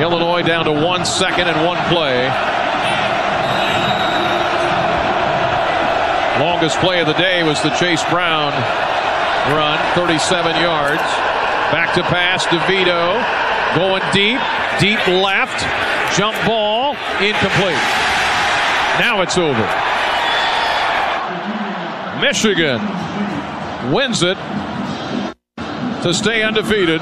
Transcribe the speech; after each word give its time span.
Illinois 0.00 0.42
down 0.42 0.64
to 0.64 0.72
one 0.72 1.04
second 1.04 1.48
and 1.48 1.66
one 1.66 1.78
play. 1.88 2.26
Longest 6.40 6.78
play 6.78 7.00
of 7.00 7.06
the 7.06 7.14
day 7.14 7.42
was 7.42 7.62
the 7.62 7.70
Chase 7.70 8.02
Brown 8.04 8.52
run, 9.52 9.78
37 9.94 10.56
yards. 10.56 11.02
Back 11.72 11.94
to 11.94 12.02
pass, 12.02 12.46
DeVito 12.46 13.20
going 13.74 14.02
deep, 14.12 14.40
deep 14.80 15.06
left, 15.06 15.60
jump 16.16 16.36
ball, 16.46 16.96
incomplete. 17.20 17.76
Now 18.98 19.20
it's 19.22 19.38
over. 19.38 19.66
Michigan 22.20 22.80
wins 23.92 24.22
it 24.22 24.36
to 26.02 26.12
stay 26.12 26.42
undefeated 26.42 27.00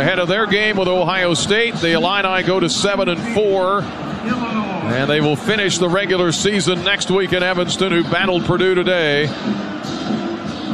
ahead 0.00 0.18
of 0.18 0.28
their 0.28 0.46
game 0.46 0.76
with 0.76 0.88
Ohio 0.88 1.34
State. 1.34 1.74
The 1.76 1.92
Illini 1.92 2.42
go 2.44 2.58
to 2.58 2.70
seven 2.70 3.08
and 3.08 3.20
four. 3.34 3.82
And 3.82 5.08
they 5.08 5.20
will 5.20 5.36
finish 5.36 5.78
the 5.78 5.88
regular 5.88 6.32
season 6.32 6.82
next 6.84 7.10
week 7.10 7.32
in 7.32 7.42
Evanston, 7.42 7.92
who 7.92 8.02
battled 8.04 8.44
Purdue 8.44 8.74
today 8.74 9.26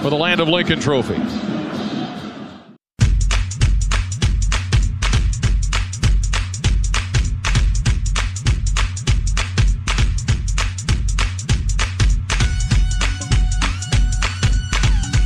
for 0.02 0.10
the 0.10 0.16
Land 0.16 0.40
of 0.40 0.48
Lincoln 0.48 0.80
Trophy. 0.80 1.16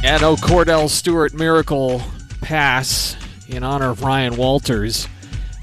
And 0.04 0.22
oh, 0.22 0.32
no 0.32 0.36
Kordell 0.36 0.90
Stewart 0.90 1.32
miracle 1.32 2.02
pass 2.40 3.16
in 3.52 3.62
honor 3.62 3.90
of 3.90 4.02
Ryan 4.02 4.36
Walters. 4.36 5.08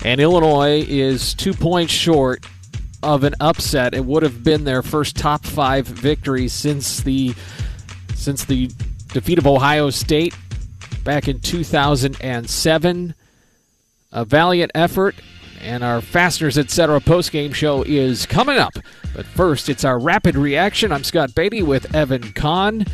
And 0.03 0.21
Illinois 0.21 0.85
is 0.87 1.33
two 1.33 1.53
points 1.53 1.91
short 1.91 2.45
of 3.03 3.23
an 3.23 3.35
upset. 3.39 3.93
It 3.93 4.05
would 4.05 4.23
have 4.23 4.43
been 4.43 4.63
their 4.63 4.81
first 4.81 5.15
top 5.15 5.45
five 5.45 5.85
victory 5.87 6.47
since 6.47 7.01
the 7.01 7.33
since 8.15 8.45
the 8.45 8.69
defeat 9.13 9.37
of 9.37 9.47
Ohio 9.47 9.89
State 9.89 10.35
back 11.03 11.27
in 11.27 11.39
2007. 11.39 13.15
A 14.11 14.25
valiant 14.25 14.71
effort, 14.73 15.15
and 15.61 15.83
our 15.83 16.01
Fasteners 16.01 16.57
Etc. 16.57 16.99
postgame 17.01 17.53
show 17.53 17.83
is 17.83 18.25
coming 18.25 18.57
up. 18.57 18.73
But 19.15 19.25
first, 19.25 19.69
it's 19.69 19.83
our 19.85 19.99
rapid 19.99 20.35
reaction. 20.35 20.91
I'm 20.91 21.03
Scott 21.03 21.35
Beatty 21.35 21.61
with 21.61 21.93
Evan 21.93 22.33
Kahn. 22.33 22.85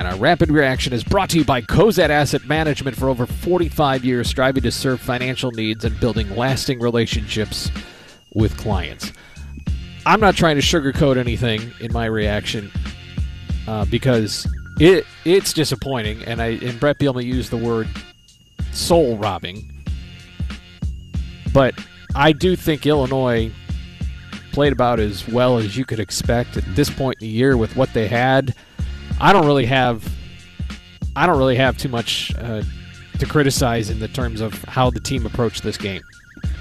And 0.00 0.08
our 0.08 0.16
rapid 0.16 0.50
reaction 0.50 0.94
is 0.94 1.04
brought 1.04 1.28
to 1.28 1.36
you 1.36 1.44
by 1.44 1.60
Cozad 1.60 2.08
Asset 2.08 2.46
Management 2.46 2.96
for 2.96 3.10
over 3.10 3.26
45 3.26 4.02
years, 4.02 4.30
striving 4.30 4.62
to 4.62 4.70
serve 4.70 4.98
financial 4.98 5.50
needs 5.50 5.84
and 5.84 6.00
building 6.00 6.34
lasting 6.34 6.80
relationships 6.80 7.70
with 8.32 8.56
clients. 8.56 9.12
I'm 10.06 10.18
not 10.18 10.36
trying 10.36 10.56
to 10.56 10.62
sugarcoat 10.62 11.18
anything 11.18 11.70
in 11.80 11.92
my 11.92 12.06
reaction 12.06 12.72
uh, 13.68 13.84
because 13.84 14.50
it 14.80 15.04
it's 15.26 15.52
disappointing, 15.52 16.22
and 16.24 16.40
I 16.40 16.52
and 16.62 16.80
Brett 16.80 16.98
Bielema 16.98 17.22
used 17.22 17.50
the 17.50 17.58
word 17.58 17.86
soul 18.72 19.18
robbing. 19.18 19.84
But 21.52 21.74
I 22.14 22.32
do 22.32 22.56
think 22.56 22.86
Illinois 22.86 23.52
played 24.52 24.72
about 24.72 24.98
as 24.98 25.28
well 25.28 25.58
as 25.58 25.76
you 25.76 25.84
could 25.84 26.00
expect 26.00 26.56
at 26.56 26.64
this 26.74 26.88
point 26.88 27.18
in 27.20 27.28
the 27.28 27.32
year 27.32 27.58
with 27.58 27.76
what 27.76 27.92
they 27.92 28.08
had. 28.08 28.54
I 29.20 29.32
don't 29.32 29.46
really 29.46 29.66
have 29.66 30.10
I 31.14 31.26
don't 31.26 31.38
really 31.38 31.56
have 31.56 31.76
too 31.76 31.88
much 31.88 32.32
uh, 32.38 32.62
to 33.18 33.26
criticize 33.26 33.90
in 33.90 33.98
the 33.98 34.08
terms 34.08 34.40
of 34.40 34.54
how 34.64 34.90
the 34.90 35.00
team 35.00 35.26
approached 35.26 35.62
this 35.62 35.76
game. 35.76 36.02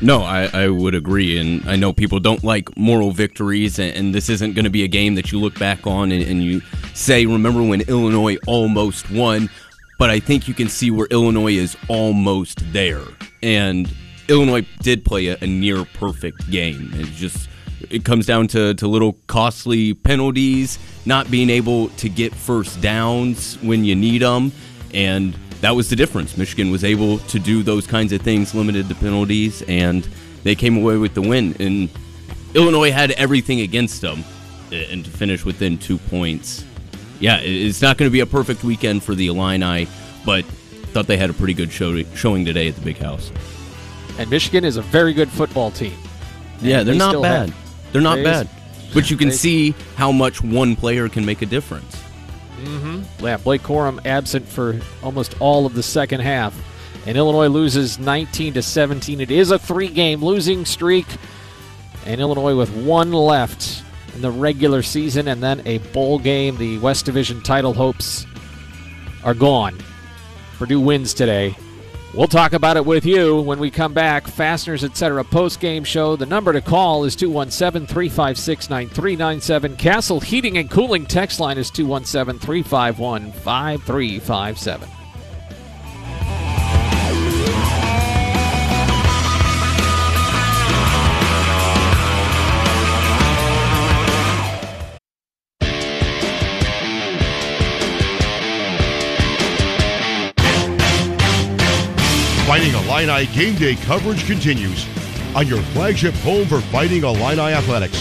No, 0.02 0.24
I, 0.24 0.50
I 0.54 0.68
would 0.68 0.96
agree, 0.96 1.38
and 1.38 1.68
I 1.70 1.76
know 1.76 1.94
people 1.94 2.20
don't 2.20 2.44
like 2.44 2.76
moral 2.78 3.12
victories, 3.12 3.80
and, 3.80 3.96
and 3.96 4.16
this 4.16 4.30
isn't 4.30 4.54
going 4.54 4.66
to 4.66 4.70
be 4.70 4.84
a 4.84 4.88
game 4.88 5.16
that 5.16 5.32
you 5.32 5.40
look 5.40 5.58
back 5.58 5.88
on 5.88 6.12
and, 6.12 6.24
and 6.24 6.44
you 6.44 6.62
say, 6.94 7.26
"Remember 7.26 7.64
when 7.64 7.82
Illinois 7.82 8.38
almost 8.48 9.10
won?" 9.12 9.50
But 9.98 10.10
I 10.10 10.20
think 10.20 10.48
you 10.48 10.54
can 10.54 10.68
see 10.70 10.92
where 10.92 11.08
Illinois 11.12 11.54
is 11.54 11.78
almost 11.88 12.60
there, 12.74 13.04
and 13.44 13.90
Illinois 14.28 14.66
did 14.82 15.06
play 15.06 15.28
a, 15.28 15.38
a 15.42 15.48
near 15.48 15.86
perfect 15.86 16.50
game. 16.50 16.92
It 16.96 17.08
just 17.08 17.50
it 17.90 18.06
comes 18.06 18.26
down 18.26 18.48
to, 18.50 18.74
to 18.76 18.88
little 18.88 19.14
costly 19.28 19.94
penalties, 19.94 20.80
not 21.06 21.30
being 21.32 21.50
able 21.50 21.90
to 21.90 22.10
get 22.10 22.34
first 22.34 22.82
downs 22.82 23.56
when 23.62 23.84
you 23.84 23.96
need 23.96 24.22
them, 24.22 24.52
and 24.94 25.34
that 25.62 25.76
was 25.76 25.90
the 25.90 25.96
difference. 25.96 26.38
Michigan 26.38 26.72
was 26.72 26.84
able 26.84 27.20
to 27.20 27.40
do 27.40 27.64
those 27.64 27.86
kinds 27.88 28.14
of 28.14 28.22
things, 28.22 28.54
limited 28.56 28.88
the 28.88 28.96
penalties, 28.96 29.62
and 29.64 30.08
they 30.44 30.56
came 30.56 30.78
away 30.78 30.98
with 30.98 31.14
the 31.14 31.22
win. 31.22 31.56
And 31.60 31.90
Illinois 32.54 32.92
had 32.92 33.12
everything 33.12 33.62
against 33.62 34.02
them, 34.02 34.24
and 34.72 35.04
to 35.04 35.12
finish 35.12 35.44
within 35.46 35.78
two 35.78 35.98
points. 35.98 36.64
Yeah, 37.20 37.40
it's 37.42 37.82
not 37.82 37.98
going 37.98 38.10
to 38.10 38.14
be 38.14 38.22
a 38.22 38.26
perfect 38.26 38.64
weekend 38.64 39.04
for 39.04 39.14
the 39.16 39.28
Illini, 39.28 39.88
but 40.26 40.46
thought 40.46 41.08
they 41.08 41.18
had 41.18 41.30
a 41.30 41.34
pretty 41.34 41.54
good 41.54 41.72
show, 41.72 42.02
showing 42.16 42.46
today 42.46 42.68
at 42.70 42.76
the 42.76 42.82
Big 42.82 42.98
House. 42.98 43.32
And 44.18 44.30
Michigan 44.30 44.64
is 44.64 44.78
a 44.78 44.82
very 44.82 45.14
good 45.14 45.30
football 45.30 45.72
team. 45.72 45.94
Yeah, 46.62 46.84
they're 46.84 46.94
they 46.94 46.98
not 46.98 47.22
bad. 47.22 47.50
have- 47.50 47.69
they're 47.92 48.02
not 48.02 48.24
bad. 48.24 48.50
But 48.94 49.12
you 49.12 49.18
can 49.18 49.32
see 49.32 49.76
how 49.96 50.12
much 50.12 50.42
one 50.42 50.76
player 50.76 51.10
can 51.10 51.26
make 51.26 51.42
a 51.42 51.46
difference. 51.46 51.96
Mm-hmm. 52.62 53.26
Yeah, 53.26 53.38
Blake 53.38 53.62
Corum 53.62 54.06
absent 54.06 54.48
for 54.48 54.80
almost 55.04 55.40
all 55.40 55.66
of 55.66 55.74
the 55.74 55.84
second 55.84 56.22
half. 56.22 56.56
And 57.06 57.18
Illinois 57.18 57.48
loses 57.48 58.00
19 58.00 58.56
to 58.56 58.62
17. 58.62 59.22
It 59.22 59.32
is 59.32 59.52
a 59.52 59.60
three-game 59.60 60.24
losing 60.24 60.66
streak. 60.66 61.06
And 62.06 62.20
Illinois 62.20 62.56
with 62.56 62.76
one 62.76 63.12
left 63.12 63.84
in 64.16 64.22
the 64.22 64.32
regular 64.32 64.82
season 64.82 65.28
and 65.28 65.42
then 65.42 65.62
a 65.66 65.78
bowl 65.78 66.20
game. 66.20 66.58
The 66.58 66.78
West 66.80 67.06
Division 67.06 67.42
title 67.42 67.74
hopes 67.74 68.26
are 69.24 69.34
gone. 69.34 69.78
Purdue 70.58 70.82
wins 70.82 71.14
today. 71.14 71.56
We'll 72.14 72.28
talk 72.28 72.54
about 72.54 72.76
it 72.76 72.86
with 72.86 73.06
you 73.06 73.40
when 73.40 73.60
we 73.60 73.70
come 73.70 73.94
back. 73.94 74.28
Fasteners, 74.28 74.84
etc. 74.84 75.24
post 75.24 75.60
game 75.60 75.84
show. 75.84 76.16
The 76.16 76.26
number 76.26 76.52
to 76.54 76.62
call 76.62 77.04
is 77.04 77.16
217 77.16 77.88
356 77.88 78.70
9397. 78.70 79.78
Castle 79.78 80.20
Heating 80.20 80.58
and 80.58 80.72
Cooling 80.72 81.06
text 81.06 81.40
line 81.40 81.60
is 81.60 81.70
217 81.70 82.40
351 82.40 83.32
5357. 83.32 84.99
Illini 103.00 103.26
game 103.28 103.56
day 103.56 103.76
coverage 103.76 104.26
continues 104.26 104.86
on 105.34 105.48
your 105.48 105.62
flagship 105.72 106.14
home 106.16 106.46
for 106.46 106.60
Fighting 106.60 107.04
Illini 107.04 107.54
athletics. 107.54 107.98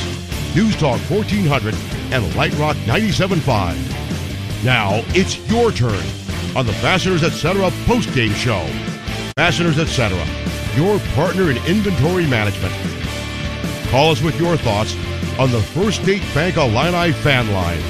News 0.57 0.75
Talk 0.77 0.99
1400 1.09 1.73
and 2.13 2.35
Light 2.35 2.53
Rock 2.59 2.77
97.5. 2.79 4.65
Now 4.65 5.05
it's 5.11 5.39
your 5.49 5.71
turn 5.71 6.03
on 6.57 6.67
the 6.67 6.73
Fasteners 6.75 7.23
Etc. 7.23 7.71
post-game 7.87 8.33
show. 8.33 8.67
Fasteners 9.37 9.79
Etc., 9.79 10.19
your 10.75 10.99
partner 11.15 11.51
in 11.53 11.59
inventory 11.59 12.27
management. 12.27 12.75
Call 13.91 14.11
us 14.11 14.21
with 14.21 14.39
your 14.41 14.57
thoughts 14.57 14.97
on 15.39 15.53
the 15.53 15.63
First 15.63 16.03
State 16.03 16.23
Bank 16.35 16.57
Illini 16.57 17.13
fan 17.13 17.53
line 17.53 17.81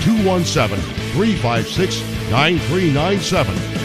217 0.00 0.78
356 1.12 2.00
9397 2.30 3.75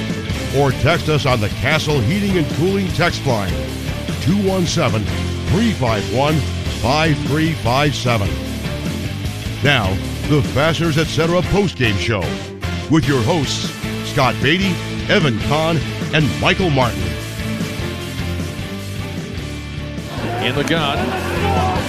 or 0.57 0.71
text 0.71 1.09
us 1.09 1.25
on 1.25 1.39
the 1.39 1.49
Castle 1.49 1.99
Heating 1.99 2.37
and 2.37 2.47
Cooling 2.55 2.87
text 2.89 3.25
line 3.25 3.53
217 4.21 5.05
351 5.47 6.35
5357. 6.81 8.27
Now, 9.63 9.93
the 10.27 10.41
Fasteners 10.53 10.97
Etc. 10.97 11.41
postgame 11.53 11.97
show 11.97 12.21
with 12.89 13.07
your 13.07 13.21
hosts 13.21 13.69
Scott 14.09 14.35
Beatty, 14.41 14.73
Evan 15.11 15.39
Kahn, 15.41 15.77
and 16.13 16.27
Michael 16.41 16.69
Martin. 16.69 17.01
In 20.43 20.55
the 20.55 20.63
gun 20.63 20.97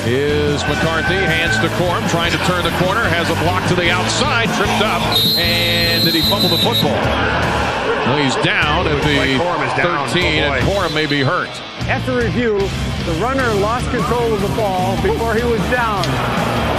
is 0.06 0.62
McCarthy. 0.64 1.14
Hands 1.14 1.56
to 1.58 1.68
Corum, 1.76 2.08
trying 2.10 2.32
to 2.32 2.38
turn 2.38 2.62
the 2.64 2.70
corner. 2.84 3.02
Has 3.02 3.30
a 3.30 3.34
block 3.42 3.66
to 3.68 3.74
the 3.74 3.90
outside, 3.90 4.46
tripped 4.56 4.82
up, 4.82 5.02
and 5.38 6.04
did 6.04 6.14
he 6.14 6.20
fumble 6.22 6.48
the 6.48 6.58
football? 6.58 7.71
No, 8.06 8.16
he's 8.22 8.36
down 8.44 8.86
at 8.86 9.02
the 9.02 9.38
down. 9.82 10.08
13, 10.08 10.22
Oh, 10.22 10.52
and 10.52 10.64
boy. 10.66 10.72
Corum 10.72 10.94
may 10.94 11.06
be 11.06 11.22
hurt. 11.22 11.48
After 11.88 12.16
review, 12.16 12.58
the 12.58 13.12
runner 13.20 13.46
lost 13.54 13.90
control 13.90 14.32
of 14.32 14.40
the 14.42 14.48
ball 14.54 14.94
before 15.02 15.34
he 15.34 15.42
was 15.44 15.60
down. 15.70 16.04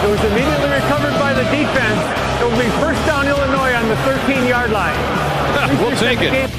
It 0.03 0.09
was 0.09 0.19
immediately 0.23 0.69
recovered 0.69 1.17
by 1.19 1.33
the 1.33 1.43
defense. 1.51 1.99
It 2.41 2.45
will 2.45 2.59
be 2.59 2.69
first 2.79 3.03
down 3.05 3.27
Illinois 3.27 3.73
on 3.73 3.87
the 3.87 3.95
13-yard 4.07 4.71
line. 4.71 5.79
we'll 5.79 5.95
take 5.97 6.19
it. 6.21 6.49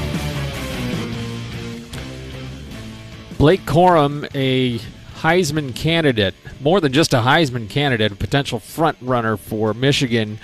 Blake 3.38 3.62
Corum, 3.66 4.28
a 4.34 4.78
Heisman 5.20 5.74
candidate, 5.74 6.34
more 6.60 6.80
than 6.80 6.92
just 6.92 7.12
a 7.12 7.18
Heisman 7.18 7.68
candidate, 7.68 8.12
a 8.12 8.16
potential 8.16 8.58
front 8.58 8.96
runner 9.00 9.36
for 9.36 9.74
Michigan, 9.74 10.38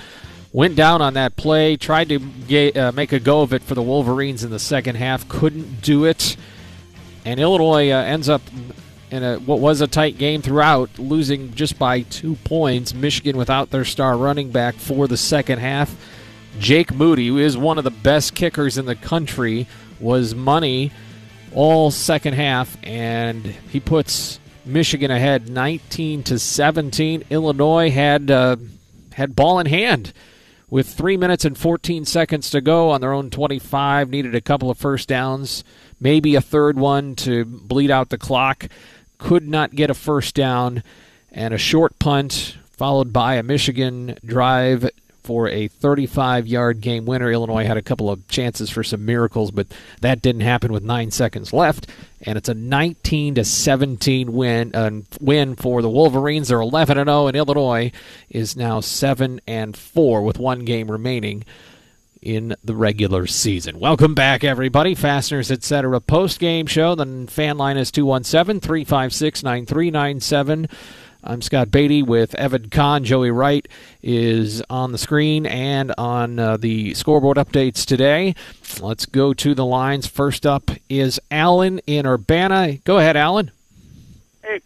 went 0.52 0.76
down 0.76 1.00
on 1.00 1.14
that 1.14 1.37
play, 1.37 1.76
tried 1.76 2.08
to 2.08 2.19
get, 2.19 2.76
uh, 2.76 2.93
make 2.93 3.12
a 3.12 3.20
go 3.20 3.43
of 3.43 3.52
it 3.52 3.62
for 3.62 3.75
the 3.75 3.82
Wolverines 3.82 4.43
in 4.44 4.50
the 4.50 4.58
second 4.58 4.97
half, 4.97 5.29
couldn't 5.29 5.81
do 5.81 6.05
it, 6.05 6.37
and 7.25 7.38
Illinois 7.38 7.91
uh, 7.91 8.02
ends 8.02 8.29
up 8.29 8.43
in 9.11 9.23
a 9.23 9.38
what 9.38 9.61
was 9.61 9.81
a 9.81 9.87
tight 9.87 10.19
game 10.19 10.43
throughout, 10.43 10.99
losing 10.99 11.55
just 11.55 11.79
by 11.79 12.02
two 12.02 12.37
points. 12.44 12.94
Michigan 12.94 13.37
without 13.37 13.70
their 13.70 13.85
star 13.85 14.17
running 14.17 14.50
back 14.50 14.76
for 14.76 15.06
the 15.08 15.17
second 15.17 15.58
half. 15.58 15.94
Jake 16.58 16.93
Moody, 16.94 17.29
who 17.29 17.38
is 17.38 17.56
one 17.56 17.79
of 17.79 17.85
the 17.85 17.91
best 17.91 18.35
kickers 18.35 18.76
in 18.76 18.87
the 18.87 18.97
country, 18.97 19.67
was 20.00 20.35
money 20.35 20.91
all 21.55 21.91
second 21.91 22.35
half, 22.35 22.76
and 22.82 23.44
he 23.44 23.81
puts 23.81 24.38
Michigan 24.64 25.11
ahead 25.11 25.49
19 25.49 26.23
to 26.25 26.38
17. 26.38 27.25
Illinois 27.31 27.91
had 27.91 28.31
uh, 28.31 28.56
had 29.12 29.37
ball 29.37 29.58
in 29.58 29.67
hand 29.67 30.12
with 30.70 30.88
three 30.88 31.17
minutes 31.17 31.44
and 31.44 31.58
14 31.58 32.05
seconds 32.05 32.49
to 32.50 32.61
go 32.61 32.90
on 32.90 33.00
their 33.00 33.12
own 33.12 33.28
25. 33.28 34.08
Needed 34.08 34.34
a 34.34 34.40
couple 34.40 34.70
of 34.70 34.78
first 34.78 35.08
downs, 35.08 35.64
maybe 35.99 36.34
a 36.34 36.40
third 36.40 36.78
one 36.78 37.14
to 37.17 37.44
bleed 37.44 37.90
out 37.90 38.08
the 38.08 38.19
clock. 38.19 38.69
Could 39.19 39.46
not 39.46 39.75
get 39.75 39.90
a 39.90 39.94
first 39.94 40.34
down, 40.34 40.82
and 41.31 41.52
a 41.52 41.58
short 41.58 41.99
punt 41.99 42.56
followed 42.70 43.12
by 43.12 43.34
a 43.34 43.43
Michigan 43.43 44.17
drive 44.25 44.88
for 45.22 45.49
a 45.49 45.69
35 45.69 46.46
yard 46.46 46.81
game 46.81 47.05
winner. 47.05 47.31
Illinois 47.31 47.64
had 47.64 47.76
a 47.76 47.82
couple 47.82 48.11
of 48.11 48.26
chances 48.28 48.70
for 48.70 48.82
some 48.82 49.05
miracles, 49.05 49.50
but 49.50 49.67
that 50.00 50.22
didn't 50.22 50.43
happen 50.43 50.72
with 50.72 50.82
nine 50.82 51.11
seconds 51.11 51.52
left. 51.52 51.87
And 52.22 52.37
it's 52.37 52.49
a 52.49 52.55
19 52.55 53.37
to 53.37 53.44
17 53.44 54.32
win 54.32 54.75
uh, 54.75 54.90
win 55.20 55.56
for 55.56 55.82
the 55.82 55.88
Wolverines. 55.88 56.49
They're 56.49 56.61
11 56.61 56.99
and 56.99 57.08
0, 57.08 57.28
and 57.28 57.37
Illinois 57.37 57.93
is 58.28 58.56
now 58.56 58.81
7 58.81 59.40
and 59.46 59.76
4 59.76 60.22
with 60.22 60.38
one 60.38 60.64
game 60.64 60.90
remaining 60.90 61.44
in 62.23 62.55
the 62.62 62.75
regular 62.75 63.26
season. 63.26 63.78
Welcome 63.78 64.14
back, 64.14 64.44
everybody. 64.44 64.94
Fasteners, 64.94 65.50
etc. 65.50 66.00
Post 66.00 66.38
game 66.38 66.66
show. 66.66 66.94
The 66.94 67.26
fan 67.28 67.56
line 67.56 67.76
is 67.76 67.90
217 67.90 68.61
356 68.61 69.43
9397. 69.43 70.69
I'm 71.22 71.43
Scott 71.43 71.70
Beatty 71.70 72.02
with 72.02 72.34
Evan 72.37 72.70
Kahn. 72.70 73.05
Joey 73.05 73.31
Wright 73.31 73.69
is 74.02 74.62
on 74.70 74.93
the 74.93 74.99
screen 74.99 75.44
and 75.44 75.93
on 75.99 76.38
uh, 76.38 76.56
the 76.56 76.94
scoreboard 76.94 77.37
updates 77.37 77.84
today. 77.84 78.34
Let's 78.81 79.05
go 79.05 79.34
to 79.34 79.55
the 79.55 79.67
lines. 79.67 80.06
First 80.06 80.46
up 80.46 80.70
is 80.88 81.20
Alan 81.31 81.81
in 81.87 82.06
Urbana. 82.06 82.78
Go 82.84 82.96
ahead, 82.96 83.19
Alan. 83.19 83.50
Hey, 84.43 84.61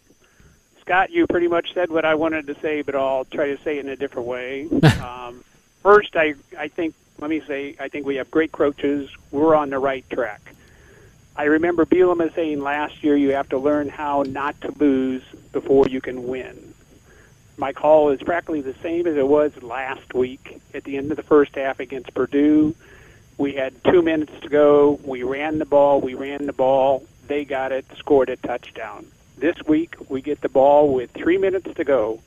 Scott, 0.79 1.11
you 1.11 1.27
pretty 1.27 1.49
much 1.49 1.73
said 1.73 1.89
what 1.89 2.05
I 2.05 2.15
wanted 2.15 2.47
to 2.47 2.55
say, 2.61 2.81
but 2.83 2.95
I'll 2.95 3.25
try 3.25 3.47
to 3.47 3.61
say 3.61 3.77
it 3.77 3.85
in 3.85 3.91
a 3.91 3.97
different 3.97 4.27
way. 4.29 4.69
um, 5.03 5.43
first, 5.83 6.15
I, 6.15 6.35
I 6.57 6.69
think, 6.69 6.95
let 7.19 7.29
me 7.29 7.41
say, 7.41 7.75
I 7.81 7.89
think 7.89 8.05
we 8.05 8.15
have 8.15 8.31
great 8.31 8.53
coaches. 8.53 9.09
We're 9.29 9.55
on 9.55 9.71
the 9.71 9.79
right 9.79 10.09
track. 10.09 10.53
I 11.35 11.43
remember 11.43 11.85
Bielema 11.85 12.33
saying 12.33 12.61
last 12.61 13.03
year 13.03 13.17
you 13.17 13.31
have 13.31 13.49
to 13.49 13.57
learn 13.57 13.89
how 13.89 14.23
not 14.23 14.59
to 14.61 14.73
lose 14.79 15.21
before 15.55 15.87
you 15.87 16.01
can 16.01 16.27
win. 16.27 16.73
My 17.55 17.71
call 17.71 18.09
is 18.09 18.21
practically 18.21 18.59
the 18.59 18.75
same 18.83 19.07
as 19.07 19.15
it 19.15 19.25
was 19.25 19.63
last 19.63 20.13
week 20.13 20.61
at 20.73 20.83
the 20.83 20.97
end 20.97 21.11
of 21.11 21.15
the 21.15 21.23
first 21.23 21.55
half 21.55 21.79
against 21.79 22.13
Purdue. 22.13 22.75
We 23.37 23.53
had 23.53 23.73
two 23.85 24.01
minutes 24.01 24.33
to 24.41 24.49
go. 24.49 24.99
We 25.05 25.23
ran 25.23 25.59
the 25.59 25.65
ball. 25.65 26.01
We 26.01 26.13
ran 26.13 26.45
the 26.45 26.51
ball. 26.51 27.05
They 27.27 27.45
got 27.45 27.71
it, 27.71 27.85
scored 27.95 28.27
a 28.27 28.35
touchdown. 28.35 29.07
This 29.37 29.55
week, 29.65 29.95
we 30.09 30.21
get 30.21 30.41
the 30.41 30.49
ball 30.49 30.93
with 30.93 31.11
three 31.11 31.37
minutes 31.37 31.73
to 31.73 31.85
go. 31.85 32.19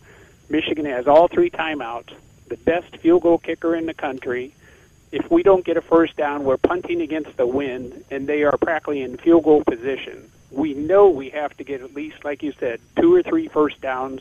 Michigan 0.48 0.86
has 0.86 1.06
all 1.06 1.28
three 1.28 1.50
timeouts, 1.50 2.14
the 2.48 2.56
best 2.56 2.96
field 2.96 3.24
goal 3.24 3.36
kicker 3.36 3.76
in 3.76 3.84
the 3.84 3.92
country. 3.92 4.54
If 5.12 5.30
we 5.30 5.42
don't 5.42 5.66
get 5.66 5.76
a 5.76 5.82
first 5.82 6.16
down, 6.16 6.44
we're 6.44 6.56
punting 6.56 7.02
against 7.02 7.36
the 7.36 7.46
wind, 7.46 8.04
and 8.10 8.26
they 8.26 8.44
are 8.44 8.56
practically 8.56 9.02
in 9.02 9.18
field 9.18 9.44
goal 9.44 9.62
position. 9.64 10.30
We 10.50 10.74
know 10.74 11.10
we 11.10 11.30
have 11.30 11.56
to 11.58 11.64
get 11.64 11.82
at 11.82 11.94
least, 11.94 12.24
like 12.24 12.42
you 12.42 12.52
said, 12.58 12.80
two 12.96 13.14
or 13.14 13.22
three 13.22 13.48
first 13.48 13.80
downs 13.80 14.20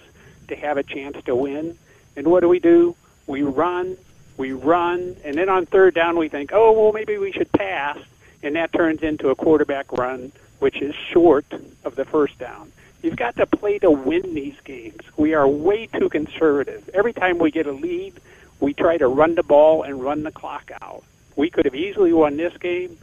to 0.50 0.56
have 0.56 0.77
a 0.77 0.83
chance 0.83 1.18
to 1.25 1.35
win. 1.35 1.77
And 2.15 2.27
what 2.27 2.41
do 2.41 2.50
we 2.50 2.59
do? 2.59 2.95
We 3.27 3.44
run, 3.44 3.97
we 4.38 4.51
run, 4.51 5.15
and 5.24 5.35
then 5.38 5.50
on 5.50 5.65
third 5.65 5.94
down 5.94 6.18
we 6.18 6.29
think, 6.29 6.51
oh, 6.53 6.71
well, 6.71 6.91
maybe 6.91 7.18
we 7.18 7.31
should 7.31 7.51
pass, 7.51 7.97
and 8.44 8.56
that 8.56 8.74
turns 8.74 9.01
into 9.03 9.29
a 9.29 9.35
quarterback 9.35 9.91
run, 9.91 10.31
which 10.59 10.81
is 10.81 10.95
short 10.95 11.45
of 11.83 11.95
the 11.95 12.06
first 12.06 12.38
down. 12.39 12.71
You've 13.01 13.15
got 13.15 13.35
to 13.38 13.45
play 13.45 13.79
to 13.79 13.91
win 13.91 14.33
these 14.33 14.59
games. 14.63 15.01
We 15.18 15.33
are 15.33 15.47
way 15.47 15.88
too 15.88 16.09
conservative. 16.09 16.89
Every 16.94 17.13
time 17.13 17.38
we 17.38 17.51
get 17.51 17.68
a 17.68 17.71
lead, 17.71 18.15
we 18.59 18.74
try 18.74 18.97
to 18.97 19.07
run 19.07 19.35
the 19.35 19.44
ball 19.44 19.83
and 19.83 20.01
run 20.01 20.24
the 20.24 20.31
clock 20.31 20.71
out. 20.81 21.03
We 21.35 21.50
could 21.51 21.65
have 21.65 21.75
easily 21.75 22.12
won 22.12 22.38
this 22.38 22.57
game. 22.57 22.97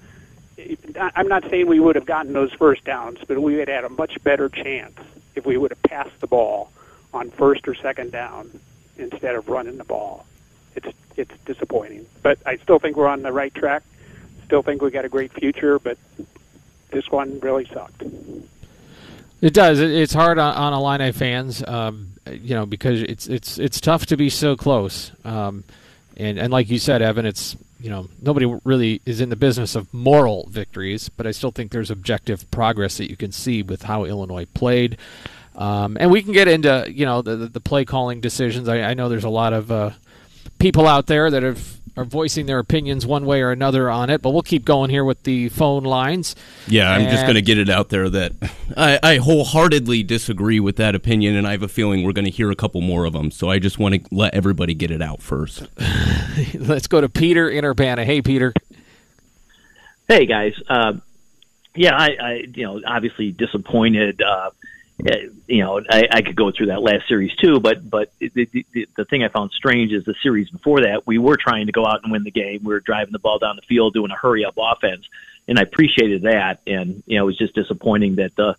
I'm 1.17 1.29
not 1.29 1.49
saying 1.51 1.67
we 1.67 1.81
would 1.81 1.97
have 1.97 2.07
gotten 2.07 2.33
those 2.33 2.53
first 2.53 2.85
downs, 2.85 3.19
but 3.27 3.41
we 3.41 3.57
would 3.57 3.69
have 3.69 3.83
had 3.83 3.85
a 3.85 3.95
much 3.95 4.23
better 4.23 4.49
chance 4.49 4.99
if 5.35 5.45
we 5.45 5.57
would 5.57 5.73
have 5.73 5.83
passed 5.83 6.21
the 6.21 6.27
ball 6.27 6.71
on 7.13 7.31
first 7.31 7.67
or 7.67 7.75
second 7.75 8.13
down 8.13 8.61
instead 8.97 9.35
of 9.35 9.49
running 9.49 9.79
the 9.79 9.85
ball. 9.85 10.27
It's 10.77 10.89
it's 11.17 11.33
disappointing, 11.45 12.07
but 12.23 12.39
I 12.45 12.57
still 12.57 12.79
think 12.79 12.97
we're 12.97 13.07
on 13.07 13.23
the 13.23 13.33
right 13.33 13.55
track. 13.55 13.83
Still 14.45 14.63
think 14.63 14.83
we 14.83 14.91
got 14.91 15.05
a 15.05 15.09
great 15.09 15.33
future, 15.33 15.79
but 15.79 15.97
this 16.91 17.11
one 17.11 17.41
really 17.41 17.65
sucked. 17.67 18.03
It 19.41 19.53
does. 19.53 19.81
It's 19.81 20.13
hard 20.13 20.39
on, 20.39 20.55
on 20.55 20.73
Illini 20.73 21.13
fans, 21.13 21.63
um, 21.67 22.15
you 22.27 22.55
know, 22.55 22.67
because 22.67 23.03
it's 23.03 23.27
it's 23.27 23.59
it's 23.59 23.81
tough 23.81 24.07
to 24.07 24.17
be 24.17 24.31
so 24.31 24.57
close. 24.57 25.13
Um, 25.25 25.65
and 26.17 26.39
and 26.39 26.53
like 26.53 26.71
you 26.71 26.79
said, 26.79 27.03
Evan, 27.03 27.27
it's 27.27 27.57
you 27.85 27.91
know 27.91 28.09
nobody 28.23 28.47
really 28.65 29.03
is 29.05 29.21
in 29.21 29.29
the 29.29 29.37
business 29.37 29.75
of 29.77 29.93
moral 29.93 30.49
victories, 30.49 31.11
but 31.11 31.27
I 31.27 31.33
still 31.33 31.51
think 31.51 31.71
there's 31.71 31.91
objective 31.91 32.51
progress 32.51 32.97
that 32.97 33.11
you 33.11 33.17
can 33.17 33.31
see 33.31 33.63
with 33.63 33.83
how 33.83 34.05
Illinois 34.05 34.47
played. 34.47 34.97
Um, 35.55 35.99
and 36.01 36.11
we 36.11 36.23
can 36.23 36.33
get 36.33 36.49
into 36.49 36.91
you 36.91 37.05
know 37.05 37.21
the 37.21 37.37
the, 37.37 37.61
play 37.61 37.85
calling 37.85 38.23
decisions. 38.23 38.71
I, 38.71 38.81
I 38.81 38.95
know 38.95 39.11
there's 39.11 39.25
a 39.25 39.29
lot 39.29 39.53
of 39.53 39.71
uh, 39.71 39.91
people 40.59 40.87
out 40.87 41.09
there 41.09 41.31
that 41.31 41.43
have 41.43 41.79
are 41.97 42.05
voicing 42.05 42.47
their 42.47 42.59
opinions 42.59 43.07
one 43.07 43.25
way 43.25 43.41
or 43.41 43.51
another 43.51 43.89
on 43.89 44.11
it, 44.11 44.21
but 44.21 44.31
we'll 44.31 44.43
keep 44.43 44.65
going 44.65 44.91
here 44.91 45.05
with 45.05 45.23
the 45.23 45.49
phone 45.51 45.85
lines. 45.85 46.35
Yeah, 46.67 46.91
I'm 46.91 47.09
just 47.09 47.23
going 47.23 47.37
to 47.37 47.43
get 47.43 47.59
it 47.59 47.69
out 47.69 47.89
there 47.89 48.11
that 48.11 48.33
I, 48.77 48.99
I 49.03 49.17
wholeheartedly 49.17 50.03
disagree 50.03 50.61
with 50.61 50.77
that 50.77 50.95
opinion, 50.95 51.37
and 51.37 51.47
I 51.47 51.53
have 51.53 51.63
a 51.63 51.69
feeling 51.69 52.03
we're 52.03 52.13
going 52.13 52.25
to 52.25 52.31
hear 52.31 52.51
a 52.51 52.57
couple 52.57 52.81
more 52.81 53.05
of 53.05 53.13
them. 53.13 53.31
So 53.31 53.49
I 53.49 53.59
just 53.59 53.79
want 53.79 53.95
to 53.95 54.15
let 54.15 54.35
everybody 54.35 54.75
get 54.75 54.91
it 54.91 55.03
out 55.03 55.23
first. 55.23 55.69
Let's 56.55 56.89
go 56.89 57.01
to 57.01 57.09
Peter 57.09 57.49
in 57.49 57.65
Urbana. 57.65 58.05
Hey, 58.05 58.23
Peter. 58.23 58.53
Hey 60.07 60.27
guys, 60.27 60.53
uh, 60.69 60.93
yeah, 61.75 61.97
I, 61.97 62.17
I, 62.21 62.33
you 62.55 62.65
know, 62.65 62.81
obviously 62.87 63.33
disappointed. 63.33 64.21
Uh, 64.21 64.51
you 64.99 65.63
know, 65.63 65.81
I, 65.91 66.05
I 66.11 66.23
could 66.23 66.37
go 66.37 66.53
through 66.53 66.67
that 66.67 66.83
last 66.83 67.09
series 67.09 67.35
too, 67.37 67.61
but 67.61 67.89
but 67.89 68.13
the, 68.19 68.49
the, 68.73 68.89
the 68.97 69.05
thing 69.05 69.25
I 69.25 69.29
found 69.29 69.51
strange 69.51 69.93
is 69.93 70.05
the 70.05 70.15
series 70.23 70.49
before 70.51 70.83
that 70.83 71.07
we 71.07 71.19
were 71.19 71.37
trying 71.37 71.67
to 71.67 71.73
go 71.73 71.85
out 71.85 72.01
and 72.03 72.13
win 72.13 72.23
the 72.23 72.31
game. 72.31 72.61
We 72.63 72.73
were 72.73 72.81
driving 72.81 73.13
the 73.13 73.19
ball 73.19 73.39
down 73.39 73.57
the 73.57 73.63
field, 73.63 73.95
doing 73.95 74.11
a 74.11 74.17
hurry 74.17 74.45
up 74.45 74.55
offense, 74.57 75.07
and 75.49 75.59
I 75.59 75.63
appreciated 75.63 76.23
that. 76.23 76.61
And 76.67 77.03
you 77.07 77.17
know, 77.17 77.25
it 77.25 77.27
was 77.27 77.39
just 77.39 77.55
disappointing 77.55 78.17
that 78.17 78.37
the 78.37 78.57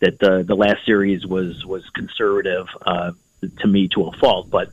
that 0.00 0.18
the 0.18 0.42
the 0.42 0.56
last 0.56 0.84
series 0.86 1.26
was 1.26 1.64
was 1.66 1.88
conservative 1.90 2.66
uh, 2.86 3.12
to 3.60 3.66
me 3.66 3.88
to 3.88 4.04
a 4.04 4.12
fault. 4.12 4.50
But 4.50 4.70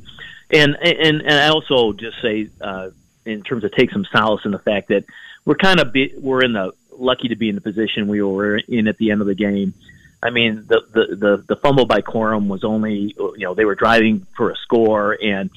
and 0.49 0.77
and 0.81 1.21
and 1.21 1.33
I 1.33 1.49
also 1.49 1.93
just 1.93 2.21
say 2.21 2.47
uh, 2.61 2.91
in 3.25 3.43
terms 3.43 3.63
of 3.63 3.73
take 3.73 3.91
some 3.91 4.05
solace 4.05 4.45
in 4.45 4.51
the 4.51 4.59
fact 4.59 4.87
that 4.89 5.03
we're 5.45 5.55
kind 5.55 5.79
of 5.79 5.91
be, 5.91 6.13
we're 6.17 6.43
in 6.43 6.53
the 6.53 6.71
lucky 6.91 7.29
to 7.29 7.35
be 7.35 7.49
in 7.49 7.55
the 7.55 7.61
position 7.61 8.07
we 8.07 8.21
were 8.21 8.57
in 8.57 8.87
at 8.87 8.97
the 8.97 9.11
end 9.11 9.21
of 9.21 9.27
the 9.27 9.35
game. 9.35 9.73
I 10.23 10.29
mean, 10.29 10.65
the 10.67 10.81
the 10.91 11.15
the, 11.15 11.43
the 11.47 11.55
fumble 11.55 11.85
by 11.85 12.01
Corum 12.01 12.47
was 12.47 12.63
only 12.63 13.15
you 13.17 13.33
know 13.39 13.53
they 13.53 13.65
were 13.65 13.75
driving 13.75 14.25
for 14.35 14.51
a 14.51 14.55
score, 14.55 15.17
and 15.21 15.49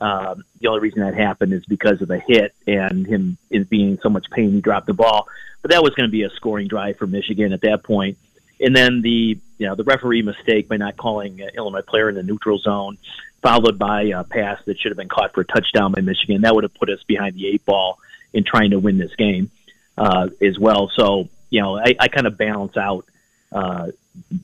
um, 0.00 0.44
the 0.60 0.68
only 0.68 0.80
reason 0.80 1.00
that 1.00 1.14
happened 1.14 1.52
is 1.52 1.64
because 1.64 2.02
of 2.02 2.08
the 2.08 2.18
hit 2.18 2.54
and 2.66 3.06
him 3.06 3.38
in 3.50 3.64
being 3.64 3.98
so 4.02 4.08
much 4.08 4.30
pain 4.30 4.52
he 4.52 4.60
dropped 4.60 4.86
the 4.86 4.94
ball. 4.94 5.28
But 5.62 5.70
that 5.72 5.82
was 5.82 5.94
going 5.94 6.08
to 6.08 6.12
be 6.12 6.22
a 6.22 6.30
scoring 6.30 6.68
drive 6.68 6.96
for 6.96 7.06
Michigan 7.06 7.52
at 7.52 7.60
that 7.62 7.82
point. 7.82 8.18
And 8.60 8.76
then 8.76 9.00
the 9.00 9.38
you 9.58 9.66
know 9.66 9.74
the 9.74 9.84
referee 9.84 10.22
mistake 10.22 10.68
by 10.68 10.76
not 10.76 10.96
calling 10.98 11.40
uh, 11.40 11.46
Illinois 11.54 11.82
player 11.82 12.10
in 12.10 12.14
the 12.14 12.22
neutral 12.22 12.58
zone, 12.58 12.98
followed 13.40 13.78
by 13.78 14.02
a 14.02 14.24
pass 14.24 14.62
that 14.66 14.78
should 14.78 14.90
have 14.90 14.98
been 14.98 15.08
caught 15.08 15.32
for 15.32 15.40
a 15.40 15.46
touchdown 15.46 15.92
by 15.92 16.02
Michigan. 16.02 16.42
That 16.42 16.54
would 16.54 16.64
have 16.64 16.74
put 16.74 16.90
us 16.90 17.02
behind 17.04 17.36
the 17.36 17.46
eight 17.46 17.64
ball 17.64 17.98
in 18.34 18.44
trying 18.44 18.70
to 18.70 18.78
win 18.78 18.98
this 18.98 19.14
game 19.16 19.50
uh, 19.96 20.28
as 20.42 20.58
well. 20.58 20.90
So 20.94 21.28
you 21.48 21.62
know, 21.62 21.78
I, 21.78 21.94
I 21.98 22.08
kind 22.08 22.26
of 22.26 22.36
balance 22.36 22.76
out 22.76 23.06
uh, 23.52 23.90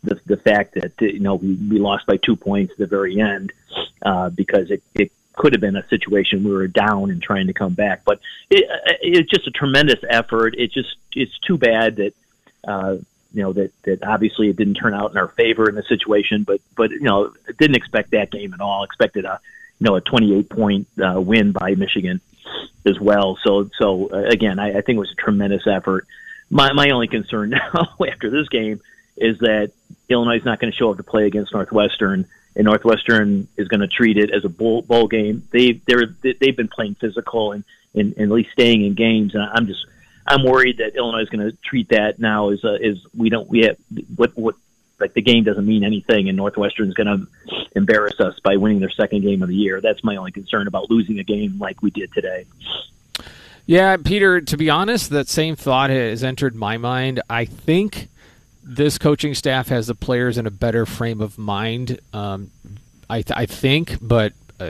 the 0.04 0.20
the 0.26 0.36
fact 0.36 0.74
that 0.74 0.92
you 1.00 1.20
know 1.20 1.36
we, 1.36 1.54
we 1.54 1.78
lost 1.78 2.06
by 2.06 2.16
two 2.16 2.36
points 2.36 2.72
at 2.72 2.78
the 2.78 2.86
very 2.86 3.20
end 3.20 3.52
uh, 4.02 4.30
because 4.30 4.70
it, 4.70 4.82
it 4.94 5.12
could 5.34 5.52
have 5.52 5.60
been 5.60 5.76
a 5.76 5.86
situation 5.88 6.44
we 6.44 6.52
were 6.52 6.66
down 6.66 7.10
and 7.10 7.22
trying 7.22 7.46
to 7.46 7.52
come 7.52 7.74
back. 7.74 8.02
But 8.04 8.20
it, 8.50 8.64
it's 9.02 9.30
just 9.30 9.46
a 9.46 9.50
tremendous 9.50 10.00
effort. 10.08 10.54
It 10.56 10.72
just 10.72 10.96
it's 11.14 11.38
too 11.40 11.58
bad 11.58 11.96
that 11.96 12.14
uh, 12.66 12.96
you 13.32 13.42
know 13.42 13.52
that 13.52 13.70
that 13.82 14.02
obviously 14.02 14.48
it 14.48 14.56
didn't 14.56 14.74
turn 14.74 14.94
out 14.94 15.10
in 15.10 15.16
our 15.16 15.28
favor 15.28 15.68
in 15.68 15.74
the 15.74 15.82
situation. 15.82 16.42
But 16.42 16.60
but 16.76 16.90
you 16.90 17.00
know 17.00 17.32
didn't 17.58 17.76
expect 17.76 18.10
that 18.10 18.30
game 18.30 18.54
at 18.54 18.60
all. 18.60 18.84
Expected 18.84 19.24
a 19.24 19.40
you 19.78 19.84
know 19.84 19.96
a 19.96 20.00
28 20.00 20.48
point 20.48 20.88
uh, 20.98 21.20
win 21.20 21.52
by 21.52 21.74
Michigan 21.74 22.20
as 22.84 22.98
well. 22.98 23.38
So 23.42 23.68
so 23.78 24.10
uh, 24.10 24.28
again, 24.28 24.58
I, 24.58 24.78
I 24.78 24.80
think 24.80 24.96
it 24.96 25.00
was 25.00 25.12
a 25.12 25.22
tremendous 25.22 25.66
effort. 25.66 26.06
My 26.50 26.72
my 26.72 26.88
only 26.90 27.08
concern 27.08 27.50
now 27.74 27.96
after 28.08 28.30
this 28.30 28.48
game 28.48 28.80
is 29.16 29.38
that 29.38 29.72
Illinois 30.08 30.36
is 30.36 30.44
not 30.44 30.60
going 30.60 30.72
to 30.72 30.76
show 30.76 30.90
up 30.90 30.96
to 30.98 31.02
play 31.02 31.26
against 31.26 31.52
Northwestern 31.52 32.26
and 32.56 32.64
Northwestern 32.64 33.46
is 33.56 33.68
going 33.68 33.80
to 33.80 33.86
treat 33.86 34.16
it 34.16 34.30
as 34.30 34.44
a 34.44 34.48
bowl, 34.48 34.82
bowl 34.82 35.06
game. 35.06 35.46
They 35.52 35.72
they're 35.86 36.06
they've 36.22 36.56
been 36.56 36.68
playing 36.68 36.94
physical 36.94 37.52
and, 37.52 37.64
and, 37.94 38.14
and 38.16 38.30
at 38.30 38.34
least 38.34 38.50
staying 38.52 38.84
in 38.84 38.94
games, 38.94 39.34
and 39.34 39.44
I'm 39.44 39.66
just 39.66 39.86
I'm 40.26 40.42
worried 40.42 40.78
that 40.78 40.96
Illinois 40.96 41.20
is 41.20 41.28
going 41.28 41.48
to 41.48 41.56
treat 41.58 41.90
that 41.90 42.18
now 42.18 42.48
as 42.50 42.64
a, 42.64 42.78
as 42.82 42.96
we 43.14 43.28
don't 43.28 43.48
we 43.48 43.60
have 43.60 43.76
what 44.16 44.36
what 44.36 44.54
like 44.98 45.12
the 45.12 45.20
game 45.20 45.44
doesn't 45.44 45.66
mean 45.66 45.84
anything, 45.84 46.28
and 46.28 46.36
Northwestern 46.36 46.88
is 46.88 46.94
going 46.94 47.06
to 47.06 47.26
embarrass 47.76 48.18
us 48.18 48.40
by 48.40 48.56
winning 48.56 48.80
their 48.80 48.90
second 48.90 49.20
game 49.20 49.42
of 49.42 49.50
the 49.50 49.54
year. 49.54 49.82
That's 49.82 50.02
my 50.02 50.16
only 50.16 50.32
concern 50.32 50.66
about 50.66 50.90
losing 50.90 51.18
a 51.18 51.24
game 51.24 51.58
like 51.60 51.82
we 51.82 51.90
did 51.90 52.10
today. 52.14 52.46
Yeah, 53.66 53.98
Peter. 53.98 54.40
To 54.40 54.56
be 54.56 54.70
honest, 54.70 55.10
that 55.10 55.28
same 55.28 55.56
thought 55.56 55.90
has 55.90 56.24
entered 56.24 56.54
my 56.54 56.78
mind. 56.78 57.20
I 57.28 57.44
think 57.44 58.08
this 58.68 58.98
coaching 58.98 59.32
staff 59.34 59.68
has 59.68 59.86
the 59.86 59.94
players 59.94 60.36
in 60.36 60.46
a 60.46 60.50
better 60.50 60.84
frame 60.84 61.20
of 61.20 61.38
mind. 61.38 62.00
Um, 62.12 62.50
I, 63.08 63.22
th- 63.22 63.38
I 63.38 63.46
think, 63.46 63.96
but 64.02 64.32
uh, 64.60 64.64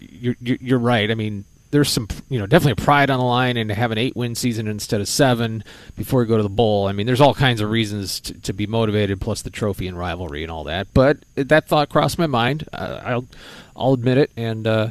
you're, 0.00 0.34
you're 0.40 0.78
right. 0.80 1.08
I 1.08 1.14
mean, 1.14 1.44
there's 1.70 1.90
some, 1.90 2.08
you 2.28 2.38
know, 2.40 2.46
definitely 2.46 2.82
pride 2.82 3.08
on 3.08 3.20
the 3.20 3.24
line, 3.24 3.56
and 3.56 3.68
to 3.68 3.74
have 3.74 3.92
an 3.92 3.98
eight-win 3.98 4.34
season 4.34 4.66
instead 4.66 5.00
of 5.00 5.06
seven 5.06 5.62
before 5.96 6.22
you 6.22 6.28
go 6.28 6.36
to 6.36 6.42
the 6.42 6.48
bowl. 6.48 6.88
I 6.88 6.92
mean, 6.92 7.06
there's 7.06 7.20
all 7.20 7.34
kinds 7.34 7.60
of 7.60 7.70
reasons 7.70 8.18
to, 8.20 8.34
to 8.42 8.52
be 8.52 8.66
motivated, 8.66 9.20
plus 9.20 9.42
the 9.42 9.50
trophy 9.50 9.86
and 9.86 9.96
rivalry 9.96 10.42
and 10.42 10.50
all 10.50 10.64
that. 10.64 10.88
But 10.92 11.18
that 11.36 11.68
thought 11.68 11.88
crossed 11.88 12.18
my 12.18 12.26
mind. 12.26 12.68
Uh, 12.72 13.00
I'll, 13.04 13.26
I'll 13.76 13.92
admit 13.92 14.18
it, 14.18 14.32
and. 14.36 14.66
Uh, 14.66 14.90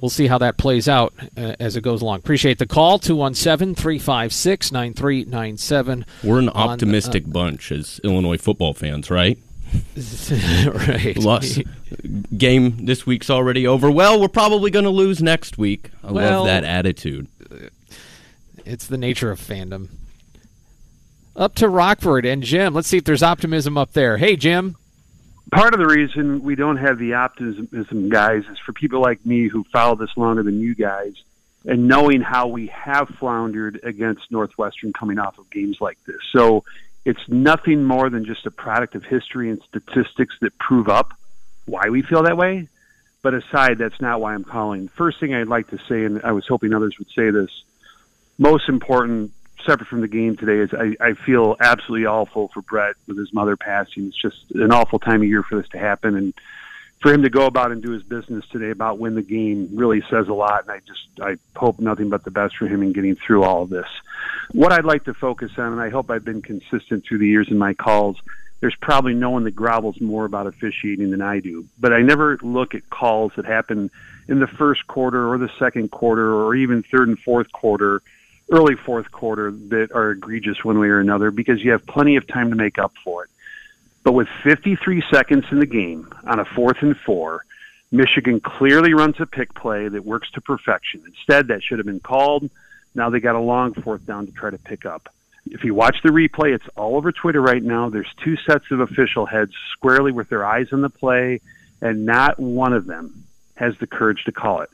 we'll 0.00 0.10
see 0.10 0.26
how 0.26 0.38
that 0.38 0.56
plays 0.56 0.88
out 0.88 1.12
uh, 1.36 1.54
as 1.60 1.76
it 1.76 1.82
goes 1.82 2.02
along. 2.02 2.18
Appreciate 2.18 2.58
the 2.58 2.66
call 2.66 2.98
217 2.98 3.74
356 3.74 4.72
9397. 4.72 6.06
We're 6.24 6.38
an 6.38 6.48
optimistic 6.48 7.24
uh, 7.24 7.30
bunch 7.30 7.72
as 7.72 8.00
Illinois 8.04 8.38
football 8.38 8.74
fans, 8.74 9.10
right? 9.10 9.38
right. 10.88 11.16
Lost 11.16 11.60
game 12.36 12.86
this 12.86 13.06
week's 13.06 13.30
already 13.30 13.66
over. 13.66 13.90
Well, 13.90 14.20
we're 14.20 14.28
probably 14.28 14.70
going 14.70 14.84
to 14.84 14.90
lose 14.90 15.22
next 15.22 15.58
week. 15.58 15.90
I 16.02 16.12
well, 16.12 16.40
love 16.40 16.46
that 16.46 16.64
attitude. 16.64 17.28
It's 18.64 18.86
the 18.86 18.98
nature 18.98 19.30
of 19.30 19.40
fandom. 19.40 19.88
Up 21.36 21.54
to 21.56 21.68
Rockford 21.68 22.26
and 22.26 22.42
Jim. 22.42 22.74
Let's 22.74 22.88
see 22.88 22.98
if 22.98 23.04
there's 23.04 23.22
optimism 23.22 23.78
up 23.78 23.92
there. 23.92 24.18
Hey, 24.18 24.36
Jim 24.36 24.76
part 25.50 25.74
of 25.74 25.80
the 25.80 25.86
reason 25.86 26.42
we 26.42 26.54
don't 26.54 26.76
have 26.76 26.98
the 26.98 27.14
optimism, 27.14 28.08
guys, 28.08 28.44
is 28.50 28.58
for 28.58 28.72
people 28.72 29.00
like 29.00 29.24
me 29.24 29.48
who 29.48 29.64
follow 29.64 29.96
this 29.96 30.16
longer 30.16 30.42
than 30.42 30.60
you 30.60 30.74
guys, 30.74 31.14
and 31.64 31.88
knowing 31.88 32.20
how 32.20 32.46
we 32.46 32.68
have 32.68 33.08
floundered 33.08 33.80
against 33.82 34.30
Northwestern 34.30 34.92
coming 34.92 35.18
off 35.18 35.38
of 35.38 35.50
games 35.50 35.80
like 35.80 35.98
this. 36.06 36.20
So 36.32 36.64
it's 37.04 37.20
nothing 37.28 37.84
more 37.84 38.10
than 38.10 38.24
just 38.24 38.46
a 38.46 38.50
product 38.50 38.94
of 38.94 39.04
history 39.04 39.50
and 39.50 39.60
statistics 39.62 40.36
that 40.40 40.56
prove 40.58 40.88
up 40.88 41.12
why 41.66 41.88
we 41.90 42.02
feel 42.02 42.22
that 42.22 42.36
way. 42.36 42.68
But 43.22 43.34
aside, 43.34 43.76
that's 43.78 44.00
not 44.00 44.20
why 44.20 44.32
I'm 44.32 44.44
calling. 44.44 44.88
First 44.88 45.20
thing 45.20 45.34
I'd 45.34 45.46
like 45.46 45.68
to 45.68 45.78
say, 45.88 46.04
and 46.04 46.22
I 46.22 46.32
was 46.32 46.46
hoping 46.46 46.72
others 46.72 46.98
would 46.98 47.10
say 47.10 47.30
this, 47.30 47.50
most 48.38 48.68
important 48.68 49.32
separate 49.64 49.88
from 49.88 50.00
the 50.00 50.08
game 50.08 50.36
today 50.36 50.58
is 50.58 50.72
I, 50.72 50.96
I 51.00 51.14
feel 51.14 51.56
absolutely 51.60 52.06
awful 52.06 52.48
for 52.48 52.62
Brett 52.62 52.96
with 53.06 53.18
his 53.18 53.32
mother 53.32 53.56
passing. 53.56 54.06
It's 54.06 54.20
just 54.20 54.50
an 54.52 54.72
awful 54.72 54.98
time 54.98 55.22
of 55.22 55.28
year 55.28 55.42
for 55.42 55.56
this 55.56 55.68
to 55.70 55.78
happen, 55.78 56.16
and 56.16 56.34
for 57.00 57.12
him 57.12 57.22
to 57.22 57.30
go 57.30 57.46
about 57.46 57.72
and 57.72 57.82
do 57.82 57.92
his 57.92 58.02
business 58.02 58.44
today 58.48 58.70
about 58.70 58.98
win 58.98 59.14
the 59.14 59.22
game 59.22 59.70
really 59.72 60.02
says 60.10 60.28
a 60.28 60.34
lot. 60.34 60.62
And 60.62 60.70
I 60.72 60.80
just 60.86 61.06
I 61.20 61.36
hope 61.58 61.78
nothing 61.78 62.10
but 62.10 62.24
the 62.24 62.30
best 62.30 62.56
for 62.56 62.66
him 62.66 62.82
in 62.82 62.92
getting 62.92 63.16
through 63.16 63.44
all 63.44 63.62
of 63.62 63.70
this. 63.70 63.88
What 64.52 64.72
I'd 64.72 64.84
like 64.84 65.04
to 65.04 65.14
focus 65.14 65.52
on, 65.56 65.72
and 65.72 65.80
I 65.80 65.90
hope 65.90 66.10
I've 66.10 66.24
been 66.24 66.42
consistent 66.42 67.04
through 67.04 67.18
the 67.18 67.28
years 67.28 67.48
in 67.50 67.58
my 67.58 67.74
calls. 67.74 68.16
There's 68.60 68.76
probably 68.76 69.14
no 69.14 69.30
one 69.30 69.44
that 69.44 69.56
grovels 69.56 70.00
more 70.02 70.26
about 70.26 70.46
officiating 70.46 71.10
than 71.10 71.22
I 71.22 71.40
do, 71.40 71.66
but 71.78 71.94
I 71.94 72.02
never 72.02 72.38
look 72.42 72.74
at 72.74 72.90
calls 72.90 73.32
that 73.36 73.46
happen 73.46 73.90
in 74.28 74.38
the 74.38 74.46
first 74.46 74.86
quarter 74.86 75.32
or 75.32 75.38
the 75.38 75.50
second 75.58 75.90
quarter 75.90 76.34
or 76.34 76.54
even 76.54 76.82
third 76.82 77.08
and 77.08 77.18
fourth 77.18 77.50
quarter 77.52 78.02
early 78.50 78.74
fourth 78.74 79.10
quarter 79.12 79.50
that 79.50 79.92
are 79.92 80.10
egregious 80.10 80.64
one 80.64 80.78
way 80.78 80.88
or 80.88 81.00
another 81.00 81.30
because 81.30 81.62
you 81.62 81.70
have 81.72 81.86
plenty 81.86 82.16
of 82.16 82.26
time 82.26 82.50
to 82.50 82.56
make 82.56 82.78
up 82.78 82.92
for 83.04 83.24
it. 83.24 83.30
But 84.02 84.12
with 84.12 84.28
53 84.42 85.02
seconds 85.10 85.44
in 85.50 85.60
the 85.60 85.66
game 85.66 86.12
on 86.24 86.40
a 86.40 86.44
fourth 86.44 86.78
and 86.82 86.96
four, 86.96 87.44
Michigan 87.92 88.40
clearly 88.40 88.94
runs 88.94 89.16
a 89.20 89.26
pick 89.26 89.52
play 89.54 89.88
that 89.88 90.04
works 90.04 90.30
to 90.32 90.40
perfection. 90.40 91.02
Instead, 91.06 91.48
that 91.48 91.62
should 91.62 91.78
have 91.78 91.86
been 91.86 92.00
called. 92.00 92.48
Now 92.94 93.10
they 93.10 93.20
got 93.20 93.34
a 93.34 93.40
long 93.40 93.74
fourth 93.74 94.06
down 94.06 94.26
to 94.26 94.32
try 94.32 94.50
to 94.50 94.58
pick 94.58 94.86
up. 94.86 95.08
If 95.46 95.64
you 95.64 95.74
watch 95.74 95.96
the 96.02 96.10
replay, 96.10 96.54
it's 96.54 96.68
all 96.76 96.96
over 96.96 97.12
Twitter 97.12 97.40
right 97.40 97.62
now. 97.62 97.88
There's 97.88 98.12
two 98.22 98.36
sets 98.36 98.70
of 98.70 98.80
official 98.80 99.26
heads 99.26 99.52
squarely 99.72 100.12
with 100.12 100.28
their 100.28 100.44
eyes 100.44 100.72
on 100.72 100.80
the 100.80 100.90
play, 100.90 101.40
and 101.80 102.04
not 102.04 102.38
one 102.38 102.72
of 102.72 102.86
them 102.86 103.24
has 103.54 103.76
the 103.78 103.86
courage 103.86 104.24
to 104.24 104.32
call 104.32 104.60
it. 104.60 104.70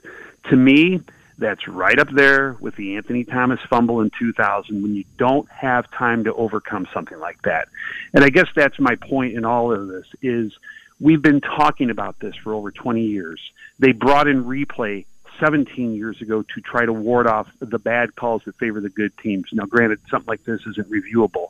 To 0.50 0.56
me, 0.56 1.00
that's 1.38 1.68
right 1.68 1.98
up 1.98 2.08
there 2.10 2.56
with 2.60 2.76
the 2.76 2.96
Anthony 2.96 3.24
Thomas 3.24 3.60
fumble 3.68 4.00
in 4.00 4.10
2000 4.18 4.82
when 4.82 4.94
you 4.94 5.04
don't 5.18 5.48
have 5.50 5.90
time 5.90 6.24
to 6.24 6.34
overcome 6.34 6.86
something 6.92 7.18
like 7.18 7.42
that. 7.42 7.68
And 8.14 8.24
I 8.24 8.30
guess 8.30 8.48
that's 8.54 8.78
my 8.78 8.96
point 8.96 9.34
in 9.34 9.44
all 9.44 9.72
of 9.72 9.88
this 9.88 10.06
is 10.22 10.56
we've 11.00 11.22
been 11.22 11.40
talking 11.40 11.90
about 11.90 12.18
this 12.20 12.34
for 12.36 12.54
over 12.54 12.70
20 12.70 13.02
years. 13.02 13.40
They 13.78 13.92
brought 13.92 14.28
in 14.28 14.44
replay 14.44 15.04
17 15.40 15.94
years 15.94 16.20
ago 16.22 16.42
to 16.42 16.60
try 16.62 16.86
to 16.86 16.92
ward 16.92 17.26
off 17.26 17.48
the 17.58 17.78
bad 17.78 18.16
calls 18.16 18.42
that 18.44 18.56
favor 18.56 18.80
the 18.80 18.88
good 18.88 19.16
teams. 19.18 19.48
Now, 19.52 19.66
granted, 19.66 20.00
something 20.10 20.28
like 20.28 20.44
this 20.44 20.62
isn't 20.66 20.90
reviewable, 20.90 21.48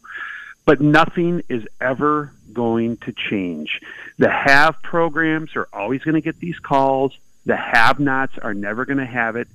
but 0.64 0.81
nothing 0.81 1.43
is 1.49 1.66
ever 1.81 2.33
going 2.52 2.97
to 2.99 3.12
change. 3.12 3.81
The 4.19 4.31
have 4.31 4.83
programs 4.83 5.55
are 5.55 5.69
always 5.73 6.02
going 6.02 6.14
to 6.14 6.21
get 6.21 6.40
these 6.40 6.59
calls. 6.59 7.16
The 7.45 7.57
have 7.57 8.00
nots 8.00 8.37
are 8.38 8.55
never 8.55 8.85
going 8.85 8.99
to 8.99 9.07
have 9.07 9.37
it. 9.37 9.47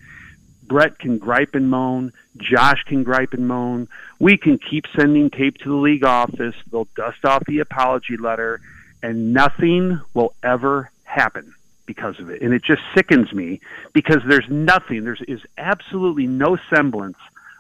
Brett 0.71 0.97
can 0.99 1.17
gripe 1.17 1.53
and 1.53 1.69
moan. 1.69 2.13
Josh 2.37 2.85
can 2.85 3.03
gripe 3.03 3.33
and 3.33 3.45
moan. 3.45 3.89
We 4.19 4.37
can 4.37 4.57
keep 4.57 4.85
sending 4.95 5.29
tape 5.29 5.57
to 5.57 5.69
the 5.69 5.75
league 5.75 6.05
office. 6.05 6.55
They'll 6.71 6.87
dust 6.95 7.25
off 7.25 7.43
the 7.45 7.59
apology 7.59 8.15
letter, 8.15 8.61
and 9.03 9.33
nothing 9.33 9.99
will 10.13 10.33
ever 10.41 10.89
happen 11.03 11.53
because 11.85 12.21
of 12.21 12.29
it. 12.29 12.41
And 12.41 12.53
it 12.53 12.63
just 12.63 12.81
sickens 12.95 13.33
me 13.33 13.59
because 13.91 14.21
there's 14.25 14.49
nothing, 14.49 15.03
there 15.03 15.17
is 15.27 15.41
absolutely 15.57 16.27
no 16.27 16.57
semblance 16.69 17.17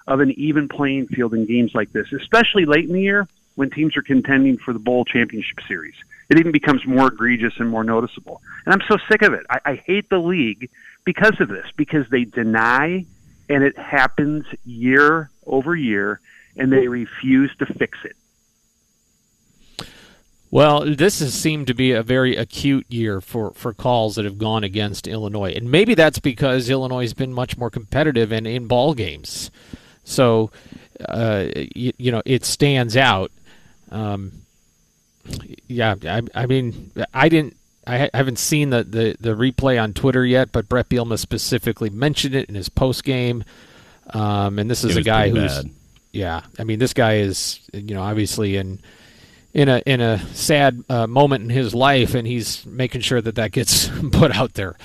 of 0.07 0.21
an 0.21 0.31
even 0.39 0.69
playing 0.69 1.07
field 1.07 1.33
in 1.33 1.45
games 1.45 1.75
like 1.75 1.91
this, 1.91 2.13
especially 2.13 2.63
late 2.63 2.87
in 2.87 2.93
the 2.93 3.01
year 3.01 3.27
when 3.55 3.69
teams 3.71 3.97
are 3.97 4.01
contending 4.01 4.55
for 4.55 4.71
the 4.71 4.79
bowl 4.79 5.03
championship 5.03 5.59
series. 5.67 5.95
It 6.31 6.39
even 6.39 6.53
becomes 6.53 6.85
more 6.85 7.09
egregious 7.09 7.53
and 7.57 7.69
more 7.69 7.83
noticeable. 7.83 8.41
And 8.65 8.73
I'm 8.73 8.87
so 8.87 8.97
sick 9.09 9.21
of 9.21 9.33
it. 9.33 9.45
I, 9.49 9.59
I 9.65 9.75
hate 9.75 10.09
the 10.09 10.17
league 10.17 10.69
because 11.03 11.41
of 11.41 11.49
this, 11.49 11.65
because 11.75 12.07
they 12.09 12.23
deny 12.23 13.05
and 13.49 13.65
it 13.65 13.77
happens 13.77 14.45
year 14.63 15.29
over 15.45 15.75
year 15.75 16.21
and 16.55 16.71
they 16.71 16.87
refuse 16.87 17.53
to 17.57 17.65
fix 17.65 17.97
it. 18.05 18.15
Well, 20.49 20.85
this 20.85 21.19
has 21.19 21.33
seemed 21.33 21.67
to 21.67 21.73
be 21.73 21.91
a 21.91 22.01
very 22.01 22.37
acute 22.37 22.85
year 22.87 23.19
for, 23.19 23.51
for 23.51 23.73
calls 23.73 24.15
that 24.15 24.23
have 24.23 24.37
gone 24.37 24.63
against 24.63 25.07
Illinois. 25.07 25.51
And 25.51 25.69
maybe 25.69 25.95
that's 25.95 26.19
because 26.19 26.69
Illinois 26.69 27.01
has 27.01 27.13
been 27.13 27.33
much 27.33 27.57
more 27.57 27.69
competitive 27.69 28.31
and 28.31 28.47
in 28.47 28.67
ball 28.67 28.93
games. 28.93 29.51
So, 30.05 30.49
uh, 31.09 31.47
you, 31.75 31.91
you, 31.97 32.11
know, 32.13 32.21
it 32.25 32.45
stands 32.45 32.95
out. 32.95 33.33
Um, 33.91 34.40
yeah, 35.67 35.95
I, 36.03 36.21
I 36.33 36.45
mean, 36.45 36.91
I 37.13 37.29
didn't 37.29 37.55
I 37.85 38.09
haven't 38.13 38.37
seen 38.37 38.69
the, 38.69 38.83
the, 38.83 39.15
the 39.19 39.35
replay 39.35 39.81
on 39.81 39.93
Twitter 39.93 40.25
yet, 40.25 40.51
but 40.51 40.69
Brett 40.69 40.89
Bielema 40.89 41.17
specifically 41.17 41.89
mentioned 41.89 42.35
it 42.35 42.47
in 42.47 42.55
his 42.55 42.69
post 42.69 43.03
game. 43.03 43.43
Um, 44.13 44.59
and 44.59 44.69
this 44.69 44.83
is 44.83 44.95
a 44.95 45.01
guy 45.01 45.29
who's, 45.29 45.63
bad. 45.63 45.71
yeah, 46.11 46.41
I 46.59 46.63
mean, 46.63 46.79
this 46.79 46.93
guy 46.93 47.17
is, 47.17 47.59
you 47.73 47.95
know, 47.95 48.01
obviously 48.01 48.57
in 48.57 48.79
in 49.53 49.67
a 49.67 49.81
in 49.85 49.99
a 49.99 50.19
sad 50.33 50.83
uh, 50.89 51.07
moment 51.07 51.43
in 51.43 51.49
his 51.49 51.73
life, 51.73 52.13
and 52.13 52.27
he's 52.27 52.65
making 52.65 53.01
sure 53.01 53.21
that 53.21 53.35
that 53.35 53.51
gets 53.51 53.87
put 54.11 54.35
out 54.35 54.53
there 54.53 54.75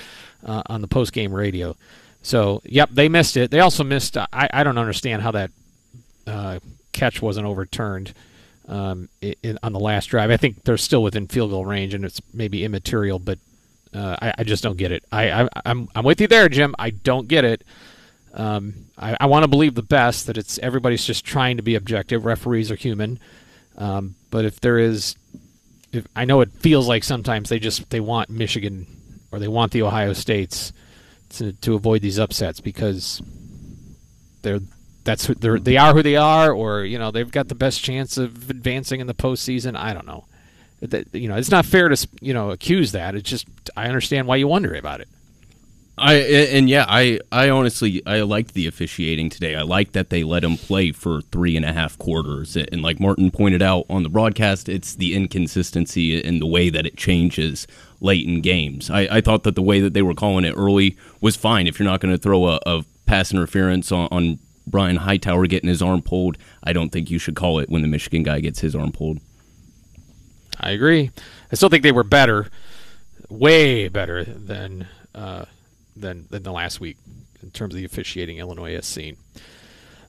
uh, 0.45 0.63
on 0.67 0.81
the 0.81 0.87
post 0.87 1.13
game 1.13 1.33
radio. 1.33 1.75
So, 2.21 2.61
yep, 2.65 2.89
they 2.91 3.09
missed 3.09 3.37
it. 3.37 3.51
They 3.51 3.59
also 3.59 3.83
missed. 3.83 4.17
I 4.17 4.27
I 4.31 4.63
don't 4.63 4.77
understand 4.77 5.21
how 5.21 5.31
that 5.31 5.51
uh, 6.25 6.59
catch 6.93 7.21
wasn't 7.21 7.45
overturned 7.45 8.13
um, 8.67 9.09
on 9.63 9.73
the 9.73 9.79
last 9.79 10.07
drive. 10.07 10.29
I 10.29 10.37
think 10.37 10.63
they're 10.63 10.77
still 10.77 11.03
within 11.03 11.27
field 11.27 11.51
goal 11.51 11.65
range, 11.65 11.93
and 11.93 12.03
it's 12.03 12.21
maybe 12.33 12.63
immaterial, 12.63 13.19
but 13.19 13.39
uh, 13.93 14.17
I, 14.21 14.33
I, 14.39 14.43
just 14.43 14.63
don't 14.63 14.77
get 14.77 14.91
it. 14.91 15.03
I, 15.11 15.43
I 15.43 15.49
I'm 15.65 15.87
I'm 15.95 16.03
with 16.03 16.19
you 16.19 16.27
there, 16.27 16.49
Jim. 16.49 16.75
I 16.77 16.89
don't 16.89 17.27
get 17.27 17.45
it. 17.45 17.63
Um, 18.33 18.85
I, 18.97 19.15
I 19.21 19.25
want 19.27 19.43
to 19.43 19.47
believe 19.47 19.75
the 19.75 19.81
best 19.81 20.27
that 20.27 20.37
it's 20.37 20.59
everybody's 20.59 21.05
just 21.05 21.25
trying 21.25 21.57
to 21.57 21.63
be 21.63 21.75
objective. 21.75 22.25
Referees 22.25 22.69
are 22.71 22.75
human. 22.75 23.19
Um, 23.77 24.15
but 24.31 24.45
if 24.45 24.59
there 24.59 24.77
is, 24.77 25.15
if 25.91 26.05
I 26.15 26.25
know 26.25 26.41
it 26.41 26.51
feels 26.51 26.87
like 26.87 27.03
sometimes 27.03 27.49
they 27.49 27.59
just 27.59 27.89
they 27.89 27.99
want 27.99 28.29
Michigan 28.29 28.85
or 29.31 29.39
they 29.39 29.47
want 29.47 29.71
the 29.71 29.83
Ohio 29.83 30.13
States 30.13 30.73
to, 31.29 31.53
to 31.53 31.75
avoid 31.75 32.01
these 32.01 32.19
upsets 32.19 32.59
because 32.59 33.21
they're 34.41 34.59
that's 35.07 35.27
they're, 35.27 35.57
they 35.57 35.77
are 35.77 35.93
who 35.93 36.03
they 36.03 36.17
are, 36.17 36.51
or 36.51 36.83
you 36.83 36.99
know 36.99 37.09
they've 37.09 37.31
got 37.31 37.47
the 37.47 37.55
best 37.55 37.81
chance 37.81 38.17
of 38.17 38.49
advancing 38.49 38.99
in 38.99 39.07
the 39.07 39.15
postseason. 39.15 39.75
I 39.75 39.93
don't 39.93 40.05
know. 40.05 40.25
That, 40.81 41.15
You 41.15 41.29
know, 41.29 41.37
it's 41.37 41.49
not 41.49 41.65
fair 41.65 41.89
to 41.89 42.07
you 42.21 42.33
know 42.33 42.51
accuse 42.51 42.91
that. 42.91 43.15
It's 43.15 43.27
just 43.27 43.47
I 43.75 43.87
understand 43.87 44.27
why 44.27 44.35
you 44.35 44.47
wonder 44.47 44.75
about 44.75 45.01
it. 45.01 45.07
I 45.97 46.15
and 46.15 46.69
yeah, 46.69 46.85
I 46.87 47.19
I 47.31 47.49
honestly 47.49 48.05
I 48.05 48.21
liked 48.21 48.53
the 48.53 48.67
officiating 48.67 49.29
today. 49.29 49.55
I 49.55 49.61
like 49.61 49.93
that 49.93 50.09
they 50.09 50.23
let 50.25 50.43
him 50.43 50.57
play 50.57 50.91
for 50.91 51.21
three 51.21 51.55
and 51.55 51.65
a 51.65 51.71
half 51.71 51.97
quarters, 51.97 52.57
and 52.57 52.81
like 52.81 52.99
Martin 52.99 53.31
pointed 53.31 53.61
out 53.61 53.85
on 53.89 54.03
the 54.03 54.09
broadcast, 54.09 54.67
it's 54.67 54.93
the 54.93 55.15
inconsistency 55.15 56.19
in 56.19 56.39
the 56.39 56.45
way 56.45 56.69
that 56.69 56.85
it 56.85 56.97
changes 56.97 57.65
late 58.01 58.27
in 58.27 58.41
games. 58.41 58.91
I, 58.91 59.07
I 59.09 59.21
thought 59.21 59.43
that 59.43 59.55
the 59.55 59.61
way 59.61 59.79
that 59.79 59.93
they 59.93 60.03
were 60.03 60.13
calling 60.13 60.45
it 60.45 60.53
early 60.55 60.97
was 61.21 61.35
fine. 61.35 61.65
If 61.65 61.79
you're 61.79 61.89
not 61.89 61.99
going 61.99 62.13
to 62.13 62.21
throw 62.21 62.45
a, 62.45 62.59
a, 62.65 62.83
pass 63.07 63.31
interference 63.31 63.91
on, 63.91 64.07
on 64.11 64.37
Brian 64.67 64.97
Hightower 64.97 65.47
getting 65.47 65.69
his 65.69 65.81
arm 65.81 66.01
pulled, 66.01 66.37
I 66.63 66.73
don't 66.73 66.91
think 66.91 67.09
you 67.09 67.19
should 67.19 67.35
call 67.35 67.59
it 67.59 67.69
when 67.69 67.81
the 67.81 67.87
Michigan 67.87 68.23
guy 68.23 68.39
gets 68.39 68.59
his 68.59 68.75
arm 68.75 68.91
pulled. 68.91 69.19
I 70.59 70.71
agree. 70.71 71.11
I 71.51 71.55
still 71.55 71.69
think 71.69 71.83
they 71.83 71.91
were 71.91 72.03
better, 72.03 72.49
way 73.29 73.87
better 73.87 74.23
than. 74.23 74.87
Uh, 75.15 75.45
than 76.01 76.25
than 76.29 76.43
the 76.43 76.51
last 76.51 76.79
week 76.79 76.97
in 77.41 77.51
terms 77.51 77.73
of 77.73 77.79
the 77.79 77.85
officiating 77.85 78.37
Illinois 78.37 78.73
has 78.73 78.85
seen. 78.85 79.17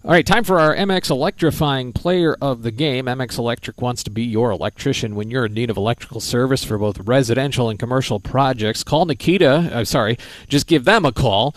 All 0.04 0.12
right, 0.12 0.24
time 0.24 0.44
for 0.44 0.60
our 0.60 0.74
MX 0.76 1.10
Electrifying 1.10 1.92
Player 1.92 2.36
of 2.40 2.62
the 2.62 2.70
Game. 2.70 3.06
MX 3.06 3.36
Electric 3.36 3.82
wants 3.82 4.04
to 4.04 4.10
be 4.10 4.22
your 4.22 4.52
electrician 4.52 5.16
when 5.16 5.28
you're 5.28 5.46
in 5.46 5.54
need 5.54 5.70
of 5.70 5.76
electrical 5.76 6.20
service 6.20 6.62
for 6.62 6.78
both 6.78 7.00
residential 7.00 7.68
and 7.68 7.78
commercial 7.80 8.20
projects. 8.20 8.84
Call 8.84 9.06
Nikita. 9.06 9.70
I'm 9.72 9.78
uh, 9.78 9.84
sorry, 9.84 10.16
just 10.48 10.68
give 10.68 10.84
them 10.84 11.04
a 11.04 11.12
call. 11.12 11.54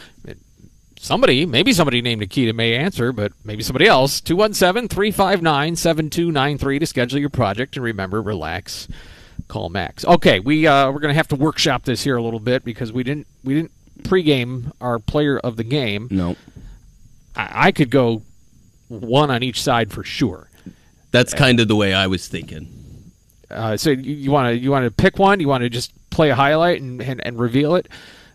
Somebody, 1.02 1.48
maybe 1.48 1.74
somebody 1.74 2.00
named 2.00 2.20
Nikita 2.20 2.54
may 2.54 2.76
answer, 2.76 3.12
but 3.12 3.34
maybe 3.44 3.64
somebody 3.64 3.88
else. 3.88 4.22
217 4.22 4.88
359 4.88 5.76
7293 5.76 6.78
to 6.78 6.86
schedule 6.86 7.20
your 7.20 7.32
project. 7.32 7.76
And 7.76 7.84
remember, 7.84 8.22
relax. 8.22 8.88
Call 9.48 9.70
Max. 9.70 10.06
Okay, 10.06 10.40
we 10.40 10.68
uh, 10.68 10.92
we're 10.92 11.00
gonna 11.00 11.16
have 11.16 11.28
to 11.30 11.36
workshop 11.36 11.86
this 11.86 12.04
here 12.04 12.18
a 12.18 12.22
little 12.22 12.40
bit 12.40 12.64
because 12.64 12.94
we 12.94 13.02
didn't 13.02 13.26
we 13.44 13.56
didn't 13.56 13.72
pregame 14.04 14.72
our 14.80 15.00
player 15.00 15.40
of 15.40 15.58
the 15.58 15.64
game. 15.64 16.08
No. 16.12 16.36
I, 17.36 17.70
I 17.70 17.72
could 17.72 17.90
go 17.90 18.22
one 18.88 19.32
on 19.32 19.42
each 19.42 19.60
side 19.60 19.92
for 19.92 20.04
sure. 20.04 20.52
That's 21.10 21.34
kind 21.34 21.60
of 21.60 21.68
the 21.68 21.76
way 21.76 21.96
I 21.96 22.06
was 22.06 22.28
thinking. 22.28 23.12
Uh, 23.50 23.76
so 23.76 23.90
you 23.90 24.30
want 24.30 24.50
to 24.50 24.56
you 24.56 24.70
want 24.70 24.86
to 24.86 24.92
pick 24.92 25.18
one? 25.18 25.40
You 25.40 25.48
want 25.48 25.64
to 25.64 25.70
just 25.70 25.92
play 26.12 26.30
a 26.30 26.36
highlight 26.36 26.80
and 26.80 27.02
and, 27.02 27.26
and 27.26 27.40
reveal 27.40 27.74
it? 27.74 27.88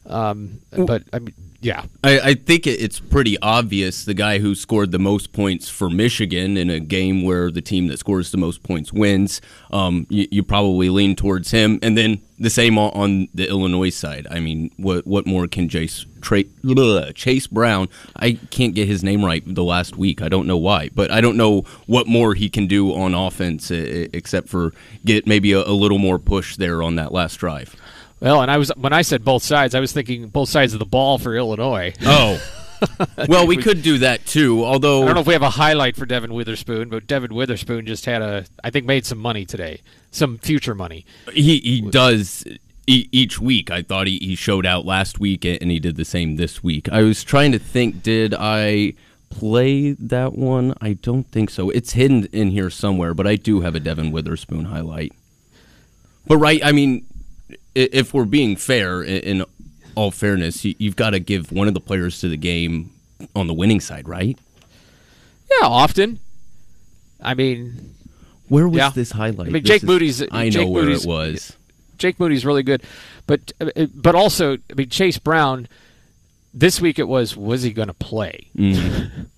Um, 0.04 0.60
but 0.72 1.04
I 1.12 1.20
mean, 1.20 1.34
yeah, 1.66 1.84
I, 2.04 2.20
I 2.20 2.34
think 2.34 2.64
it's 2.68 3.00
pretty 3.00 3.36
obvious 3.40 4.04
the 4.04 4.14
guy 4.14 4.38
who 4.38 4.54
scored 4.54 4.92
the 4.92 5.00
most 5.00 5.32
points 5.32 5.68
for 5.68 5.90
Michigan 5.90 6.56
in 6.56 6.70
a 6.70 6.78
game 6.78 7.24
where 7.24 7.50
the 7.50 7.60
team 7.60 7.88
that 7.88 7.98
scores 7.98 8.30
the 8.30 8.36
most 8.36 8.62
points 8.62 8.92
wins. 8.92 9.40
Um, 9.72 10.06
you, 10.08 10.28
you, 10.30 10.42
probably 10.44 10.90
lean 10.90 11.16
towards 11.16 11.50
him, 11.50 11.80
and 11.82 11.98
then 11.98 12.22
the 12.38 12.50
same 12.50 12.78
on 12.78 13.26
the 13.34 13.48
Illinois 13.48 13.90
side. 13.90 14.28
I 14.30 14.38
mean, 14.38 14.70
what 14.76 15.08
what 15.08 15.26
more 15.26 15.48
can 15.48 15.68
Chase 15.68 16.06
Tra- 16.20 16.44
Chase 17.14 17.48
Brown? 17.48 17.88
I 18.14 18.38
can't 18.50 18.76
get 18.76 18.86
his 18.86 19.02
name 19.02 19.24
right 19.24 19.42
the 19.44 19.64
last 19.64 19.96
week. 19.96 20.22
I 20.22 20.28
don't 20.28 20.46
know 20.46 20.56
why, 20.56 20.90
but 20.94 21.10
I 21.10 21.20
don't 21.20 21.36
know 21.36 21.62
what 21.86 22.06
more 22.06 22.34
he 22.34 22.48
can 22.48 22.68
do 22.68 22.94
on 22.94 23.12
offense 23.12 23.72
except 23.72 24.48
for 24.48 24.72
get 25.04 25.26
maybe 25.26 25.50
a, 25.50 25.62
a 25.62 25.74
little 25.74 25.98
more 25.98 26.20
push 26.20 26.54
there 26.54 26.80
on 26.80 26.94
that 26.94 27.10
last 27.10 27.38
drive. 27.38 27.74
Well, 28.20 28.40
and 28.42 28.50
I 28.50 28.56
was 28.56 28.70
when 28.76 28.92
I 28.92 29.02
said 29.02 29.24
both 29.24 29.42
sides, 29.42 29.74
I 29.74 29.80
was 29.80 29.92
thinking 29.92 30.28
both 30.28 30.48
sides 30.48 30.72
of 30.72 30.78
the 30.78 30.86
ball 30.86 31.18
for 31.18 31.36
Illinois. 31.36 31.94
Oh. 32.02 32.40
well, 33.28 33.46
we 33.46 33.56
could 33.56 33.82
do 33.82 33.98
that 33.98 34.26
too. 34.26 34.64
Although 34.64 35.02
I 35.02 35.06
don't 35.06 35.14
know 35.14 35.20
if 35.20 35.26
we 35.26 35.32
have 35.32 35.42
a 35.42 35.50
highlight 35.50 35.96
for 35.96 36.06
Devin 36.06 36.32
Witherspoon, 36.34 36.88
but 36.88 37.06
Devin 37.06 37.34
Witherspoon 37.34 37.86
just 37.86 38.04
had 38.04 38.20
a, 38.22 38.44
I 38.62 38.70
think, 38.70 38.84
made 38.84 39.06
some 39.06 39.18
money 39.18 39.44
today, 39.44 39.80
some 40.10 40.38
future 40.38 40.74
money. 40.74 41.06
He 41.32 41.58
he 41.58 41.80
does 41.80 42.44
each 42.86 43.40
week. 43.40 43.70
I 43.70 43.82
thought 43.82 44.06
he, 44.06 44.18
he 44.18 44.34
showed 44.34 44.66
out 44.66 44.84
last 44.84 45.18
week, 45.18 45.44
and 45.44 45.70
he 45.70 45.78
did 45.78 45.96
the 45.96 46.04
same 46.04 46.36
this 46.36 46.62
week. 46.62 46.88
I 46.90 47.02
was 47.02 47.24
trying 47.24 47.52
to 47.52 47.58
think, 47.58 48.02
did 48.02 48.34
I 48.38 48.94
play 49.28 49.92
that 49.92 50.34
one? 50.34 50.74
I 50.80 50.94
don't 50.94 51.26
think 51.26 51.50
so. 51.50 51.70
It's 51.70 51.92
hidden 51.92 52.26
in 52.32 52.50
here 52.50 52.70
somewhere, 52.70 53.14
but 53.14 53.26
I 53.26 53.36
do 53.36 53.62
have 53.62 53.74
a 53.74 53.80
Devin 53.80 54.12
Witherspoon 54.12 54.66
highlight. 54.66 55.12
But 56.26 56.38
right, 56.38 56.64
I 56.64 56.72
mean, 56.72 57.06
if 57.76 58.14
we're 58.14 58.24
being 58.24 58.56
fair, 58.56 59.02
in 59.02 59.44
all 59.94 60.10
fairness, 60.10 60.64
you've 60.64 60.96
got 60.96 61.10
to 61.10 61.20
give 61.20 61.52
one 61.52 61.68
of 61.68 61.74
the 61.74 61.80
players 61.80 62.20
to 62.20 62.28
the 62.28 62.36
game 62.36 62.90
on 63.34 63.46
the 63.46 63.54
winning 63.54 63.80
side, 63.80 64.08
right? 64.08 64.38
Yeah, 65.50 65.66
often. 65.66 66.18
I 67.20 67.34
mean, 67.34 67.94
where 68.48 68.68
was 68.68 68.78
yeah. 68.78 68.90
this 68.90 69.12
highlight? 69.12 69.48
I 69.48 69.50
mean, 69.50 69.64
Jake 69.64 69.82
is, 69.82 69.88
Moody's. 69.88 70.22
I 70.22 70.48
Jake 70.48 70.62
know 70.62 70.70
where 70.70 70.84
Moody's, 70.84 71.04
it 71.04 71.08
was. 71.08 71.56
Jake 71.98 72.20
Moody's 72.20 72.44
really 72.44 72.62
good, 72.62 72.82
but 73.26 73.52
but 73.94 74.14
also, 74.14 74.54
I 74.54 74.74
mean, 74.74 74.88
Chase 74.88 75.18
Brown. 75.18 75.68
This 76.52 76.80
week 76.80 76.98
it 76.98 77.06
was 77.06 77.36
was 77.36 77.62
he 77.62 77.72
going 77.72 77.88
to 77.88 77.94
play? 77.94 78.48
Mm. 78.56 79.28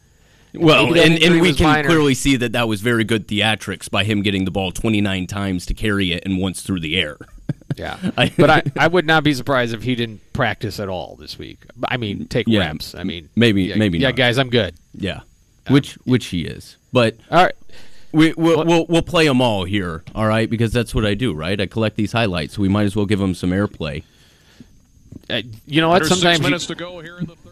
Well, 0.54 0.98
and, 0.98 1.22
and 1.22 1.40
we 1.42 1.52
can 1.52 1.66
minor. 1.66 1.88
clearly 1.88 2.14
see 2.14 2.36
that 2.36 2.52
that 2.52 2.66
was 2.66 2.80
very 2.80 3.04
good 3.04 3.28
theatrics 3.28 3.88
by 3.90 4.04
him 4.04 4.22
getting 4.22 4.46
the 4.46 4.50
ball 4.50 4.72
29 4.72 5.26
times 5.26 5.66
to 5.66 5.74
carry 5.74 6.12
it 6.12 6.24
and 6.24 6.38
once 6.38 6.62
through 6.62 6.80
the 6.80 6.98
air. 6.98 7.18
Yeah, 7.76 7.96
but 8.36 8.50
I, 8.50 8.62
I 8.76 8.88
would 8.88 9.06
not 9.06 9.22
be 9.22 9.32
surprised 9.34 9.72
if 9.72 9.84
he 9.84 9.94
didn't 9.94 10.20
practice 10.32 10.80
at 10.80 10.88
all 10.88 11.14
this 11.14 11.38
week. 11.38 11.58
I 11.84 11.96
mean, 11.96 12.26
take 12.26 12.48
yeah, 12.48 12.66
reps. 12.66 12.96
I 12.96 13.04
mean, 13.04 13.28
maybe, 13.36 13.64
yeah, 13.64 13.76
maybe. 13.76 13.98
Yeah, 13.98 14.08
not. 14.08 14.16
guys, 14.16 14.36
I'm 14.36 14.50
good. 14.50 14.74
Yeah, 14.94 15.20
um, 15.68 15.74
which 15.74 15.94
which 16.04 16.26
he 16.26 16.42
is. 16.42 16.76
But 16.92 17.18
all 17.30 17.44
right, 17.44 17.54
we 18.10 18.32
we'll, 18.32 18.64
we'll, 18.64 18.86
we'll 18.86 19.02
play 19.02 19.28
them 19.28 19.40
all 19.40 19.64
here. 19.64 20.02
All 20.12 20.26
right, 20.26 20.50
because 20.50 20.72
that's 20.72 20.92
what 20.92 21.06
I 21.06 21.14
do. 21.14 21.32
Right, 21.32 21.60
I 21.60 21.66
collect 21.66 21.94
these 21.94 22.10
highlights. 22.10 22.54
So 22.54 22.62
we 22.62 22.68
might 22.68 22.84
as 22.84 22.96
well 22.96 23.06
give 23.06 23.20
them 23.20 23.34
some 23.34 23.50
airplay. 23.50 24.02
Uh, 25.30 25.42
you 25.66 25.80
know 25.80 25.90
what? 25.90 26.04
Sometimes 26.06 26.38
six 26.38 26.40
minutes 26.40 26.68
you, 26.68 26.74
to 26.74 26.78
go 26.80 27.00
here 27.00 27.18
in 27.18 27.26
the 27.26 27.36
third. 27.36 27.47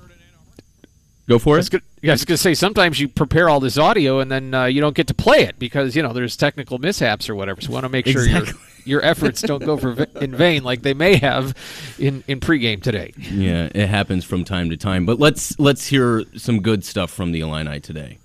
Go 1.28 1.38
for 1.40 1.58
it. 1.58 1.74
I 1.74 1.80
was 2.02 2.24
going 2.24 2.36
to 2.36 2.36
say 2.36 2.54
sometimes 2.54 3.00
you 3.00 3.08
prepare 3.08 3.48
all 3.48 3.58
this 3.58 3.78
audio 3.78 4.20
and 4.20 4.30
then 4.30 4.54
uh, 4.54 4.66
you 4.66 4.80
don't 4.80 4.94
get 4.94 5.08
to 5.08 5.14
play 5.14 5.40
it 5.40 5.58
because 5.58 5.96
you 5.96 6.02
know 6.02 6.12
there's 6.12 6.36
technical 6.36 6.78
mishaps 6.78 7.28
or 7.28 7.34
whatever. 7.34 7.60
So 7.60 7.68
we 7.68 7.74
want 7.74 7.84
to 7.84 7.88
make 7.88 8.06
sure 8.06 8.22
exactly. 8.22 8.52
your 8.84 9.00
your 9.02 9.04
efforts 9.04 9.42
don't 9.42 9.64
go 9.64 9.76
for 9.76 10.04
in 10.20 10.34
vain 10.34 10.62
like 10.62 10.82
they 10.82 10.94
may 10.94 11.16
have 11.16 11.54
in 11.98 12.22
in 12.28 12.38
pregame 12.38 12.80
today. 12.80 13.12
Yeah, 13.16 13.68
it 13.74 13.88
happens 13.88 14.24
from 14.24 14.44
time 14.44 14.70
to 14.70 14.76
time. 14.76 15.04
But 15.04 15.18
let's 15.18 15.58
let's 15.58 15.88
hear 15.88 16.22
some 16.36 16.62
good 16.62 16.84
stuff 16.84 17.10
from 17.10 17.32
the 17.32 17.40
Illini 17.40 17.80
today. 17.80 18.18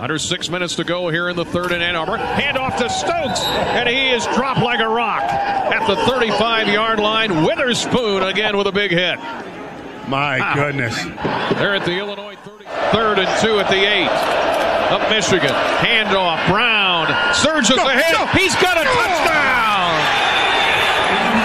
Under 0.00 0.18
six 0.18 0.48
minutes 0.48 0.76
to 0.76 0.84
go 0.84 1.08
here 1.08 1.28
in 1.28 1.36
the 1.36 1.44
third 1.44 1.72
in 1.72 1.80
Ann 1.82 1.96
Arbor. 1.96 2.18
Hand 2.18 2.56
off 2.56 2.76
to 2.78 2.88
Stokes, 2.88 3.40
and 3.44 3.88
he 3.88 4.10
is 4.10 4.24
dropped 4.26 4.60
like 4.60 4.80
a 4.80 4.88
rock 4.88 5.22
at 5.22 5.86
the 5.86 5.96
35 6.06 6.68
yard 6.68 6.98
line. 7.00 7.44
Witherspoon 7.44 8.22
again 8.22 8.56
with 8.56 8.66
a 8.66 8.72
big 8.72 8.90
hit. 8.90 9.18
My 10.08 10.38
ah. 10.40 10.54
goodness. 10.54 10.96
They're 11.58 11.74
at 11.74 11.84
the 11.84 11.98
Illinois 11.98 12.36
30, 12.36 12.37
third 12.92 13.18
and 13.18 13.40
two 13.40 13.58
at 13.60 13.68
the 13.68 13.84
eight. 13.84 14.08
Up 14.90 15.08
Michigan. 15.10 15.50
Handoff. 15.50 16.48
Brown 16.48 16.88
surges 17.34 17.76
go, 17.76 17.88
ahead. 17.88 18.14
Go. 18.14 18.26
He's 18.38 18.54
got 18.56 18.78
a 18.78 18.84
touchdown. 18.84 19.98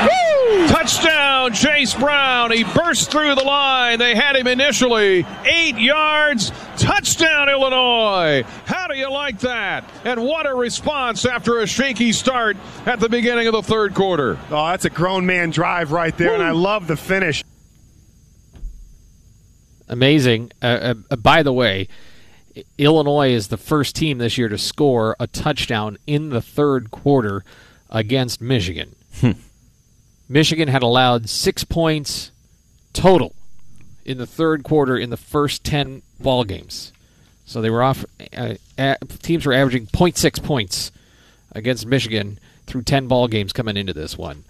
Woo! 0.07 0.67
Touchdown, 0.67 1.53
Chase 1.53 1.93
Brown. 1.93 2.51
He 2.51 2.63
burst 2.63 3.11
through 3.11 3.35
the 3.35 3.43
line. 3.43 3.99
They 3.99 4.15
had 4.15 4.37
him 4.37 4.47
initially 4.47 5.25
eight 5.43 5.77
yards. 5.77 6.51
Touchdown, 6.77 7.49
Illinois. 7.49 8.43
How 8.65 8.87
do 8.87 8.97
you 8.97 9.11
like 9.11 9.39
that? 9.39 9.89
And 10.05 10.23
what 10.23 10.45
a 10.47 10.53
response 10.55 11.25
after 11.25 11.59
a 11.59 11.67
shaky 11.67 12.13
start 12.13 12.55
at 12.85 12.99
the 12.99 13.09
beginning 13.09 13.47
of 13.47 13.53
the 13.53 13.63
third 13.63 13.93
quarter. 13.93 14.39
Oh, 14.49 14.67
that's 14.67 14.85
a 14.85 14.89
grown 14.89 15.25
man 15.25 15.49
drive 15.49 15.91
right 15.91 16.17
there, 16.17 16.29
Woo! 16.29 16.35
and 16.35 16.43
I 16.43 16.51
love 16.51 16.87
the 16.87 16.95
finish 16.97 17.43
amazing. 19.87 20.51
Uh, 20.61 20.95
uh, 21.09 21.15
by 21.15 21.43
the 21.43 21.53
way, 21.53 21.87
Illinois 22.77 23.31
is 23.31 23.47
the 23.47 23.57
first 23.57 23.95
team 23.95 24.17
this 24.17 24.37
year 24.37 24.49
to 24.49 24.57
score 24.57 25.15
a 25.19 25.27
touchdown 25.27 25.97
in 26.05 26.29
the 26.29 26.41
third 26.41 26.91
quarter 26.91 27.43
against 27.89 28.41
Michigan. 28.41 28.95
Michigan 30.29 30.67
had 30.67 30.83
allowed 30.83 31.29
six 31.29 31.63
points 31.63 32.31
total 32.93 33.35
in 34.05 34.17
the 34.17 34.27
third 34.27 34.63
quarter 34.63 34.97
in 34.97 35.09
the 35.09 35.17
first 35.17 35.63
10 35.63 36.01
ball 36.19 36.43
games. 36.43 36.91
So 37.45 37.61
they 37.61 37.69
were 37.69 37.83
off. 37.83 38.05
Uh, 38.35 38.55
teams 39.21 39.45
were 39.45 39.53
averaging 39.53 39.87
0.6 39.87 40.43
points 40.43 40.91
against 41.51 41.85
Michigan 41.85 42.39
through 42.65 42.83
10 42.83 43.07
ball 43.07 43.27
games 43.27 43.53
coming 43.53 43.77
into 43.77 43.93
this 43.93 44.17
one. 44.17 44.45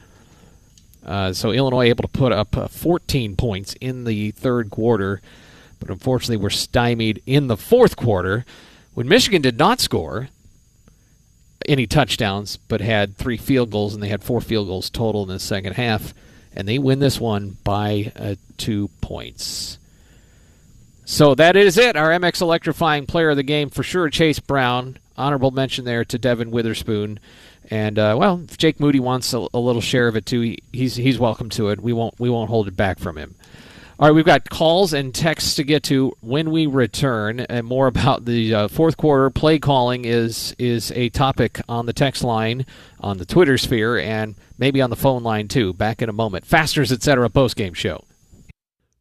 Uh, 1.06 1.34
so 1.34 1.52
Illinois 1.52 1.88
able 1.88 2.04
to 2.04 2.08
put 2.08 2.32
up 2.32 2.56
uh, 2.56 2.68
14 2.68 3.36
points 3.36 3.74
in 3.82 4.06
the 4.06 4.32
third 4.32 4.70
quarter, 4.70 5.22
but 5.80 5.90
unfortunately 5.90 6.38
were 6.38 6.50
stymied 6.50 7.22
in 7.26 7.48
the 7.48 7.58
fourth 7.58 7.96
quarter 7.96 8.46
when 8.94 9.08
Michigan 9.08 9.42
did 9.42 9.58
not 9.58 9.80
score 9.80 10.30
any 11.68 11.88
touchdowns, 11.88 12.58
but 12.58 12.82
had 12.82 13.18
three 13.18 13.38
field 13.38 13.72
goals, 13.72 13.94
and 13.94 14.04
they 14.04 14.10
had 14.10 14.24
four 14.24 14.42
field 14.42 14.68
goals 14.68 14.90
total 14.90 15.24
in 15.24 15.30
the 15.30 15.40
second 15.40 15.74
half, 15.74 16.14
and 16.56 16.68
they 16.68 16.78
win 16.78 17.00
this 17.00 17.20
one 17.20 17.58
by 17.64 18.12
uh, 18.16 18.36
two 18.58 18.90
points. 19.02 19.78
So 21.06 21.36
that 21.36 21.56
is 21.56 21.78
it. 21.78 21.96
Our 21.96 22.10
MX 22.10 22.42
electrifying 22.42 23.06
player 23.06 23.30
of 23.30 23.38
the 23.38 23.44
game 23.44 23.70
for 23.70 23.84
sure, 23.84 24.10
Chase 24.10 24.40
Brown. 24.40 24.98
Honorable 25.18 25.52
mention 25.52 25.86
there 25.86 26.06
to 26.06 26.18
Devin 26.18 26.50
Witherspoon. 26.52 27.20
And 27.70 27.98
uh, 27.98 28.16
well, 28.20 28.42
if 28.44 28.58
Jake 28.58 28.80
Moody 28.80 29.00
wants 29.00 29.34
a, 29.34 29.48
a, 29.54 29.60
little 29.60 29.82
share 29.82 30.08
of 30.08 30.16
it 30.16 30.26
too, 30.26 30.42
he, 30.42 30.60
he's 30.72 30.96
he's 30.96 31.18
welcome 31.18 31.50
to 31.52 31.70
it. 31.70 31.82
We 31.82 31.94
won't 31.94 32.20
we 32.20 32.30
won't 32.30 32.50
hold 32.50 32.68
it 32.68 32.76
back 32.76 33.00
from 33.00 33.18
him. 33.18 33.36
All 34.00 34.08
right, 34.08 34.16
we've 34.16 34.26
got 34.26 34.50
calls 34.50 34.92
and 34.92 35.14
texts 35.14 35.56
to 35.56 35.64
get 35.64 35.84
to 35.84 36.14
when 36.20 36.52
we 36.52 36.66
return, 36.66 37.42
and 37.42 37.66
more 37.66 37.88
about 37.88 38.26
the 38.26 38.54
uh, 38.54 38.68
fourth 38.68 38.98
quarter 38.98 39.30
play 39.30 39.60
calling 39.60 40.04
is 40.06 40.56
is 40.60 40.92
a 40.92 41.10
topic 41.10 41.62
on 41.70 41.86
the 41.86 41.94
text 41.94 42.24
line, 42.24 42.66
on 43.00 43.18
the 43.18 43.26
Twitter 43.26 43.58
sphere, 43.58 43.98
and 43.98 44.36
maybe 44.58 44.82
on 44.82 44.90
the 44.90 44.96
phone 44.96 45.24
line 45.24 45.48
too. 45.48 45.74
Back 45.74 46.02
in 46.02 46.10
a 46.10 46.14
moment. 46.14 46.46
Fasteners, 46.46 46.92
etc. 46.92 47.30
Post 47.30 47.56
game 47.56 47.74
show. 47.74 48.04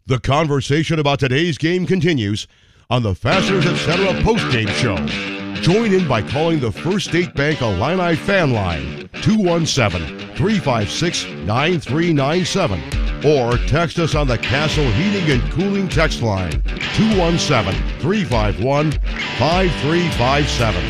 The 0.07 0.21
conversation 0.21 0.99
about 0.99 1.21
today's 1.21 1.59
game 1.59 1.87
continues 1.87 2.47
on 2.91 3.03
the 3.03 3.15
Fasteners, 3.15 3.67
etc. 3.67 4.23
post 4.23 4.51
game 4.53 4.69
show. 4.69 5.42
Join 5.61 5.93
in 5.93 6.09
by 6.09 6.23
calling 6.23 6.59
the 6.61 6.73
First 6.73 7.09
State 7.11 7.35
Bank 7.35 7.61
Illini 7.61 8.17
fan 8.17 8.53
line 8.53 9.09
217 9.23 10.19
356 10.35 11.25
9397 11.47 12.81
or 13.25 13.57
text 13.69 13.99
us 13.99 14.15
on 14.15 14.27
the 14.27 14.39
Castle 14.39 14.91
Heating 14.93 15.31
and 15.31 15.53
Cooling 15.53 15.89
text 15.89 16.23
line 16.23 16.63
217 16.97 17.75
351 18.01 18.93
5357. 18.93 20.83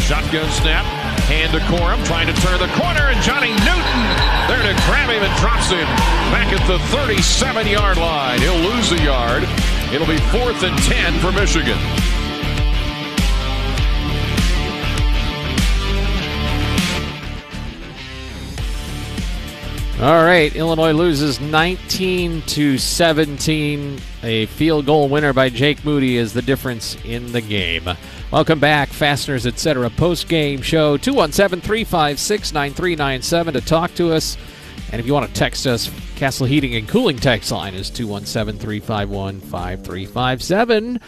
Shotgun 0.00 0.50
snap, 0.52 0.86
hand 1.28 1.52
to 1.52 1.58
Corum, 1.68 2.02
trying 2.06 2.26
to 2.26 2.32
turn 2.40 2.58
the 2.58 2.72
corner, 2.80 3.12
and 3.12 3.20
Johnny 3.20 3.50
Newton 3.50 4.02
there 4.48 4.62
to 4.62 4.72
grab 4.86 5.10
him 5.10 5.22
and 5.22 5.36
drops 5.38 5.68
him 5.68 5.84
back 6.32 6.50
at 6.50 6.66
the 6.66 6.78
37 6.96 7.66
yard 7.66 7.98
line. 7.98 8.40
He'll 8.40 8.56
lose 8.56 8.90
a 8.92 9.02
yard. 9.02 9.44
It'll 9.92 10.06
be 10.06 10.16
fourth 10.32 10.62
and 10.62 10.78
10 10.84 11.18
for 11.20 11.30
Michigan. 11.32 11.76
All 20.00 20.24
right, 20.24 20.54
Illinois 20.54 20.92
loses 20.92 21.40
19 21.40 22.42
to 22.42 22.78
17. 22.78 23.98
A 24.22 24.46
field 24.46 24.86
goal 24.86 25.08
winner 25.08 25.32
by 25.32 25.48
Jake 25.48 25.84
Moody 25.84 26.16
is 26.16 26.32
the 26.32 26.40
difference 26.40 26.96
in 27.04 27.32
the 27.32 27.40
game. 27.40 27.90
Welcome 28.30 28.60
back, 28.60 28.90
Fasteners, 28.90 29.44
etc. 29.44 29.90
Post 29.90 30.28
game 30.28 30.62
show 30.62 30.98
217 30.98 31.60
356 31.60 32.52
9397 32.52 33.54
to 33.54 33.60
talk 33.60 33.92
to 33.96 34.12
us. 34.12 34.36
And 34.92 35.00
if 35.00 35.06
you 35.06 35.12
want 35.12 35.26
to 35.26 35.34
text 35.34 35.66
us, 35.66 35.90
Castle 36.14 36.46
Heating 36.46 36.76
and 36.76 36.86
Cooling 36.86 37.16
text 37.16 37.50
line 37.50 37.74
is 37.74 37.90
217 37.90 38.60
351 38.60 39.40
5357 39.40 41.00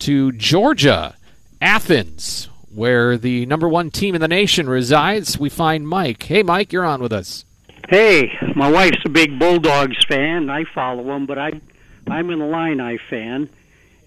to 0.00 0.32
Georgia, 0.32 1.14
Athens, 1.62 2.48
where 2.74 3.16
the 3.16 3.46
number 3.46 3.68
one 3.68 3.92
team 3.92 4.16
in 4.16 4.20
the 4.20 4.26
nation 4.26 4.68
resides. 4.68 5.38
We 5.38 5.50
find 5.50 5.86
Mike. 5.86 6.24
Hey, 6.24 6.42
Mike, 6.42 6.72
you're 6.72 6.84
on 6.84 7.00
with 7.00 7.12
us. 7.12 7.44
Hey, 7.88 8.38
my 8.56 8.70
wife's 8.70 9.04
a 9.04 9.10
big 9.10 9.38
Bulldogs 9.38 10.02
fan. 10.06 10.48
I 10.48 10.64
follow 10.64 11.04
them, 11.04 11.26
but 11.26 11.38
I, 11.38 11.60
I'm 12.08 12.30
an 12.30 12.40
Illini 12.40 12.98
fan, 13.10 13.50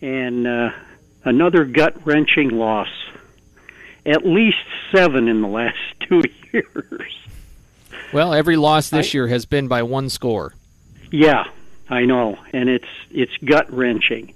and 0.02 0.48
uh, 0.48 0.72
another 1.24 1.64
gut 1.64 2.06
wrenching 2.06 2.50
loss. 2.50 2.90
At 4.06 4.26
least 4.26 4.58
seven 4.92 5.28
in 5.28 5.42
the 5.42 5.48
last 5.48 5.78
two 6.02 6.24
years. 6.52 7.16
Well, 8.12 8.34
every 8.34 8.56
loss 8.56 8.90
this 8.90 9.14
I, 9.14 9.18
year 9.18 9.28
has 9.28 9.46
been 9.46 9.68
by 9.68 9.84
one 9.84 10.10
score. 10.10 10.54
Yeah, 11.12 11.46
I 11.90 12.06
know, 12.06 12.40
and 12.54 12.70
it's 12.70 12.88
it's 13.12 13.36
gut 13.46 13.72
wrenching. 13.72 14.34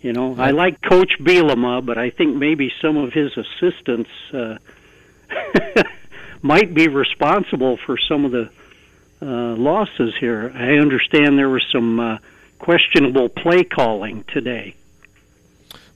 You 0.00 0.12
know, 0.12 0.34
I 0.38 0.50
like 0.52 0.80
Coach 0.80 1.12
Bielema, 1.20 1.84
but 1.84 1.98
I 1.98 2.10
think 2.10 2.34
maybe 2.34 2.72
some 2.80 2.96
of 2.96 3.12
his 3.12 3.32
assistants. 3.36 4.10
Uh, 4.32 4.56
might 6.42 6.74
be 6.74 6.88
responsible 6.88 7.76
for 7.76 7.96
some 7.98 8.24
of 8.24 8.32
the 8.32 8.50
uh, 9.22 9.54
losses 9.56 10.14
here. 10.18 10.52
I 10.54 10.78
understand 10.78 11.38
there 11.38 11.48
was 11.48 11.64
some 11.70 12.00
uh, 12.00 12.18
questionable 12.58 13.28
play 13.28 13.64
calling 13.64 14.24
today. 14.24 14.74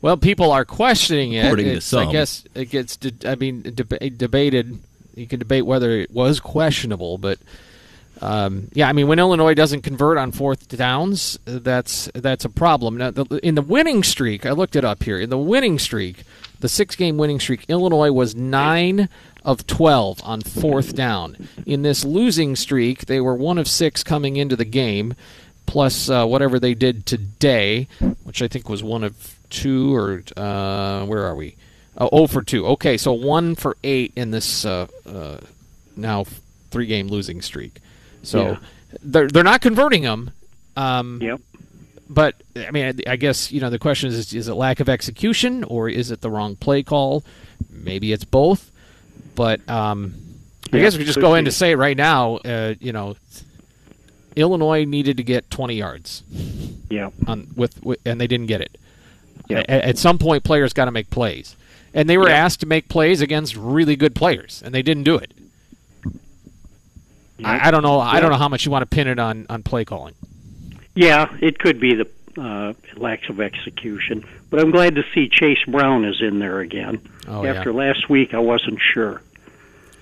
Well, 0.02 0.18
people 0.18 0.52
are 0.52 0.66
questioning 0.66 1.33
it. 1.33 1.46
According 1.46 1.68
it's, 1.68 1.87
to 1.87 1.96
some. 1.96 2.09
I 2.09 2.12
guess 2.12 2.44
it 2.54 2.66
gets. 2.66 2.96
De- 2.96 3.30
I 3.30 3.37
mean, 3.37 3.62
deb- 3.62 4.18
debated. 4.18 4.78
You 5.14 5.26
can 5.26 5.38
debate 5.38 5.64
whether 5.64 5.90
it 5.92 6.11
was 6.11 6.40
questionable, 6.40 7.18
but 7.18 7.38
um, 8.20 8.68
yeah, 8.72 8.88
I 8.88 8.92
mean, 8.92 9.09
when 9.09 9.18
Illinois 9.18 9.54
doesn't 9.54 9.83
convert 9.83 10.18
on 10.18 10.33
fourth 10.33 10.68
downs, 10.68 11.38
that's 11.44 12.11
that's 12.14 12.44
a 12.44 12.48
problem. 12.48 12.96
Now, 12.96 13.11
the, 13.11 13.24
in 13.42 13.54
the 13.54 13.62
winning 13.62 14.02
streak, 14.02 14.46
I 14.46 14.50
looked 14.50 14.76
it 14.76 14.85
up 14.85 15.02
here. 15.02 15.18
In 15.18 15.30
the 15.30 15.38
winning 15.38 15.78
streak, 15.78 16.24
the 16.61 16.68
six-game 16.68 17.16
winning 17.16 17.40
streak, 17.40 17.64
Illinois 17.68 18.12
was 18.12 18.35
nine 18.35 19.09
of 19.44 19.66
12 19.66 20.20
on 20.24 20.40
fourth 20.40 20.94
down. 20.94 21.48
In 21.66 21.83
this 21.83 22.04
losing 22.04 22.57
streak, 22.57 23.07
they 23.07 23.20
were 23.20 23.35
one 23.35 23.59
of 23.59 23.68
six 23.68 24.02
coming 24.02 24.37
into 24.37 24.57
the 24.57 24.64
game, 24.64 25.14
plus 25.66 26.09
uh, 26.09 26.26
whatever 26.26 26.59
they 26.59 26.74
did 26.74 27.07
today, 27.07 27.88
which 28.24 28.42
I 28.42 28.48
think 28.48 28.68
was 28.68 28.83
one 28.83 29.04
of 29.04 29.38
two, 29.50 29.94
or 29.94 30.22
uh, 30.37 31.04
where 31.04 31.24
are 31.24 31.35
we? 31.35 31.57
Oh, 31.96 32.09
oh, 32.11 32.26
for 32.26 32.42
2. 32.42 32.66
Okay, 32.66 32.96
so 32.96 33.12
1 33.12 33.54
for 33.54 33.76
8 33.85 34.12
in 34.16 34.30
this 34.33 34.64
uh, 34.64 34.88
uh 35.07 35.38
now 35.96 36.24
three 36.72 36.87
game 36.87 37.07
losing 37.07 37.40
streak. 37.40 37.78
So 38.24 38.42
yeah. 38.42 38.59
they're, 39.02 39.28
they're 39.28 39.44
not 39.44 39.61
converting 39.61 40.02
them. 40.02 40.33
Um, 40.76 41.20
yep. 41.22 41.40
But, 42.09 42.35
I 42.57 42.70
mean, 42.72 43.00
I 43.07 43.16
guess, 43.16 43.52
you 43.52 43.61
know, 43.61 43.70
the 43.70 43.78
question 43.78 44.11
is 44.11 44.33
is 44.35 44.48
it 44.48 44.54
lack 44.54 44.80
of 44.80 44.88
execution 44.88 45.62
or 45.64 45.88
is 45.88 46.11
it 46.11 46.20
the 46.20 46.30
wrong 46.30 46.57
play 46.57 46.83
call? 46.83 47.24
Maybe 47.70 48.12
it's 48.12 48.24
both. 48.24 48.72
But 49.34 49.68
um, 49.68 50.14
I 50.72 50.78
guess 50.78 50.96
we 50.96 51.04
just 51.04 51.20
go 51.20 51.34
in 51.34 51.44
to 51.44 51.52
say 51.52 51.74
right 51.74 51.96
now, 51.96 52.36
uh, 52.36 52.74
you 52.80 52.92
know, 52.92 53.16
Illinois 54.36 54.84
needed 54.84 55.16
to 55.16 55.22
get 55.22 55.50
20 55.50 55.74
yards. 55.74 56.22
Yeah. 56.90 57.10
On 57.26 57.48
with, 57.56 57.82
with 57.84 58.00
and 58.04 58.20
they 58.20 58.26
didn't 58.26 58.46
get 58.46 58.60
it. 58.60 58.76
Yeah. 59.48 59.60
At, 59.60 59.84
at 59.84 59.98
some 59.98 60.18
point, 60.18 60.44
players 60.44 60.72
got 60.72 60.86
to 60.86 60.90
make 60.90 61.10
plays, 61.10 61.56
and 61.92 62.08
they 62.08 62.16
were 62.16 62.28
yeah. 62.28 62.36
asked 62.36 62.60
to 62.60 62.66
make 62.66 62.88
plays 62.88 63.20
against 63.20 63.56
really 63.56 63.96
good 63.96 64.14
players, 64.14 64.62
and 64.64 64.74
they 64.74 64.82
didn't 64.82 65.04
do 65.04 65.16
it. 65.16 65.32
Yeah. 67.38 67.50
I, 67.50 67.68
I, 67.68 67.70
don't 67.70 67.82
know. 67.82 67.98
I 67.98 68.20
don't 68.20 68.30
know 68.30 68.38
how 68.38 68.48
much 68.48 68.64
you 68.64 68.70
want 68.70 68.82
to 68.82 68.94
pin 68.94 69.08
it 69.08 69.18
on 69.18 69.46
on 69.50 69.62
play 69.62 69.84
calling. 69.84 70.14
Yeah, 70.94 71.36
it 71.40 71.58
could 71.58 71.80
be 71.80 71.94
the 71.94 72.06
uh, 72.38 72.74
lack 72.96 73.28
of 73.28 73.40
execution. 73.40 74.24
But 74.50 74.60
I'm 74.60 74.70
glad 74.70 74.94
to 74.96 75.02
see 75.14 75.28
Chase 75.28 75.64
Brown 75.66 76.04
is 76.04 76.20
in 76.20 76.38
there 76.38 76.60
again. 76.60 77.00
Oh, 77.26 77.44
After 77.44 77.70
yeah. 77.70 77.76
last 77.76 78.08
week, 78.08 78.34
I 78.34 78.38
wasn't 78.38 78.78
sure. 78.92 79.22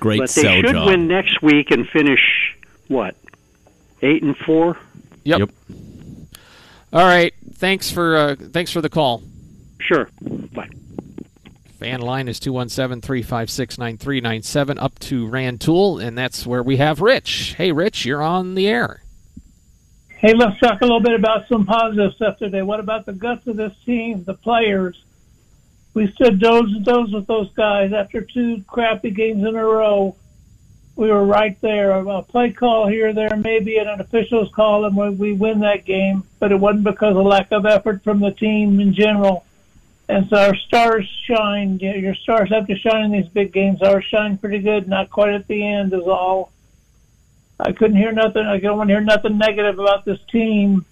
Great 0.00 0.18
but 0.18 0.30
they 0.30 0.62
should 0.62 0.72
job. 0.72 0.88
win 0.88 1.06
next 1.06 1.40
week 1.42 1.70
and 1.70 1.88
finish 1.88 2.56
what 2.88 3.14
eight 4.02 4.22
and 4.22 4.36
four. 4.36 4.76
Yep. 5.24 5.38
yep. 5.38 5.50
All 6.92 7.06
right. 7.06 7.32
Thanks 7.54 7.90
for 7.90 8.16
uh, 8.16 8.36
thanks 8.36 8.72
for 8.72 8.80
the 8.80 8.88
call. 8.88 9.22
Sure. 9.80 10.08
Bye. 10.20 10.68
Fan 11.78 12.00
line 12.00 12.28
is 12.28 12.38
217-356-9397 12.38 14.76
up 14.80 14.96
to 15.00 15.26
Rantoul, 15.26 15.98
and 15.98 16.16
that's 16.16 16.46
where 16.46 16.62
we 16.62 16.76
have 16.76 17.00
Rich. 17.00 17.54
Hey, 17.58 17.72
Rich, 17.72 18.04
you're 18.04 18.22
on 18.22 18.54
the 18.54 18.68
air. 18.68 19.01
Hey, 20.22 20.34
let's 20.34 20.56
talk 20.60 20.80
a 20.80 20.84
little 20.84 21.00
bit 21.00 21.14
about 21.14 21.48
some 21.48 21.66
positive 21.66 22.12
stuff 22.12 22.38
today. 22.38 22.62
What 22.62 22.78
about 22.78 23.06
the 23.06 23.12
guts 23.12 23.44
of 23.48 23.56
this 23.56 23.76
team, 23.84 24.22
the 24.22 24.34
players? 24.34 25.02
We 25.94 26.12
stood 26.12 26.40
toes 26.40 26.72
to 26.72 26.84
toes 26.84 27.12
with 27.12 27.26
those 27.26 27.52
guys 27.54 27.92
after 27.92 28.20
two 28.20 28.62
crappy 28.68 29.10
games 29.10 29.44
in 29.44 29.56
a 29.56 29.64
row. 29.64 30.14
we 30.94 31.10
were 31.10 31.24
right 31.24 31.60
there. 31.60 31.90
A 31.90 32.22
play 32.22 32.52
call 32.52 32.86
here 32.86 33.12
there, 33.12 33.36
maybe, 33.36 33.78
and 33.78 33.90
an 33.90 34.00
official's 34.00 34.48
call, 34.54 34.84
and 34.84 34.96
we, 34.96 35.10
we 35.10 35.32
win 35.32 35.58
that 35.58 35.84
game. 35.84 36.22
But 36.38 36.52
it 36.52 36.60
wasn't 36.60 36.84
because 36.84 37.16
of 37.16 37.26
lack 37.26 37.50
of 37.50 37.66
effort 37.66 38.04
from 38.04 38.20
the 38.20 38.30
team 38.30 38.78
in 38.78 38.94
general. 38.94 39.44
And 40.08 40.28
so 40.28 40.36
our 40.36 40.54
stars 40.54 41.04
shine. 41.26 41.80
Your 41.80 42.14
stars 42.14 42.48
have 42.50 42.68
to 42.68 42.78
shine 42.78 43.06
in 43.06 43.10
these 43.10 43.28
big 43.28 43.52
games. 43.52 43.82
Ours 43.82 44.04
shine 44.04 44.38
pretty 44.38 44.60
good, 44.60 44.86
not 44.86 45.10
quite 45.10 45.34
at 45.34 45.48
the 45.48 45.66
end, 45.66 45.92
is 45.92 46.02
all. 46.02 46.52
I 47.64 47.72
couldn't 47.72 47.96
hear 47.96 48.12
nothing. 48.12 48.44
I 48.44 48.58
don't 48.58 48.76
want 48.76 48.88
to 48.88 48.94
hear 48.94 49.00
nothing 49.00 49.38
negative 49.38 49.78
about 49.78 50.04
this 50.04 50.18
team, 50.30 50.84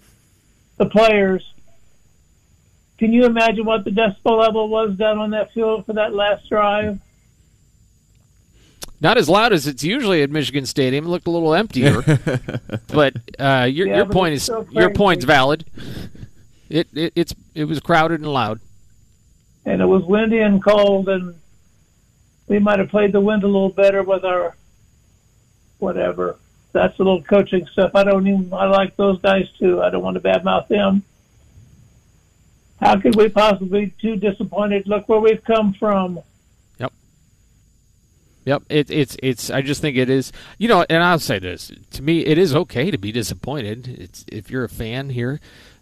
the 0.77 0.85
players. 0.85 1.43
Can 2.97 3.11
you 3.11 3.25
imagine 3.25 3.65
what 3.65 3.83
the 3.83 3.89
decibel 3.91 4.39
level 4.39 4.69
was 4.69 4.95
down 4.95 5.17
on 5.17 5.31
that 5.31 5.51
field 5.53 5.85
for 5.85 5.93
that 5.93 6.13
last 6.13 6.47
drive? 6.49 6.99
Not 9.01 9.17
as 9.17 9.27
loud 9.27 9.51
as 9.51 9.65
it's 9.65 9.83
usually 9.83 10.21
at 10.21 10.29
Michigan 10.29 10.65
Stadium. 10.67 11.05
It 11.05 11.09
looked 11.09 11.25
a 11.25 11.31
little 11.31 11.55
emptier, 11.55 12.01
but 12.93 13.13
uh, 13.39 13.67
your 13.69 13.87
Yeah, 13.87 13.95
your 13.97 14.05
but 14.05 14.13
point 14.13 14.33
is 14.35 14.49
your 14.69 14.91
point's 14.91 15.25
valid. 15.25 15.65
It, 16.69 16.87
it 16.93 17.11
it's 17.15 17.33
it 17.55 17.65
was 17.65 17.79
crowded 17.79 18.21
and 18.21 18.31
loud. 18.31 18.59
and 19.65 19.81
it 19.81 19.85
was 19.85 20.03
windy 20.03 20.39
and 20.39 20.63
cold, 20.63 21.09
and 21.09 21.33
we 22.47 22.59
might 22.59 22.77
have 22.77 22.89
played 22.89 23.11
the 23.11 23.19
wind 23.19 23.43
a 23.43 23.47
little 23.47 23.69
better 23.69 24.03
with 24.03 24.23
our 24.23 24.55
whatever. 25.79 26.37
That's 26.73 26.97
a 26.99 27.03
little 27.03 27.21
coaching 27.23 27.67
stuff. 27.71 27.91
I 27.95 28.03
don't 28.03 28.25
even. 28.27 28.53
I 28.53 28.65
like 28.67 28.95
those 28.95 29.19
guys 29.21 29.49
too. 29.59 29.81
I 29.81 29.89
don't 29.89 30.01
want 30.03 30.15
to 30.15 30.21
badmouth 30.21 30.67
them. 30.69 31.03
How 32.79 32.99
could 32.99 33.15
we 33.15 33.29
possibly 33.29 33.85
be 33.85 33.93
too 34.01 34.15
disappointed? 34.15 34.87
Look 34.87 35.07
where 35.07 35.19
we've 35.19 35.43
come 35.43 35.73
from. 35.73 36.19
Yep, 36.79 36.93
Yep. 38.45 38.63
it, 38.69 38.89
it's 38.89 39.17
it's. 39.21 39.49
I 39.51 39.61
just 39.61 39.81
think 39.81 39.97
it 39.97 40.09
is. 40.09 40.31
You 40.57 40.67
know, 40.67 40.85
and 40.89 41.03
I'll 41.03 41.19
say 41.19 41.39
this: 41.39 41.71
to 41.91 42.01
me, 42.01 42.25
it 42.25 42.37
is 42.37 42.55
okay 42.55 42.89
to 42.89 42.97
be 42.97 43.11
disappointed. 43.11 43.87
It's 43.87 44.25
if 44.31 44.49
you're 44.49 44.63
a 44.63 44.69
fan 44.69 45.09
here, 45.09 45.39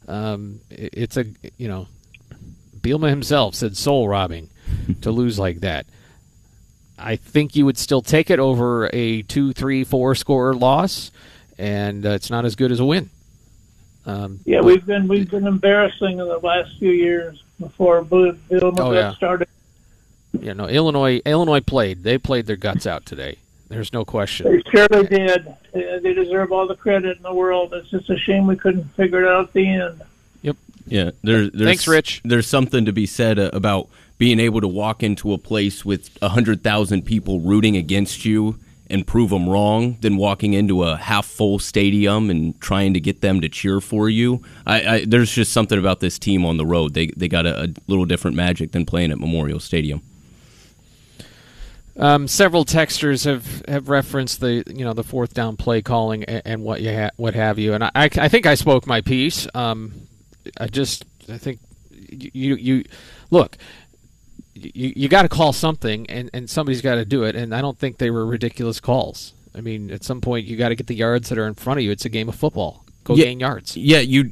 um, 0.07 0.59
it- 0.69 0.89
it's 0.93 1.17
a 1.17 1.25
you 1.57 1.67
know, 1.67 1.87
Bielema 2.81 3.09
himself 3.09 3.55
said 3.55 3.77
soul 3.77 4.07
robbing 4.09 4.49
to 5.01 5.11
lose 5.11 5.37
like 5.39 5.59
that. 5.61 5.85
I 6.99 7.15
think 7.15 7.55
you 7.55 7.65
would 7.65 7.77
still 7.77 8.01
take 8.01 8.29
it 8.29 8.39
over 8.39 8.89
a 8.93 9.21
two, 9.23 9.53
three, 9.53 9.83
four 9.83 10.15
score 10.15 10.53
loss, 10.53 11.11
and 11.57 12.05
uh, 12.05 12.09
it's 12.11 12.29
not 12.29 12.45
as 12.45 12.55
good 12.55 12.71
as 12.71 12.79
a 12.79 12.85
win. 12.85 13.09
Um, 14.05 14.39
Yeah, 14.45 14.61
we've 14.61 14.85
been 14.85 15.07
we've 15.07 15.29
been 15.29 15.47
embarrassing 15.47 16.19
in 16.19 16.27
the 16.27 16.39
last 16.39 16.77
few 16.79 16.91
years 16.91 17.41
before 17.59 18.01
Bill 18.03 18.33
Bill 18.49 18.73
Oh, 18.79 18.91
yeah. 18.93 19.13
started. 19.13 19.47
you 20.39 20.53
know, 20.53 20.67
Illinois 20.67 21.21
Illinois 21.25 21.61
played. 21.61 22.03
They 22.03 22.17
played 22.17 22.45
their 22.45 22.55
guts 22.55 22.85
out 22.87 23.05
today. 23.05 23.37
There's 23.67 23.93
no 23.93 24.03
question. 24.03 24.47
They 24.51 24.63
surely 24.71 25.05
did. 25.07 25.53
They 25.73 25.99
they 26.01 26.13
deserve 26.13 26.51
all 26.51 26.67
the 26.67 26.75
credit 26.75 27.17
in 27.17 27.23
the 27.23 27.33
world. 27.33 27.73
It's 27.73 27.89
just 27.89 28.09
a 28.09 28.17
shame 28.17 28.47
we 28.47 28.55
couldn't 28.55 28.85
figure 28.95 29.23
it 29.23 29.27
out 29.27 29.47
at 29.49 29.53
the 29.53 29.67
end. 29.67 30.01
Yep. 30.41 30.57
Yeah, 30.87 31.11
there, 31.23 31.49
there's 31.49 31.65
Thanks, 31.67 31.87
Rich. 31.87 32.21
There's 32.25 32.47
something 32.47 32.85
to 32.85 32.91
be 32.93 33.05
said 33.05 33.37
uh, 33.37 33.51
about 33.53 33.89
being 34.19 34.39
able 34.39 34.61
to 34.61 34.67
walk 34.67 35.01
into 35.01 35.33
a 35.33 35.39
place 35.39 35.83
with 35.83 36.15
hundred 36.21 36.61
thousand 36.61 37.03
people 37.03 37.39
rooting 37.39 37.75
against 37.75 38.25
you 38.25 38.59
and 38.91 39.05
prove 39.05 39.29
them 39.29 39.47
wrong, 39.47 39.97
than 40.01 40.17
walking 40.17 40.53
into 40.53 40.83
a 40.83 40.97
half 40.97 41.25
full 41.25 41.59
stadium 41.59 42.29
and 42.29 42.59
trying 42.59 42.93
to 42.95 42.99
get 42.99 43.21
them 43.21 43.39
to 43.39 43.47
cheer 43.47 43.79
for 43.79 44.09
you. 44.09 44.41
I, 44.65 44.95
I 44.95 45.05
there's 45.05 45.31
just 45.31 45.53
something 45.53 45.79
about 45.79 45.99
this 45.99 46.19
team 46.19 46.45
on 46.45 46.57
the 46.57 46.65
road. 46.65 46.93
They 46.93 47.07
they 47.15 47.27
got 47.27 47.45
a, 47.45 47.63
a 47.63 47.67
little 47.87 48.05
different 48.05 48.35
magic 48.35 48.71
than 48.71 48.85
playing 48.85 49.11
at 49.11 49.19
Memorial 49.19 49.59
Stadium. 49.59 50.01
Um, 51.95 52.29
several 52.29 52.63
texters 52.63 53.25
have, 53.25 53.61
have 53.67 53.89
referenced 53.89 54.39
the 54.39 54.63
you 54.67 54.85
know 54.85 54.93
the 54.93 55.03
fourth 55.03 55.33
down 55.33 55.57
play 55.57 55.81
calling 55.81 56.23
and, 56.25 56.41
and 56.45 56.63
what 56.63 56.81
you 56.81 56.93
ha- 56.93 57.11
what 57.17 57.35
have 57.35 57.59
you, 57.59 57.73
and 57.73 57.83
I, 57.83 57.91
I, 57.93 58.09
I 58.17 58.27
think 58.27 58.45
I 58.45 58.55
spoke 58.55 58.87
my 58.87 59.01
piece. 59.01 59.47
Um, 59.53 59.93
I 60.57 60.67
just 60.67 61.05
I 61.29 61.37
think 61.37 61.59
you 61.91 62.55
you 62.55 62.85
look 63.31 63.57
you 64.61 64.93
you 64.95 65.09
got 65.09 65.23
to 65.23 65.29
call 65.29 65.53
something 65.53 66.09
and, 66.09 66.29
and 66.33 66.49
somebody's 66.49 66.81
got 66.81 66.95
to 66.95 67.05
do 67.05 67.23
it, 67.23 67.35
and 67.35 67.53
I 67.53 67.61
don't 67.61 67.77
think 67.77 67.97
they 67.97 68.11
were 68.11 68.25
ridiculous 68.25 68.79
calls. 68.79 69.33
I 69.55 69.61
mean, 69.61 69.91
at 69.91 70.03
some 70.03 70.21
point 70.21 70.45
you 70.45 70.57
got 70.57 70.69
to 70.69 70.75
get 70.75 70.87
the 70.87 70.95
yards 70.95 71.29
that 71.29 71.37
are 71.37 71.47
in 71.47 71.55
front 71.55 71.79
of 71.79 71.83
you. 71.83 71.91
It's 71.91 72.05
a 72.05 72.09
game 72.09 72.29
of 72.29 72.35
football. 72.35 72.85
Go 73.03 73.15
Yeah, 73.15 73.25
gain 73.25 73.39
yards. 73.39 73.75
Yeah, 73.75 73.99
you 73.99 74.31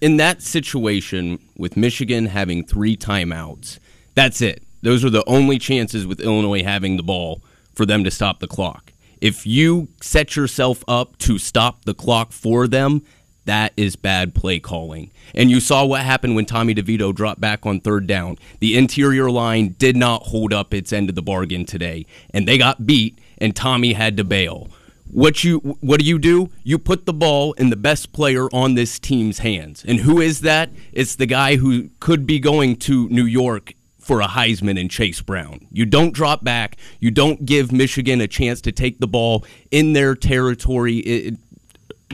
in 0.00 0.16
that 0.18 0.42
situation 0.42 1.38
with 1.56 1.76
Michigan 1.76 2.26
having 2.26 2.64
three 2.64 2.96
timeouts. 2.96 3.78
That's 4.14 4.40
it. 4.40 4.62
Those 4.82 5.04
are 5.04 5.10
the 5.10 5.24
only 5.26 5.58
chances 5.58 6.06
with 6.06 6.20
Illinois 6.20 6.62
having 6.62 6.96
the 6.96 7.02
ball 7.02 7.42
for 7.74 7.84
them 7.84 8.04
to 8.04 8.10
stop 8.10 8.40
the 8.40 8.46
clock. 8.46 8.92
If 9.20 9.46
you 9.46 9.88
set 10.00 10.36
yourself 10.36 10.84
up 10.86 11.18
to 11.18 11.38
stop 11.38 11.84
the 11.84 11.94
clock 11.94 12.30
for 12.30 12.68
them, 12.68 13.02
that 13.48 13.72
is 13.76 13.96
bad 13.96 14.34
play 14.34 14.60
calling. 14.60 15.10
And 15.34 15.50
you 15.50 15.58
saw 15.58 15.84
what 15.84 16.02
happened 16.02 16.36
when 16.36 16.44
Tommy 16.44 16.74
DeVito 16.74 17.14
dropped 17.14 17.40
back 17.40 17.64
on 17.64 17.80
third 17.80 18.06
down. 18.06 18.36
The 18.60 18.76
interior 18.76 19.30
line 19.30 19.74
did 19.78 19.96
not 19.96 20.24
hold 20.24 20.52
up 20.52 20.74
its 20.74 20.92
end 20.92 21.08
of 21.08 21.14
the 21.14 21.22
bargain 21.22 21.64
today, 21.64 22.06
and 22.32 22.46
they 22.46 22.58
got 22.58 22.86
beat, 22.86 23.18
and 23.38 23.56
Tommy 23.56 23.94
had 23.94 24.16
to 24.18 24.24
bail. 24.24 24.68
What 25.10 25.42
you 25.42 25.58
what 25.80 26.00
do 26.00 26.06
you 26.06 26.18
do? 26.18 26.50
You 26.62 26.78
put 26.78 27.06
the 27.06 27.14
ball 27.14 27.54
in 27.54 27.70
the 27.70 27.76
best 27.76 28.12
player 28.12 28.48
on 28.52 28.74
this 28.74 28.98
team's 28.98 29.38
hands. 29.38 29.82
And 29.88 30.00
who 30.00 30.20
is 30.20 30.42
that? 30.42 30.68
It's 30.92 31.16
the 31.16 31.24
guy 31.24 31.56
who 31.56 31.88
could 32.00 32.26
be 32.26 32.38
going 32.38 32.76
to 32.80 33.08
New 33.08 33.24
York 33.24 33.72
for 33.98 34.20
a 34.20 34.26
Heisman 34.26 34.78
and 34.78 34.90
Chase 34.90 35.22
Brown. 35.22 35.66
You 35.72 35.86
don't 35.86 36.12
drop 36.12 36.44
back. 36.44 36.76
You 37.00 37.10
don't 37.10 37.46
give 37.46 37.72
Michigan 37.72 38.20
a 38.20 38.28
chance 38.28 38.60
to 38.62 38.72
take 38.72 39.00
the 39.00 39.06
ball 39.06 39.46
in 39.70 39.94
their 39.94 40.14
territory. 40.14 40.98
It- 40.98 41.38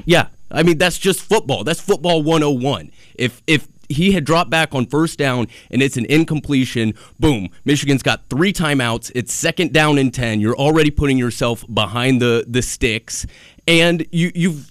yeah, 0.04 0.26
I 0.54 0.62
mean 0.62 0.78
that's 0.78 0.98
just 0.98 1.20
football. 1.20 1.64
That's 1.64 1.80
football 1.80 2.22
101. 2.22 2.90
If 3.16 3.42
if 3.46 3.68
he 3.88 4.12
had 4.12 4.24
dropped 4.24 4.50
back 4.50 4.74
on 4.74 4.86
first 4.86 5.18
down 5.18 5.46
and 5.70 5.82
it's 5.82 5.96
an 5.96 6.06
incompletion, 6.06 6.94
boom, 7.20 7.50
Michigan's 7.64 8.02
got 8.02 8.28
three 8.30 8.52
timeouts. 8.52 9.12
It's 9.14 9.32
second 9.32 9.72
down 9.72 9.98
and 9.98 10.12
10. 10.12 10.40
You're 10.40 10.56
already 10.56 10.90
putting 10.90 11.18
yourself 11.18 11.64
behind 11.72 12.22
the 12.22 12.44
the 12.48 12.62
sticks 12.62 13.26
and 13.66 14.06
you 14.10 14.30
you've 14.34 14.70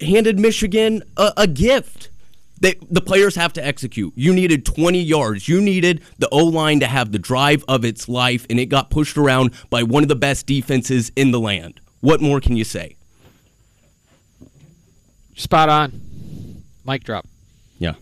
handed 0.00 0.38
Michigan 0.38 1.02
a, 1.16 1.32
a 1.36 1.46
gift. 1.46 2.10
They, 2.60 2.74
the 2.90 3.00
players 3.00 3.34
have 3.34 3.52
to 3.54 3.66
execute. 3.66 4.12
You 4.16 4.32
needed 4.32 4.64
20 4.64 4.98
yards. 5.00 5.48
You 5.48 5.60
needed 5.60 6.02
the 6.18 6.28
O 6.30 6.44
line 6.44 6.80
to 6.80 6.86
have 6.86 7.12
the 7.12 7.18
drive 7.18 7.64
of 7.68 7.84
its 7.84 8.08
life, 8.08 8.46
and 8.48 8.58
it 8.58 8.66
got 8.66 8.90
pushed 8.90 9.18
around 9.18 9.50
by 9.70 9.82
one 9.82 10.02
of 10.02 10.08
the 10.08 10.16
best 10.16 10.46
defenses 10.46 11.10
in 11.16 11.30
the 11.30 11.40
land. 11.40 11.80
What 12.00 12.20
more 12.22 12.40
can 12.40 12.56
you 12.56 12.64
say? 12.64 12.96
Spot 15.36 15.68
on. 15.68 16.62
Mic 16.86 17.04
drop. 17.04 17.26
Yeah. 17.78 17.94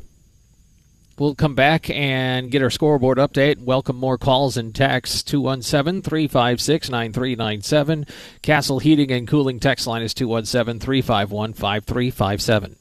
We'll 1.19 1.35
come 1.35 1.55
back 1.55 1.89
and 1.91 2.51
get 2.51 2.63
our 2.63 2.71
scoreboard 2.71 3.19
update. 3.19 3.59
Welcome 3.59 3.97
more 3.97 4.19
calls 4.19 4.57
and 4.57 4.75
texts 4.75 5.23
217 5.23 6.03
356 6.03 6.91
9397. 6.91 8.07
Castle 8.43 8.79
Heating 8.79 9.11
and 9.13 9.29
Cooling 9.29 9.61
text 9.61 9.87
line 9.87 10.03
is 10.03 10.15
217 10.15 10.81
351 10.81 11.53
5357. 11.53 12.77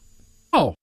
Oh. 0.53 0.75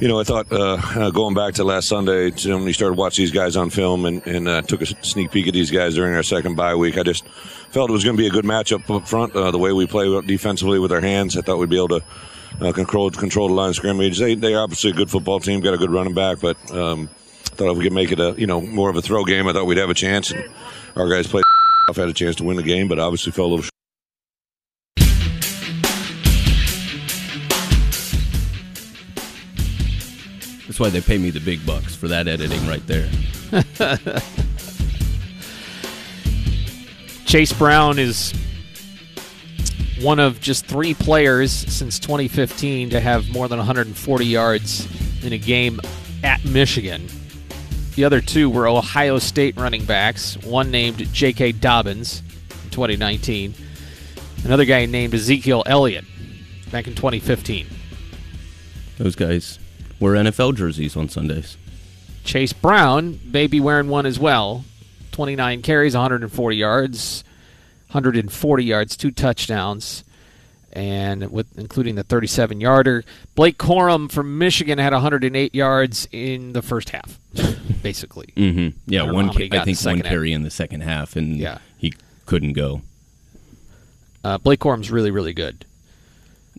You 0.00 0.08
know, 0.08 0.18
I 0.18 0.24
thought 0.24 0.50
uh, 0.52 0.76
uh, 0.96 1.10
going 1.10 1.34
back 1.34 1.54
to 1.54 1.64
last 1.64 1.88
Sunday 1.88 2.30
when 2.30 2.64
we 2.64 2.72
started 2.72 2.98
watching 2.98 3.22
these 3.22 3.30
guys 3.30 3.56
on 3.56 3.70
film 3.70 4.04
and, 4.04 4.26
and 4.26 4.48
uh, 4.48 4.62
took 4.62 4.82
a 4.82 4.86
sneak 4.86 5.30
peek 5.30 5.46
at 5.46 5.54
these 5.54 5.70
guys 5.70 5.94
during 5.94 6.14
our 6.14 6.22
second 6.24 6.56
bye 6.56 6.74
week, 6.74 6.98
I 6.98 7.04
just 7.04 7.26
felt 7.70 7.90
it 7.90 7.92
was 7.92 8.02
going 8.02 8.16
to 8.16 8.20
be 8.20 8.26
a 8.26 8.30
good 8.30 8.44
matchup 8.44 8.94
up 8.94 9.06
front. 9.06 9.36
Uh, 9.36 9.52
the 9.52 9.58
way 9.58 9.72
we 9.72 9.86
play 9.86 10.20
defensively 10.22 10.80
with 10.80 10.90
our 10.90 11.00
hands, 11.00 11.36
I 11.36 11.42
thought 11.42 11.58
we'd 11.58 11.70
be 11.70 11.76
able 11.76 12.00
to 12.00 12.04
uh, 12.60 12.72
control 12.72 13.08
control 13.10 13.48
the 13.48 13.54
line 13.54 13.70
of 13.70 13.76
scrimmage. 13.76 14.18
They 14.18 14.34
they're 14.34 14.60
obviously 14.60 14.90
a 14.90 14.94
good 14.94 15.10
football 15.10 15.38
team, 15.38 15.60
got 15.60 15.74
a 15.74 15.78
good 15.78 15.90
running 15.90 16.14
back, 16.14 16.40
but 16.40 16.56
um, 16.72 17.08
I 17.52 17.54
thought 17.54 17.70
if 17.70 17.78
we 17.78 17.84
could 17.84 17.92
make 17.92 18.10
it 18.10 18.18
a 18.18 18.34
you 18.36 18.48
know 18.48 18.60
more 18.60 18.90
of 18.90 18.96
a 18.96 19.02
throw 19.02 19.24
game, 19.24 19.46
I 19.46 19.52
thought 19.52 19.66
we'd 19.66 19.78
have 19.78 19.90
a 19.90 19.94
chance. 19.94 20.32
And 20.32 20.44
our 20.96 21.08
guys 21.08 21.28
played. 21.28 21.44
I've 21.88 21.96
had 21.96 22.08
a 22.08 22.12
chance 22.12 22.36
to 22.36 22.44
win 22.44 22.56
the 22.56 22.62
game, 22.62 22.88
but 22.88 22.98
obviously 22.98 23.30
fell 23.30 23.46
a 23.46 23.52
little. 23.54 23.73
That's 30.74 30.80
why 30.80 30.90
they 30.90 31.00
pay 31.00 31.18
me 31.18 31.30
the 31.30 31.38
big 31.38 31.64
bucks 31.64 31.94
for 31.94 32.08
that 32.08 32.26
editing 32.26 32.66
right 32.66 32.84
there. 32.88 33.08
Chase 37.26 37.52
Brown 37.52 38.00
is 38.00 38.34
one 40.00 40.18
of 40.18 40.40
just 40.40 40.66
three 40.66 40.92
players 40.92 41.52
since 41.52 42.00
2015 42.00 42.90
to 42.90 42.98
have 42.98 43.30
more 43.30 43.46
than 43.46 43.58
140 43.58 44.26
yards 44.26 44.88
in 45.24 45.32
a 45.32 45.38
game 45.38 45.78
at 46.24 46.44
Michigan. 46.44 47.06
The 47.94 48.04
other 48.04 48.20
two 48.20 48.50
were 48.50 48.66
Ohio 48.66 49.20
State 49.20 49.56
running 49.56 49.84
backs, 49.84 50.36
one 50.38 50.72
named 50.72 51.06
J.K. 51.12 51.52
Dobbins 51.52 52.20
in 52.64 52.70
2019, 52.70 53.54
another 54.42 54.64
guy 54.64 54.86
named 54.86 55.14
Ezekiel 55.14 55.62
Elliott 55.66 56.04
back 56.72 56.88
in 56.88 56.96
2015. 56.96 57.68
Those 58.98 59.14
guys 59.14 59.60
wear 60.00 60.14
NFL 60.14 60.56
jerseys 60.56 60.96
on 60.96 61.08
Sundays. 61.08 61.56
Chase 62.24 62.52
Brown 62.52 63.20
may 63.24 63.46
be 63.46 63.60
wearing 63.60 63.88
one 63.88 64.06
as 64.06 64.18
well. 64.18 64.64
29 65.12 65.62
carries, 65.62 65.94
140 65.94 66.56
yards. 66.56 67.22
140 67.88 68.64
yards, 68.64 68.96
two 68.96 69.12
touchdowns, 69.12 70.02
and 70.72 71.30
with 71.30 71.46
including 71.56 71.94
the 71.94 72.02
37 72.02 72.60
yarder. 72.60 73.04
Blake 73.36 73.56
Corum 73.56 74.10
from 74.10 74.36
Michigan 74.36 74.78
had 74.78 74.92
108 74.92 75.54
yards 75.54 76.08
in 76.10 76.54
the 76.54 76.62
first 76.62 76.90
half, 76.90 77.20
basically. 77.84 78.32
Mm-hmm. 78.36 78.76
Yeah, 78.90 79.04
I 79.04 79.12
one. 79.12 79.26
how 79.26 79.32
many 79.34 79.44
he 79.44 79.50
ca- 79.50 79.58
I 79.60 79.64
think 79.64 79.76
one 79.76 79.82
second 79.82 80.00
half. 80.00 80.10
carry 80.10 80.32
in 80.32 80.42
the 80.42 80.50
second 80.50 80.80
half, 80.80 81.14
and 81.14 81.36
Yeah. 81.36 81.58
he 81.78 81.94
couldn't 82.26 82.54
go. 82.54 82.82
Uh, 84.24 84.38
Blake 84.38 84.58
Corum's 84.58 84.90
really, 84.90 85.12
really 85.12 85.34
good. 85.34 85.64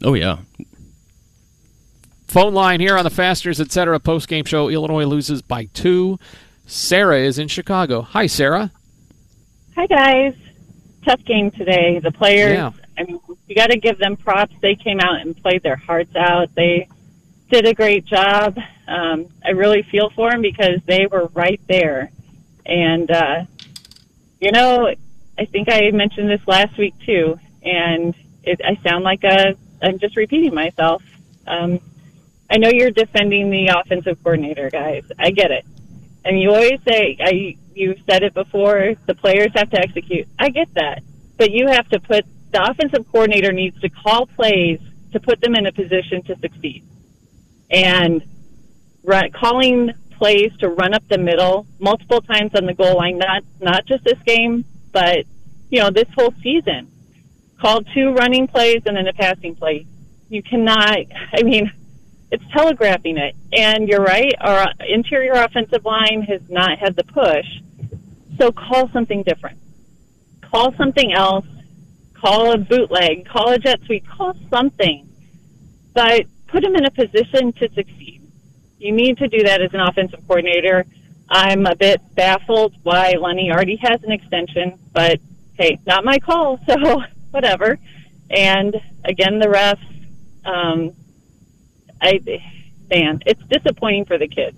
Oh 0.03 0.13
yeah, 0.13 0.37
Phone 2.35 2.53
line 2.53 2.81
here 2.81 2.97
on 2.97 3.05
the 3.05 3.09
Fasteners, 3.09 3.61
etc. 3.61 3.97
Post 3.97 4.27
game 4.27 4.43
show. 4.43 4.67
Illinois 4.67 5.05
loses 5.05 5.41
by 5.41 5.69
two. 5.73 6.19
Sarah 6.65 7.19
is 7.19 7.39
in 7.39 7.47
Chicago. 7.47 8.01
Hi, 8.01 8.27
Sarah. 8.27 8.73
Hi 9.77 9.87
guys. 9.87 10.35
Tough 11.05 11.23
game 11.23 11.49
today. 11.49 11.99
The 11.99 12.11
players, 12.11 12.51
Yeah. 12.51 12.71
I 12.97 13.03
mean, 13.05 13.21
you 13.47 13.55
got 13.55 13.67
to 13.67 13.79
give 13.79 13.97
them 13.99 14.17
props. 14.17 14.53
They 14.61 14.75
came 14.75 14.99
out 14.99 15.21
and 15.21 15.41
played 15.41 15.63
their 15.63 15.77
hearts 15.77 16.13
out. 16.17 16.53
They 16.55 16.89
did 17.49 17.65
a 17.67 17.73
great 17.73 18.03
job. 18.03 18.57
Um, 18.85 19.27
I 19.41 19.51
really 19.51 19.83
feel 19.83 20.09
for 20.09 20.29
them 20.29 20.41
because 20.41 20.81
they 20.85 21.05
were 21.05 21.27
right 21.33 21.61
there. 21.69 22.11
And, 22.65 23.09
uh, 23.09 23.45
you 24.41 24.51
know, 24.51 24.93
I 25.39 25.45
think 25.45 25.69
I 25.71 25.89
mentioned 25.91 26.29
this 26.29 26.45
last 26.47 26.77
week 26.77 26.95
too, 27.05 27.39
and 27.63 28.13
it, 28.43 28.59
I 28.61 28.75
sound 28.83 29.05
like 29.05 29.23
a, 29.23 29.55
I'm 29.81 29.99
just 29.99 30.17
repeating 30.17 30.53
myself. 30.53 31.01
Um, 31.47 31.79
I 32.49 32.57
know 32.57 32.69
you're 32.71 32.91
defending 32.91 33.49
the 33.49 33.67
offensive 33.67 34.21
coordinator, 34.23 34.69
guys. 34.69 35.03
I 35.17 35.31
get 35.31 35.51
it. 35.51 35.65
And 36.23 36.39
you 36.39 36.51
always 36.51 36.79
say, 36.87 37.17
I, 37.19 37.57
you've 37.73 37.99
said 38.09 38.23
it 38.23 38.33
before, 38.33 38.95
the 39.05 39.15
players 39.15 39.51
have 39.55 39.69
to 39.71 39.79
execute. 39.79 40.27
I 40.37 40.49
get 40.49 40.73
that. 40.75 41.03
But 41.37 41.51
you 41.51 41.67
have 41.67 41.87
to 41.89 41.99
put, 41.99 42.25
the 42.51 42.63
offensive 42.63 43.05
coordinator 43.11 43.51
needs 43.51 43.79
to 43.81 43.89
call 43.89 44.27
plays 44.27 44.79
to 45.11 45.19
put 45.19 45.41
them 45.41 45.55
in 45.55 45.65
a 45.65 45.71
position 45.71 46.23
to 46.23 46.37
succeed. 46.37 46.83
And 47.69 48.23
run, 49.03 49.31
calling 49.31 49.91
plays 50.11 50.55
to 50.59 50.69
run 50.69 50.93
up 50.93 51.07
the 51.07 51.17
middle 51.17 51.67
multiple 51.79 52.21
times 52.21 52.55
on 52.55 52.65
the 52.65 52.73
goal 52.73 52.95
line, 52.97 53.17
not, 53.17 53.43
not 53.59 53.85
just 53.85 54.03
this 54.03 54.19
game, 54.25 54.65
but, 54.91 55.25
you 55.69 55.79
know, 55.79 55.89
this 55.89 56.07
whole 56.15 56.33
season. 56.41 56.91
Called 57.59 57.87
two 57.93 58.13
running 58.13 58.47
plays 58.47 58.83
and 58.85 58.97
then 58.97 59.07
a 59.07 59.13
passing 59.13 59.55
play. 59.55 59.85
You 60.29 60.43
cannot, 60.43 60.99
I 61.33 61.43
mean, 61.43 61.71
it's 62.35 62.51
telegraphing 62.51 63.17
it. 63.17 63.35
And 63.53 63.87
you're 63.87 64.03
right, 64.03 64.33
our 64.39 64.67
interior 64.87 65.33
offensive 65.33 65.85
line 65.85 66.21
has 66.23 66.41
not 66.49 66.77
had 66.77 66.95
the 66.95 67.03
push. 67.03 67.45
So 68.37 68.51
call 68.51 68.89
something 68.89 69.23
different. 69.23 69.59
Call 70.41 70.73
something 70.75 71.13
else. 71.13 71.45
Call 72.13 72.51
a 72.51 72.57
bootleg. 72.57 73.25
Call 73.25 73.51
a 73.51 73.57
jet 73.57 73.79
sweep. 73.85 74.05
Call 74.07 74.35
something. 74.49 75.09
But 75.93 76.25
put 76.47 76.63
them 76.63 76.75
in 76.75 76.85
a 76.85 76.91
position 76.91 77.53
to 77.53 77.69
succeed. 77.73 78.21
You 78.77 78.91
need 78.91 79.17
to 79.19 79.27
do 79.27 79.43
that 79.43 79.61
as 79.61 79.73
an 79.73 79.79
offensive 79.79 80.19
coordinator. 80.27 80.85
I'm 81.29 81.65
a 81.65 81.75
bit 81.75 82.01
baffled 82.13 82.75
why 82.83 83.13
Lunny 83.17 83.51
already 83.51 83.77
has 83.77 84.03
an 84.03 84.11
extension, 84.11 84.77
but 84.93 85.19
hey, 85.57 85.79
not 85.87 86.03
my 86.03 86.19
call, 86.19 86.59
so 86.67 87.01
whatever. 87.31 87.79
And 88.29 88.75
again, 89.03 89.39
the 89.39 89.47
refs, 89.47 89.79
um, 90.45 90.91
I, 92.05 92.19
man, 92.89 93.21
it's 93.25 93.41
disappointing 93.43 94.05
for 94.05 94.17
the 94.17 94.27
kids. 94.27 94.57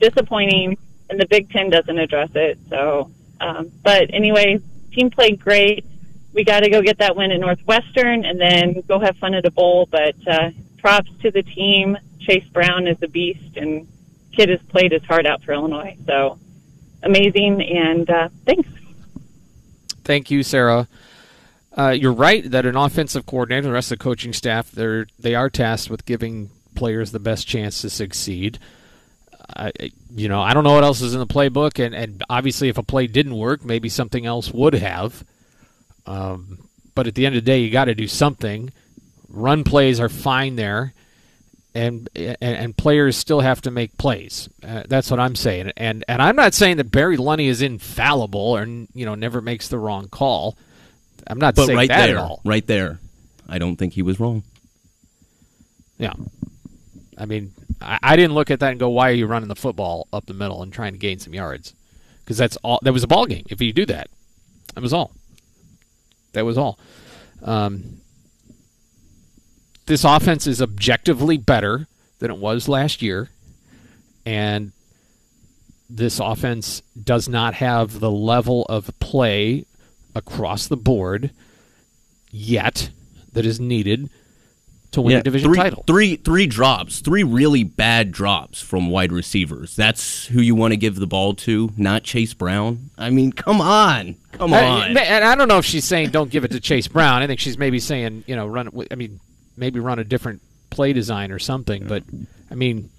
Disappointing, 0.00 0.78
and 1.08 1.20
the 1.20 1.26
Big 1.26 1.50
Ten 1.50 1.70
doesn't 1.70 1.98
address 1.98 2.30
it. 2.34 2.58
So, 2.68 3.10
um, 3.40 3.70
but 3.82 4.14
anyway, 4.14 4.60
team 4.92 5.10
played 5.10 5.40
great. 5.40 5.84
We 6.32 6.44
got 6.44 6.60
to 6.60 6.70
go 6.70 6.80
get 6.80 6.98
that 6.98 7.16
win 7.16 7.32
at 7.32 7.40
Northwestern, 7.40 8.24
and 8.24 8.40
then 8.40 8.82
go 8.86 8.98
have 9.00 9.16
fun 9.16 9.34
at 9.34 9.44
a 9.44 9.50
bowl. 9.50 9.88
But 9.90 10.14
uh, 10.26 10.50
props 10.78 11.10
to 11.22 11.30
the 11.30 11.42
team. 11.42 11.98
Chase 12.20 12.46
Brown 12.52 12.86
is 12.86 12.98
a 13.02 13.08
beast, 13.08 13.56
and 13.56 13.88
kid 14.32 14.48
has 14.48 14.60
played 14.68 14.92
his 14.92 15.02
heart 15.04 15.26
out 15.26 15.42
for 15.42 15.52
Illinois. 15.52 15.96
So 16.06 16.38
amazing, 17.02 17.62
and 17.62 18.08
uh, 18.08 18.28
thanks. 18.44 18.68
Thank 20.04 20.30
you, 20.30 20.42
Sarah. 20.42 20.88
Uh, 21.76 21.90
you're 21.90 22.12
right 22.12 22.48
that 22.50 22.66
an 22.66 22.76
offensive 22.76 23.26
coordinator, 23.26 23.68
the 23.68 23.72
rest 23.72 23.92
of 23.92 23.98
the 23.98 24.02
coaching 24.02 24.32
staff, 24.32 24.70
they're 24.70 25.06
they 25.18 25.34
are 25.34 25.48
tasked 25.48 25.90
with 25.90 26.04
giving 26.04 26.50
players 26.74 27.12
the 27.12 27.18
best 27.18 27.46
chance 27.46 27.80
to 27.82 27.90
succeed. 27.90 28.58
I, 29.56 29.72
you 30.14 30.28
know, 30.28 30.40
I 30.40 30.54
don't 30.54 30.64
know 30.64 30.74
what 30.74 30.84
else 30.84 31.00
is 31.00 31.14
in 31.14 31.20
the 31.20 31.26
playbook, 31.26 31.84
and, 31.84 31.94
and 31.94 32.22
obviously, 32.30 32.68
if 32.68 32.78
a 32.78 32.82
play 32.82 33.06
didn't 33.06 33.36
work, 33.36 33.64
maybe 33.64 33.88
something 33.88 34.24
else 34.24 34.52
would 34.52 34.74
have. 34.74 35.24
Um, 36.06 36.68
but 36.94 37.06
at 37.06 37.14
the 37.14 37.26
end 37.26 37.36
of 37.36 37.44
the 37.44 37.50
day, 37.50 37.60
you 37.60 37.70
got 37.70 37.86
to 37.86 37.94
do 37.94 38.06
something. 38.06 38.72
Run 39.28 39.64
plays 39.64 40.00
are 40.00 40.08
fine 40.08 40.56
there, 40.56 40.92
and, 41.74 42.08
and 42.14 42.36
and 42.40 42.76
players 42.76 43.16
still 43.16 43.40
have 43.40 43.60
to 43.62 43.70
make 43.70 43.96
plays. 43.96 44.48
Uh, 44.62 44.84
that's 44.88 45.10
what 45.10 45.20
I'm 45.20 45.36
saying. 45.36 45.72
And 45.76 46.04
and 46.08 46.20
I'm 46.20 46.36
not 46.36 46.54
saying 46.54 46.78
that 46.78 46.90
Barry 46.90 47.16
Lunny 47.16 47.46
is 47.46 47.62
infallible 47.62 48.40
or 48.40 48.64
you 48.64 49.06
know 49.06 49.14
never 49.14 49.40
makes 49.40 49.68
the 49.68 49.78
wrong 49.78 50.08
call. 50.08 50.56
I'm 51.26 51.38
not 51.38 51.54
but 51.54 51.66
saying 51.66 51.76
right 51.76 51.88
that 51.88 52.06
there, 52.06 52.18
at 52.18 52.22
all. 52.22 52.40
right 52.44 52.66
there, 52.66 52.98
I 53.48 53.58
don't 53.58 53.76
think 53.76 53.92
he 53.92 54.02
was 54.02 54.18
wrong. 54.18 54.42
Yeah. 55.98 56.14
I 57.20 57.26
mean, 57.26 57.52
I, 57.80 57.98
I 58.02 58.16
didn't 58.16 58.34
look 58.34 58.50
at 58.50 58.60
that 58.60 58.70
and 58.70 58.80
go, 58.80 58.88
"Why 58.88 59.10
are 59.10 59.14
you 59.14 59.26
running 59.26 59.48
the 59.48 59.54
football 59.54 60.08
up 60.12 60.26
the 60.26 60.34
middle 60.34 60.62
and 60.62 60.72
trying 60.72 60.92
to 60.92 60.98
gain 60.98 61.18
some 61.18 61.34
yards?" 61.34 61.74
Because 62.24 62.38
that's 62.38 62.56
all. 62.58 62.80
That 62.82 62.92
was 62.92 63.04
a 63.04 63.08
ball 63.08 63.26
game. 63.26 63.44
If 63.50 63.60
you 63.60 63.72
do 63.72 63.86
that, 63.86 64.08
that 64.74 64.80
was 64.80 64.92
all. 64.92 65.12
That 66.32 66.44
was 66.44 66.56
all. 66.56 66.78
Um, 67.42 68.00
this 69.86 70.04
offense 70.04 70.46
is 70.46 70.62
objectively 70.62 71.36
better 71.36 71.86
than 72.20 72.30
it 72.30 72.38
was 72.38 72.68
last 72.68 73.02
year, 73.02 73.28
and 74.24 74.72
this 75.90 76.20
offense 76.20 76.82
does 77.02 77.28
not 77.28 77.54
have 77.54 78.00
the 78.00 78.10
level 78.10 78.64
of 78.66 78.98
play 79.00 79.66
across 80.14 80.68
the 80.68 80.76
board 80.76 81.30
yet 82.30 82.90
that 83.32 83.44
is 83.44 83.58
needed 83.58 84.08
to 84.92 85.00
win 85.02 85.12
Yeah, 85.12 85.18
a 85.18 85.22
division 85.22 85.48
three, 85.50 85.58
title. 85.58 85.84
Three 85.86 86.16
three 86.16 86.46
drops, 86.46 87.00
three 87.00 87.22
really 87.22 87.62
bad 87.64 88.10
drops 88.12 88.60
from 88.60 88.90
wide 88.90 89.12
receivers. 89.12 89.76
That's 89.76 90.26
who 90.26 90.40
you 90.40 90.54
want 90.54 90.72
to 90.72 90.76
give 90.76 90.96
the 90.96 91.06
ball 91.06 91.34
to, 91.34 91.70
not 91.76 92.02
Chase 92.02 92.34
Brown. 92.34 92.90
I 92.98 93.10
mean, 93.10 93.32
come 93.32 93.60
on, 93.60 94.16
come 94.32 94.52
I- 94.52 94.64
on. 94.90 94.96
and 94.98 95.24
I 95.24 95.34
don't 95.34 95.48
know 95.48 95.58
if 95.58 95.64
she's 95.64 95.84
saying 95.84 96.10
don't 96.10 96.30
give 96.30 96.44
it 96.44 96.50
to 96.52 96.60
Chase 96.60 96.88
Brown. 96.88 97.22
I 97.22 97.26
think 97.26 97.40
she's 97.40 97.56
maybe 97.58 97.78
saying 97.78 98.24
you 98.26 98.34
know 98.36 98.46
run 98.46 98.68
I 98.90 98.94
mean, 98.96 99.20
maybe 99.56 99.78
run 99.80 99.98
a 99.98 100.04
different 100.04 100.42
play 100.70 100.92
design 100.92 101.30
or 101.32 101.38
something. 101.38 101.86
But 101.86 102.02
I 102.50 102.54
mean, 102.54 102.90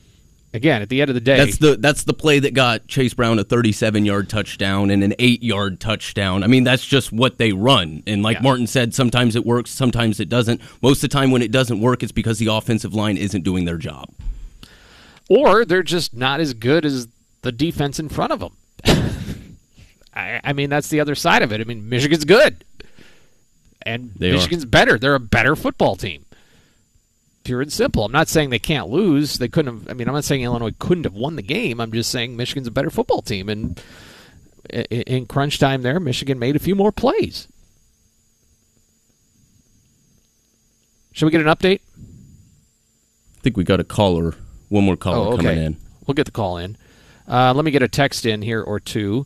again, 0.54 0.82
at 0.82 0.90
the 0.90 1.02
end 1.02 1.10
of 1.10 1.16
the 1.16 1.22
day, 1.22 1.38
That's 1.38 1.58
the 1.58 1.78
that's 1.78 2.04
the 2.04 2.14
play 2.14 2.40
that 2.40 2.54
got 2.54 2.88
Chase 2.88 3.14
Brown 3.14 3.40
a 3.40 3.44
37 3.44 4.06
yard 4.06 4.30
touchdown 4.30 4.90
and 4.90 5.04
an 5.04 5.14
eight 5.20 5.42
yard 5.44 5.80
touchdown. 5.80 6.44
I 6.44 6.48
mean, 6.48 6.64
that's 6.64 6.86
just 6.86 7.12
what 7.12 7.38
they 7.38 7.52
run. 7.54 8.04
And 8.08 8.22
like 8.24 8.42
Martin 8.42 8.68
said, 8.68 8.94
sometimes 8.94 9.36
it 9.36 9.46
works, 9.46 9.72
sometimes 9.72 10.20
it 10.20 10.30
doesn't. 10.30 10.62
Most 10.82 11.04
of 11.04 11.10
the 11.10 11.14
time, 11.14 11.32
when 11.32 11.42
it 11.42 11.52
doesn't 11.52 11.80
work, 11.80 12.04
it's 12.04 12.12
because 12.12 12.40
the 12.40 12.48
offensive 12.48 12.94
line 12.94 13.18
isn't 13.18 13.44
doing 13.44 13.66
their 13.66 13.78
job. 13.78 14.10
or 15.30 15.64
they're 15.66 15.84
just 15.84 16.14
not 16.14 16.40
as 16.40 16.54
good 16.54 16.86
as 16.86 17.08
the 17.42 17.52
defense 17.52 18.00
in 18.00 18.10
front 18.10 18.32
of 18.34 18.40
them. 18.40 18.56
I, 20.14 20.42
I 20.44 20.54
mean, 20.54 20.70
that's 20.70 20.90
the 20.90 21.00
other 21.00 21.16
side 21.16 21.42
of 21.42 21.52
it. 21.54 21.62
I 21.62 21.64
mean, 21.64 21.88
Michigan's 21.88 22.26
good, 22.26 22.66
and 23.84 24.12
They 24.18 24.30
are. 24.30 24.34
Michigan's 24.34 24.66
better. 24.66 25.00
They're 25.00 25.16
a 25.16 25.20
better 25.20 25.56
football 25.56 25.96
team. 25.96 26.26
Pure 27.43 27.62
and 27.62 27.73
simple. 27.73 28.06
I'm 28.06 28.12
not 28.12 28.27
saying 28.27 28.51
they 28.51 28.60
can't 28.60 28.89
lose. 28.89 29.39
They 29.39 29.47
couldn't 29.47 29.73
have. 29.80 29.89
I 29.89 29.93
mean, 29.93 30.08
I'm 30.08 30.13
not 30.13 30.23
saying 30.25 30.43
Illinois 30.43 30.73
couldn't 30.77 31.06
have 31.06 31.15
won 31.15 31.36
the 31.38 31.41
game. 31.41 31.80
I'm 31.82 31.91
just 31.91 32.12
saying 32.12 32.36
Michigan's 32.38 32.67
a 32.67 32.71
better 32.71 32.89
football 32.91 33.21
team, 33.23 33.49
and 33.49 33.82
in 34.69 35.25
crunch 35.25 35.58
time, 35.58 35.82
there, 35.82 35.99
Michigan 35.99 36.38
made 36.38 36.56
a 36.56 36.60
few 36.60 36.75
more 36.75 36.91
plays. 36.91 37.47
Should 41.13 41.25
we 41.25 41.32
get 41.32 41.41
an 41.41 41.47
update? 41.47 41.80
I 41.97 43.41
think 43.41 43.58
we 43.58 43.63
got 43.63 43.80
a 43.80 43.83
caller, 43.83 44.35
one 44.69 44.83
more 44.85 44.96
caller 44.96 45.17
Oh, 45.29 45.33
okay. 45.33 45.44
coming 45.48 45.58
in. 45.63 45.77
We'll 46.06 46.13
get 46.15 46.25
the 46.25 46.31
call 46.31 46.58
in. 46.58 46.77
Uh, 47.27 47.54
let 47.56 47.65
me 47.65 47.71
get 47.71 47.81
a 47.83 47.87
text 47.87 48.25
in 48.25 48.42
here 48.42 48.62
or 48.62 48.79
two 48.79 49.25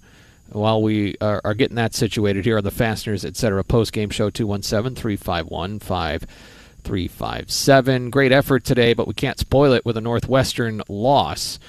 while 0.49 0.81
we 0.81 1.15
are, 1.21 1.41
are 1.43 1.53
getting 1.53 1.75
that 1.75 1.93
situated 1.93 2.45
here 2.45 2.57
on 2.57 2.63
the 2.63 2.71
Fasteners, 2.71 3.25
etc. 3.25 3.63
Post 3.63 3.93
game 3.93 4.09
show 4.09 4.29
217 4.29 4.95
351 4.95 5.79
5357. 6.85 8.09
Great 8.09 8.31
effort 8.31 8.63
today, 8.63 8.93
but 8.93 9.07
we 9.07 9.13
can't 9.13 9.39
spoil 9.39 9.73
it 9.73 9.85
with 9.85 9.97
a 9.97 10.01
Northwestern 10.01 10.81
loss. 10.87 11.59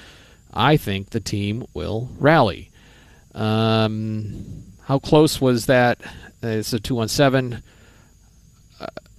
I 0.53 0.77
think 0.77 1.09
the 1.09 1.19
team 1.19 1.65
will 1.73 2.09
rally. 2.19 2.69
Um, 3.33 4.63
how 4.85 4.99
close 4.99 5.41
was 5.41 5.65
that? 5.65 5.99
Uh, 6.43 6.47
It's 6.47 6.73
a 6.73 6.79
217 6.79 7.61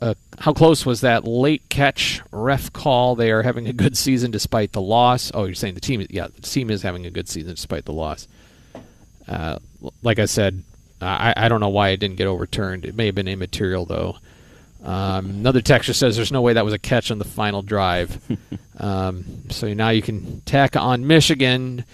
uh, 0.00 0.14
how 0.38 0.52
close 0.52 0.86
was 0.86 1.00
that 1.00 1.24
late 1.24 1.68
catch 1.68 2.22
ref 2.30 2.72
call? 2.72 3.16
They 3.16 3.32
are 3.32 3.42
having 3.42 3.66
a 3.66 3.72
good 3.72 3.96
season 3.96 4.30
despite 4.30 4.72
the 4.72 4.80
loss. 4.80 5.32
Oh, 5.34 5.44
you're 5.44 5.54
saying 5.54 5.74
the 5.74 5.80
team? 5.80 6.06
Yeah, 6.08 6.28
the 6.28 6.42
team 6.42 6.70
is 6.70 6.82
having 6.82 7.04
a 7.04 7.10
good 7.10 7.28
season 7.28 7.54
despite 7.54 7.84
the 7.84 7.92
loss. 7.92 8.28
Uh, 9.26 9.58
like 10.02 10.18
I 10.18 10.26
said, 10.26 10.62
I, 11.00 11.34
I 11.36 11.48
don't 11.48 11.60
know 11.60 11.68
why 11.68 11.88
it 11.90 11.98
didn't 11.98 12.16
get 12.16 12.28
overturned. 12.28 12.84
It 12.84 12.94
may 12.94 13.06
have 13.06 13.14
been 13.14 13.28
immaterial 13.28 13.86
though. 13.86 14.18
Um, 14.82 15.30
another 15.30 15.60
texture 15.60 15.92
says 15.92 16.16
there's 16.16 16.32
no 16.32 16.40
way 16.40 16.52
that 16.52 16.64
was 16.64 16.74
a 16.74 16.78
catch 16.78 17.10
on 17.10 17.18
the 17.18 17.24
final 17.24 17.62
drive. 17.62 18.18
um, 18.78 19.24
so 19.50 19.72
now 19.74 19.90
you 19.90 20.02
can 20.02 20.40
tack 20.42 20.76
on 20.76 21.06
Michigan 21.06 21.84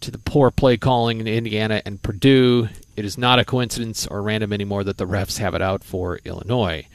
to 0.00 0.10
the 0.10 0.18
poor 0.18 0.50
play 0.50 0.76
calling 0.76 1.20
in 1.20 1.26
Indiana 1.26 1.82
and 1.84 2.00
Purdue. 2.00 2.68
It 2.96 3.04
is 3.04 3.18
not 3.18 3.38
a 3.38 3.44
coincidence 3.44 4.06
or 4.06 4.22
random 4.22 4.52
anymore 4.52 4.84
that 4.84 4.96
the 4.96 5.06
refs 5.06 5.38
have 5.38 5.54
it 5.54 5.62
out 5.62 5.84
for 5.84 6.20
Illinois. 6.24 6.86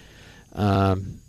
Um, 0.54 1.20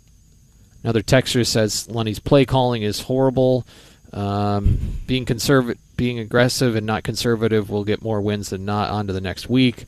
another 0.83 1.01
texture 1.01 1.43
says 1.43 1.89
Lunny's 1.89 2.19
play 2.19 2.45
calling 2.45 2.83
is 2.83 3.01
horrible. 3.01 3.67
Um, 4.13 4.99
being 5.05 5.25
conservative, 5.25 5.81
being 5.97 6.19
aggressive, 6.19 6.75
and 6.75 6.85
not 6.85 7.03
conservative 7.03 7.69
will 7.69 7.83
get 7.83 8.01
more 8.01 8.21
wins 8.21 8.51
than 8.51 8.65
not. 8.65 8.89
On 8.89 9.07
to 9.07 9.13
the 9.13 9.21
next 9.21 9.49
week. 9.49 9.85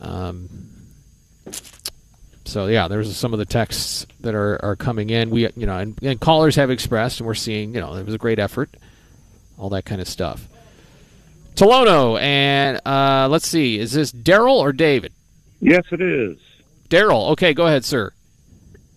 Um, 0.00 0.69
so 2.50 2.66
yeah, 2.66 2.88
there's 2.88 3.16
some 3.16 3.32
of 3.32 3.38
the 3.38 3.44
texts 3.44 4.06
that 4.20 4.34
are, 4.34 4.62
are 4.64 4.76
coming 4.76 5.10
in. 5.10 5.30
We 5.30 5.48
you 5.56 5.66
know 5.66 5.78
and, 5.78 5.96
and 6.02 6.20
callers 6.20 6.56
have 6.56 6.70
expressed, 6.70 7.20
and 7.20 7.26
we're 7.26 7.34
seeing 7.34 7.74
you 7.74 7.80
know 7.80 7.94
it 7.94 8.04
was 8.04 8.14
a 8.14 8.18
great 8.18 8.38
effort, 8.38 8.70
all 9.56 9.70
that 9.70 9.84
kind 9.84 10.00
of 10.00 10.08
stuff. 10.08 10.46
Tolono 11.54 12.20
and 12.20 12.80
uh, 12.84 13.28
let's 13.30 13.46
see, 13.46 13.78
is 13.78 13.92
this 13.92 14.12
Daryl 14.12 14.56
or 14.56 14.72
David? 14.72 15.12
Yes, 15.60 15.84
it 15.92 16.00
is. 16.00 16.38
Daryl. 16.88 17.30
Okay, 17.30 17.54
go 17.54 17.66
ahead, 17.66 17.84
sir. 17.84 18.12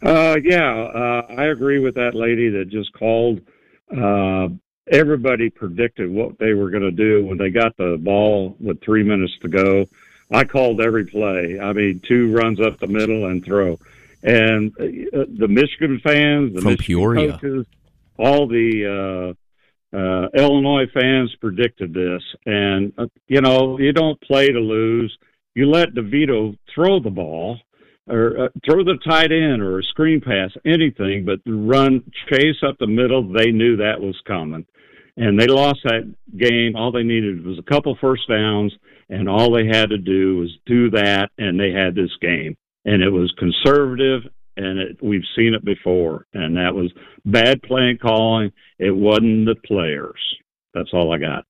Uh, 0.01 0.37
yeah, 0.43 0.73
uh, 0.73 1.25
I 1.29 1.45
agree 1.45 1.79
with 1.79 1.95
that 1.95 2.15
lady 2.15 2.49
that 2.49 2.69
just 2.69 2.91
called. 2.93 3.41
Uh, 3.95 4.49
everybody 4.91 5.49
predicted 5.49 6.09
what 6.09 6.37
they 6.39 6.53
were 6.53 6.69
going 6.69 6.83
to 6.83 6.91
do 6.91 7.25
when 7.25 7.37
they 7.37 7.49
got 7.49 7.77
the 7.77 7.97
ball 8.01 8.55
with 8.59 8.81
three 8.81 9.03
minutes 9.03 9.33
to 9.41 9.47
go. 9.47 9.85
I 10.33 10.43
called 10.45 10.81
every 10.81 11.05
play. 11.05 11.59
I 11.59 11.73
mean, 11.73 12.01
two 12.07 12.31
runs 12.31 12.59
up 12.59 12.79
the 12.79 12.87
middle 12.87 13.27
and 13.27 13.43
throw. 13.45 13.77
And 14.23 14.71
uh, 14.79 15.25
the 15.37 15.47
Michigan 15.47 16.01
fans, 16.03 16.55
the 16.55 16.61
From 16.61 16.71
Michigan 16.71 16.85
Peoria. 16.85 17.31
coaches, 17.33 17.65
all 18.17 18.47
the 18.47 19.35
uh, 19.93 19.97
uh, 19.97 20.27
Illinois 20.33 20.87
fans 20.93 21.35
predicted 21.39 21.93
this. 21.93 22.23
And, 22.45 22.93
uh, 22.97 23.07
you 23.27 23.41
know, 23.41 23.77
you 23.79 23.93
don't 23.93 24.19
play 24.21 24.47
to 24.47 24.59
lose. 24.59 25.15
You 25.55 25.69
let 25.69 25.93
DeVito 25.93 26.57
throw 26.73 26.99
the 26.99 27.11
ball 27.11 27.59
or 28.07 28.45
uh, 28.45 28.49
throw 28.65 28.83
the 28.83 28.97
tight 29.07 29.31
end 29.31 29.61
or 29.61 29.79
a 29.79 29.83
screen 29.83 30.19
pass, 30.19 30.51
anything, 30.65 31.25
but 31.25 31.39
run, 31.45 32.03
chase 32.29 32.63
up 32.65 32.77
the 32.79 32.87
middle. 32.87 33.31
They 33.31 33.51
knew 33.51 33.77
that 33.77 34.01
was 34.01 34.19
coming. 34.25 34.65
And 35.15 35.39
they 35.39 35.47
lost 35.47 35.81
that 35.83 36.11
game. 36.35 36.75
All 36.75 36.91
they 36.91 37.03
needed 37.03 37.45
was 37.45 37.59
a 37.59 37.63
couple 37.63 37.95
first 38.01 38.27
downs, 38.27 38.73
and 39.09 39.29
all 39.29 39.51
they 39.51 39.67
had 39.67 39.89
to 39.89 39.97
do 39.97 40.37
was 40.37 40.57
do 40.65 40.89
that, 40.91 41.29
and 41.37 41.59
they 41.59 41.71
had 41.71 41.95
this 41.95 42.11
game. 42.21 42.55
And 42.85 43.01
it 43.01 43.09
was 43.09 43.33
conservative, 43.37 44.23
and 44.57 44.79
it, 44.79 44.97
we've 45.01 45.25
seen 45.35 45.53
it 45.53 45.63
before. 45.63 46.25
And 46.33 46.57
that 46.57 46.73
was 46.73 46.91
bad 47.25 47.61
playing 47.63 47.99
calling. 47.99 48.51
It 48.79 48.91
wasn't 48.91 49.45
the 49.45 49.55
players. 49.65 50.19
That's 50.73 50.89
all 50.93 51.13
I 51.13 51.17
got. 51.17 51.45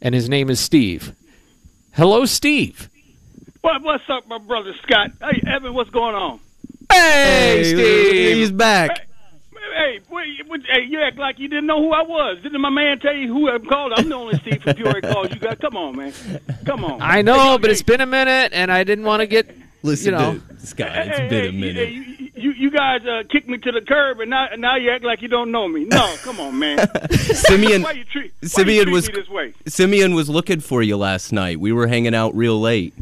And 0.00 0.14
his 0.14 0.28
name 0.28 0.50
is 0.50 0.60
Steve. 0.60 1.14
Hello, 1.92 2.24
Steve. 2.26 2.90
What, 3.60 3.82
what's 3.82 4.04
up, 4.10 4.26
my 4.26 4.38
brother 4.38 4.74
Scott? 4.82 5.12
Hey, 5.20 5.42
Evan, 5.46 5.74
what's 5.74 5.90
going 5.90 6.14
on? 6.14 6.40
Hey, 6.92 7.62
Steve. 7.64 8.36
He's 8.36 8.52
back. 8.52 9.08
Hey, 9.76 10.00
wait, 10.10 10.48
wait, 10.48 10.60
hey, 10.70 10.82
you 10.82 11.00
act 11.00 11.16
like 11.18 11.38
you 11.38 11.48
didn't 11.48 11.66
know 11.66 11.80
who 11.80 11.92
I 11.92 12.02
was. 12.02 12.38
Didn't 12.42 12.60
my 12.60 12.70
man 12.70 13.00
tell 13.00 13.14
you 13.14 13.32
who 13.32 13.48
I'm 13.48 13.64
called? 13.64 13.92
I'm 13.96 14.08
the 14.08 14.14
only 14.14 14.38
Steve 14.38 14.62
from 14.62 14.74
Peoria 14.74 15.00
calls 15.00 15.30
you 15.30 15.36
got. 15.36 15.60
Come 15.60 15.76
on, 15.76 15.96
man. 15.96 16.12
Come 16.64 16.84
on. 16.84 17.00
I 17.00 17.22
know, 17.22 17.58
but 17.58 17.70
it's 17.70 17.82
been 17.82 18.00
a 18.00 18.06
minute, 18.06 18.52
and 18.52 18.70
I 18.70 18.84
didn't 18.84 19.04
want 19.04 19.20
to 19.20 19.26
get 19.26 19.50
Listen 19.84 20.14
you 20.14 20.18
know. 20.18 20.38
to 20.38 20.66
Scott. 20.66 20.88
It's 20.96 21.18
Hey, 21.18 21.28
been 21.28 21.42
hey, 21.42 21.48
a 21.48 21.52
minute. 21.52 21.90
You, 21.92 22.30
you, 22.34 22.50
you 22.52 22.70
guys 22.70 23.04
uh, 23.06 23.22
kicked 23.30 23.48
me 23.48 23.58
to 23.58 23.70
the 23.70 23.82
curb, 23.82 24.18
and 24.18 24.30
now, 24.30 24.48
now 24.56 24.76
you 24.76 24.90
act 24.90 25.04
like 25.04 25.20
you 25.20 25.28
don't 25.28 25.50
know 25.52 25.68
me. 25.68 25.84
No, 25.84 26.14
come 26.22 26.40
on, 26.40 26.58
man. 26.58 26.78
Simeon, 27.12 27.82
why 27.82 27.92
you 27.92 28.04
treat, 28.04 28.32
why 28.40 28.48
Simeon 28.48 28.76
you 28.78 28.84
treat 28.84 28.92
was 28.94 29.08
me 29.08 29.14
this 29.14 29.28
way? 29.28 29.52
Simeon 29.66 30.14
was 30.14 30.30
looking 30.30 30.60
for 30.60 30.82
you 30.82 30.96
last 30.96 31.32
night. 31.32 31.60
We 31.60 31.70
were 31.70 31.86
hanging 31.86 32.14
out 32.14 32.34
real 32.34 32.58
late. 32.58 32.94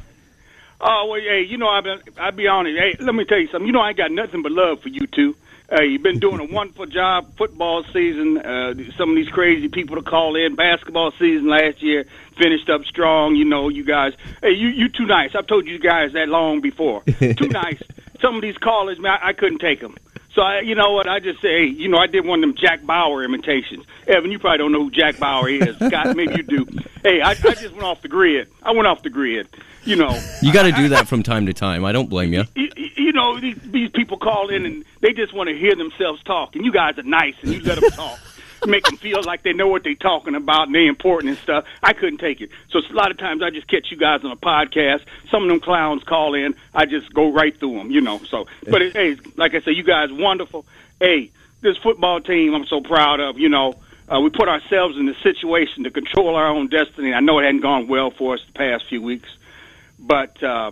Oh 0.81 1.07
well, 1.09 1.21
hey, 1.21 1.43
you 1.49 1.57
know 1.57 1.69
I've 1.69 1.85
been. 1.85 2.01
I'll 2.19 2.33
be 2.33 2.49
honest. 2.49 2.77
Hey, 2.77 2.97
let 2.99 3.15
me 3.15 3.25
tell 3.25 3.39
you 3.39 3.47
something. 3.47 3.67
You 3.69 3.73
know 3.73 3.81
I 3.81 3.91
ain't 3.91 3.97
got 3.97 4.11
nothing 4.11 4.43
but 4.43 4.51
love 4.51 4.81
for 4.81 4.89
you 4.89 5.07
two. 5.07 5.37
Uh, 5.73 5.81
you've 5.83 6.03
been 6.03 6.19
doing 6.19 6.39
a 6.39 6.45
wonderful 6.45 6.85
job 6.87 7.35
football 7.37 7.83
season. 7.93 8.37
Uh, 8.39 8.75
some 8.99 9.11
of 9.11 9.17
these 9.17 9.29
crazy 9.29 9.69
people 9.69 9.97
to 9.97 10.03
call 10.03 10.37
in 10.37 10.55
basketball 10.55 11.11
season 11.13 11.49
last 11.49 11.83
year 11.83 12.05
finished 12.37 12.69
up 12.69 12.85
strong. 12.85 13.35
You 13.37 13.47
know, 13.47 13.69
you 13.71 13.83
guys. 13.85 14.13
Hey, 14.43 14.53
you 14.53 14.69
you 14.69 14.89
too 14.91 15.07
nice. 15.07 15.35
I've 15.35 15.47
told 15.47 15.67
you 15.67 15.79
guys 15.79 16.13
that 16.13 16.29
long 16.29 16.61
before. 16.61 17.03
too 17.05 17.35
nice. 17.49 17.83
Some 18.21 18.37
of 18.37 18.43
these 18.43 18.59
callers, 18.59 18.99
man, 18.99 19.19
I, 19.23 19.29
I 19.29 19.33
couldn't 19.33 19.61
take 19.61 19.81
them. 19.81 19.97
So 20.35 20.41
I, 20.43 20.61
you 20.61 20.75
know 20.75 20.93
what? 20.93 21.09
I 21.09 21.21
just 21.21 21.43
say, 21.43 21.49
hey, 21.49 21.65
you 21.67 21.89
know, 21.89 21.99
I 21.99 22.07
did 22.07 22.25
one 22.25 22.39
of 22.43 22.49
them 22.49 22.55
Jack 22.57 22.85
Bauer 22.87 23.23
imitations. 23.23 23.85
Evan, 24.07 24.31
you 24.31 24.39
probably 24.39 24.59
don't 24.59 24.73
know 24.73 24.85
who 24.85 24.91
Jack 24.91 25.19
Bauer 25.19 25.49
is. 25.49 25.77
Scott, 25.77 26.17
maybe 26.17 26.35
you 26.37 26.43
do. 26.43 26.67
Hey, 27.03 27.21
I, 27.21 27.31
I 27.31 27.35
just 27.35 27.73
went 27.73 27.83
off 27.83 28.01
the 28.01 28.09
grid. 28.09 28.49
I 28.63 28.73
went 28.73 28.87
off 28.87 29.03
the 29.03 29.11
grid. 29.11 29.49
You 29.85 29.97
know, 29.97 30.19
You 30.41 30.53
got 30.53 30.63
to 30.63 30.73
do 30.73 30.89
that 30.91 31.09
from 31.09 31.23
time 31.25 31.47
to 31.47 31.53
time. 31.53 31.85
I 31.85 31.91
don't 31.93 32.09
blame 32.09 32.33
you. 32.33 32.45
you, 32.55 32.71
you 33.03 33.13
know 33.13 33.39
these, 33.39 33.59
these 33.63 33.91
people 33.91 34.19
call 34.19 34.49
in 34.49 34.67
and 34.67 34.85
they 35.01 35.13
just 35.13 35.33
want 35.33 35.49
to 35.49 35.57
hear 35.57 35.75
themselves 35.75 36.23
talk, 36.23 36.57
and 36.57 36.65
you 36.65 36.73
guys 36.73 36.99
are 36.99 37.03
nice 37.03 37.35
and 37.43 37.53
you 37.53 37.61
let 37.61 37.81
them 37.81 37.91
talk. 37.91 38.19
Make 38.67 38.85
them 38.85 38.97
feel 38.97 39.21
like 39.25 39.43
they 39.43 39.53
know 39.53 39.67
what 39.67 39.83
they're 39.83 39.97
talking 39.97 40.37
about 40.37 40.69
and 40.69 40.75
they're 40.77 40.87
important 40.87 41.31
and 41.31 41.39
stuff. 41.39 41.65
I 41.83 41.95
couldn't 41.95 42.19
take 42.19 42.41
it. 42.41 42.51
So 42.71 42.79
a 42.79 42.93
lot 42.93 43.11
of 43.11 43.19
times 43.19 43.43
I 43.43 43.51
just 43.51 43.67
catch 43.67 43.91
you 43.91 43.97
guys 43.97 44.23
on 44.23 44.31
a 44.31 44.37
podcast. 44.37 45.01
Some 45.33 45.43
of 45.43 45.49
them 45.49 45.59
clowns 45.59 46.05
call 46.05 46.35
in. 46.35 46.55
I 46.73 46.87
just 46.87 47.13
go 47.13 47.33
right 47.33 47.59
through 47.59 47.79
them, 47.79 47.91
you 47.91 48.01
know. 48.01 48.19
So, 48.19 48.47
but 48.71 48.81
it, 48.81 48.93
hey, 48.93 49.17
like 49.37 49.55
I 49.55 49.63
said, 49.63 49.75
you 49.75 49.83
guys 49.83 50.13
wonderful. 50.13 50.65
Hey, 51.01 51.33
this 51.61 51.77
football 51.79 52.21
team 52.21 52.55
I'm 52.55 52.67
so 52.67 52.81
proud 52.81 53.19
of. 53.19 53.37
You 53.37 53.49
know, 53.49 53.75
uh, 54.09 54.21
we 54.21 54.31
put 54.31 54.49
ourselves 54.49 54.97
in 54.97 55.07
the 55.07 55.17
situation 55.25 55.83
to 55.83 55.91
control 55.91 56.37
our 56.37 56.47
own 56.47 56.69
destiny. 56.69 57.13
I 57.13 57.21
know 57.21 57.41
it 57.41 57.45
hadn't 57.45 57.63
gone 57.63 57.89
well 57.89 58.13
for 58.13 58.35
us 58.35 58.45
the 58.47 58.53
past 58.53 58.87
few 58.89 59.03
weeks, 59.03 59.29
but 59.99 60.41
uh, 60.41 60.71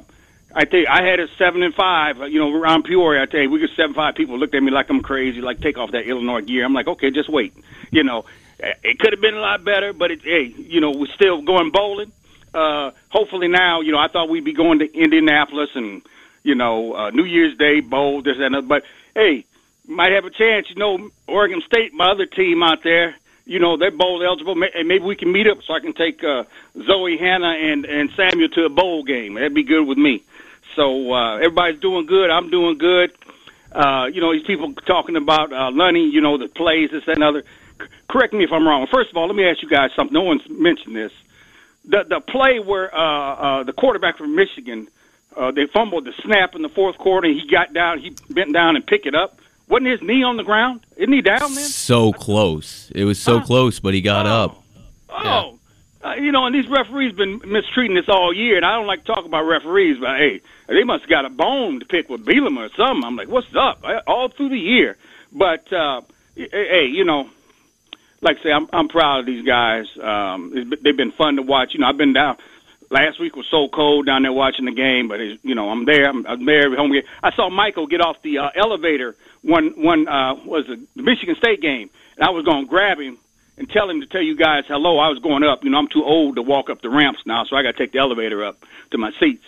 I 0.54 0.64
think 0.64 0.88
I 0.88 1.02
had 1.04 1.20
a 1.20 1.28
seven 1.38 1.62
and 1.62 1.74
five. 1.74 2.20
uh, 2.20 2.24
You 2.24 2.40
know, 2.40 2.52
around 2.52 2.84
Peoria, 2.84 3.22
I 3.22 3.26
tell 3.26 3.40
you, 3.40 3.50
we 3.50 3.60
get 3.60 3.70
seven 3.76 3.94
five. 3.94 4.14
People 4.16 4.38
looked 4.38 4.54
at 4.54 4.62
me 4.62 4.70
like 4.70 4.90
I'm 4.90 5.00
crazy, 5.02 5.40
like 5.40 5.60
take 5.60 5.78
off 5.78 5.92
that 5.92 6.06
Illinois 6.06 6.40
gear. 6.42 6.64
I'm 6.64 6.72
like, 6.74 6.88
okay, 6.88 7.10
just 7.10 7.28
wait. 7.28 7.52
You 7.90 8.02
know, 8.02 8.24
eh, 8.60 8.72
it 8.82 8.98
could 8.98 9.12
have 9.12 9.20
been 9.20 9.34
a 9.34 9.40
lot 9.40 9.64
better, 9.64 9.92
but 9.92 10.10
it, 10.10 10.22
hey, 10.22 10.44
you 10.56 10.80
know, 10.80 10.90
we're 10.90 11.12
still 11.14 11.42
going 11.42 11.70
bowling. 11.70 12.12
Uh, 12.52 12.90
hopefully 13.10 13.46
now, 13.46 13.80
you 13.80 13.92
know, 13.92 13.98
I 13.98 14.08
thought 14.08 14.28
we'd 14.28 14.44
be 14.44 14.52
going 14.52 14.80
to 14.80 14.92
Indianapolis 14.92 15.70
and 15.74 16.02
you 16.42 16.56
know 16.56 16.94
uh, 16.94 17.10
New 17.10 17.24
Year's 17.24 17.56
Day 17.56 17.80
bowl, 17.80 18.22
this 18.22 18.36
and 18.40 18.54
that. 18.54 18.66
But 18.66 18.84
hey, 19.14 19.44
might 19.86 20.12
have 20.12 20.24
a 20.24 20.30
chance. 20.30 20.68
You 20.68 20.76
know, 20.76 21.10
Oregon 21.28 21.62
State, 21.64 21.92
my 21.94 22.10
other 22.10 22.26
team 22.26 22.62
out 22.62 22.82
there. 22.82 23.14
You 23.46 23.58
know, 23.58 23.76
they're 23.76 23.90
bowl 23.90 24.22
eligible. 24.24 24.52
And 24.74 24.88
Maybe 24.88 25.04
we 25.04 25.16
can 25.16 25.32
meet 25.32 25.46
up 25.48 25.58
so 25.64 25.74
I 25.74 25.80
can 25.80 25.92
take 25.92 26.22
uh, 26.24 26.44
Zoe, 26.86 27.16
Hannah, 27.18 27.54
and 27.54 27.84
and 27.84 28.10
Samuel 28.16 28.48
to 28.50 28.64
a 28.64 28.68
bowl 28.68 29.04
game. 29.04 29.34
That'd 29.34 29.54
be 29.54 29.62
good 29.62 29.86
with 29.86 29.98
me. 29.98 30.22
So 30.76 31.12
uh, 31.12 31.36
everybody's 31.36 31.80
doing 31.80 32.06
good. 32.06 32.30
I'm 32.30 32.50
doing 32.50 32.78
good. 32.78 33.12
Uh, 33.72 34.08
you 34.12 34.20
know, 34.20 34.32
these 34.32 34.46
people 34.46 34.72
talking 34.74 35.16
about 35.16 35.52
uh, 35.52 35.70
Lunny. 35.72 36.08
You 36.08 36.20
know, 36.20 36.38
the 36.38 36.48
plays, 36.48 36.90
this 36.90 37.04
that, 37.06 37.16
and 37.16 37.24
other. 37.24 37.42
C- 37.80 37.86
correct 38.08 38.32
me 38.32 38.44
if 38.44 38.52
I'm 38.52 38.66
wrong. 38.66 38.86
First 38.90 39.10
of 39.10 39.16
all, 39.16 39.26
let 39.26 39.36
me 39.36 39.44
ask 39.48 39.62
you 39.62 39.68
guys 39.68 39.90
something. 39.96 40.14
No 40.14 40.22
one's 40.22 40.48
mentioned 40.48 40.96
this. 40.96 41.12
The 41.86 42.04
the 42.04 42.20
play 42.20 42.58
where 42.58 42.94
uh, 42.94 43.00
uh, 43.00 43.62
the 43.64 43.72
quarterback 43.72 44.18
from 44.18 44.34
Michigan, 44.34 44.88
uh, 45.36 45.50
they 45.50 45.66
fumbled 45.66 46.04
the 46.04 46.12
snap 46.22 46.54
in 46.54 46.62
the 46.62 46.68
fourth 46.68 46.98
quarter. 46.98 47.28
and 47.28 47.40
He 47.40 47.46
got 47.48 47.72
down. 47.72 47.98
He 47.98 48.14
bent 48.28 48.52
down 48.52 48.76
and 48.76 48.86
picked 48.86 49.06
it 49.06 49.14
up. 49.14 49.38
Wasn't 49.68 49.88
his 49.88 50.02
knee 50.02 50.24
on 50.24 50.36
the 50.36 50.42
ground? 50.42 50.80
Isn't 50.96 51.12
he 51.12 51.20
down 51.22 51.54
then? 51.54 51.64
So 51.64 52.12
close. 52.12 52.90
It 52.92 53.04
was 53.04 53.20
so 53.20 53.40
close, 53.40 53.78
but 53.78 53.94
he 53.94 54.00
got 54.00 54.26
up. 54.26 54.60
Oh, 55.08 55.58
uh, 56.02 56.14
you 56.14 56.32
know, 56.32 56.46
and 56.46 56.54
these 56.54 56.68
referees 56.68 57.12
been 57.14 57.40
mistreating 57.46 57.94
this 57.94 58.08
all 58.08 58.32
year, 58.32 58.56
and 58.56 58.64
I 58.66 58.72
don't 58.72 58.86
like 58.88 59.04
to 59.04 59.14
talk 59.14 59.24
about 59.24 59.42
referees, 59.42 59.98
but 60.00 60.16
hey, 60.16 60.40
they 60.76 60.84
must 60.84 61.02
have 61.02 61.10
got 61.10 61.24
a 61.24 61.30
bone 61.30 61.80
to 61.80 61.86
pick 61.86 62.08
with 62.08 62.24
Bielema 62.24 62.68
or 62.70 62.74
something. 62.76 63.04
I'm 63.04 63.16
like, 63.16 63.28
what's 63.28 63.54
up? 63.56 63.80
I- 63.84 63.98
All 64.06 64.28
through 64.28 64.50
the 64.50 64.58
year, 64.58 64.96
but 65.32 65.70
uh, 65.72 66.02
hey, 66.34 66.86
you 66.86 67.04
know, 67.04 67.28
like 68.22 68.38
I 68.40 68.42
say, 68.42 68.52
I'm 68.52 68.68
I'm 68.72 68.88
proud 68.88 69.20
of 69.20 69.26
these 69.26 69.44
guys. 69.44 69.86
Um, 70.00 70.72
they've 70.82 70.96
been 70.96 71.12
fun 71.12 71.36
to 71.36 71.42
watch. 71.42 71.74
You 71.74 71.80
know, 71.80 71.86
I've 71.86 71.96
been 71.98 72.12
down. 72.12 72.36
Last 72.92 73.20
week 73.20 73.36
was 73.36 73.46
so 73.48 73.68
cold 73.68 74.06
down 74.06 74.22
there 74.22 74.32
watching 74.32 74.64
the 74.64 74.72
game, 74.72 75.06
but 75.06 75.20
it's, 75.20 75.44
you 75.44 75.54
know 75.54 75.70
I'm 75.70 75.84
there. 75.84 76.08
I'm, 76.08 76.26
I'm 76.26 76.44
there 76.44 76.64
every 76.64 76.76
home 76.76 76.92
game. 76.92 77.04
I 77.22 77.32
saw 77.34 77.48
Michael 77.48 77.86
get 77.86 78.00
off 78.00 78.20
the 78.22 78.38
uh, 78.38 78.50
elevator 78.56 79.14
one 79.42 79.80
one 79.80 80.08
uh, 80.08 80.34
was 80.44 80.68
a 80.68 80.76
the 80.96 81.02
Michigan 81.02 81.36
State 81.36 81.60
game, 81.60 81.88
and 82.16 82.24
I 82.26 82.30
was 82.30 82.44
going 82.44 82.64
to 82.64 82.68
grab 82.68 82.98
him 82.98 83.16
and 83.56 83.70
tell 83.70 83.88
him 83.88 84.00
to 84.00 84.06
tell 84.06 84.22
you 84.22 84.34
guys 84.36 84.64
hello. 84.66 84.98
I 84.98 85.08
was 85.08 85.20
going 85.20 85.44
up. 85.44 85.62
You 85.62 85.70
know, 85.70 85.78
I'm 85.78 85.86
too 85.88 86.04
old 86.04 86.34
to 86.36 86.42
walk 86.42 86.68
up 86.68 86.82
the 86.82 86.90
ramps 86.90 87.20
now, 87.26 87.44
so 87.44 87.54
I 87.56 87.62
got 87.62 87.72
to 87.76 87.78
take 87.78 87.92
the 87.92 87.98
elevator 88.00 88.44
up 88.44 88.62
to 88.90 88.98
my 88.98 89.12
seats. 89.20 89.44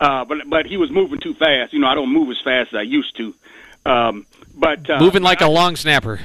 Uh, 0.00 0.24
but 0.24 0.38
but 0.48 0.66
he 0.66 0.76
was 0.78 0.90
moving 0.90 1.20
too 1.20 1.34
fast. 1.34 1.72
You 1.72 1.78
know, 1.78 1.86
I 1.86 1.94
don't 1.94 2.12
move 2.12 2.30
as 2.30 2.40
fast 2.42 2.72
as 2.72 2.78
I 2.78 2.82
used 2.82 3.16
to. 3.18 3.34
Um, 3.84 4.26
but 4.56 4.88
uh, 4.88 4.98
Moving 4.98 5.22
like 5.22 5.40
a 5.42 5.48
long 5.48 5.76
snapper. 5.76 6.20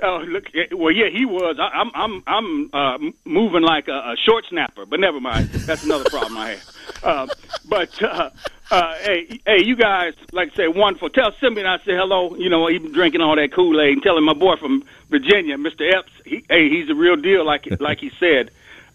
Oh, 0.00 0.18
look. 0.18 0.46
eh, 0.54 0.66
Well, 0.72 0.92
yeah, 0.92 1.08
he 1.08 1.24
was. 1.24 1.56
I, 1.58 1.66
I'm, 1.74 1.90
I'm, 1.94 2.22
I'm 2.28 2.70
uh, 2.72 2.98
moving 3.24 3.62
like 3.62 3.88
a, 3.88 3.92
a 4.12 4.16
short 4.24 4.44
snapper. 4.48 4.86
But 4.86 5.00
never 5.00 5.20
mind. 5.20 5.48
That's 5.48 5.82
another 5.84 6.08
problem 6.08 6.36
I 6.36 6.50
have. 6.50 6.76
Uh, 7.02 7.26
but 7.68 8.00
uh, 8.02 8.30
uh, 8.70 8.94
hey, 8.98 9.40
hey, 9.44 9.64
you 9.64 9.74
guys, 9.74 10.14
like 10.32 10.52
I 10.52 10.54
say, 10.54 10.68
wonderful. 10.68 11.10
Tell 11.10 11.32
Simeon 11.40 11.66
I 11.66 11.78
say 11.78 11.96
hello. 11.96 12.36
You 12.36 12.48
know, 12.48 12.68
he 12.68 12.78
been 12.78 12.92
drinking 12.92 13.20
all 13.20 13.34
that 13.34 13.52
Kool 13.52 13.80
Aid. 13.80 13.94
And 13.94 14.02
tell 14.02 14.16
him 14.16 14.24
my 14.24 14.34
boy 14.34 14.54
from 14.56 14.84
Virginia, 15.10 15.56
Mr. 15.56 15.92
Epps. 15.92 16.12
He, 16.24 16.44
hey, 16.48 16.68
he's 16.68 16.86
the 16.86 16.94
real 16.94 17.16
deal, 17.16 17.44
like 17.44 17.66
like 17.80 17.98
he 17.98 18.10
said. 18.20 18.50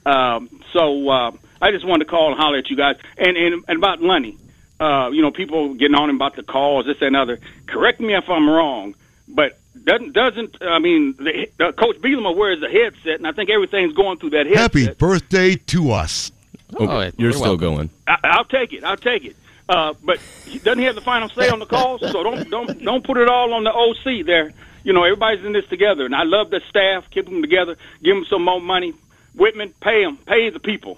Um, 0.05 0.49
so 0.71 1.09
uh, 1.09 1.31
I 1.63 1.71
just 1.71 1.85
wanted 1.85 2.03
to 2.03 2.11
call 2.11 2.31
and 2.31 2.37
holler 2.37 2.57
at 2.57 2.69
you 2.69 2.75
guys. 2.75 2.97
And 3.17 3.37
and, 3.37 3.63
and 3.69 3.77
about 3.77 4.01
Lunny, 4.01 4.37
uh, 4.81 5.09
you 5.13 5.21
know, 5.21 5.31
people 5.31 5.73
getting 5.75 5.95
on 5.95 6.09
him 6.09 6.17
about 6.17 6.35
the 6.35 6.43
calls, 6.43 6.85
this 6.85 6.97
and 7.01 7.15
other. 7.15 7.39
Correct 7.67 8.01
me 8.01 8.13
if 8.15 8.29
I'm 8.29 8.49
wrong, 8.49 8.95
but 9.29 9.57
doesn't 9.81 10.11
doesn't 10.11 10.61
I 10.61 10.79
mean, 10.79 11.13
the, 11.13 11.47
uh, 11.59 11.71
Coach 11.71 11.97
Bielema 12.01 12.35
wears 12.35 12.61
a 12.61 12.69
headset, 12.69 13.15
and 13.15 13.25
I 13.25 13.31
think 13.31 13.49
everything's 13.49 13.93
going 13.93 14.17
through 14.17 14.31
that 14.31 14.45
headset. 14.45 14.59
Happy 14.59 14.93
birthday 14.93 15.55
to 15.55 15.91
us. 15.91 16.33
Okay, 16.75 17.15
you're 17.17 17.31
still 17.31 17.55
going. 17.55 17.89
I, 18.07 18.17
I'll 18.23 18.45
take 18.45 18.73
it. 18.73 18.83
I'll 18.83 18.97
take 18.97 19.23
it. 19.23 19.37
Uh, 19.69 19.93
but 20.03 20.19
he 20.45 20.59
doesn't 20.59 20.79
he 20.79 20.85
have 20.85 20.95
the 20.95 21.01
final 21.01 21.29
say 21.29 21.47
on 21.47 21.59
the 21.59 21.65
calls, 21.65 22.01
so 22.01 22.23
don't 22.23 22.49
don't 22.49 22.83
don't 22.83 23.05
put 23.05 23.17
it 23.17 23.29
all 23.29 23.53
on 23.53 23.63
the 23.63 23.71
OC 23.71 24.25
there. 24.25 24.51
You 24.83 24.91
know, 24.91 25.03
everybody's 25.03 25.45
in 25.45 25.53
this 25.53 25.65
together, 25.67 26.03
and 26.03 26.13
I 26.13 26.23
love 26.23 26.49
the 26.49 26.59
staff. 26.69 27.09
Keep 27.09 27.25
them 27.25 27.41
together. 27.41 27.77
Give 28.03 28.15
them 28.15 28.25
some 28.25 28.43
more 28.43 28.59
money. 28.59 28.93
Whitman, 29.33 29.73
pay 29.79 30.03
them. 30.03 30.17
Pay 30.17 30.49
the 30.49 30.59
people. 30.59 30.97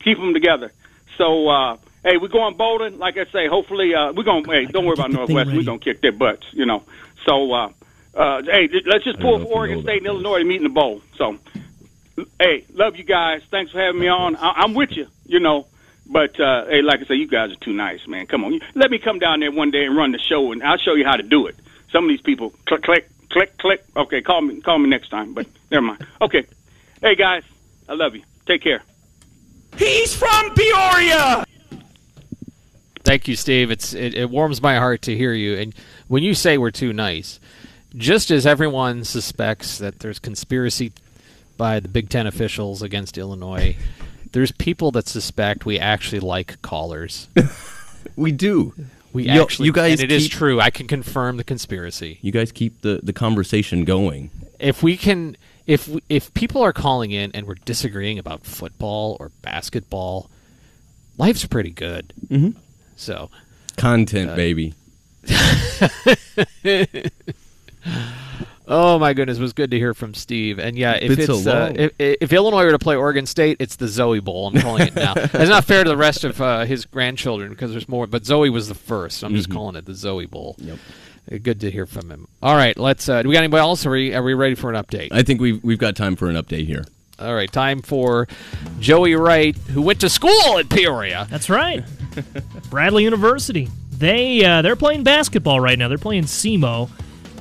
Keep 0.00 0.18
them 0.18 0.32
together. 0.34 0.72
So, 1.16 1.48
uh, 1.48 1.76
hey, 2.04 2.16
we're 2.16 2.28
going 2.28 2.56
bowling. 2.56 2.98
Like 2.98 3.16
I 3.18 3.24
say, 3.26 3.48
hopefully 3.48 3.94
uh, 3.94 4.12
we're 4.12 4.22
going. 4.22 4.44
to 4.44 4.50
Hey, 4.50 4.66
don't 4.66 4.84
worry 4.84 4.94
about 4.94 5.10
Northwest. 5.10 5.50
We're 5.50 5.62
gonna 5.64 5.78
kick 5.78 6.00
their 6.00 6.12
butts. 6.12 6.46
You 6.52 6.66
know. 6.66 6.84
So, 7.26 7.52
uh, 7.52 7.70
uh, 8.14 8.42
hey, 8.42 8.68
let's 8.86 9.04
just 9.04 9.20
pull 9.20 9.38
for 9.38 9.44
Oregon 9.46 9.82
State 9.82 9.98
and 9.98 10.06
Illinois 10.06 10.38
to 10.38 10.44
meet 10.44 10.56
in 10.56 10.62
the 10.62 10.68
bowl. 10.68 11.02
So, 11.16 11.38
hey, 12.40 12.64
love 12.74 12.96
you 12.96 13.04
guys. 13.04 13.42
Thanks 13.50 13.72
for 13.72 13.78
having 13.78 14.00
me 14.00 14.08
on. 14.08 14.36
I- 14.36 14.54
I'm 14.62 14.74
with 14.74 14.92
you. 14.92 15.06
You 15.26 15.40
know. 15.40 15.66
But 16.10 16.40
uh, 16.40 16.64
hey, 16.66 16.80
like 16.80 17.00
I 17.00 17.04
say, 17.04 17.16
you 17.16 17.26
guys 17.28 17.50
are 17.52 17.56
too 17.56 17.72
nice, 17.74 18.06
man. 18.06 18.26
Come 18.26 18.44
on, 18.44 18.54
You- 18.54 18.60
let 18.74 18.90
me 18.90 18.98
come 18.98 19.18
down 19.18 19.40
there 19.40 19.52
one 19.52 19.70
day 19.70 19.84
and 19.84 19.94
run 19.96 20.12
the 20.12 20.18
show, 20.18 20.52
and 20.52 20.62
I'll 20.62 20.78
show 20.78 20.94
you 20.94 21.04
how 21.04 21.16
to 21.16 21.22
do 21.22 21.46
it. 21.46 21.56
Some 21.92 22.04
of 22.04 22.08
these 22.08 22.22
people 22.22 22.54
click, 22.66 22.82
click, 22.82 23.10
click, 23.28 23.58
click. 23.58 23.84
Okay, 23.94 24.22
call 24.22 24.40
me, 24.40 24.60
call 24.62 24.78
me 24.78 24.88
next 24.88 25.08
time. 25.10 25.34
But 25.34 25.46
never 25.70 25.84
mind. 25.84 26.06
Okay, 26.22 26.46
hey 27.02 27.14
guys, 27.14 27.42
I 27.90 27.92
love 27.94 28.14
you. 28.16 28.22
Take 28.46 28.62
care. 28.62 28.82
He's 29.78 30.14
from 30.14 30.54
Peoria. 30.54 31.44
Thank 33.04 33.26
you, 33.28 33.36
Steve. 33.36 33.70
It's 33.70 33.94
it, 33.94 34.14
it 34.14 34.28
warms 34.30 34.60
my 34.60 34.76
heart 34.76 35.02
to 35.02 35.16
hear 35.16 35.32
you. 35.32 35.56
And 35.56 35.74
when 36.08 36.22
you 36.22 36.34
say 36.34 36.58
we're 36.58 36.70
too 36.70 36.92
nice, 36.92 37.40
just 37.96 38.30
as 38.30 38.44
everyone 38.46 39.04
suspects 39.04 39.78
that 39.78 40.00
there's 40.00 40.18
conspiracy 40.18 40.92
by 41.56 41.80
the 41.80 41.88
Big 41.88 42.10
Ten 42.10 42.26
officials 42.26 42.82
against 42.82 43.16
Illinois, 43.16 43.76
there's 44.32 44.52
people 44.52 44.90
that 44.92 45.08
suspect 45.08 45.64
we 45.64 45.78
actually 45.78 46.20
like 46.20 46.60
callers. 46.60 47.28
we 48.16 48.30
do. 48.32 48.74
We 49.12 49.24
Yo- 49.24 49.42
actually, 49.42 49.66
you 49.66 49.72
guys 49.72 50.00
and 50.00 50.10
it 50.10 50.14
is 50.14 50.24
keep- 50.24 50.32
true. 50.32 50.60
I 50.60 50.68
can 50.70 50.86
confirm 50.86 51.38
the 51.38 51.44
conspiracy. 51.44 52.18
You 52.20 52.30
guys 52.32 52.52
keep 52.52 52.82
the, 52.82 53.00
the 53.02 53.14
conversation 53.14 53.84
going. 53.84 54.30
If 54.60 54.82
we 54.82 54.98
can, 54.98 55.36
if 55.68 55.88
if 56.08 56.34
people 56.34 56.62
are 56.62 56.72
calling 56.72 57.12
in 57.12 57.30
and 57.34 57.46
we're 57.46 57.54
disagreeing 57.64 58.18
about 58.18 58.44
football 58.44 59.16
or 59.20 59.30
basketball, 59.42 60.28
life's 61.16 61.44
pretty 61.46 61.70
good. 61.70 62.12
Mm-hmm. 62.26 62.58
So, 62.96 63.30
Content, 63.76 64.30
Uh, 64.30 64.34
baby. 64.36 64.74
oh 68.66 68.98
my 68.98 69.12
goodness, 69.14 69.38
it 69.38 69.42
was 69.42 69.52
good 69.52 69.70
to 69.70 69.78
hear 69.78 69.94
from 69.94 70.14
Steve. 70.14 70.58
And 70.58 70.76
yeah, 70.76 70.94
if 70.94 71.24
so 71.26 71.34
it's 71.36 71.46
uh, 71.46 71.72
if, 71.76 71.92
if 71.98 72.32
Illinois 72.32 72.64
were 72.64 72.72
to 72.72 72.78
play 72.78 72.96
Oregon 72.96 73.26
State, 73.26 73.58
it's 73.60 73.76
the 73.76 73.88
Zoe 73.88 74.20
Bowl. 74.20 74.48
I'm 74.48 74.60
calling 74.60 74.88
it 74.88 74.94
now. 74.94 75.12
it's 75.16 75.32
not 75.50 75.64
fair 75.64 75.84
to 75.84 75.90
the 75.90 75.96
rest 75.96 76.24
of 76.24 76.40
uh, 76.40 76.64
his 76.64 76.84
grandchildren 76.86 77.50
because 77.50 77.70
there's 77.70 77.88
more. 77.88 78.06
But 78.06 78.24
Zoe 78.26 78.50
was 78.50 78.68
the 78.68 78.74
first. 78.74 79.18
So 79.18 79.26
I'm 79.26 79.34
just 79.34 79.48
Mhm. 79.48 79.54
calling 79.54 79.76
it 79.76 79.84
the 79.86 79.94
Zoe 79.94 80.26
Bowl. 80.26 80.56
Yep. 80.58 80.78
Good 81.28 81.60
to 81.60 81.70
hear 81.70 81.84
from 81.84 82.10
him. 82.10 82.26
All 82.42 82.54
right, 82.54 82.76
let's. 82.78 83.08
Uh, 83.08 83.22
do 83.22 83.28
we 83.28 83.34
got 83.34 83.40
anybody 83.40 83.60
else? 83.60 83.84
Are 83.84 83.90
we 83.90 84.14
are 84.14 84.22
we 84.22 84.34
ready 84.34 84.54
for 84.54 84.72
an 84.72 84.82
update? 84.82 85.08
I 85.10 85.22
think 85.22 85.40
we've 85.40 85.62
we've 85.62 85.78
got 85.78 85.94
time 85.94 86.16
for 86.16 86.28
an 86.28 86.36
update 86.36 86.66
here. 86.66 86.84
All 87.18 87.34
right, 87.34 87.50
time 87.50 87.82
for 87.82 88.28
Joey 88.80 89.14
Wright, 89.14 89.56
who 89.56 89.82
went 89.82 90.00
to 90.00 90.08
school 90.08 90.58
at 90.58 90.68
Peoria. 90.70 91.26
That's 91.28 91.50
right. 91.50 91.84
Bradley 92.70 93.04
University. 93.04 93.68
They 93.90 94.44
uh, 94.44 94.62
they're 94.62 94.76
playing 94.76 95.02
basketball 95.02 95.60
right 95.60 95.78
now. 95.78 95.88
They're 95.88 95.98
playing 95.98 96.24
SEMO. 96.24 96.88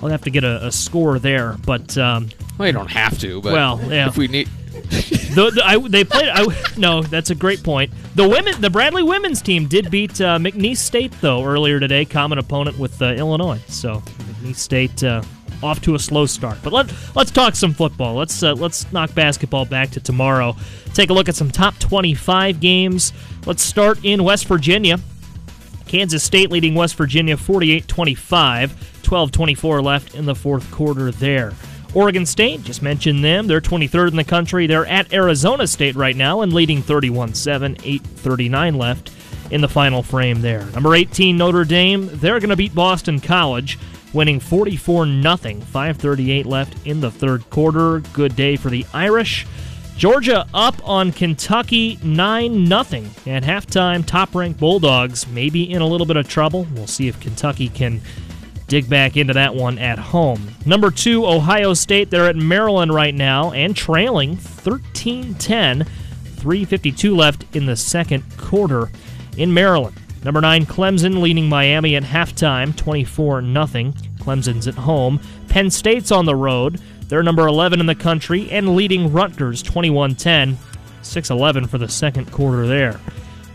I'll 0.02 0.10
have 0.10 0.24
to 0.24 0.32
get 0.32 0.44
a, 0.44 0.68
a 0.68 0.72
score 0.72 1.18
there, 1.20 1.56
but 1.66 1.98
um, 1.98 2.30
well, 2.58 2.68
you 2.68 2.74
don't 2.74 2.92
have 2.92 3.18
to. 3.20 3.42
But 3.42 3.54
well, 3.54 3.80
yeah. 3.88 4.08
if 4.08 4.18
we 4.18 4.28
need, 4.28 4.50
the, 4.90 5.52
the, 5.54 5.62
I, 5.64 5.78
they 5.78 6.04
played. 6.04 6.30
I, 6.30 6.46
no, 6.78 7.02
that's 7.02 7.30
a 7.30 7.36
great 7.36 7.64
point. 7.64 7.92
The 8.16 8.28
women, 8.28 8.60
the 8.62 8.70
Bradley 8.70 9.04
women's 9.04 9.42
team 9.42 9.68
did 9.68 9.92
beat 9.92 10.22
uh, 10.22 10.38
McNeese 10.38 10.78
State 10.78 11.14
though 11.22 11.44
earlier 11.44 11.80
today. 11.80 12.06
Common 12.06 12.38
opponent 12.38 12.78
with 12.80 13.02
uh, 13.02 13.14
Illinois. 13.14 13.62
So 13.68 13.96
McNeese 13.98 14.58
State 14.58 15.04
uh, 15.04 15.22
off 15.62 15.82
to 15.82 15.96
a 15.96 16.00
slow 16.00 16.26
start. 16.26 16.58
But 16.64 16.74
let 16.74 16.94
let's 17.16 17.32
talk 17.32 17.56
some 17.56 17.74
football. 17.74 18.16
Let's 18.16 18.42
uh, 18.44 18.54
let's 18.54 18.92
knock 18.92 19.14
basketball 19.14 19.66
back 19.66 19.92
to 19.92 20.00
tomorrow. 20.00 20.56
Take 20.94 21.10
a 21.10 21.14
look 21.14 21.30
at 21.30 21.36
some 21.36 21.52
top 21.52 21.78
25 21.80 22.60
games. 22.60 23.14
Let's 23.46 23.64
start 23.64 24.00
in 24.04 24.24
West 24.24 24.46
Virginia. 24.48 25.00
Kansas 25.88 26.24
State 26.24 26.52
leading 26.52 26.76
West 26.76 26.96
Virginia 26.96 27.38
48 27.38 27.88
25, 27.88 29.02
12 29.04 29.32
24 29.32 29.82
left 29.82 30.16
in 30.16 30.26
the 30.26 30.36
fourth 30.36 30.70
quarter 30.72 31.12
there. 31.12 31.54
Oregon 31.94 32.26
State, 32.26 32.64
just 32.64 32.82
mentioned 32.82 33.24
them. 33.24 33.48
They're 33.48 33.62
23rd 33.62 34.10
in 34.10 34.16
the 34.16 34.24
country. 34.24 34.68
They're 34.68 34.86
at 34.86 35.14
Arizona 35.14 35.68
State 35.68 35.96
right 35.96 36.16
now 36.16 36.42
and 36.42 36.54
leading 36.54 36.82
31 36.82 37.34
7, 37.34 37.78
8 37.84 38.02
39 38.02 38.76
left 38.76 39.12
in 39.52 39.62
the 39.62 39.68
final 39.68 40.04
frame 40.04 40.42
there. 40.42 40.66
Number 40.68 40.96
18, 40.96 41.38
Notre 41.38 41.64
Dame, 41.64 42.10
they're 42.14 42.40
going 42.40 42.50
to 42.50 42.56
beat 42.56 42.76
Boston 42.76 43.20
College, 43.20 43.80
winning 44.14 44.40
44 44.40 45.06
0, 45.06 45.24
538 45.62 46.46
left 46.46 46.86
in 46.86 47.00
the 47.00 47.12
third 47.12 47.50
quarter. 47.50 48.00
Good 48.14 48.36
day 48.36 48.56
for 48.56 48.70
the 48.70 48.86
Irish. 48.94 49.46
Georgia 49.98 50.46
up 50.54 50.76
on 50.88 51.12
Kentucky 51.12 51.98
9 52.04 52.68
0 52.68 52.80
at 53.26 53.44
halftime. 53.44 54.06
Top 54.06 54.36
ranked 54.36 54.60
Bulldogs 54.60 55.28
may 55.28 55.50
be 55.50 55.72
in 55.72 55.82
a 55.82 55.88
little 55.88 56.06
bit 56.06 56.18
of 56.18 56.28
trouble. 56.28 56.68
We'll 56.76 56.86
see 56.86 57.08
if 57.08 57.20
Kentucky 57.20 57.70
can 57.70 58.02
dig 58.68 58.90
back 58.90 59.18
into 59.18 59.34
that 59.34 59.56
one 59.56 59.78
at 59.80 59.98
home. 59.98 60.50
Number 60.66 60.92
two, 60.92 61.26
Ohio 61.26 61.74
State. 61.74 62.10
They're 62.10 62.28
at 62.28 62.36
Maryland 62.36 62.94
right 62.94 63.16
now 63.16 63.52
and 63.52 63.76
trailing 63.76 64.36
13 64.38 65.36
10. 65.36 65.86
352 66.38 67.16
left 67.16 67.46
in 67.56 67.66
the 67.66 67.76
second 67.76 68.24
quarter 68.38 68.90
in 69.38 69.54
Maryland. 69.54 69.98
Number 70.24 70.42
nine, 70.42 70.66
Clemson 70.66 71.22
leading 71.22 71.50
Miami 71.50 71.96
at 71.96 72.04
halftime, 72.04 72.76
24 72.76 73.42
0. 73.42 73.94
Clemson's 74.20 74.68
at 74.68 74.76
home. 74.76 75.20
Penn 75.48 75.70
State's 75.70 76.12
on 76.12 76.26
the 76.26 76.36
road. 76.36 76.82
They're 77.08 77.24
number 77.24 77.48
11 77.48 77.80
in 77.80 77.86
the 77.86 77.96
country 77.96 78.50
and 78.52 78.76
leading 78.76 79.14
Rutgers 79.14 79.64
21 79.64 80.16
10. 80.16 80.58
6 81.02 81.30
11 81.30 81.68
for 81.68 81.78
the 81.78 81.88
second 81.88 82.32
quarter 82.32 82.68
there. 82.68 83.00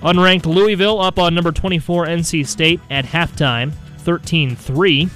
Unranked 0.03 0.47
Louisville 0.47 1.01
up 1.01 1.19
on 1.19 1.35
number 1.35 1.53
24 1.53 2.07
NC 2.07 2.47
State 2.47 2.81
at 2.91 3.05
halftime, 3.05 3.73
13 4.03 4.57
3. 4.57 5.09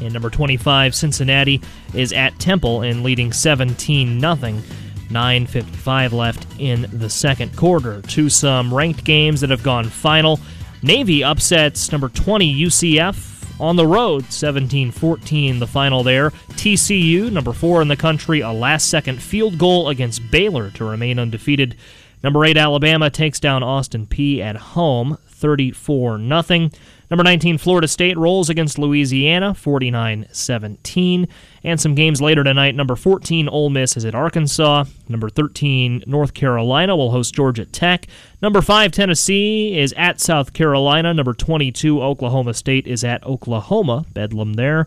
And 0.00 0.12
number 0.12 0.30
25 0.30 0.94
Cincinnati 0.94 1.60
is 1.94 2.12
at 2.12 2.38
Temple 2.38 2.82
and 2.82 3.02
leading 3.02 3.32
17 3.32 4.20
0. 4.20 4.62
9.55 5.08 6.12
left 6.12 6.46
in 6.58 6.86
the 6.92 7.08
second 7.08 7.56
quarter. 7.56 8.02
To 8.02 8.28
some 8.28 8.72
ranked 8.72 9.04
games 9.04 9.40
that 9.40 9.50
have 9.50 9.62
gone 9.62 9.84
final. 9.84 10.38
Navy 10.82 11.24
upsets 11.24 11.90
number 11.90 12.08
20 12.08 12.54
UCF 12.54 13.60
on 13.60 13.76
the 13.76 13.86
road, 13.86 14.30
17 14.32 14.90
14 14.92 15.58
the 15.58 15.66
final 15.66 16.02
there. 16.02 16.30
TCU, 16.50 17.30
number 17.32 17.52
4 17.52 17.82
in 17.82 17.88
the 17.88 17.96
country, 17.96 18.40
a 18.40 18.52
last 18.52 18.88
second 18.88 19.20
field 19.20 19.58
goal 19.58 19.88
against 19.88 20.30
Baylor 20.30 20.70
to 20.72 20.84
remain 20.84 21.18
undefeated. 21.18 21.76
Number 22.22 22.44
8 22.44 22.56
Alabama 22.56 23.10
takes 23.10 23.40
down 23.40 23.62
Austin 23.62 24.06
Peay 24.06 24.40
at 24.40 24.56
home, 24.56 25.18
34 25.28 26.18
0. 26.18 26.70
Number 27.10 27.24
19 27.24 27.58
Florida 27.58 27.88
State 27.88 28.18
rolls 28.18 28.50
against 28.50 28.78
Louisiana, 28.78 29.54
49 29.54 30.26
17. 30.30 31.28
And 31.64 31.80
some 31.80 31.94
games 31.94 32.20
later 32.20 32.44
tonight. 32.44 32.74
Number 32.74 32.96
14 32.96 33.48
Ole 33.48 33.70
Miss 33.70 33.96
is 33.96 34.04
at 34.04 34.14
Arkansas. 34.14 34.84
Number 35.08 35.28
13 35.28 36.04
North 36.06 36.34
Carolina 36.34 36.96
will 36.96 37.10
host 37.10 37.34
Georgia 37.34 37.64
Tech. 37.64 38.06
Number 38.42 38.60
5 38.60 38.92
Tennessee 38.92 39.78
is 39.78 39.92
at 39.96 40.20
South 40.20 40.52
Carolina. 40.52 41.14
Number 41.14 41.34
22 41.34 42.02
Oklahoma 42.02 42.54
State 42.54 42.86
is 42.86 43.02
at 43.04 43.24
Oklahoma. 43.24 44.04
Bedlam 44.12 44.54
there. 44.54 44.86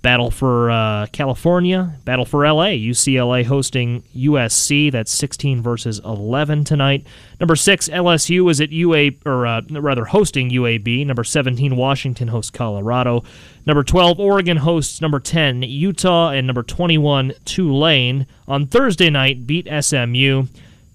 Battle 0.00 0.30
for 0.30 0.70
uh, 0.70 1.06
California, 1.12 1.96
battle 2.04 2.24
for 2.24 2.46
LA. 2.46 2.66
UCLA 2.66 3.44
hosting 3.44 4.02
USC. 4.14 4.92
That's 4.92 5.10
16 5.10 5.60
versus 5.60 6.00
11 6.04 6.64
tonight. 6.64 7.04
Number 7.40 7.56
six, 7.56 7.88
LSU 7.88 8.48
is 8.48 8.60
at 8.60 8.70
UA, 8.70 9.12
or 9.26 9.46
uh, 9.46 9.62
rather 9.70 10.04
hosting 10.04 10.50
UAB. 10.50 11.04
Number 11.04 11.24
17, 11.24 11.74
Washington 11.74 12.28
hosts 12.28 12.50
Colorado. 12.50 13.24
Number 13.66 13.82
12, 13.82 14.20
Oregon 14.20 14.58
hosts 14.58 15.00
number 15.00 15.18
10, 15.18 15.62
Utah, 15.62 16.30
and 16.30 16.46
number 16.46 16.62
21, 16.62 17.32
Tulane. 17.44 18.26
On 18.46 18.66
Thursday 18.66 19.10
night, 19.10 19.46
beat 19.46 19.66
SMU 19.68 20.46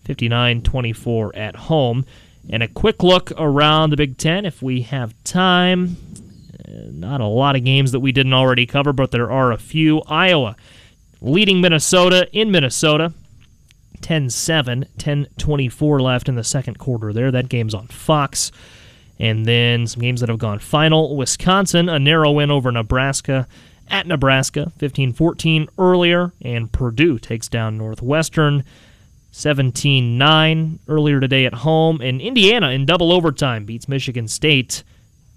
59 0.06 0.62
24 0.62 1.36
at 1.36 1.56
home. 1.56 2.06
And 2.49 2.62
a 2.64 2.68
quick 2.68 3.04
look 3.04 3.32
around 3.38 3.89
the 3.89 3.97
Big 3.97 4.18
Ten 4.18 4.45
if 4.45 4.62
we 4.62 4.82
have 4.84 5.14
time. 5.24 5.97
Not 6.91 7.21
a 7.21 7.26
lot 7.26 7.55
of 7.55 7.63
games 7.63 7.91
that 7.91 7.99
we 7.99 8.11
didn't 8.11 8.34
already 8.34 8.65
cover, 8.65 8.93
but 8.93 9.11
there 9.11 9.32
are 9.32 9.51
a 9.51 9.57
few. 9.57 10.01
Iowa 10.07 10.55
leading 11.21 11.61
Minnesota 11.61 12.28
in 12.32 12.51
Minnesota. 12.51 13.13
10 14.01 14.30
7, 14.30 14.86
10 14.97 15.28
24 15.38 16.01
left 16.01 16.28
in 16.28 16.36
the 16.36 16.43
second 16.43 16.78
quarter 16.78 17.13
there. 17.13 17.32
That 17.32 17.49
game's 17.49 17.74
on 17.74 17.88
Fox. 17.88 18.51
And 19.17 19.45
then 19.45 19.88
some 19.88 20.01
games 20.01 20.19
that 20.19 20.30
have 20.30 20.39
gone 20.39 20.59
final. 20.59 21.15
Wisconsin, 21.15 21.88
a 21.88 21.97
narrow 21.97 22.32
win 22.32 22.51
over 22.51 22.71
Nebraska 22.71 23.47
at 23.88 24.07
Nebraska, 24.07 24.71
15 24.78 25.13
14 25.13 25.69
earlier. 25.78 26.34
And 26.41 26.71
Purdue 26.71 27.17
takes 27.17 27.47
down 27.47 27.78
Northwestern 27.78 28.63
17 29.32 30.17
9 30.17 30.80
earlier 30.88 31.19
today 31.19 31.45
at 31.45 31.53
home. 31.53 32.01
And 32.01 32.21
Indiana 32.21 32.69
in 32.69 32.86
double 32.86 33.11
overtime 33.11 33.65
beats 33.65 33.88
Michigan 33.88 34.28
State 34.28 34.84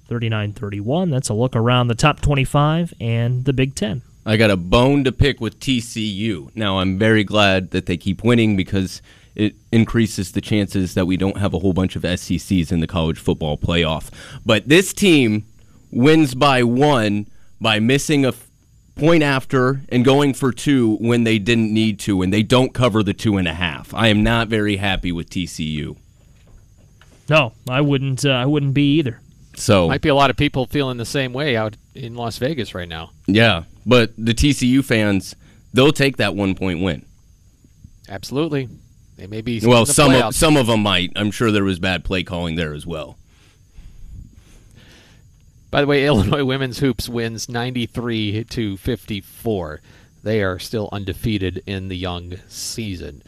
39 0.09 0.53
31. 0.53 1.11
That's 1.11 1.29
a 1.29 1.35
look 1.35 1.57
around 1.57 1.89
the 1.89 1.95
top 1.95 2.21
25 2.21 2.95
and 3.01 3.45
the 3.45 3.53
Big 3.53 3.75
Ten. 3.75 4.03
I 4.25 4.37
got 4.37 4.51
a 4.51 4.57
bone 4.57 5.05
to 5.05 5.13
pick 5.13 5.41
with 5.41 5.61
TCU. 5.61 6.51
Now, 6.57 6.81
I'm 6.81 6.99
very 6.99 7.23
glad 7.23 7.71
that 7.71 7.87
they 7.87 7.97
keep 7.97 8.25
winning 8.25 8.57
because 8.57 9.01
it 9.37 9.55
increases 9.71 10.33
the 10.33 10.41
chances 10.41 10.95
that 10.95 11.07
we 11.07 11.17
don't 11.17 11.37
have 11.37 11.55
a 11.55 11.61
whole 11.61 11.73
bunch 11.73 11.95
of 11.95 12.03
SECs 12.03 12.73
in 12.73 12.81
the 12.81 12.87
college 12.87 13.19
football 13.19 13.57
playoff. 13.57 14.11
But 14.45 14.69
this 14.69 14.93
team 14.93 15.45
wins 15.93 16.35
by 16.35 16.63
one 16.63 17.29
by 17.61 17.79
missing 17.79 18.25
a 18.25 18.35
point 18.97 19.23
after 19.23 19.83
and 19.91 20.05
going 20.05 20.35
for 20.35 20.53
two 20.53 20.97
when 20.97 21.25
they 21.25 21.39
didn't 21.39 21.73
need 21.73 22.01
to, 22.01 22.23
and 22.23 22.33
they 22.33 22.43
don't 22.43 22.75
cover 22.75 23.03
the 23.03 23.15
two 23.15 23.37
and 23.37 23.47
a 23.47 23.55
half. 23.55 23.95
I 23.95 24.09
am 24.09 24.23
not 24.23 24.49
very 24.49 24.77
happy 24.77 25.13
with 25.13 25.31
TCU. 25.31 25.97
No, 27.29 27.53
I 27.69 27.81
wouldn't. 27.81 28.25
Uh, 28.25 28.31
I 28.31 28.47
wouldn't 28.47 28.75
be 28.75 28.99
either. 28.99 29.21
So 29.57 29.89
might 29.89 30.03
be 30.03 30.11
a 30.11 30.15
lot 30.15 30.31
of 30.31 30.37
people 30.37 30.67
feeling 30.67 30.99
the 30.99 31.05
same 31.05 31.33
way 31.33 31.57
out 31.57 31.77
in 31.95 32.15
Las 32.15 32.39
Vegas 32.39 32.75
right 32.75 32.89
now. 32.89 33.11
Yeah, 33.27 33.65
but 33.85 34.13
the 34.17 34.35
TCU 34.35 34.85
fans, 34.85 35.35
they'll 35.73 35.93
take 35.93 36.19
that 36.19 36.35
one 36.35 36.55
point 36.55 36.83
win. 36.83 37.05
Absolutely, 38.09 38.69
they 39.17 39.27
may 39.27 39.41
be. 39.41 39.61
Well, 39.65 39.87
some 39.87 40.15
of, 40.15 40.35
some 40.35 40.57
of 40.57 40.67
them 40.67 40.83
might. 40.83 41.11
I'm 41.17 41.31
sure 41.31 41.51
there 41.51 41.65
was 41.65 41.79
bad 41.79 42.05
play 42.05 42.23
calling 42.23 42.57
there 42.57 42.75
as 42.75 42.87
well. 42.87 43.19
By 45.71 45.81
the 45.81 45.87
way, 45.87 46.07
Illinois 46.07 46.45
women's 46.45 46.79
hoops 46.79 47.09
wins 47.09 47.49
93 47.49 48.45
to 48.45 48.77
54. 48.77 49.81
They 50.23 50.43
are 50.43 50.59
still 50.59 50.89
undefeated 50.93 51.63
in 51.67 51.89
the 51.89 51.97
young 51.97 52.35
season 52.49 53.23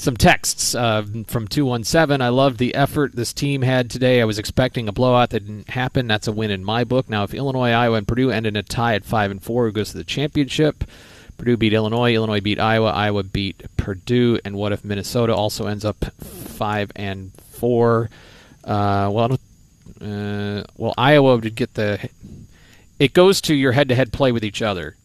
some 0.00 0.16
texts 0.16 0.74
uh, 0.74 1.02
from 1.26 1.46
217. 1.46 2.22
I 2.22 2.30
love 2.30 2.56
the 2.56 2.74
effort 2.74 3.14
this 3.14 3.34
team 3.34 3.60
had 3.60 3.90
today. 3.90 4.22
I 4.22 4.24
was 4.24 4.38
expecting 4.38 4.88
a 4.88 4.92
blowout 4.92 5.28
that 5.30 5.40
didn't 5.40 5.68
happen. 5.68 6.06
That's 6.06 6.26
a 6.26 6.32
win 6.32 6.50
in 6.50 6.64
my 6.64 6.84
book. 6.84 7.10
Now, 7.10 7.22
if 7.24 7.34
Illinois, 7.34 7.72
Iowa, 7.72 7.98
and 7.98 8.08
Purdue 8.08 8.30
end 8.30 8.46
in 8.46 8.56
a 8.56 8.62
tie 8.62 8.94
at 8.94 9.04
5 9.04 9.30
and 9.30 9.42
4, 9.42 9.66
who 9.66 9.72
goes 9.72 9.90
to 9.90 9.98
the 9.98 10.04
championship? 10.04 10.84
Purdue 11.36 11.58
beat 11.58 11.74
Illinois. 11.74 12.14
Illinois 12.14 12.40
beat 12.40 12.58
Iowa. 12.58 12.92
Iowa 12.92 13.24
beat 13.24 13.62
Purdue. 13.76 14.40
And 14.42 14.56
what 14.56 14.72
if 14.72 14.86
Minnesota 14.86 15.34
also 15.34 15.66
ends 15.66 15.84
up 15.84 16.02
5 16.02 16.92
and 16.96 17.32
4? 17.50 18.08
Uh, 18.64 19.10
well, 19.12 19.32
uh, 20.00 20.64
well, 20.78 20.94
Iowa 20.96 21.36
would 21.36 21.54
get 21.54 21.74
the. 21.74 22.08
It 22.98 23.12
goes 23.12 23.42
to 23.42 23.54
your 23.54 23.72
head 23.72 23.90
to 23.90 23.94
head 23.94 24.14
play 24.14 24.32
with 24.32 24.44
each 24.44 24.62
other 24.62 24.96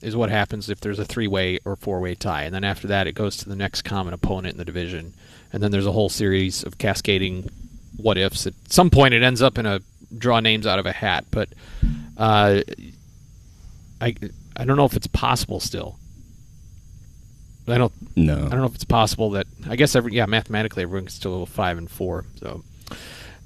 is 0.00 0.14
what 0.14 0.30
happens 0.30 0.70
if 0.70 0.80
there's 0.80 0.98
a 0.98 1.04
three-way 1.04 1.58
or 1.64 1.76
four-way 1.76 2.14
tie, 2.14 2.44
and 2.44 2.54
then 2.54 2.64
after 2.64 2.86
that 2.86 3.06
it 3.06 3.12
goes 3.12 3.36
to 3.38 3.48
the 3.48 3.56
next 3.56 3.82
common 3.82 4.14
opponent 4.14 4.54
in 4.54 4.58
the 4.58 4.64
division, 4.64 5.14
and 5.52 5.62
then 5.62 5.70
there's 5.70 5.86
a 5.86 5.92
whole 5.92 6.08
series 6.08 6.62
of 6.62 6.78
cascading 6.78 7.50
what 7.96 8.16
ifs. 8.16 8.46
At 8.46 8.54
some 8.68 8.90
point, 8.90 9.14
it 9.14 9.22
ends 9.22 9.42
up 9.42 9.58
in 9.58 9.66
a 9.66 9.80
draw 10.16 10.40
names 10.40 10.66
out 10.66 10.78
of 10.78 10.86
a 10.86 10.92
hat, 10.92 11.24
but 11.30 11.48
uh, 12.16 12.62
I 14.00 14.14
I 14.56 14.64
don't 14.64 14.76
know 14.76 14.84
if 14.84 14.94
it's 14.94 15.06
possible 15.08 15.60
still. 15.60 15.98
I 17.66 17.76
don't 17.76 17.92
no. 18.16 18.36
I 18.36 18.48
don't 18.48 18.60
know 18.60 18.66
if 18.66 18.74
it's 18.74 18.84
possible 18.84 19.30
that 19.30 19.46
I 19.68 19.76
guess 19.76 19.94
every 19.94 20.14
yeah 20.14 20.26
mathematically 20.26 20.84
everyone 20.84 21.06
can 21.06 21.14
still 21.14 21.40
go 21.40 21.46
five 21.46 21.76
and 21.76 21.90
four. 21.90 22.24
So 22.36 22.64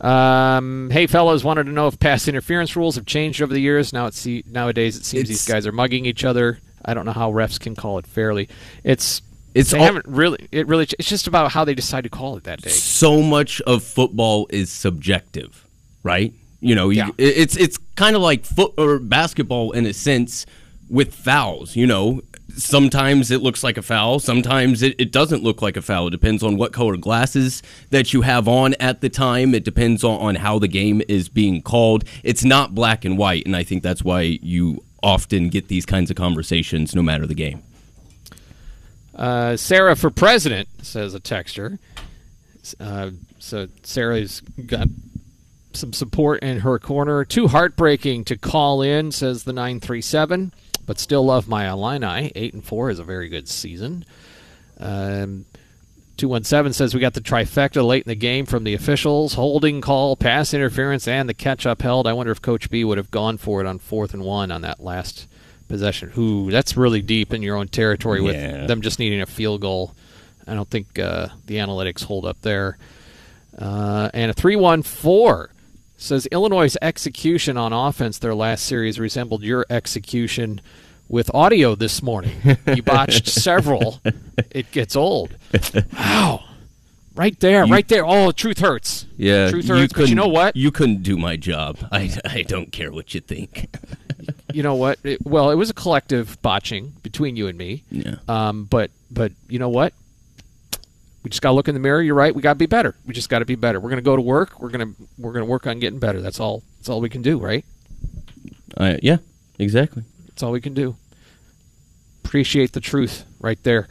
um, 0.03 0.91
hey, 0.91 1.07
fellows, 1.07 1.45
wanted 1.45 1.65
to 1.65 1.73
know 1.73 1.87
if 1.87 1.99
pass 1.99 2.27
interference 2.27 2.75
rules 2.75 2.97
have 2.97 3.07
changed 3.07 3.41
over 3.41 3.55
the 3.55 3.61
years. 3.61 3.93
Now 3.93 4.07
it's 4.07 4.27
nowadays 4.47 4.97
it 4.97 5.05
seems 5.05 5.23
it's, 5.23 5.29
these 5.31 5.49
guys 5.49 5.67
are 5.67 5.73
mugging 5.73 6.07
each 6.07 6.25
other. 6.25 6.59
I 6.85 6.95
don't 6.95 7.07
know 7.07 7.13
how 7.13 7.31
refs 7.31 7.61
can 7.61 7.77
call 7.77 7.99
it 7.99 8.07
fairly. 8.07 8.49
It's 8.83 9.23
it's 9.55 9.71
they 9.71 9.79
all, 9.79 9.85
haven't 9.85 10.07
really 10.07 10.49
it 10.51 10.67
really 10.67 10.89
it's 10.99 11.09
just 11.09 11.29
about 11.29 11.53
how 11.53 11.65
they 11.65 11.75
decide 11.75 12.03
to 12.05 12.11
call 12.11 12.37
it 12.37 12.45
that 12.45 12.63
day. 12.63 12.71
So 12.71 13.23
much 13.23 13.61
of 13.61 13.85
football 13.85 14.49
is 14.51 14.71
subjective, 14.71 15.67
right? 16.03 16.33
You 16.61 16.75
know, 16.75 16.91
you, 16.91 16.99
yeah. 16.99 17.11
it's 17.19 17.57
it's 17.57 17.79
kind 17.95 18.17
of 18.17 18.23
like 18.23 18.45
foot 18.45 18.73
or 18.77 18.99
basketball 18.99 19.71
in 19.71 19.87
a 19.87 19.93
sense 19.93 20.47
with 20.91 21.15
fouls. 21.15 21.77
You 21.77 21.87
know, 21.87 22.23
sometimes 22.57 23.31
it 23.31 23.43
looks 23.43 23.63
like 23.63 23.77
a 23.77 23.83
foul 23.83 24.19
sometimes 24.19 24.83
it, 24.83 24.95
it 24.99 25.13
doesn't 25.13 25.43
look 25.43 25.63
like 25.63 25.77
a 25.77 25.83
foul. 25.83 26.09
It 26.09 26.11
depends 26.11 26.43
on 26.43 26.57
what 26.57 26.73
color 26.73 26.97
glasses 26.97 27.63
that 27.91 28.13
you 28.13 28.23
have 28.23 28.49
on 28.49 28.75
at 28.81 29.01
the 29.01 29.09
time. 29.09 29.55
It 29.55 29.65
depends 29.65 30.05
on, 30.05 30.21
on 30.21 30.35
how 30.37 30.59
the 30.59 30.69
game 30.69 31.03
is 31.09 31.29
being 31.29 31.63
called. 31.63 32.05
It's 32.23 32.45
not 32.45 32.75
black 32.75 33.05
and 33.05 33.19
white 33.19 33.47
and 33.47 33.57
i 33.57 33.63
think 33.63 33.83
that's 33.83 34.03
why 34.03 34.39
you 34.43 34.83
often 35.03 35.49
get 35.49 35.69
these 35.69 35.85
kinds 35.85 36.11
of 36.11 36.17
conversations 36.17 36.95
no 36.95 37.03
matter 37.03 37.27
the 37.27 37.35
game. 37.35 37.63
Uh, 39.15 39.57
sarah 39.57 39.95
for 39.95 40.11
president 40.11 40.69
says 40.83 41.13
a 41.15 41.21
texture 41.21 41.79
uh, 42.81 43.11
so 43.39 43.69
sarah's 43.83 44.41
got 44.67 44.89
some 45.77 45.93
support 45.93 46.43
in 46.43 46.61
her 46.61 46.79
corner. 46.79 47.25
Too 47.25 47.49
heartbreaking 47.49 48.25
to 48.27 48.37
call 48.37 48.83
in 48.83 49.13
says 49.13 49.45
the 49.45 49.53
937 49.53 50.53
but 50.87 50.99
still 50.99 51.25
love 51.25 51.49
my 51.49 51.69
Illini. 51.69 52.33
Eight 52.35 52.55
and 52.55 52.65
four 52.65 52.91
is 52.91 52.99
a 52.99 53.05
very 53.05 53.29
good 53.29 53.49
season. 53.49 54.05
Um, 54.79 55.47
217 56.17 56.73
says 56.73 56.95
we 56.95 57.01
got 57.01 57.15
the 57.15 57.21
trifecta 57.21 57.85
late 57.85 58.05
in 58.05 58.11
the 58.11 58.15
game 58.15 58.47
from 58.47 58.65
the 58.65 58.75
officials 58.75 59.35
holding 59.35 59.81
call, 59.81 60.17
pass 60.17 60.53
interference, 60.55 61.09
and 61.09 61.29
the 61.29 61.35
catch 61.35 61.67
upheld. 61.67 62.07
I 62.07 62.13
wonder 62.13 62.33
if 62.33 62.43
Coach 62.43 62.71
B 62.71 62.85
would 62.85 62.99
have 62.99 63.11
gone 63.11 63.39
for 63.39 63.61
it 63.61 63.67
on 63.67 63.79
fourth 63.79 64.15
and 64.15 64.23
one 64.23 64.51
on 64.51 64.63
that 64.63 64.81
last 64.81 65.27
possession. 65.69 66.11
Who 66.11 66.51
that's 66.51 66.77
really 66.77 67.01
deep 67.01 67.33
in 67.33 67.43
your 67.43 67.57
own 67.57 67.69
territory 67.69 68.21
with 68.21 68.37
yeah. 68.37 68.67
them 68.67 68.83
just 68.83 68.99
needing 68.99 69.21
a 69.21 69.27
field 69.27 69.63
goal. 69.63 69.95
I 70.47 70.55
don't 70.55 70.69
think 70.69 70.99
uh, 70.99 71.29
the 71.47 71.57
analytics 71.57 72.05
hold 72.05 72.27
up 72.27 72.41
there. 72.43 72.77
Uh, 73.57 74.11
and 74.15 74.31
a 74.31 74.35
3 74.35 74.57
1 74.57 74.83
4 74.83 75.51
says 76.03 76.27
Illinois' 76.27 76.77
execution 76.83 77.57
on 77.57 77.73
offense 77.73 78.19
their 78.19 78.35
last 78.35 78.65
series 78.67 78.99
resembled 78.99 79.43
your 79.43 79.65
execution 79.71 80.61
with 81.09 81.33
audio 81.35 81.75
this 81.75 82.03
morning. 82.03 82.59
You 82.75 82.83
botched 82.85 83.29
several. 83.29 84.01
It 84.51 84.71
gets 84.73 84.97
old. 84.97 85.37
Wow. 85.93 86.45
Right 87.15 87.39
there, 87.41 87.67
you, 87.67 87.73
right 87.73 87.87
there. 87.87 88.07
Oh, 88.07 88.33
truth 88.33 88.59
hurts. 88.59 89.07
Yeah, 89.19 89.51
truth 89.51 89.69
hurts. 89.69 89.93
You 89.93 90.03
but 90.03 90.09
you 90.09 90.15
know 90.15 90.29
what? 90.29 90.57
You 90.57 90.71
couldn't 90.71 91.03
do 91.03 91.19
my 91.19 91.37
job. 91.37 91.77
I, 91.93 92.11
I 92.25 92.43
don't 92.43 92.73
care 92.73 92.91
what 92.91 93.13
you 93.13 93.21
think. 93.21 93.69
you 94.55 94.63
know 94.63 94.75
what? 94.75 94.99
It, 95.05 95.25
well, 95.25 95.51
it 95.51 95.57
was 95.57 95.69
a 95.69 95.75
collective 95.75 96.41
botching 96.41 96.95
between 97.03 97.37
you 97.37 97.49
and 97.49 97.59
me. 97.59 97.85
Yeah. 97.91 98.15
Um, 98.29 98.65
but 98.65 98.91
but 99.11 99.33
you 99.49 99.59
know 99.59 99.69
what? 99.69 99.93
We 101.23 101.31
just 101.31 101.43
got 101.43 101.51
to 101.51 101.55
look 101.55 101.69
in 101.69 101.75
the 101.75 101.81
mirror. 101.81 102.03
You're 102.03 102.15
right. 102.15 102.35
We 102.35 102.43
got 102.43 102.53
to 102.53 102.59
be 102.59 102.67
better. 102.67 102.97
We 103.07 103.15
just 103.15 103.29
got 103.29 103.39
to 103.39 103.45
be 103.45 103.55
better. 103.55 103.79
We're 103.79 103.91
going 103.91 104.03
to 104.03 104.03
go 104.03 104.17
to 104.17 104.23
work. 104.23 104.61
We're 104.61 104.71
going 104.71 104.95
to 104.95 105.03
we're 105.19 105.33
going 105.33 105.45
to 105.45 105.51
work 105.51 105.67
on 105.67 105.79
getting 105.79 105.99
better. 105.99 106.21
That's 106.21 106.41
all. 106.41 106.63
That's 106.79 106.89
all 106.89 107.01
we 107.01 107.09
can 107.09 107.23
do, 107.23 107.39
right? 107.39 107.65
Uh, 108.77 108.97
yeah, 109.03 109.19
exactly. 109.59 110.03
That's 110.29 110.43
all 110.43 110.53
we 110.53 110.61
can 110.61 110.75
do. 110.75 110.97
Appreciate 112.25 112.73
the 112.73 112.81
truth 112.81 113.25
right 113.41 113.63
there. 113.63 113.89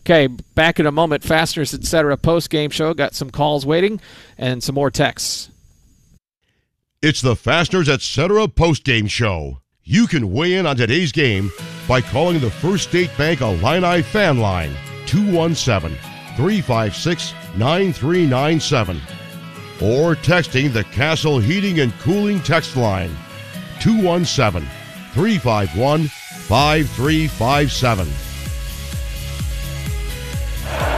Okay, 0.00 0.26
back 0.26 0.78
in 0.78 0.84
a 0.84 0.92
moment. 0.92 1.22
Fasteners, 1.22 1.72
etc. 1.72 2.16
Post 2.18 2.50
game 2.50 2.70
show. 2.70 2.92
Got 2.92 3.14
some 3.14 3.30
calls 3.30 3.64
waiting 3.64 4.00
and 4.36 4.62
some 4.62 4.74
more 4.74 4.90
texts. 4.90 5.48
It's 7.00 7.22
the 7.22 7.36
Fasteners, 7.36 7.88
etc. 7.88 8.48
post 8.48 8.84
game 8.84 9.06
show. 9.06 9.60
You 9.84 10.06
can 10.06 10.32
weigh 10.32 10.54
in 10.54 10.66
on 10.66 10.76
today's 10.76 11.12
game 11.12 11.50
by 11.86 12.00
calling 12.00 12.40
the 12.40 12.50
First 12.50 12.88
State 12.88 13.10
Bank 13.18 13.42
Illini 13.42 14.02
fan 14.02 14.38
line 14.38 14.74
217- 15.04 16.13
356 16.36 17.32
9397 17.56 19.00
or 19.82 20.14
texting 20.14 20.72
the 20.72 20.84
Castle 20.84 21.38
Heating 21.38 21.80
and 21.80 21.92
Cooling 22.00 22.40
text 22.40 22.76
line 22.76 23.10
217 23.80 24.68
351 25.12 26.08
5357. 26.08 28.06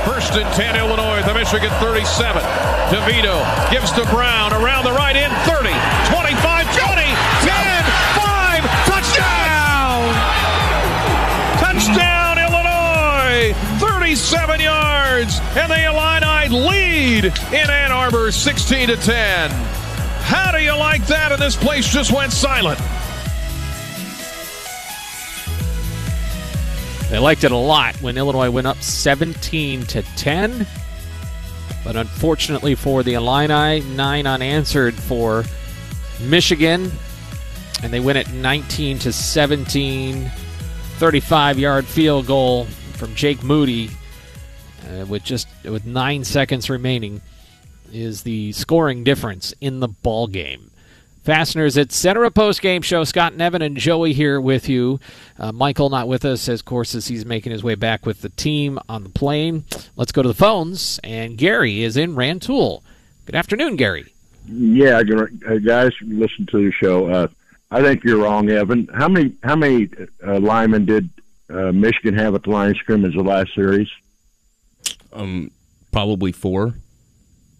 First 0.05 0.32
and 0.34 0.49
10, 0.55 0.76
Illinois, 0.76 1.22
the 1.22 1.34
Michigan 1.34 1.70
37. 1.80 2.43
DeVito 2.91 3.70
gives 3.70 3.91
to 3.93 4.05
Brown 4.07 4.53
around 4.53 4.84
the 4.84 4.93
right 4.93 5.16
end, 5.16 5.34
30, 5.49 5.55
yards, 15.16 15.40
and 15.56 15.70
the 15.70 15.84
Illini 15.84 16.48
lead 16.48 17.24
in 17.24 17.70
Ann 17.70 17.92
Arbor 17.92 18.30
16 18.30 18.88
to 18.88 18.96
10. 18.96 19.50
How 19.50 20.52
do 20.52 20.58
you 20.58 20.76
like 20.76 21.06
that? 21.06 21.32
And 21.32 21.40
this 21.40 21.56
place 21.56 21.88
just 21.88 22.12
went 22.12 22.32
silent. 22.32 22.78
They 27.10 27.18
liked 27.18 27.44
it 27.44 27.52
a 27.52 27.56
lot 27.56 27.94
when 28.02 28.18
Illinois 28.18 28.50
went 28.50 28.66
up 28.66 28.82
17 28.82 29.84
to 29.84 30.02
10. 30.02 30.66
But 31.84 31.96
unfortunately 31.96 32.74
for 32.74 33.02
the 33.02 33.14
Illini, 33.14 33.80
nine 33.94 34.26
unanswered 34.26 34.94
for 34.94 35.44
Michigan. 36.20 36.90
And 37.82 37.92
they 37.92 38.00
win 38.00 38.16
it 38.16 38.32
19 38.32 38.98
to 39.00 39.12
17. 39.12 40.30
35 40.98 41.58
yard 41.58 41.84
field 41.86 42.26
goal 42.26 42.64
from 42.94 43.14
Jake 43.14 43.42
Moody 43.42 43.90
uh, 44.87 45.07
with 45.07 45.24
just 45.24 45.49
with 45.64 45.87
nine 45.87 46.24
seconds 46.24 46.70
remaining 46.70 47.22
is 47.93 48.22
the 48.22 48.53
scoring 48.53 49.05
difference 49.05 49.55
in 49.61 49.80
the 49.80 49.89
ball 49.89 50.26
game. 50.26 50.70
Fasteners 51.26 51.76
at 51.76 51.91
Center 51.91 52.30
Post 52.30 52.62
Game 52.62 52.82
Show. 52.82 53.03
Scott 53.03 53.34
Nevin 53.34 53.61
and 53.61 53.76
Joey 53.76 54.12
here 54.12 54.41
with 54.41 54.68
you. 54.68 55.01
Uh, 55.37 55.51
Michael 55.51 55.91
not 55.91 56.07
with 56.07 56.24
us, 56.24 56.49
as 56.49 56.62
course 56.62 56.95
as 56.95 57.09
he's 57.09 57.26
making 57.26 57.51
his 57.51 57.64
way 57.64 57.74
back 57.74 58.07
with 58.07 58.20
the 58.20 58.28
team 58.28 58.78
on 58.89 59.03
the 59.03 59.09
plane. 59.09 59.64
Let's 59.97 60.12
go 60.12 60.22
to 60.22 60.28
the 60.28 60.34
phones, 60.34 61.01
and 61.03 61.37
Gary 61.37 61.82
is 61.82 61.97
in 61.97 62.14
Rantoul. 62.14 62.84
Good 63.24 63.34
afternoon, 63.34 63.74
Gary. 63.74 64.12
Yeah, 64.49 65.03
guys, 65.03 65.91
listen 66.01 66.47
to 66.47 66.64
the 66.64 66.70
show. 66.70 67.11
Uh, 67.11 67.26
I 67.72 67.82
think 67.82 68.05
you're 68.05 68.22
wrong, 68.22 68.49
Evan. 68.49 68.89
How 68.95 69.09
many 69.09 69.32
how 69.43 69.57
many 69.57 69.89
uh, 70.24 70.39
linemen 70.39 70.84
did 70.84 71.11
uh, 71.51 71.72
Michigan 71.72 72.14
have 72.14 72.37
at 72.37 72.45
the 72.45 72.51
line 72.51 72.70
of 72.70 72.76
scrimmage 72.76 73.14
the 73.16 73.22
last 73.24 73.53
series? 73.53 73.89
Um, 75.16 75.50
probably 75.92 76.32
four. 76.32 76.74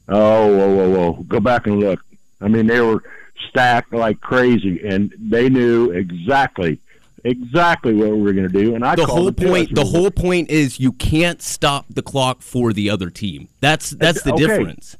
Oh, 0.09 0.57
whoa, 0.57 0.75
whoa, 0.77 0.91
whoa! 0.91 1.23
Go 1.25 1.41
back 1.41 1.67
and 1.67 1.81
look. 1.81 2.01
I 2.41 2.49
mean, 2.49 2.67
they 2.67 2.81
were 2.81 3.03
stacked 3.49 3.93
like 3.93 4.21
crazy, 4.21 4.87
and 4.87 5.13
they 5.19 5.49
knew 5.49 5.91
exactly 5.91 6.79
exactly 7.27 7.93
what 7.93 8.11
we 8.11 8.23
were 8.23 8.33
going 8.33 8.49
to 8.49 8.53
do. 8.53 8.75
And 8.75 8.85
I 8.85 8.95
the 8.95 9.07
whole 9.07 9.33
point. 9.33 9.75
The 9.75 9.85
whole 9.85 10.11
point 10.11 10.51
is 10.51 10.79
you 10.79 10.93
can't 10.93 11.43
stop 11.43 11.87
the 11.91 12.03
clock 12.03 12.43
for 12.43 12.73
the 12.73 12.89
other 12.89 13.11
team. 13.11 13.49
That's 13.61 13.91
that's 13.91 14.23
the 14.23 14.33
okay. 14.35 14.47
difference. 14.47 14.97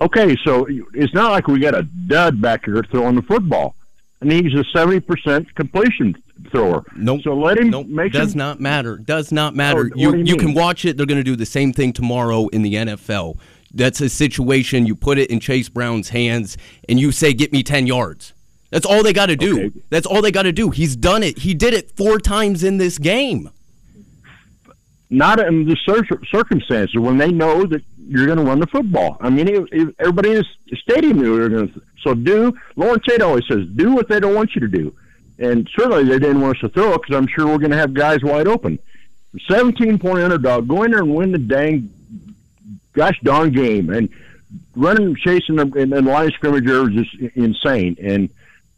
Okay, 0.00 0.36
so 0.44 0.66
it's 0.94 1.12
not 1.12 1.32
like 1.32 1.48
we 1.48 1.58
got 1.58 1.74
a 1.74 1.82
dud 1.82 2.40
back 2.40 2.64
here 2.64 2.82
throwing 2.90 3.16
the 3.16 3.22
football. 3.22 3.74
And 4.20 4.32
he's 4.32 4.54
a 4.54 4.64
seventy 4.72 5.00
percent 5.00 5.54
completion 5.54 6.16
thrower. 6.50 6.84
Nope. 6.96 7.22
So 7.22 7.34
let 7.34 7.58
him 7.58 7.70
nope. 7.70 7.86
make. 7.86 8.12
Does 8.12 8.32
him, 8.32 8.38
not 8.38 8.60
matter. 8.60 8.96
Does 8.98 9.32
not 9.32 9.52
oh, 9.52 9.56
matter. 9.56 9.90
Oh, 9.92 9.98
you 9.98 10.16
you 10.16 10.24
you 10.24 10.36
can 10.36 10.54
watch 10.54 10.84
it. 10.84 10.96
They're 10.96 11.06
going 11.06 11.20
to 11.20 11.24
do 11.24 11.36
the 11.36 11.46
same 11.46 11.72
thing 11.72 11.92
tomorrow 11.92 12.48
in 12.48 12.62
the 12.62 12.74
NFL. 12.74 13.38
That's 13.72 14.00
a 14.00 14.08
situation 14.08 14.86
you 14.86 14.94
put 14.94 15.18
it 15.18 15.30
in 15.30 15.40
Chase 15.40 15.68
Brown's 15.68 16.08
hands 16.08 16.56
and 16.88 16.98
you 16.98 17.12
say, 17.12 17.32
"Get 17.32 17.52
me 17.52 17.62
ten 17.62 17.86
yards." 17.86 18.32
That's 18.70 18.86
all 18.86 19.02
they 19.02 19.12
got 19.12 19.26
to 19.26 19.36
do. 19.36 19.66
Okay. 19.66 19.80
That's 19.90 20.06
all 20.06 20.20
they 20.20 20.30
got 20.30 20.42
to 20.42 20.52
do. 20.52 20.70
He's 20.70 20.94
done 20.94 21.22
it. 21.22 21.38
He 21.38 21.54
did 21.54 21.72
it 21.72 21.90
four 21.96 22.18
times 22.18 22.62
in 22.62 22.76
this 22.76 22.98
game. 22.98 23.50
not 25.10 25.40
in 25.40 25.66
the 25.66 25.76
cir- 25.86 26.20
circumstances 26.30 26.94
when 26.98 27.16
they 27.16 27.30
know 27.30 27.64
that 27.64 27.82
you're 28.08 28.26
going 28.26 28.38
to 28.38 28.44
run 28.44 28.60
the 28.60 28.66
football. 28.66 29.16
I 29.20 29.30
mean, 29.30 29.48
it, 29.48 29.68
it, 29.72 29.94
everybody 29.98 30.32
in 30.36 30.44
the 30.70 30.76
stadium 30.76 31.18
knew 31.18 31.36
they 31.36 31.42
were 31.42 31.48
going 31.48 31.72
to. 31.72 31.82
So 32.02 32.14
do 32.14 32.52
Lawrence 32.76 33.04
Tate 33.06 33.22
always 33.22 33.44
says, 33.48 33.66
do 33.74 33.94
what 33.94 34.08
they 34.08 34.20
don't 34.20 34.34
want 34.34 34.54
you 34.54 34.60
to 34.60 34.68
do, 34.68 34.94
and 35.38 35.68
certainly 35.76 36.04
they 36.04 36.18
didn't 36.18 36.40
want 36.40 36.56
us 36.56 36.60
to 36.62 36.68
throw 36.68 36.94
it 36.94 37.02
because 37.02 37.16
I'm 37.16 37.28
sure 37.28 37.46
we're 37.46 37.58
going 37.58 37.70
to 37.70 37.76
have 37.76 37.94
guys 37.94 38.22
wide 38.22 38.48
open. 38.48 38.78
17 39.48 39.98
point 39.98 40.20
underdog, 40.20 40.68
go 40.68 40.82
in 40.82 40.90
there 40.90 41.00
and 41.00 41.14
win 41.14 41.32
the 41.32 41.38
dang, 41.38 41.90
gosh 42.92 43.18
darn 43.22 43.52
game, 43.52 43.90
and 43.90 44.08
running, 44.74 45.14
chasing 45.16 45.56
them 45.56 45.76
in 45.76 45.90
the 45.90 46.02
line 46.02 46.28
of 46.28 46.34
scrimmage 46.34 46.66
was 46.66 46.92
just 46.92 47.14
insane. 47.36 47.96
And 48.02 48.30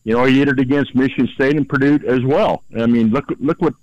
you 0.05 0.15
know, 0.15 0.25
he 0.25 0.35
did 0.35 0.49
it 0.49 0.59
against 0.59 0.95
Michigan 0.95 1.29
State 1.35 1.57
and 1.57 1.69
Purdue 1.69 2.01
as 2.07 2.23
well. 2.23 2.65
I 2.79 2.87
mean, 2.87 3.11
look 3.11 3.27
look 3.39 3.61
what 3.61 3.75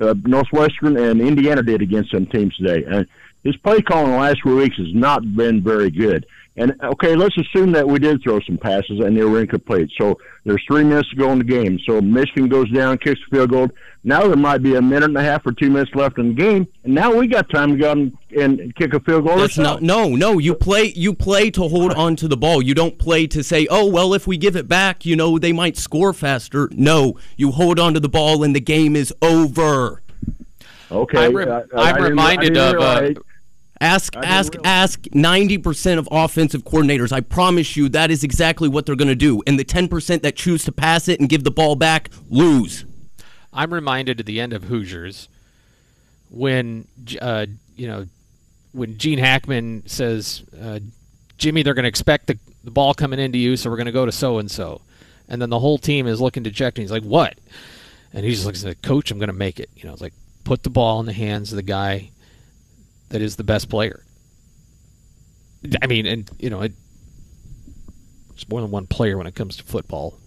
uh, 0.00 0.14
Northwestern 0.24 0.96
and 0.96 1.20
Indiana 1.20 1.62
did 1.62 1.82
against 1.82 2.12
some 2.12 2.26
teams 2.26 2.56
today. 2.56 3.06
His 3.44 3.56
play 3.58 3.80
calling 3.82 4.10
the 4.12 4.18
last 4.18 4.42
few 4.42 4.56
weeks 4.56 4.76
has 4.78 4.92
not 4.94 5.36
been 5.36 5.62
very 5.62 5.90
good. 5.90 6.26
And 6.56 6.72
okay, 6.84 7.16
let's 7.16 7.36
assume 7.36 7.72
that 7.72 7.86
we 7.88 7.98
did 7.98 8.22
throw 8.22 8.38
some 8.40 8.56
passes 8.58 9.00
and 9.00 9.16
they 9.16 9.24
were 9.24 9.40
incomplete. 9.40 9.90
So 9.98 10.16
there's 10.44 10.62
three 10.68 10.84
minutes 10.84 11.10
to 11.10 11.16
go 11.16 11.32
in 11.32 11.38
the 11.38 11.44
game. 11.44 11.80
So 11.84 12.00
Michigan 12.00 12.48
goes 12.48 12.70
down, 12.70 12.96
kicks 12.98 13.20
the 13.28 13.36
field 13.36 13.50
goal. 13.50 13.70
Now 14.04 14.20
there 14.28 14.36
might 14.36 14.62
be 14.62 14.76
a 14.76 14.80
minute 14.82 15.06
and 15.06 15.16
a 15.18 15.22
half 15.22 15.44
or 15.44 15.50
two 15.50 15.68
minutes 15.68 15.90
left 15.96 16.16
in 16.18 16.28
the 16.28 16.34
game, 16.34 16.68
and 16.84 16.94
now 16.94 17.12
we 17.12 17.26
got 17.26 17.50
time 17.50 17.72
to 17.72 17.76
go 17.76 17.90
and, 17.90 18.16
and 18.38 18.72
kick 18.76 18.94
a 18.94 19.00
field 19.00 19.26
goal. 19.26 19.36
That's 19.38 19.58
not 19.58 19.82
no 19.82 20.10
no. 20.10 20.38
You 20.38 20.54
play 20.54 20.92
you 20.94 21.12
play 21.12 21.50
to 21.50 21.62
hold 21.66 21.92
on 21.94 22.14
to 22.16 22.28
the 22.28 22.36
ball. 22.36 22.62
You 22.62 22.74
don't 22.74 22.98
play 23.00 23.26
to 23.28 23.42
say, 23.42 23.66
oh 23.68 23.86
well, 23.86 24.14
if 24.14 24.28
we 24.28 24.36
give 24.36 24.54
it 24.54 24.68
back, 24.68 25.04
you 25.04 25.16
know 25.16 25.40
they 25.40 25.52
might 25.52 25.76
score 25.76 26.12
faster. 26.12 26.68
No, 26.70 27.18
you 27.36 27.50
hold 27.50 27.80
on 27.80 27.94
to 27.94 28.00
the 28.00 28.08
ball 28.08 28.44
and 28.44 28.54
the 28.54 28.60
game 28.60 28.94
is 28.94 29.12
over. 29.22 30.02
Okay, 30.92 31.24
I'm, 31.24 31.34
re- 31.34 31.50
I- 31.50 31.58
I 31.58 31.90
I'm 31.90 31.94
I 31.96 31.98
reminded 32.08 32.54
didn't 32.54 32.76
of. 32.76 32.80
Uh, 32.80 33.20
realize- 33.84 34.10
Ask 34.10 34.16
I 34.16 34.24
ask 34.24 34.52
ask 34.64 35.06
ninety 35.12 35.58
percent 35.58 35.98
of 35.98 36.08
offensive 36.10 36.62
coordinators. 36.64 37.12
I 37.12 37.20
promise 37.20 37.76
you 37.76 37.88
that 37.90 38.10
is 38.10 38.24
exactly 38.24 38.68
what 38.68 38.86
they're 38.86 38.96
going 38.96 39.08
to 39.08 39.14
do. 39.14 39.42
And 39.46 39.58
the 39.58 39.64
ten 39.64 39.88
percent 39.88 40.22
that 40.22 40.36
choose 40.36 40.64
to 40.64 40.72
pass 40.72 41.08
it 41.08 41.20
and 41.20 41.28
give 41.28 41.44
the 41.44 41.50
ball 41.50 41.76
back 41.76 42.10
lose. 42.28 42.84
I'm 43.52 43.72
reminded 43.72 44.18
at 44.20 44.26
the 44.26 44.40
end 44.40 44.52
of 44.52 44.64
Hoosiers 44.64 45.28
when 46.30 46.86
uh, 47.20 47.46
you 47.76 47.86
know 47.86 48.06
when 48.72 48.98
Gene 48.98 49.18
Hackman 49.18 49.84
says, 49.86 50.42
uh, 50.60 50.80
"Jimmy, 51.38 51.62
they're 51.62 51.74
going 51.74 51.84
to 51.84 51.88
expect 51.88 52.26
the, 52.26 52.38
the 52.64 52.70
ball 52.72 52.94
coming 52.94 53.20
into 53.20 53.38
you, 53.38 53.56
so 53.56 53.70
we're 53.70 53.76
going 53.76 53.86
to 53.86 53.92
go 53.92 54.06
to 54.06 54.12
so 54.12 54.38
and 54.38 54.50
so," 54.50 54.80
and 55.28 55.40
then 55.40 55.50
the 55.50 55.60
whole 55.60 55.78
team 55.78 56.06
is 56.06 56.20
looking 56.20 56.42
dejected. 56.42 56.82
He's 56.82 56.90
like, 56.90 57.04
"What?" 57.04 57.34
And 58.12 58.24
he 58.24 58.32
just 58.32 58.44
looks 58.46 58.64
like, 58.64 58.82
"Coach, 58.82 59.10
I'm 59.10 59.18
going 59.18 59.28
to 59.28 59.32
make 59.32 59.60
it." 59.60 59.70
You 59.76 59.84
know, 59.84 59.92
it's 59.92 60.02
like 60.02 60.14
put 60.42 60.62
the 60.64 60.70
ball 60.70 61.00
in 61.00 61.06
the 61.06 61.12
hands 61.12 61.52
of 61.52 61.56
the 61.56 61.62
guy 61.62 62.10
that 63.10 63.22
is 63.22 63.36
the 63.36 63.44
best 63.44 63.68
player. 63.68 64.04
I 65.82 65.86
mean, 65.86 66.06
and 66.06 66.30
you 66.38 66.50
know, 66.50 66.62
it, 66.62 66.72
it's 68.34 68.48
more 68.48 68.60
than 68.60 68.70
one 68.70 68.86
player 68.86 69.16
when 69.16 69.26
it 69.26 69.34
comes 69.34 69.56
to 69.56 69.64
football. 69.64 70.18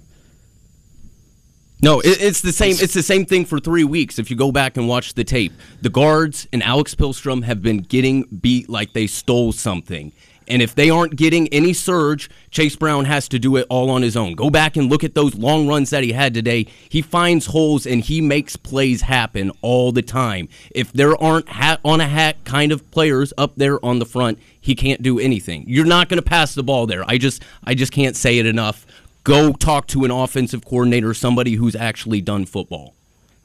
No, 1.82 2.00
it, 2.00 2.22
it's 2.22 2.42
the 2.42 2.52
same. 2.52 2.76
It's 2.80 2.94
the 2.94 3.04
same 3.04 3.26
thing 3.26 3.46
for 3.46 3.60
three 3.60 3.84
weeks. 3.84 4.18
If 4.18 4.32
you 4.32 4.38
go 4.38 4.52
back 4.52 4.78
and 4.78 4.88
watch 4.88 5.14
the 5.14 5.24
tape, 5.24 5.54
the 5.82 5.90
guards 5.90 6.48
and 6.52 6.64
Alex 6.64 6.96
Pihlstrom 6.96 7.44
have 7.44 7.62
been 7.62 7.80
getting 7.80 8.24
beat 8.24 8.68
like 8.68 8.94
they 8.94 9.06
stole 9.06 9.52
something. 9.52 10.12
And 10.48 10.62
if 10.62 10.76
they 10.76 10.90
aren't 10.90 11.16
getting 11.16 11.48
any 11.50 11.74
surge, 11.74 12.30
Chase 12.52 12.76
Brown 12.76 13.06
has 13.06 13.28
to 13.30 13.40
do 13.40 13.56
it 13.58 13.68
all 13.70 13.90
on 13.90 14.02
his 14.02 14.16
own. 14.16 14.34
Go 14.34 14.50
back 14.50 14.78
and 14.78 14.90
look 14.90 15.04
at 15.04 15.14
those 15.14 15.36
long 15.36 15.68
runs 15.68 15.90
that 15.90 16.04
he 16.04 16.14
had 16.14 16.34
today. 16.34 16.68
He 16.90 17.02
finds 17.02 17.48
holes 17.48 17.86
and 17.86 18.02
he 18.02 18.22
makes 18.22 18.56
plays 18.56 19.02
happen 19.02 19.52
all 19.62 19.92
the 19.92 20.02
time. 20.02 20.48
If 20.72 20.94
there 20.94 21.22
aren't 21.22 21.50
hat 21.50 21.80
on 21.84 22.02
a 22.02 22.08
hat 22.08 22.44
kind 22.46 22.72
of 22.72 22.90
players 22.92 23.34
up 23.38 23.54
there 23.58 23.84
on 23.86 24.00
the 24.00 24.06
front, 24.06 24.40
he 24.60 24.76
can't 24.76 25.02
do 25.02 25.20
anything. 25.20 25.66
You're 25.68 25.86
not 25.86 26.10
going 26.10 26.22
to 26.22 26.28
pass 26.28 26.56
the 26.56 26.64
ball 26.64 26.88
there. 26.88 27.04
I 27.08 27.18
just 27.18 27.44
I 27.64 27.74
just 27.74 27.92
can't 27.92 28.16
say 28.16 28.40
it 28.40 28.46
enough. 28.46 28.86
Go 29.24 29.52
talk 29.52 29.88
to 29.88 30.06
an 30.06 30.12
offensive 30.12 30.64
coordinator, 30.64 31.14
somebody 31.14 31.56
who's 31.56 31.76
actually 31.76 32.22
done 32.22 32.46
football. 32.46 32.94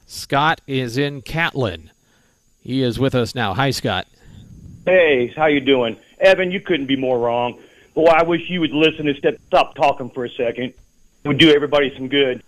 Scott 0.07 0.61
is 0.67 0.97
in 0.97 1.21
Catlin. 1.21 1.89
He 2.61 2.81
is 2.81 2.97
with 2.97 3.13
us 3.15 3.35
now. 3.35 3.53
Hi, 3.53 3.71
Scott. 3.71 4.07
Hey, 4.85 5.33
how 5.35 5.47
you 5.47 5.59
doing? 5.59 5.97
Evan, 6.23 6.51
you 6.51 6.61
couldn't 6.61 6.87
be 6.87 6.95
more 6.95 7.19
wrong. 7.19 7.59
Boy, 7.93 8.05
I 8.05 8.23
wish 8.23 8.49
you 8.49 8.61
would 8.61 8.71
listen 8.71 9.07
and 9.07 9.17
step, 9.17 9.37
stop 9.45 9.75
talking 9.75 10.09
for 10.09 10.25
a 10.25 10.29
second. 10.29 10.73
It 11.23 11.27
would 11.27 11.37
do 11.37 11.53
everybody 11.53 11.93
some 11.95 12.07
good. 12.07 12.41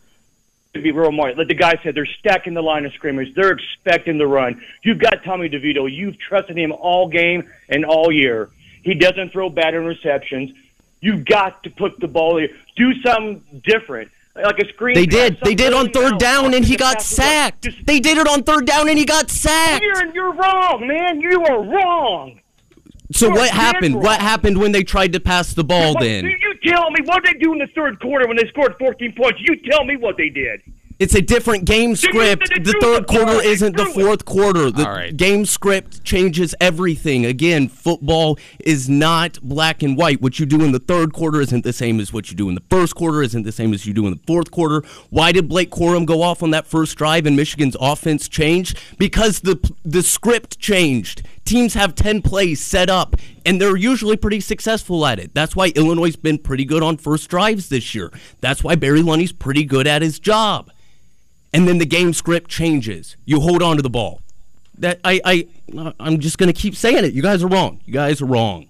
To 0.73 0.81
be 0.81 0.91
real 0.91 1.11
smart, 1.11 1.37
like 1.37 1.47
the 1.47 1.53
guy 1.53 1.79
said, 1.83 1.95
they're 1.95 2.05
stacking 2.05 2.53
the 2.53 2.61
line 2.61 2.85
of 2.85 2.93
scrimmage. 2.93 3.33
They're 3.33 3.51
expecting 3.51 4.17
the 4.17 4.27
run. 4.27 4.61
You've 4.83 4.99
got 4.99 5.23
Tommy 5.23 5.47
DeVito. 5.47 5.89
You've 5.89 6.17
trusted 6.19 6.57
him 6.57 6.73
all 6.73 7.07
game 7.07 7.49
and 7.69 7.85
all 7.85 8.11
year. 8.11 8.49
He 8.83 8.93
doesn't 8.93 9.31
throw 9.31 9.49
bad 9.49 9.73
interceptions. 9.73 10.53
You've 10.99 11.23
got 11.23 11.63
to 11.63 11.69
put 11.69 11.99
the 11.99 12.09
ball 12.09 12.37
here. 12.37 12.49
Do 12.75 12.93
something 13.01 13.61
different. 13.63 14.11
Like 14.35 14.59
a 14.59 14.67
screen. 14.67 14.95
They 14.95 15.05
did. 15.05 15.37
They 15.43 15.55
did 15.55 15.71
on 15.71 15.91
third 15.91 16.17
down 16.17 16.53
and 16.53 16.65
he 16.65 16.75
got 16.75 17.01
sacked. 17.01 17.69
They 17.85 18.01
did 18.01 18.17
it 18.17 18.27
on 18.27 18.43
third 18.43 18.65
down 18.65 18.89
and 18.89 18.97
he 18.97 19.05
got 19.05 19.29
sacked. 19.29 19.81
You're, 19.81 20.13
you're 20.13 20.33
wrong, 20.33 20.85
man. 20.85 21.21
You 21.21 21.41
are 21.45 21.63
wrong. 21.63 22.41
So 23.11 23.29
what 23.29 23.49
happened? 23.51 23.95
What 23.95 24.19
happened 24.19 24.57
when 24.57 24.71
they 24.71 24.83
tried 24.83 25.13
to 25.13 25.19
pass 25.19 25.53
the 25.53 25.63
ball 25.63 25.93
What- 25.93 26.03
then? 26.03 26.25
You 26.25 26.71
tell 26.71 26.89
me 26.91 26.97
what 27.05 27.23
they 27.23 27.33
do 27.33 27.53
in 27.53 27.59
the 27.59 27.67
third 27.75 27.99
quarter 27.99 28.27
when 28.27 28.37
they 28.37 28.47
scored 28.47 28.75
14 28.79 29.13
points. 29.15 29.39
You 29.41 29.55
tell 29.69 29.85
me 29.85 29.95
what 29.97 30.17
they 30.17 30.29
did. 30.29 30.61
It's 30.97 31.13
a 31.13 31.21
different 31.21 31.65
game 31.65 31.97
script. 31.97 32.49
The 32.63 32.73
third 32.79 33.05
quarter 33.05 33.41
isn't 33.45 33.75
the 33.75 33.85
fourth 33.87 34.23
quarter. 34.23 34.71
The 34.71 34.87
All 34.87 34.93
right. 34.95 35.15
game 35.15 35.45
script 35.45 36.05
changes 36.05 36.55
everything. 36.61 37.25
Again, 37.25 37.67
football 37.67 38.39
is 38.61 38.87
not 38.87 39.37
black 39.43 39.83
and 39.83 39.97
white. 39.97 40.21
What 40.21 40.39
you 40.39 40.45
do 40.45 40.63
in 40.63 40.71
the 40.71 40.79
third 40.79 41.11
quarter 41.11 41.41
isn't 41.41 41.65
the 41.65 41.73
same 41.73 41.99
as 41.99 42.13
what 42.13 42.31
you 42.31 42.37
do 42.37 42.47
in 42.47 42.55
the 42.55 42.63
first 42.69 42.95
quarter, 42.95 43.21
isn't 43.21 43.43
the 43.43 43.51
same 43.51 43.73
as 43.73 43.85
you 43.85 43.93
do 43.93 44.07
in 44.07 44.13
the 44.13 44.19
fourth 44.25 44.51
quarter. 44.51 44.83
Why 45.09 45.33
did 45.33 45.49
Blake 45.49 45.69
Corum 45.69 46.05
go 46.05 46.21
off 46.21 46.41
on 46.41 46.51
that 46.51 46.65
first 46.65 46.95
drive 46.97 47.25
and 47.25 47.35
Michigan's 47.35 47.75
offense 47.81 48.29
change? 48.29 48.73
Because 48.97 49.41
the 49.41 49.59
the 49.83 50.01
script 50.01 50.59
changed. 50.59 51.23
Teams 51.45 51.75
have 51.75 51.95
10 51.95 52.21
plays 52.21 52.59
set 52.59 52.89
up 52.89 53.15
and 53.45 53.61
they're 53.61 53.77
usually 53.77 54.17
pretty 54.17 54.39
successful 54.39 55.05
at 55.05 55.19
it. 55.19 55.33
That's 55.33 55.55
why 55.55 55.67
Illinois's 55.75 56.15
been 56.15 56.39
pretty 56.39 56.65
good 56.65 56.83
on 56.83 56.97
first 56.97 57.29
drives 57.29 57.69
this 57.69 57.93
year. 57.95 58.11
That's 58.41 58.63
why 58.63 58.75
Barry 58.75 59.01
Lunny's 59.01 59.31
pretty 59.31 59.63
good 59.63 59.87
at 59.87 60.01
his 60.01 60.19
job 60.19 60.71
and 61.55 61.69
then 61.69 61.77
the 61.77 61.85
game 61.85 62.11
script 62.11 62.49
changes. 62.49 63.15
You 63.23 63.39
hold 63.39 63.63
on 63.63 63.77
to 63.77 63.81
the 63.81 63.89
ball. 63.89 64.19
That 64.77 64.99
I 65.05 65.21
I 65.23 65.93
I'm 66.01 66.19
just 66.19 66.37
gonna 66.37 66.51
keep 66.51 66.75
saying 66.75 67.05
it. 67.05 67.13
You 67.13 67.21
guys 67.21 67.41
are 67.43 67.47
wrong. 67.47 67.79
You 67.85 67.93
guys 67.93 68.21
are 68.21 68.25
wrong. 68.25 68.67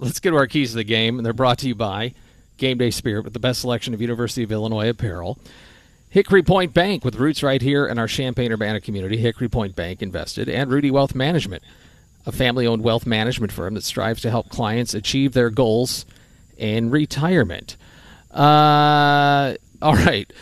Let's 0.00 0.18
get 0.18 0.30
to 0.30 0.36
our 0.36 0.48
keys 0.48 0.70
to 0.70 0.76
the 0.76 0.84
game, 0.84 1.16
and 1.16 1.24
they're 1.24 1.32
brought 1.32 1.58
to 1.58 1.68
you 1.68 1.76
by 1.76 2.14
Game 2.56 2.76
Day 2.76 2.90
Spirit 2.90 3.22
with 3.22 3.34
the 3.34 3.38
best 3.38 3.60
selection 3.60 3.94
of 3.94 4.00
University 4.00 4.42
of 4.42 4.50
Illinois 4.50 4.88
apparel. 4.88 5.38
Hickory 6.14 6.44
Point 6.44 6.72
Bank 6.72 7.04
with 7.04 7.16
roots 7.16 7.42
right 7.42 7.60
here 7.60 7.88
in 7.88 7.98
our 7.98 8.06
Champaign 8.06 8.52
Urbana 8.52 8.80
community. 8.80 9.16
Hickory 9.16 9.48
Point 9.48 9.74
Bank 9.74 10.00
invested, 10.00 10.48
and 10.48 10.70
Rudy 10.70 10.88
Wealth 10.88 11.12
Management, 11.12 11.64
a 12.24 12.30
family 12.30 12.68
owned 12.68 12.84
wealth 12.84 13.04
management 13.04 13.50
firm 13.50 13.74
that 13.74 13.82
strives 13.82 14.22
to 14.22 14.30
help 14.30 14.48
clients 14.48 14.94
achieve 14.94 15.32
their 15.32 15.50
goals 15.50 16.06
in 16.56 16.88
retirement. 16.88 17.76
Uh, 18.30 19.56
all 19.82 19.96
right. 19.96 20.32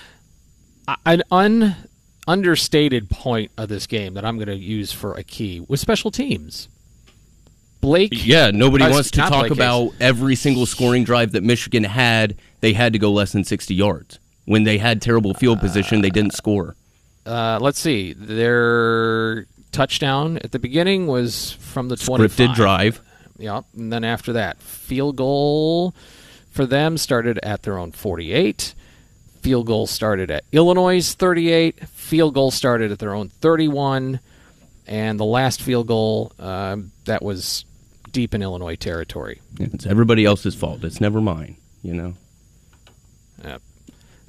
An 1.06 1.22
un, 1.30 1.74
understated 2.28 3.08
point 3.08 3.50
of 3.56 3.70
this 3.70 3.86
game 3.86 4.12
that 4.12 4.26
I'm 4.26 4.36
going 4.36 4.48
to 4.48 4.54
use 4.54 4.92
for 4.92 5.14
a 5.14 5.22
key 5.22 5.64
was 5.68 5.80
special 5.80 6.10
teams. 6.10 6.68
Blake. 7.80 8.12
Yeah, 8.12 8.50
nobody 8.50 8.84
wants 8.84 9.10
to 9.12 9.20
talk 9.20 9.48
Blake 9.48 9.52
about 9.52 9.92
every 9.98 10.34
single 10.34 10.66
scoring 10.66 11.04
drive 11.04 11.32
that 11.32 11.42
Michigan 11.42 11.84
had. 11.84 12.36
They 12.60 12.74
had 12.74 12.92
to 12.92 12.98
go 12.98 13.10
less 13.10 13.32
than 13.32 13.44
60 13.44 13.74
yards. 13.74 14.18
When 14.44 14.64
they 14.64 14.78
had 14.78 15.00
terrible 15.00 15.34
field 15.34 15.60
position, 15.60 16.00
they 16.00 16.10
didn't 16.10 16.34
score. 16.34 16.74
Uh, 17.24 17.58
let's 17.60 17.78
see. 17.78 18.12
Their 18.12 19.46
touchdown 19.70 20.38
at 20.38 20.52
the 20.52 20.58
beginning 20.58 21.06
was 21.06 21.52
from 21.52 21.88
the 21.88 21.96
25. 21.96 22.30
Scripted 22.30 22.54
drive. 22.54 23.00
Yep. 23.38 23.64
And 23.76 23.92
then 23.92 24.04
after 24.04 24.32
that, 24.34 24.60
field 24.60 25.16
goal 25.16 25.94
for 26.50 26.66
them 26.66 26.98
started 26.98 27.38
at 27.42 27.62
their 27.62 27.78
own 27.78 27.92
48. 27.92 28.74
Field 29.40 29.66
goal 29.66 29.86
started 29.86 30.30
at 30.30 30.44
Illinois' 30.52 31.12
38. 31.12 31.88
Field 31.88 32.34
goal 32.34 32.50
started 32.50 32.92
at 32.92 32.98
their 32.98 33.14
own 33.14 33.28
31. 33.28 34.20
And 34.86 35.18
the 35.18 35.24
last 35.24 35.62
field 35.62 35.86
goal, 35.86 36.32
um, 36.38 36.92
that 37.06 37.22
was 37.22 37.64
deep 38.10 38.34
in 38.34 38.42
Illinois 38.42 38.76
territory. 38.76 39.40
It's 39.58 39.86
everybody 39.86 40.24
else's 40.24 40.54
fault. 40.54 40.84
It's 40.84 41.00
never 41.00 41.20
mine. 41.20 41.56
You 41.82 41.94
know. 41.94 42.14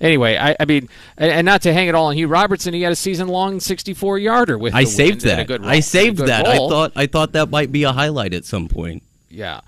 Anyway, 0.02 0.36
I, 0.36 0.56
I 0.60 0.66
mean, 0.66 0.90
and, 1.18 1.32
and 1.32 1.46
not 1.46 1.62
to 1.62 1.74
hang 1.74 1.88
it 1.88 1.96
all 1.96 2.08
on 2.08 2.16
Hugh 2.16 2.28
Robertson, 2.28 2.74
he 2.74 2.82
had 2.82 2.92
a 2.92 2.96
season-long 2.96 3.60
64-yarder 3.60 4.58
with. 4.58 4.74
I 4.74 4.84
the 4.84 4.90
saved 4.90 5.24
win 5.24 5.32
and 5.32 5.40
a 5.40 5.44
that. 5.44 5.48
good 5.48 5.66
I 5.66 5.80
saved 5.80 6.20
and 6.20 6.30
a 6.30 6.34
good 6.34 6.46
that. 6.46 6.48
I 6.48 6.58
thought 6.58 6.92
I 6.96 7.06
thought 7.06 7.32
that 7.34 7.50
might 7.50 7.72
be 7.72 7.84
a 7.84 7.92
highlight 7.92 8.34
at 8.34 8.46
some 8.46 8.68
point. 8.68 9.04
Yeah, 9.30 9.62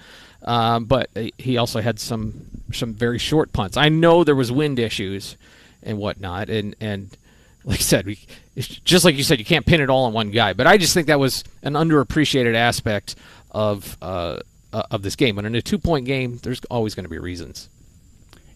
um, 0.43 0.85
but 0.85 1.09
he 1.37 1.57
also 1.57 1.81
had 1.81 1.99
some 1.99 2.45
some 2.73 2.93
very 2.93 3.17
short 3.17 3.53
punts. 3.53 3.77
I 3.77 3.89
know 3.89 4.23
there 4.23 4.35
was 4.35 4.51
wind 4.51 4.79
issues 4.79 5.37
and 5.81 5.97
whatnot, 5.97 6.49
and 6.49 6.75
and 6.81 7.15
like 7.63 7.79
I 7.79 7.81
said, 7.81 8.05
we, 8.05 8.19
it's 8.55 8.67
just 8.67 9.05
like 9.05 9.15
you 9.15 9.23
said, 9.23 9.39
you 9.39 9.45
can't 9.45 9.65
pin 9.65 9.81
it 9.81 9.89
all 9.89 10.05
on 10.05 10.13
one 10.13 10.31
guy. 10.31 10.53
But 10.53 10.67
I 10.67 10.77
just 10.77 10.93
think 10.93 11.07
that 11.07 11.19
was 11.19 11.43
an 11.63 11.73
underappreciated 11.73 12.55
aspect 12.55 13.15
of 13.51 13.97
uh, 14.01 14.39
uh, 14.71 14.83
of 14.91 15.01
this 15.01 15.15
game. 15.15 15.37
And 15.37 15.47
in 15.47 15.55
a 15.55 15.61
two 15.61 15.79
point 15.79 16.05
game, 16.05 16.39
there's 16.43 16.61
always 16.65 16.95
going 16.95 17.05
to 17.05 17.09
be 17.09 17.19
reasons. 17.19 17.69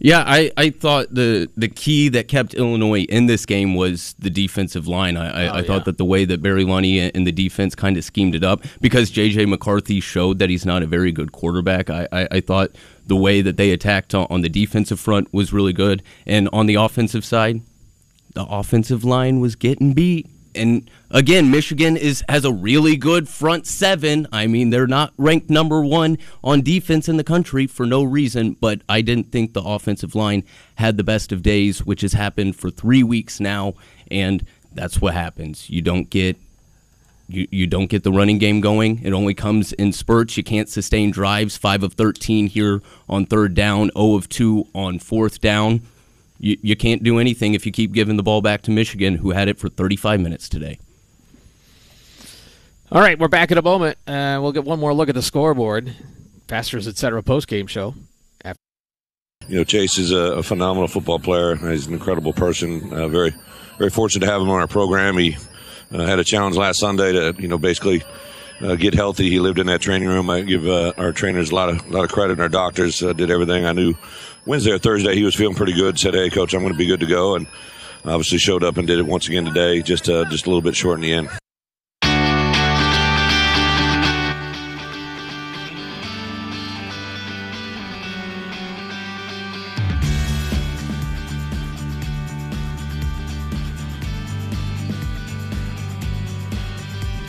Yeah, 0.02 0.24
I, 0.26 0.50
I 0.56 0.70
thought 0.70 1.14
the 1.14 1.50
the 1.58 1.68
key 1.68 2.08
that 2.10 2.30
kept 2.30 2.54
Illinois 2.54 3.02
in 3.04 3.26
this 3.26 3.46
game 3.46 3.76
was 3.76 4.16
the 4.18 4.30
defensive 4.30 4.88
line. 4.88 5.18
I, 5.18 5.28
I, 5.28 5.48
Oh, 5.50 5.54
I 5.56 5.64
thought 5.64 5.86
that 5.86 5.98
the 5.98 6.06
way 6.06 6.24
that 6.24 6.42
Barry 6.42 6.64
Lunny 6.64 7.00
and 7.00 7.28
the 7.28 7.34
defense 7.34 7.76
kind 7.76 7.98
of 7.98 8.04
schemed 8.06 8.34
it 8.34 8.44
up 8.44 8.64
because 8.80 9.10
J.J. 9.12 9.46
McCarthy 9.48 10.00
showed 10.00 10.40
that 10.40 10.50
he's 10.50 10.66
not 10.66 10.84
a 10.84 10.86
very 10.86 11.12
good 11.12 11.34
quarterback. 11.34 11.90
I, 11.90 12.08
I, 12.14 12.28
I 12.32 12.40
thought 12.40 12.72
the 13.08 13.18
way 13.18 13.42
that 13.42 13.58
they 13.58 13.72
attacked 13.72 14.16
on, 14.16 14.26
on 14.30 14.42
the 14.42 14.50
defensive 14.50 15.00
front 15.02 15.34
was 15.34 15.52
really 15.52 15.74
good. 15.74 16.02
And 16.26 16.48
on 16.54 16.66
the 16.66 16.76
offensive 16.76 17.26
side, 17.26 17.62
the 18.36 18.46
offensive 18.46 19.04
line 19.04 19.42
was 19.42 19.56
getting 19.56 19.94
beat. 19.94 20.28
And 20.60 20.90
again, 21.10 21.50
Michigan 21.50 21.98
is 21.98 22.24
has 22.28 22.46
a 22.46 22.52
really 22.52 22.96
good 22.98 23.28
front 23.28 23.66
seven. 23.66 24.28
I 24.32 24.46
mean, 24.48 24.70
they're 24.70 24.88
not 24.88 25.14
ranked 25.18 25.50
number 25.50 25.82
one 25.82 26.18
on 26.44 26.62
defense 26.62 27.08
in 27.08 27.18
the 27.18 27.24
country 27.24 27.66
for 27.66 27.86
no 27.86 28.04
reason, 28.04 28.58
but 28.60 28.82
I 28.90 29.02
didn't 29.02 29.32
think 29.32 29.54
the 29.54 29.62
offensive 29.62 30.16
line 30.16 30.44
had 30.76 30.98
the 30.98 31.04
best 31.04 31.32
of 31.32 31.42
days, 31.42 31.86
which 31.86 32.02
has 32.02 32.14
happened 32.14 32.56
for 32.56 32.70
three 32.70 33.04
weeks 33.04 33.40
now, 33.40 33.74
and 34.12 34.46
that's 34.74 35.02
what 35.02 35.14
happens. 35.14 35.70
You 35.70 35.82
don't 35.82 36.10
get 36.10 36.38
you, 37.30 37.48
you 37.52 37.68
don't 37.68 37.90
get 37.90 38.04
the 38.04 38.12
running 38.12 38.40
game 38.40 38.60
going. 38.60 39.02
It 39.04 39.14
only 39.14 39.34
comes 39.34 39.72
in 39.74 39.94
spurts. 39.94 40.36
You 40.36 40.44
can't 40.44 40.68
sustain 40.68 41.12
drives. 41.12 41.58
Five 41.58 41.84
of 41.84 41.94
thirteen 41.94 42.48
here 42.48 42.82
on 43.08 43.26
third 43.26 43.54
down, 43.54 43.92
0 43.96 44.16
of 44.16 44.28
two 44.28 44.68
on 44.74 45.00
fourth 45.00 45.40
down. 45.40 45.82
You, 46.40 46.58
you 46.62 46.76
can't 46.76 47.04
do 47.04 47.20
anything 47.20 47.54
if 47.54 47.66
you 47.66 47.72
keep 47.72 47.92
giving 47.92 48.16
the 48.18 48.24
ball 48.24 48.42
back 48.42 48.62
to 48.64 48.72
Michigan, 48.72 49.16
who 49.16 49.32
had 49.32 49.48
it 49.50 49.58
for 49.60 49.68
35 49.70 50.22
minutes 50.22 50.48
today. 50.48 50.80
All 52.92 53.02
right, 53.02 53.20
we're 53.20 53.28
back 53.28 53.52
in 53.52 53.58
a 53.58 53.62
moment. 53.62 53.98
Uh, 54.08 54.40
we'll 54.42 54.52
get 54.52 54.64
one 54.64 54.80
more 54.80 54.94
look 54.94 55.10
at 55.10 55.16
the 55.16 55.22
scoreboard. 55.22 55.94
Pastors 56.48 56.88
Etc. 56.88 57.22
post 57.22 57.48
game 57.48 57.68
show. 57.68 57.94
After- 58.44 58.58
You 59.48 59.58
know, 59.58 59.64
Chase 59.64 59.98
is 60.00 60.12
a, 60.12 60.18
a 60.38 60.44
phenomenal 60.44 60.88
football 60.88 61.20
player. 61.20 61.56
He's 61.56 61.86
an 61.86 61.94
incredible 61.94 62.34
person. 62.34 62.92
Uh, 62.92 63.08
very, 63.10 63.36
very 63.78 63.92
fortunate 63.92 64.26
to 64.26 64.32
have 64.32 64.42
him 64.42 64.50
on 64.50 64.60
our 64.60 64.68
program. 64.68 65.18
He 65.18 65.38
uh, 65.92 66.06
had 66.06 66.18
a 66.20 66.24
challenge 66.24 66.56
last 66.56 66.80
Sunday 66.80 67.12
to, 67.12 67.36
you 67.38 67.48
know, 67.48 67.60
basically 67.60 68.02
uh, 68.62 68.76
get 68.76 68.96
healthy. 68.96 69.30
He 69.30 69.40
lived 69.40 69.60
in 69.60 69.68
that 69.68 69.82
training 69.82 70.08
room. 70.08 70.30
I 70.32 70.42
give 70.42 70.68
uh, 70.68 70.94
our 70.98 71.12
trainers 71.12 71.52
a 71.52 71.56
lot 71.56 71.70
of, 71.70 71.86
a 71.86 71.90
lot 71.90 72.06
of 72.06 72.12
credit, 72.12 72.34
and 72.34 72.42
our 72.42 72.50
doctors 72.50 73.04
uh, 73.04 73.14
did 73.14 73.30
everything. 73.30 73.66
I 73.66 73.74
knew 73.74 73.94
Wednesday 74.50 74.72
or 74.72 74.80
Thursday 74.80 75.14
he 75.14 75.24
was 75.24 75.36
feeling 75.36 75.56
pretty 75.56 75.74
good. 75.74 76.00
Said, 76.00 76.16
"Hey, 76.16 76.32
coach, 76.32 76.56
I'm 76.56 76.62
going 76.62 76.74
to 76.74 76.78
be 76.78 76.88
good 76.88 77.02
to 77.02 77.06
go," 77.06 77.36
and 77.36 77.46
obviously 78.04 78.40
showed 78.40 78.64
up 78.64 78.78
and 78.78 78.88
did 78.88 78.98
it 78.98 79.06
once 79.06 79.28
again 79.28 79.46
today. 79.46 79.84
Just, 79.84 80.10
uh, 80.10 80.26
just 80.26 80.48
a 80.48 80.50
little 80.50 80.64
bit 80.64 80.76
short 80.76 80.96
in 80.96 81.02
the 81.02 81.14
end. 81.14 81.30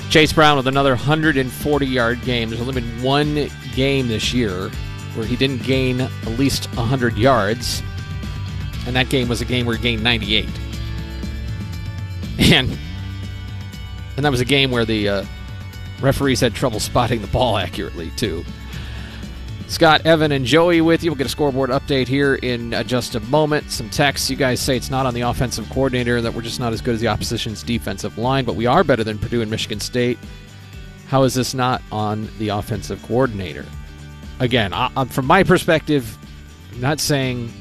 Chase 0.08 0.32
Brown 0.32 0.56
with 0.56 0.66
another 0.66 0.92
140 0.92 1.86
yard 1.86 2.22
game. 2.22 2.48
There's 2.48 2.62
only 2.62 2.80
been 2.80 3.02
one 3.02 3.50
game 3.74 4.08
this 4.08 4.32
year 4.32 4.70
where 5.14 5.26
he 5.26 5.36
didn't 5.36 5.62
gain 5.62 6.00
at 6.00 6.38
least 6.38 6.66
100 6.76 7.16
yards, 7.16 7.82
and 8.86 8.96
that 8.96 9.08
game 9.08 9.28
was 9.28 9.40
a 9.40 9.44
game 9.44 9.66
where 9.66 9.76
he 9.76 9.82
gained 9.82 10.02
98. 10.02 10.48
And 12.38 12.76
and 14.16 14.24
that 14.24 14.30
was 14.30 14.40
a 14.40 14.46
game 14.46 14.70
where 14.70 14.84
the 14.84 15.08
uh, 15.08 15.24
referees 16.00 16.40
had 16.40 16.54
trouble 16.54 16.80
spotting 16.80 17.20
the 17.20 17.26
ball 17.28 17.56
accurately 17.56 18.10
too. 18.16 18.44
Scott, 19.68 20.04
Evan, 20.04 20.32
and 20.32 20.44
Joey 20.44 20.80
with 20.80 21.04
you. 21.04 21.10
We'll 21.12 21.16
get 21.16 21.28
a 21.28 21.30
scoreboard 21.30 21.70
update 21.70 22.08
here 22.08 22.34
in 22.34 22.74
uh, 22.74 22.82
just 22.82 23.14
a 23.14 23.20
moment. 23.20 23.70
Some 23.70 23.88
texts. 23.88 24.28
You 24.28 24.34
guys 24.34 24.60
say 24.60 24.76
it's 24.76 24.90
not 24.90 25.06
on 25.06 25.14
the 25.14 25.20
offensive 25.20 25.70
coordinator, 25.70 26.20
that 26.20 26.34
we're 26.34 26.42
just 26.42 26.58
not 26.58 26.72
as 26.72 26.80
good 26.80 26.96
as 26.96 27.00
the 27.00 27.06
opposition's 27.06 27.62
defensive 27.62 28.18
line, 28.18 28.44
but 28.44 28.56
we 28.56 28.66
are 28.66 28.82
better 28.82 29.04
than 29.04 29.16
Purdue 29.16 29.42
and 29.42 29.50
Michigan 29.50 29.78
State. 29.78 30.18
How 31.06 31.22
is 31.22 31.34
this 31.34 31.54
not 31.54 31.82
on 31.92 32.28
the 32.38 32.48
offensive 32.48 33.00
coordinator? 33.04 33.64
Again, 34.40 34.72
I, 34.72 35.04
from 35.04 35.26
my 35.26 35.44
perspective, 35.44 36.18
I'm 36.72 36.80
not 36.80 36.98
saying 36.98 37.52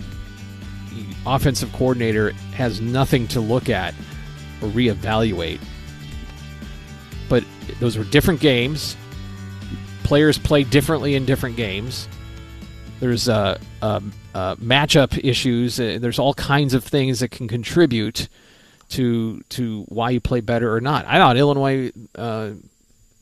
offensive 1.25 1.71
coordinator 1.73 2.31
has 2.53 2.81
nothing 2.81 3.27
to 3.29 3.39
look 3.39 3.69
at 3.69 3.93
or 4.61 4.69
reevaluate, 4.69 5.59
but 7.27 7.43
those 7.79 7.97
were 7.97 8.03
different 8.05 8.39
games 8.39 8.95
players 10.09 10.39
play 10.39 10.63
differently 10.63 11.13
in 11.13 11.23
different 11.23 11.55
games. 11.55 12.07
There's 12.99 13.29
uh, 13.29 13.59
um, 13.83 14.11
uh, 14.33 14.55
matchup 14.55 15.23
issues. 15.23 15.79
Uh, 15.79 15.99
there's 16.01 16.17
all 16.17 16.33
kinds 16.33 16.73
of 16.73 16.83
things 16.83 17.19
that 17.19 17.29
can 17.29 17.47
contribute 17.47 18.27
to 18.89 19.39
to 19.49 19.83
why 19.87 20.09
you 20.09 20.19
play 20.19 20.41
better 20.41 20.73
or 20.73 20.81
not. 20.81 21.05
I 21.05 21.19
thought 21.19 21.37
Illinois, 21.37 21.91
uh, 22.15 22.53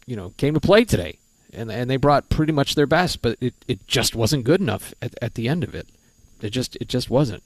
you 0.06 0.16
know, 0.16 0.30
came 0.38 0.54
to 0.54 0.62
play 0.62 0.86
today, 0.86 1.20
and 1.58 1.72
and 1.72 1.90
they 1.90 1.98
brought 1.98 2.30
pretty 2.30 2.54
much 2.54 2.76
their 2.76 2.88
best, 2.88 3.22
but 3.22 3.38
it, 3.42 3.54
it 3.68 3.86
just 3.88 4.16
wasn't 4.16 4.44
good 4.46 4.62
enough 4.62 4.94
at, 5.02 5.14
at 5.22 5.34
the 5.36 5.48
end 5.50 5.64
of 5.64 5.76
it. 5.76 5.88
It 6.42 6.52
just 6.52 6.76
it 6.78 6.88
just 6.88 7.10
wasn't. 7.10 7.44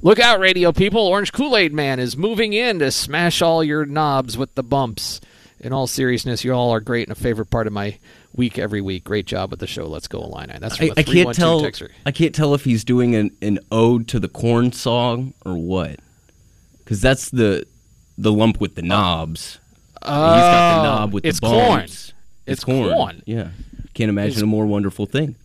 Look 0.00 0.20
out, 0.20 0.38
radio 0.38 0.72
people. 0.72 1.06
Orange 1.06 1.32
Kool 1.32 1.56
Aid 1.56 1.72
Man 1.72 1.98
is 1.98 2.16
moving 2.16 2.52
in 2.52 2.78
to 2.78 2.90
smash 2.92 3.42
all 3.42 3.62
your 3.64 3.84
knobs 3.84 4.38
with 4.38 4.54
the 4.54 4.62
bumps. 4.62 5.20
In 5.60 5.72
all 5.72 5.86
seriousness, 5.86 6.42
you 6.44 6.52
all 6.52 6.70
are 6.72 6.80
great 6.80 7.06
and 7.08 7.16
a 7.16 7.20
favorite 7.20 7.46
part 7.50 7.66
of 7.68 7.72
my 7.72 7.98
week 8.34 8.58
every 8.58 8.80
week. 8.80 9.04
Great 9.04 9.26
job 9.26 9.50
with 9.52 9.60
the 9.60 9.66
show. 9.68 9.86
Let's 9.86 10.08
go, 10.08 10.20
Illini. 10.22 10.58
That's 10.58 10.76
from 10.76 10.90
I, 10.96 11.02
can't 11.04 11.32
tell. 11.34 11.62
texter. 11.62 11.90
I 12.04 12.10
can't 12.10 12.34
tell 12.34 12.54
if 12.54 12.64
he's 12.64 12.82
doing 12.82 13.14
an, 13.14 13.30
an 13.40 13.60
ode 13.70 14.08
to 14.08 14.18
the 14.18 14.28
corn 14.28 14.72
song 14.72 15.34
or 15.44 15.54
what, 15.56 16.00
because 16.78 17.00
that's 17.00 17.30
the 17.30 17.64
the 18.18 18.32
lump 18.32 18.60
with 18.60 18.74
the 18.74 18.82
knobs. 18.82 19.60
he's 20.02 20.08
got 20.08 20.74
the 20.74 20.80
Oh, 20.80 20.82
knob 20.84 21.12
with 21.12 21.24
it's 21.24 21.38
the 21.40 21.46
corn. 21.46 21.86
It's 22.46 22.64
corn. 22.64 22.92
corn. 22.92 23.22
Yeah, 23.26 23.48
can't 23.94 24.08
imagine 24.08 24.30
It's- 24.30 24.42
a 24.42 24.46
more 24.46 24.66
wonderful 24.66 25.06
thing. 25.06 25.36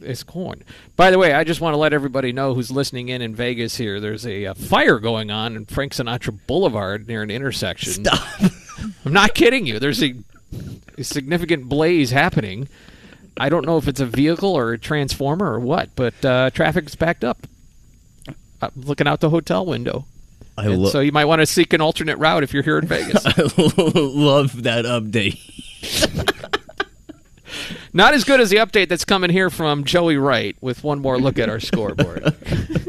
It's 0.00 0.22
corn. 0.22 0.62
By 0.94 1.10
the 1.10 1.18
way, 1.18 1.32
I 1.32 1.42
just 1.42 1.60
want 1.60 1.74
to 1.74 1.76
let 1.78 1.92
everybody 1.92 2.32
know 2.32 2.54
who's 2.54 2.70
listening 2.70 3.08
in 3.08 3.20
in 3.20 3.34
Vegas 3.34 3.76
here. 3.76 3.98
There's 3.98 4.24
a, 4.24 4.46
uh 4.46 4.54
fire 4.54 5.00
going 5.00 5.32
on 5.32 5.56
in 5.56 5.66
Frank 5.66 5.92
Sinatra 5.92 6.38
Boulevard 6.46 7.08
near 7.08 7.20
an 7.24 7.30
intersection. 7.32 8.04
Stop. 8.04 8.20
I'm 9.04 9.12
not 9.12 9.34
kidding 9.34 9.66
you. 9.66 9.80
There's 9.80 10.00
a, 10.02 10.14
a 10.96 11.02
significant 11.02 11.68
blaze 11.68 12.12
happening. 12.12 12.68
I 13.36 13.48
don't 13.48 13.66
know 13.66 13.76
if 13.76 13.88
it's 13.88 13.98
a 13.98 14.06
vehicle 14.06 14.56
or 14.56 14.72
a 14.72 14.78
transformer 14.78 15.52
or 15.52 15.58
what, 15.58 15.90
but 15.96 16.24
uh, 16.24 16.50
traffic's 16.50 16.94
backed 16.94 17.24
up. 17.24 17.46
I'm 18.62 18.70
looking 18.76 19.08
out 19.08 19.18
the 19.20 19.30
hotel 19.30 19.66
window. 19.66 20.04
I 20.56 20.66
lo- 20.68 20.90
so 20.90 21.00
you 21.00 21.10
might 21.12 21.24
want 21.24 21.40
to 21.40 21.46
seek 21.46 21.72
an 21.72 21.80
alternate 21.80 22.18
route 22.18 22.44
if 22.44 22.52
you're 22.54 22.62
here 22.62 22.78
in 22.78 22.86
Vegas. 22.86 23.26
I 23.26 23.32
love 23.96 24.62
that 24.62 24.84
update. 24.84 25.40
Not 27.92 28.14
as 28.14 28.24
good 28.24 28.40
as 28.40 28.50
the 28.50 28.56
update 28.56 28.88
that's 28.88 29.04
coming 29.04 29.30
here 29.30 29.50
from 29.50 29.84
Joey 29.84 30.16
Wright 30.16 30.56
with 30.60 30.84
one 30.84 31.00
more 31.00 31.18
look 31.18 31.38
at 31.38 31.48
our 31.48 31.60
scoreboard. 31.60 32.34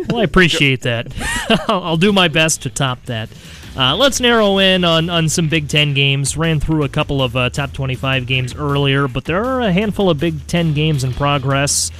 Well, 0.09 0.21
I 0.21 0.23
appreciate 0.23 0.81
that. 0.81 1.13
I'll 1.69 1.95
do 1.95 2.11
my 2.11 2.29
best 2.29 2.63
to 2.63 2.71
top 2.71 3.03
that. 3.05 3.29
Uh, 3.77 3.95
let's 3.95 4.19
narrow 4.19 4.57
in 4.57 4.83
on, 4.83 5.07
on 5.07 5.29
some 5.29 5.49
Big 5.49 5.67
Ten 5.69 5.93
games. 5.93 6.35
Ran 6.35 6.59
through 6.59 6.83
a 6.83 6.89
couple 6.89 7.21
of 7.21 7.35
uh, 7.35 7.51
top 7.51 7.73
25 7.73 8.25
games 8.25 8.55
earlier, 8.55 9.07
but 9.07 9.25
there 9.25 9.45
are 9.45 9.61
a 9.61 9.71
handful 9.71 10.09
of 10.09 10.19
Big 10.19 10.47
Ten 10.47 10.73
games 10.73 11.03
in 11.03 11.13
progress. 11.13 11.91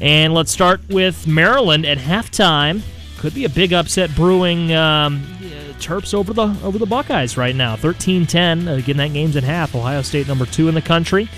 And 0.00 0.32
let's 0.32 0.50
start 0.50 0.80
with 0.88 1.26
Maryland 1.26 1.84
at 1.84 1.98
halftime. 1.98 2.80
Could 3.18 3.34
be 3.34 3.44
a 3.44 3.50
big 3.50 3.74
upset 3.74 4.14
brewing. 4.14 4.72
Um, 4.72 5.22
uh, 5.42 5.72
Terps 5.78 6.14
over 6.14 6.32
the 6.32 6.56
over 6.62 6.78
the 6.78 6.86
Buckeyes 6.86 7.36
right 7.36 7.54
now, 7.54 7.76
13-10. 7.76 8.78
Again, 8.78 8.96
that 8.96 9.12
game's 9.12 9.36
at 9.36 9.44
half. 9.44 9.74
Ohio 9.74 10.00
State 10.02 10.26
number 10.28 10.46
two 10.46 10.68
in 10.68 10.74
the 10.74 10.82
country. 10.82 11.28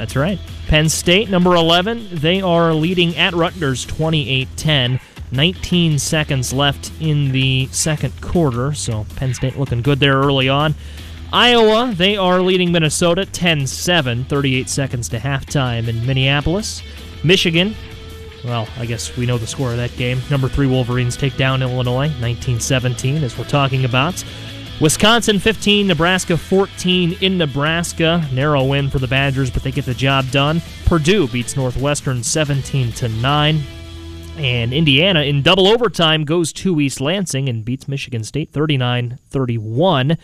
That's 0.00 0.16
right. 0.16 0.38
Penn 0.66 0.88
State, 0.88 1.28
number 1.28 1.54
11, 1.54 2.08
they 2.10 2.40
are 2.40 2.72
leading 2.72 3.14
at 3.18 3.34
Rutgers 3.34 3.84
28 3.84 4.48
10. 4.56 4.98
19 5.30 5.98
seconds 5.98 6.54
left 6.54 6.90
in 7.00 7.32
the 7.32 7.66
second 7.66 8.18
quarter, 8.22 8.72
so 8.72 9.04
Penn 9.16 9.34
State 9.34 9.58
looking 9.58 9.82
good 9.82 10.00
there 10.00 10.16
early 10.16 10.48
on. 10.48 10.74
Iowa, 11.34 11.92
they 11.94 12.16
are 12.16 12.40
leading 12.40 12.72
Minnesota 12.72 13.26
10 13.26 13.66
7, 13.66 14.24
38 14.24 14.70
seconds 14.70 15.10
to 15.10 15.18
halftime 15.18 15.86
in 15.86 16.06
Minneapolis. 16.06 16.82
Michigan, 17.22 17.74
well, 18.42 18.66
I 18.78 18.86
guess 18.86 19.14
we 19.18 19.26
know 19.26 19.36
the 19.36 19.46
score 19.46 19.70
of 19.70 19.76
that 19.76 19.94
game. 19.98 20.22
Number 20.30 20.48
three 20.48 20.66
Wolverines 20.66 21.14
take 21.14 21.36
down 21.36 21.60
Illinois 21.60 22.10
19 22.22 22.58
17, 22.58 23.22
as 23.22 23.36
we're 23.36 23.44
talking 23.44 23.84
about. 23.84 24.24
Wisconsin 24.80 25.38
15, 25.38 25.86
Nebraska 25.86 26.38
14 26.38 27.18
in 27.20 27.36
Nebraska. 27.36 28.26
Narrow 28.32 28.64
win 28.64 28.88
for 28.88 28.98
the 28.98 29.06
Badgers, 29.06 29.50
but 29.50 29.62
they 29.62 29.70
get 29.70 29.84
the 29.84 29.92
job 29.92 30.30
done. 30.30 30.62
Purdue 30.86 31.28
beats 31.28 31.54
Northwestern 31.54 32.22
17 32.22 32.92
to 32.92 33.08
9. 33.08 33.60
And 34.38 34.72
Indiana 34.72 35.20
in 35.20 35.42
double 35.42 35.68
overtime 35.68 36.24
goes 36.24 36.50
to 36.54 36.80
East 36.80 36.98
Lansing 36.98 37.50
and 37.50 37.62
beats 37.62 37.88
Michigan 37.88 38.24
State 38.24 38.52
39 38.52 39.18
31. 39.28 40.16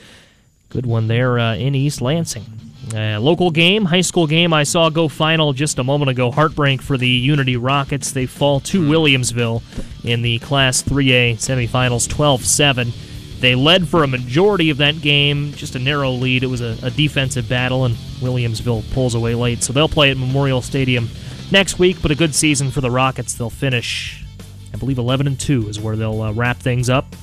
Good 0.70 0.86
one 0.86 1.06
there 1.06 1.38
uh, 1.38 1.54
in 1.56 1.74
East 1.74 2.00
Lansing. 2.00 2.46
Uh, 2.94 3.20
local 3.20 3.50
game, 3.50 3.84
high 3.84 4.00
school 4.00 4.26
game, 4.26 4.54
I 4.54 4.62
saw 4.62 4.88
go 4.88 5.08
final 5.08 5.52
just 5.52 5.78
a 5.78 5.84
moment 5.84 6.10
ago. 6.10 6.30
Heartbreak 6.30 6.80
for 6.80 6.96
the 6.96 7.08
Unity 7.08 7.58
Rockets. 7.58 8.12
They 8.12 8.24
fall 8.24 8.60
to 8.60 8.80
Williamsville 8.80 9.62
in 10.02 10.22
the 10.22 10.38
Class 10.38 10.82
3A 10.82 11.34
semifinals 11.34 12.08
12 12.08 12.44
7. 12.44 12.92
They 13.40 13.54
led 13.54 13.86
for 13.86 14.02
a 14.02 14.06
majority 14.06 14.70
of 14.70 14.78
that 14.78 15.00
game, 15.02 15.52
just 15.52 15.74
a 15.74 15.78
narrow 15.78 16.10
lead. 16.10 16.42
It 16.42 16.46
was 16.46 16.62
a, 16.62 16.76
a 16.82 16.90
defensive 16.90 17.48
battle, 17.48 17.84
and 17.84 17.94
Williamsville 18.20 18.90
pulls 18.92 19.14
away 19.14 19.34
late. 19.34 19.62
So 19.62 19.72
they'll 19.72 19.88
play 19.88 20.10
at 20.10 20.16
Memorial 20.16 20.62
Stadium 20.62 21.08
next 21.52 21.78
week, 21.78 21.98
but 22.00 22.10
a 22.10 22.14
good 22.14 22.34
season 22.34 22.70
for 22.70 22.80
the 22.80 22.90
Rockets. 22.90 23.34
They'll 23.34 23.50
finish, 23.50 24.24
I 24.72 24.78
believe, 24.78 24.98
11 24.98 25.26
and 25.26 25.38
2 25.38 25.68
is 25.68 25.78
where 25.78 25.96
they'll 25.96 26.22
uh, 26.22 26.32
wrap 26.32 26.56
things 26.56 26.88
up. 26.88 27.14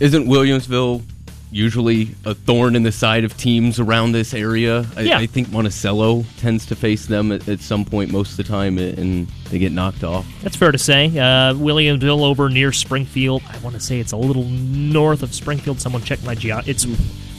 Isn't 0.00 0.26
Williamsville 0.26 1.02
usually 1.50 2.14
a 2.24 2.34
thorn 2.34 2.76
in 2.76 2.82
the 2.82 2.92
side 2.92 3.24
of 3.24 3.36
teams 3.36 3.78
around 3.80 4.12
this 4.12 4.34
area? 4.34 4.86
I, 4.96 5.00
Yeah. 5.02 5.18
I 5.18 5.26
think 5.26 5.50
Monticello 5.50 6.24
tends 6.38 6.66
to 6.66 6.76
face 6.76 7.06
them 7.06 7.32
at, 7.32 7.48
at 7.48 7.60
some 7.60 7.84
point 7.84 8.10
most 8.10 8.32
of 8.32 8.36
the 8.38 8.44
time, 8.44 8.78
and 8.78 9.26
they 9.50 9.58
get 9.58 9.72
knocked 9.72 10.04
off. 10.04 10.26
That's 10.42 10.56
fair 10.56 10.72
to 10.72 10.78
say. 10.78 11.06
Uh, 11.06 11.54
Williamsville 11.54 12.22
over 12.22 12.48
near 12.48 12.72
Springfield. 12.72 13.42
I 13.48 13.58
want 13.58 13.74
to 13.76 13.80
say 13.80 14.00
it's 14.00 14.12
a 14.12 14.16
little 14.16 14.44
north 14.44 15.22
of 15.22 15.34
Springfield. 15.34 15.80
Someone 15.80 16.02
check 16.02 16.22
my 16.24 16.34
geo. 16.34 16.60
It's 16.66 16.84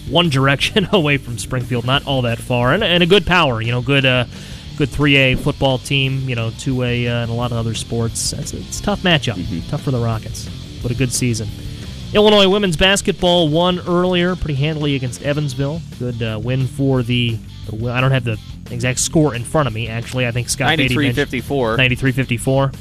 one 0.09 0.29
direction 0.29 0.87
away 0.93 1.17
from 1.17 1.37
Springfield, 1.37 1.85
not 1.85 2.05
all 2.07 2.21
that 2.23 2.37
far, 2.39 2.73
and, 2.73 2.83
and 2.83 3.03
a 3.03 3.07
good 3.07 3.25
power. 3.25 3.61
You 3.61 3.71
know, 3.71 3.81
good. 3.81 4.05
Uh, 4.05 4.25
Good 4.77 4.89
3A 4.89 5.39
football 5.39 5.79
team, 5.79 6.29
you 6.29 6.35
know, 6.35 6.51
2A 6.51 7.07
uh, 7.07 7.23
and 7.23 7.31
a 7.31 7.33
lot 7.33 7.51
of 7.51 7.57
other 7.57 7.73
sports. 7.73 8.31
It's, 8.31 8.53
it's 8.53 8.79
a 8.79 8.83
tough 8.83 9.01
matchup. 9.01 9.69
Tough 9.71 9.81
for 9.81 9.89
the 9.89 9.97
Rockets, 9.97 10.47
but 10.83 10.91
a 10.91 10.93
good 10.93 11.11
season. 11.11 11.47
Illinois 12.13 12.47
women's 12.47 12.77
basketball 12.77 13.49
won 13.49 13.79
earlier 13.87 14.35
pretty 14.35 14.55
handily 14.55 14.95
against 14.95 15.21
Evansville. 15.23 15.81
Good 15.99 16.23
uh, 16.23 16.39
win 16.41 16.67
for 16.67 17.03
the, 17.03 17.37
the. 17.69 17.91
I 17.91 17.99
don't 17.99 18.11
have 18.11 18.23
the 18.23 18.39
exact 18.71 18.99
score 18.99 19.35
in 19.35 19.43
front 19.43 19.67
of 19.67 19.73
me. 19.73 19.87
Actually, 19.87 20.25
I 20.25 20.31
think 20.31 20.49
Scott 20.49 20.77
Beatty 20.77 20.95
93-54. 20.95 21.77
93-54. 21.77 22.75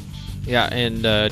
Yeah, 0.47 0.68
and 0.70 1.05
uh, 1.05 1.29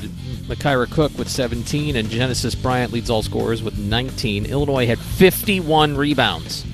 Makira 0.47 0.91
Cook 0.91 1.17
with 1.17 1.29
17, 1.29 1.95
and 1.95 2.09
Genesis 2.09 2.53
Bryant 2.53 2.91
leads 2.91 3.09
all 3.09 3.23
scorers 3.23 3.63
with 3.63 3.77
19. 3.77 4.45
Illinois 4.45 4.85
had 4.85 4.99
51 4.99 5.95
rebounds 5.95 6.65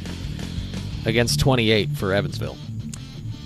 against 1.05 1.39
28 1.39 1.91
for 1.91 2.13
Evansville. 2.13 2.57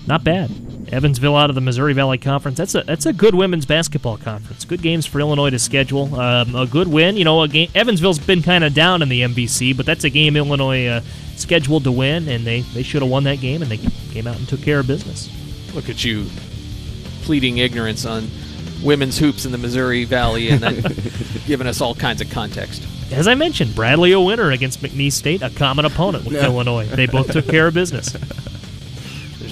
Not 0.07 0.23
bad. 0.23 0.49
Evansville 0.95 1.35
out 1.35 1.49
of 1.49 1.55
the 1.55 1.61
Missouri 1.61 1.93
Valley 1.93 2.17
Conference. 2.17 2.57
That's 2.57 2.73
a 2.75 2.83
that's 2.83 3.05
a 3.05 3.13
good 3.13 3.35
women's 3.35 3.65
basketball 3.65 4.17
conference. 4.17 4.63
Good 4.65 4.81
games 4.81 5.05
for 5.05 5.19
Illinois 5.19 5.49
to 5.49 5.59
schedule. 5.59 6.15
Um, 6.19 6.55
a 6.55 6.65
good 6.65 6.87
win. 6.87 7.17
You 7.17 7.25
know, 7.25 7.41
a 7.41 7.47
game. 7.47 7.69
Evansville's 7.75 8.19
been 8.19 8.41
kind 8.41 8.63
of 8.63 8.73
down 8.73 9.01
in 9.01 9.09
the 9.09 9.21
MVC, 9.21 9.75
but 9.75 9.85
that's 9.85 10.03
a 10.05 10.09
game 10.09 10.35
Illinois 10.37 10.87
uh, 10.87 11.01
scheduled 11.35 11.83
to 11.83 11.91
win, 11.91 12.27
and 12.29 12.45
they 12.45 12.61
they 12.61 12.81
should 12.83 13.01
have 13.01 13.11
won 13.11 13.25
that 13.25 13.41
game, 13.41 13.61
and 13.61 13.69
they 13.69 13.77
came 14.11 14.25
out 14.27 14.37
and 14.37 14.47
took 14.47 14.61
care 14.61 14.79
of 14.79 14.87
business. 14.87 15.29
Look 15.75 15.89
at 15.89 16.03
you 16.05 16.27
pleading 17.23 17.57
ignorance 17.57 18.05
on 18.05 18.29
women's 18.83 19.17
hoops 19.17 19.45
in 19.45 19.51
the 19.51 19.57
Missouri 19.57 20.03
Valley 20.05 20.49
and 20.49 20.61
then 20.61 20.75
giving 21.47 21.65
us 21.67 21.81
all 21.81 21.95
kinds 21.95 22.21
of 22.21 22.29
context. 22.29 22.83
As 23.11 23.27
I 23.27 23.33
mentioned, 23.35 23.73
Bradley 23.75 24.11
a 24.11 24.19
winner 24.19 24.51
against 24.51 24.81
McNeese 24.81 25.13
State, 25.13 25.41
a 25.41 25.49
common 25.49 25.85
opponent 25.85 26.23
with 26.25 26.33
Yeah. 26.33 26.45
Illinois. 26.45 26.85
They 26.85 27.07
both 27.07 27.31
took 27.31 27.47
care 27.47 27.67
of 27.67 27.73
business. 27.73 28.15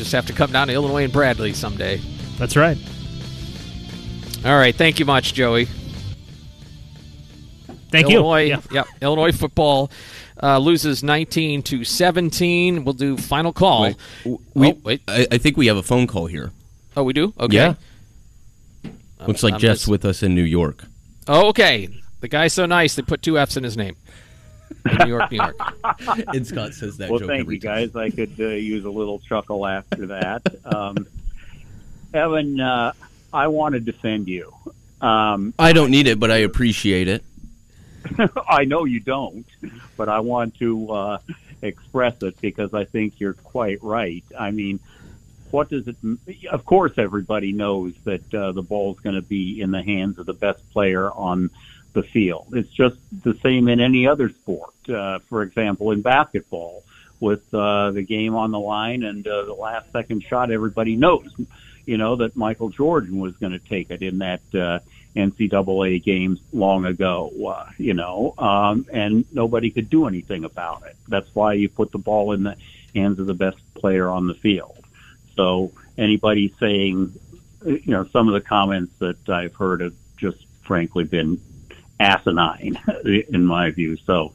We'll 0.04 0.10
just 0.10 0.16
have 0.16 0.26
to 0.26 0.34
come 0.34 0.52
down 0.52 0.68
to 0.68 0.74
Illinois 0.74 1.06
and 1.06 1.14
Bradley 1.14 1.54
someday. 1.54 2.02
That's 2.38 2.58
right. 2.58 2.78
All 4.44 4.58
right, 4.58 4.76
thank 4.76 5.00
you 5.00 5.06
much, 5.06 5.34
Joey. 5.34 5.70
Thank 7.90 8.10
you. 8.10 8.18
Illinois, 8.18 8.48
Yeah. 8.50 8.60
Yep, 8.70 8.88
Illinois 9.00 9.32
football 9.32 9.90
uh, 10.42 10.58
loses 10.58 11.04
19 11.04 11.64
to 11.64 11.86
17. 11.86 12.84
We'll 12.84 12.94
do 12.94 13.16
final 13.16 13.54
call. 13.54 13.84
Wait, 13.84 13.96
we, 14.54 14.72
oh, 14.74 14.78
wait. 14.84 15.02
I, 15.08 15.26
I 15.32 15.38
think 15.38 15.56
we 15.56 15.68
have 15.68 15.78
a 15.78 15.84
phone 15.84 16.06
call 16.06 16.26
here. 16.26 16.52
Oh, 16.98 17.04
we 17.04 17.14
do? 17.14 17.34
Okay. 17.40 17.56
Yeah. 17.56 17.76
Looks 19.26 19.42
like 19.42 19.54
I'm 19.54 19.60
Jeff's 19.62 19.82
just- 19.84 19.88
with 19.88 20.04
us 20.04 20.22
in 20.22 20.36
New 20.36 20.44
York. 20.44 20.84
Oh, 21.30 21.48
okay. 21.48 21.88
The 22.20 22.28
guy's 22.28 22.52
so 22.52 22.66
nice, 22.66 22.96
they 22.96 23.04
put 23.04 23.22
two 23.22 23.40
F's 23.40 23.56
in 23.56 23.64
his 23.64 23.78
name. 23.78 23.96
In 24.90 24.98
New 24.98 25.08
York, 25.08 25.32
New 25.32 25.38
York. 25.38 25.58
and 26.34 26.46
Scott 26.46 26.74
says 26.74 26.98
that 26.98 27.10
well, 27.10 27.20
joke 27.20 27.30
thank 27.30 27.42
every 27.42 27.56
you 27.56 27.62
guys. 27.62 27.96
I 27.96 28.10
could 28.10 28.34
uh, 28.40 28.48
use 28.48 28.86
a 28.86 28.90
little 28.90 29.20
chuckle 29.20 29.66
after 29.66 30.08
that. 30.08 30.42
Um, 30.66 31.08
Evan, 32.14 32.60
uh, 32.60 32.94
I 33.32 33.48
want 33.48 33.74
to 33.74 33.80
defend 33.80 34.28
you. 34.28 34.54
Um, 35.02 35.54
I 35.60 35.74
don't 35.74 35.92
need 35.92 36.08
it, 36.08 36.20
but 36.20 36.32
I 36.32 36.38
appreciate 36.38 37.08
it. 37.08 37.24
I 38.50 38.66
know 38.66 38.86
you 38.86 39.00
don't, 39.00 39.46
but 39.98 40.10
I 40.10 40.20
want 40.20 40.56
to 40.60 40.92
uh, 40.92 41.18
express 41.62 42.22
it 42.22 42.40
because 42.42 42.74
I 42.74 42.86
think 42.86 43.20
you're 43.20 43.34
quite 43.34 43.82
right. 43.82 44.24
I 44.38 44.52
mean, 44.52 44.80
what 45.52 45.70
does 45.70 45.88
it? 45.88 45.96
Of 46.50 46.66
course, 46.66 46.94
everybody 46.98 47.52
knows 47.52 47.94
that 48.06 48.34
uh, 48.34 48.52
the 48.52 48.64
ball's 48.64 49.00
going 49.00 49.16
to 49.16 49.22
be 49.22 49.62
in 49.62 49.72
the 49.72 49.84
hands 49.84 50.18
of 50.20 50.26
the 50.26 50.34
best 50.34 50.70
player 50.72 51.12
on 51.12 51.50
the 51.94 52.04
field. 52.04 52.48
It's 52.54 52.72
just 52.72 52.98
the 53.24 53.36
same 53.44 53.68
in 53.68 53.80
any 53.80 54.08
other 54.08 54.30
sport. 54.30 54.74
Uh, 54.90 55.20
for 55.30 55.44
example, 55.44 55.92
in 55.92 56.02
basketball, 56.02 56.84
with 57.20 57.54
uh, 57.54 57.92
the 57.92 58.02
game 58.02 58.36
on 58.36 58.52
the 58.52 58.60
line 58.60 59.04
and 59.04 59.26
uh, 59.26 59.46
the 59.46 59.54
last 59.54 59.92
second 59.94 60.24
shot, 60.24 60.52
everybody 60.52 60.98
knows 60.98 61.30
you 61.86 61.98
know, 61.98 62.16
that 62.18 62.36
Michael 62.36 62.70
Jordan 62.70 63.20
was 63.20 63.36
going 63.36 63.52
to 63.52 63.60
take 63.60 63.90
it 63.92 64.02
in 64.02 64.20
that 64.20 64.42
uh, 64.54 64.80
NCAA 65.16 66.04
games 66.04 66.40
long 66.52 66.86
ago, 66.86 67.32
uh, 67.48 67.70
you 67.78 67.94
know, 67.94 68.34
um, 68.38 68.86
and 68.92 69.26
nobody 69.34 69.70
could 69.70 69.90
do 69.90 70.08
anything 70.08 70.46
about 70.46 70.84
it. 70.86 70.96
That's 71.08 71.34
why 71.34 71.54
you 71.54 71.70
put 71.70 71.92
the 71.92 71.98
ball 71.98 72.32
in 72.32 72.44
the 72.44 72.56
hands 72.96 73.20
of 73.20 73.28
the 73.28 73.34
best 73.34 73.58
player 73.74 74.08
on 74.10 74.28
the 74.28 74.34
field. 74.34 74.78
So 75.36 75.72
anybody 75.98 76.54
saying, 76.60 77.14
you 77.66 77.82
know, 77.88 78.06
some 78.12 78.28
of 78.28 78.34
the 78.34 78.42
comments 78.42 78.94
that 79.00 79.30
I've 79.30 79.56
heard 79.56 79.82
have 79.82 79.96
just 80.18 80.46
frankly 80.64 81.04
been 81.04 81.42
asinine 82.00 82.80
in 83.06 83.46
my 83.46 83.72
view. 83.72 83.98
So 83.98 84.34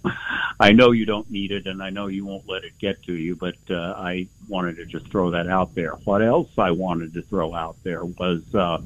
I 0.60 0.72
know 0.72 0.92
you 0.92 1.06
don't 1.06 1.30
need 1.30 1.52
it 1.52 1.66
and 1.66 1.82
I 1.82 1.90
know 1.90 2.06
you 2.06 2.24
won't 2.24 2.48
let 2.48 2.64
it 2.64 2.78
get 2.78 3.02
to 3.04 3.14
you, 3.14 3.36
but 3.36 3.56
uh, 3.70 3.94
I 3.96 4.28
wanted 4.48 4.76
to 4.76 4.86
just 4.86 5.10
throw 5.10 5.30
that 5.32 5.48
out 5.48 5.74
there. 5.74 5.92
What 6.04 6.22
else 6.22 6.50
I 6.58 6.70
wanted 6.70 7.14
to 7.14 7.22
throw 7.22 7.54
out 7.54 7.76
there 7.82 8.04
was 8.04 8.42
uh, 8.54 8.78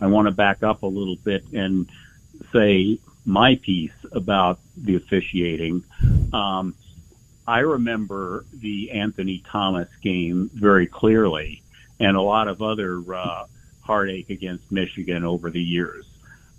I 0.00 0.06
want 0.06 0.26
to 0.26 0.32
back 0.32 0.62
up 0.62 0.82
a 0.82 0.86
little 0.86 1.16
bit 1.16 1.44
and 1.52 1.88
say 2.52 2.98
my 3.24 3.56
piece 3.56 3.92
about 4.10 4.58
the 4.76 4.96
officiating. 4.96 5.84
Um, 6.32 6.74
I 7.46 7.60
remember 7.60 8.44
the 8.52 8.92
Anthony 8.92 9.42
Thomas 9.50 9.88
game 10.02 10.50
very 10.52 10.86
clearly 10.86 11.62
and 12.00 12.16
a 12.16 12.20
lot 12.20 12.48
of 12.48 12.62
other 12.62 13.02
uh, 13.14 13.44
heartache 13.82 14.30
against 14.30 14.70
Michigan 14.72 15.24
over 15.24 15.50
the 15.50 15.62
years. 15.62 16.06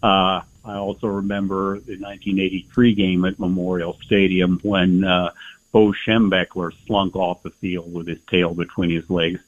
Uh, 0.03 0.41
I 0.65 0.75
also 0.75 1.07
remember 1.07 1.79
the 1.79 1.97
1983 1.97 2.93
game 2.93 3.25
at 3.25 3.39
Memorial 3.39 3.97
Stadium 4.03 4.59
when 4.61 5.05
uh, 5.05 5.31
Bo 5.71 5.93
Schembechler 5.93 6.73
slunk 6.85 7.15
off 7.15 7.41
the 7.43 7.49
field 7.49 7.91
with 7.93 8.07
his 8.07 8.19
tail 8.29 8.53
between 8.53 8.89
his 8.89 9.09
legs. 9.09 9.39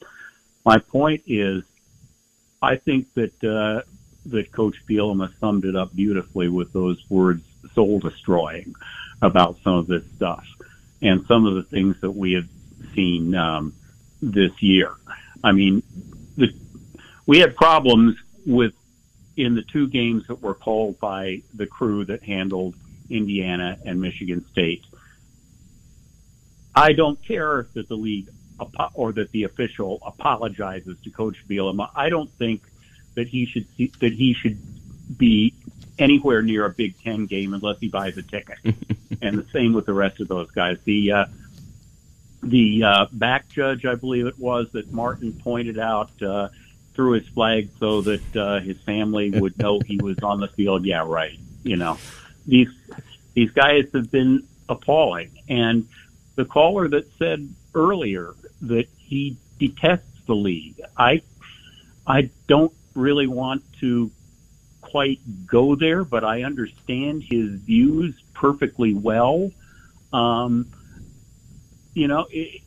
My 0.64 0.78
point 0.78 1.22
is, 1.26 1.62
I 2.62 2.76
think 2.76 3.12
that 3.14 3.44
uh, 3.44 3.82
that 4.26 4.50
Coach 4.50 4.76
Bielema 4.88 5.30
summed 5.38 5.64
it 5.66 5.76
up 5.76 5.94
beautifully 5.94 6.48
with 6.48 6.72
those 6.72 6.98
words 7.08 7.44
"soul 7.74 7.98
destroying" 7.98 8.74
about 9.22 9.58
some 9.62 9.74
of 9.74 9.86
this 9.86 10.04
stuff 10.16 10.44
and 11.02 11.24
some 11.26 11.46
of 11.46 11.54
the 11.54 11.62
things 11.62 12.00
that 12.00 12.10
we 12.10 12.32
have 12.32 12.48
seen 12.94 13.34
um, 13.34 13.74
this 14.22 14.62
year. 14.62 14.92
I 15.44 15.52
mean, 15.52 15.82
the, 16.36 16.52
we 17.26 17.38
had 17.40 17.54
problems 17.54 18.16
with 18.44 18.72
in 19.36 19.54
the 19.54 19.62
two 19.62 19.88
games 19.88 20.26
that 20.28 20.42
were 20.42 20.54
called 20.54 20.98
by 20.98 21.42
the 21.54 21.66
crew 21.66 22.04
that 22.06 22.22
handled 22.22 22.74
Indiana 23.10 23.78
and 23.84 24.00
Michigan 24.00 24.44
State. 24.50 24.84
I 26.74 26.92
don't 26.92 27.22
care 27.22 27.66
that 27.74 27.88
the 27.88 27.96
league 27.96 28.28
or 28.94 29.12
that 29.12 29.30
the 29.32 29.44
official 29.44 29.98
apologizes 30.04 30.96
to 31.04 31.10
Coach 31.10 31.36
Bielema. 31.48 31.90
I 31.94 32.08
don't 32.08 32.30
think 32.32 32.62
that 33.14 33.28
he 33.28 33.46
should 33.46 33.66
see, 33.76 33.92
that 34.00 34.12
he 34.12 34.34
should 34.34 34.58
be 35.16 35.54
anywhere 35.98 36.42
near 36.42 36.64
a 36.64 36.70
Big 36.70 36.98
Ten 37.02 37.26
game 37.26 37.54
unless 37.54 37.78
he 37.78 37.88
buys 37.88 38.16
a 38.16 38.22
ticket. 38.22 38.58
and 39.22 39.38
the 39.38 39.46
same 39.52 39.72
with 39.72 39.86
the 39.86 39.92
rest 39.92 40.20
of 40.20 40.28
those 40.28 40.50
guys. 40.50 40.78
The 40.84 41.12
uh, 41.12 41.24
the 42.42 42.84
uh, 42.84 43.06
back 43.12 43.48
judge, 43.48 43.84
I 43.84 43.94
believe 43.94 44.26
it 44.26 44.38
was, 44.38 44.70
that 44.72 44.92
Martin 44.92 45.32
pointed 45.32 45.78
out. 45.78 46.10
Uh, 46.22 46.48
threw 46.96 47.12
his 47.12 47.28
flag 47.28 47.70
so 47.78 48.00
that 48.00 48.36
uh, 48.36 48.58
his 48.60 48.78
family 48.80 49.30
would 49.30 49.56
know 49.58 49.78
he 49.80 49.98
was 49.98 50.18
on 50.18 50.40
the 50.40 50.48
field. 50.48 50.84
Yeah, 50.84 51.04
right. 51.06 51.38
You 51.62 51.76
know, 51.76 51.98
these 52.46 52.70
these 53.34 53.50
guys 53.50 53.86
have 53.92 54.10
been 54.10 54.42
appalling. 54.68 55.30
And 55.48 55.86
the 56.34 56.44
caller 56.44 56.88
that 56.88 57.06
said 57.18 57.48
earlier 57.74 58.34
that 58.62 58.88
he 58.96 59.36
detests 59.58 60.22
the 60.26 60.34
league, 60.34 60.80
I 60.96 61.22
I 62.06 62.30
don't 62.48 62.72
really 62.94 63.26
want 63.26 63.62
to 63.80 64.10
quite 64.80 65.20
go 65.46 65.74
there, 65.74 66.02
but 66.04 66.24
I 66.24 66.44
understand 66.44 67.22
his 67.22 67.50
views 67.50 68.14
perfectly 68.32 68.94
well. 68.94 69.50
Um, 70.12 70.68
you 71.92 72.08
know, 72.08 72.26
it, 72.30 72.62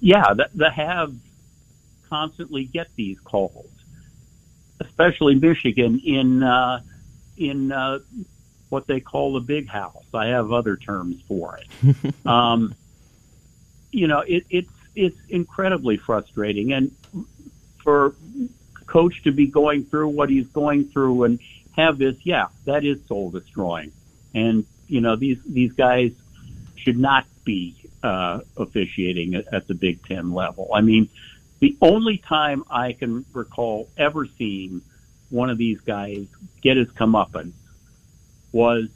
yeah, 0.00 0.34
the, 0.34 0.48
the 0.54 0.70
have 0.70 1.14
constantly 2.08 2.64
get 2.64 2.88
these 2.96 3.18
calls, 3.20 3.70
especially 4.80 5.34
Michigan 5.34 6.00
in 6.04 6.42
uh, 6.42 6.80
in 7.36 7.72
uh, 7.72 8.00
what 8.68 8.86
they 8.86 9.00
call 9.00 9.34
the 9.34 9.40
big 9.40 9.68
house. 9.68 10.04
I 10.12 10.26
have 10.26 10.52
other 10.52 10.76
terms 10.76 11.20
for 11.26 11.58
it. 11.58 12.14
um, 12.26 12.74
you 13.90 14.06
know, 14.06 14.20
it, 14.20 14.44
it's 14.50 14.70
it's 14.94 15.18
incredibly 15.28 15.96
frustrating, 15.96 16.72
and 16.72 16.94
for 17.82 18.14
coach 18.86 19.22
to 19.22 19.32
be 19.32 19.46
going 19.46 19.84
through 19.84 20.08
what 20.08 20.30
he's 20.30 20.46
going 20.48 20.88
through 20.88 21.24
and 21.24 21.38
have 21.76 21.98
this, 21.98 22.16
yeah, 22.24 22.48
that 22.64 22.84
is 22.84 22.98
soul 23.06 23.30
destroying, 23.30 23.92
and 24.34 24.66
you 24.88 25.00
know 25.00 25.16
these 25.16 25.38
these 25.46 25.72
guys 25.72 26.12
should 26.76 26.98
not 26.98 27.26
be 27.44 27.74
uh, 28.02 28.40
officiating 28.56 29.34
at, 29.34 29.52
at 29.52 29.66
the 29.68 29.74
Big 29.74 30.04
Ten 30.06 30.32
level. 30.32 30.70
I 30.74 30.80
mean, 30.80 31.08
the 31.60 31.76
only 31.80 32.18
time 32.18 32.64
I 32.70 32.92
can 32.92 33.24
recall 33.32 33.88
ever 33.96 34.26
seeing 34.26 34.82
one 35.30 35.50
of 35.50 35.58
these 35.58 35.80
guys 35.80 36.26
get 36.62 36.76
his 36.76 36.88
comeuppance 36.88 37.52
was 38.52 38.88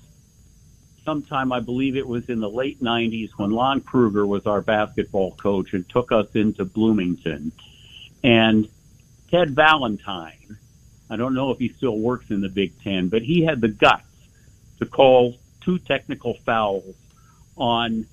sometime, 1.05 1.53
I 1.53 1.61
believe 1.61 1.97
it 1.97 2.07
was 2.07 2.29
in 2.29 2.41
the 2.41 2.49
late 2.49 2.81
90s 2.81 3.31
when 3.37 3.51
Lon 3.51 3.81
Kruger 3.81 4.27
was 4.27 4.47
our 4.47 4.61
basketball 4.61 5.33
coach 5.33 5.73
and 5.73 5.89
took 5.89 6.13
us 6.13 6.29
into 6.35 6.65
Bloomington. 6.65 7.53
And 8.23 8.69
Ted 9.31 9.55
Valentine, 9.55 10.57
I 11.11 11.17
don't 11.17 11.35
know 11.35 11.51
if 11.51 11.59
he 11.59 11.71
still 11.71 11.99
works 11.99 12.31
in 12.31 12.41
the 12.41 12.49
Big 12.49 12.81
Ten, 12.83 13.09
but 13.09 13.23
he 13.23 13.45
had 13.45 13.61
the 13.61 13.69
guts 13.69 14.07
to 14.79 14.87
call 14.87 15.37
two 15.61 15.79
technical 15.79 16.35
fouls 16.47 16.95
on 17.57 18.07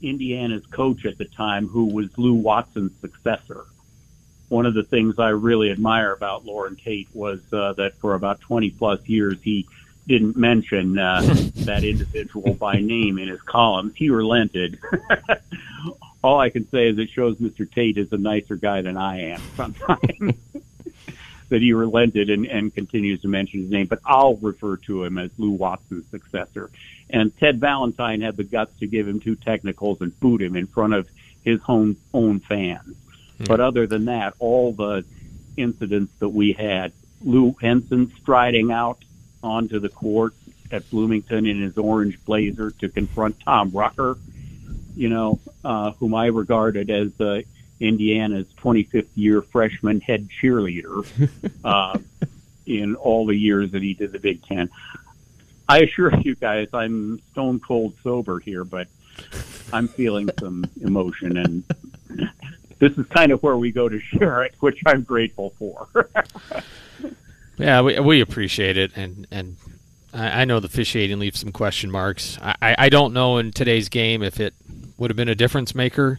Indiana's 0.00 0.64
coach 0.66 1.04
at 1.04 1.18
the 1.18 1.24
time, 1.24 1.66
who 1.66 1.86
was 1.86 2.16
Lou 2.16 2.34
Watson's 2.34 2.92
successor 3.00 3.66
one 4.48 4.66
of 4.66 4.74
the 4.74 4.82
things 4.82 5.18
I 5.18 5.30
really 5.30 5.70
admire 5.70 6.12
about 6.12 6.44
Loren 6.44 6.76
Tate 6.76 7.08
was 7.12 7.40
uh, 7.52 7.72
that 7.74 7.96
for 7.96 8.14
about 8.14 8.40
20 8.40 8.70
plus 8.70 9.06
years 9.08 9.38
he 9.42 9.66
didn't 10.06 10.36
mention 10.36 10.98
uh, 10.98 11.20
that 11.64 11.84
individual 11.84 12.54
by 12.54 12.80
name 12.80 13.18
in 13.18 13.28
his 13.28 13.42
columns. 13.42 13.94
He 13.96 14.10
relented. 14.10 14.78
All 16.22 16.40
I 16.40 16.50
can 16.50 16.68
say 16.68 16.88
is 16.88 16.98
it 16.98 17.10
shows 17.10 17.36
Mr. 17.36 17.70
Tate 17.70 17.98
is 17.98 18.12
a 18.12 18.16
nicer 18.16 18.56
guy 18.56 18.82
than 18.82 18.96
I 18.96 19.32
am 19.32 19.40
sometimes. 19.56 20.36
that 21.48 21.62
he 21.62 21.72
relented 21.72 22.28
and, 22.28 22.46
and 22.46 22.74
continues 22.74 23.22
to 23.22 23.28
mention 23.28 23.60
his 23.60 23.70
name, 23.70 23.86
but 23.86 24.00
I'll 24.04 24.36
refer 24.36 24.76
to 24.78 25.04
him 25.04 25.18
as 25.18 25.30
Lou 25.38 25.52
Watson's 25.52 26.06
successor. 26.10 26.70
And 27.08 27.36
Ted 27.38 27.60
Valentine 27.60 28.20
had 28.20 28.36
the 28.36 28.42
guts 28.42 28.76
to 28.80 28.86
give 28.88 29.06
him 29.06 29.20
two 29.20 29.36
technicals 29.36 30.00
and 30.00 30.18
boot 30.18 30.42
him 30.42 30.56
in 30.56 30.66
front 30.66 30.94
of 30.94 31.08
his 31.44 31.60
own 31.68 31.96
own 32.12 32.40
fans. 32.40 32.96
But 33.38 33.60
other 33.60 33.86
than 33.86 34.06
that, 34.06 34.34
all 34.38 34.72
the 34.72 35.04
incidents 35.56 36.12
that 36.20 36.28
we 36.28 36.52
had, 36.52 36.92
Lou 37.22 37.54
Henson 37.60 38.12
striding 38.20 38.70
out 38.70 39.04
onto 39.42 39.78
the 39.78 39.88
court 39.88 40.34
at 40.70 40.88
Bloomington 40.90 41.46
in 41.46 41.60
his 41.60 41.78
orange 41.78 42.18
blazer 42.24 42.70
to 42.70 42.88
confront 42.88 43.38
Tom 43.40 43.70
Rucker, 43.70 44.18
you 44.94 45.08
know, 45.08 45.40
uh, 45.64 45.92
whom 45.92 46.14
I 46.14 46.26
regarded 46.26 46.90
as 46.90 47.18
uh, 47.20 47.42
Indiana's 47.80 48.46
25th 48.58 49.08
year 49.14 49.42
freshman 49.42 50.00
head 50.00 50.28
cheerleader 50.40 51.06
uh, 51.64 51.98
in 52.66 52.96
all 52.96 53.26
the 53.26 53.36
years 53.36 53.72
that 53.72 53.82
he 53.82 53.94
did 53.94 54.12
the 54.12 54.18
Big 54.18 54.44
Ten. 54.44 54.70
I 55.68 55.80
assure 55.80 56.16
you 56.20 56.34
guys, 56.34 56.68
I'm 56.72 57.20
stone 57.32 57.60
cold 57.60 57.94
sober 58.02 58.38
here, 58.38 58.64
but 58.64 58.88
I'm 59.72 59.88
feeling 59.88 60.30
some 60.38 60.64
emotion 60.80 61.36
and 61.36 61.64
this 62.78 62.96
is 62.98 63.06
kind 63.06 63.32
of 63.32 63.42
where 63.42 63.56
we 63.56 63.72
go 63.72 63.88
to 63.88 63.98
share 63.98 64.42
it, 64.42 64.54
which 64.60 64.80
I'm 64.86 65.02
grateful 65.02 65.54
for. 65.58 65.88
yeah, 67.56 67.80
we 67.80 67.98
we 68.00 68.20
appreciate 68.20 68.76
it, 68.76 68.92
and 68.96 69.26
and 69.30 69.56
I, 70.12 70.42
I 70.42 70.44
know 70.44 70.60
the 70.60 70.66
officiating 70.66 71.18
leaves 71.18 71.40
some 71.40 71.52
question 71.52 71.90
marks. 71.90 72.38
I, 72.40 72.74
I 72.78 72.88
don't 72.88 73.12
know 73.12 73.38
in 73.38 73.52
today's 73.52 73.88
game 73.88 74.22
if 74.22 74.40
it 74.40 74.54
would 74.98 75.10
have 75.10 75.16
been 75.16 75.28
a 75.28 75.34
difference 75.34 75.74
maker, 75.74 76.18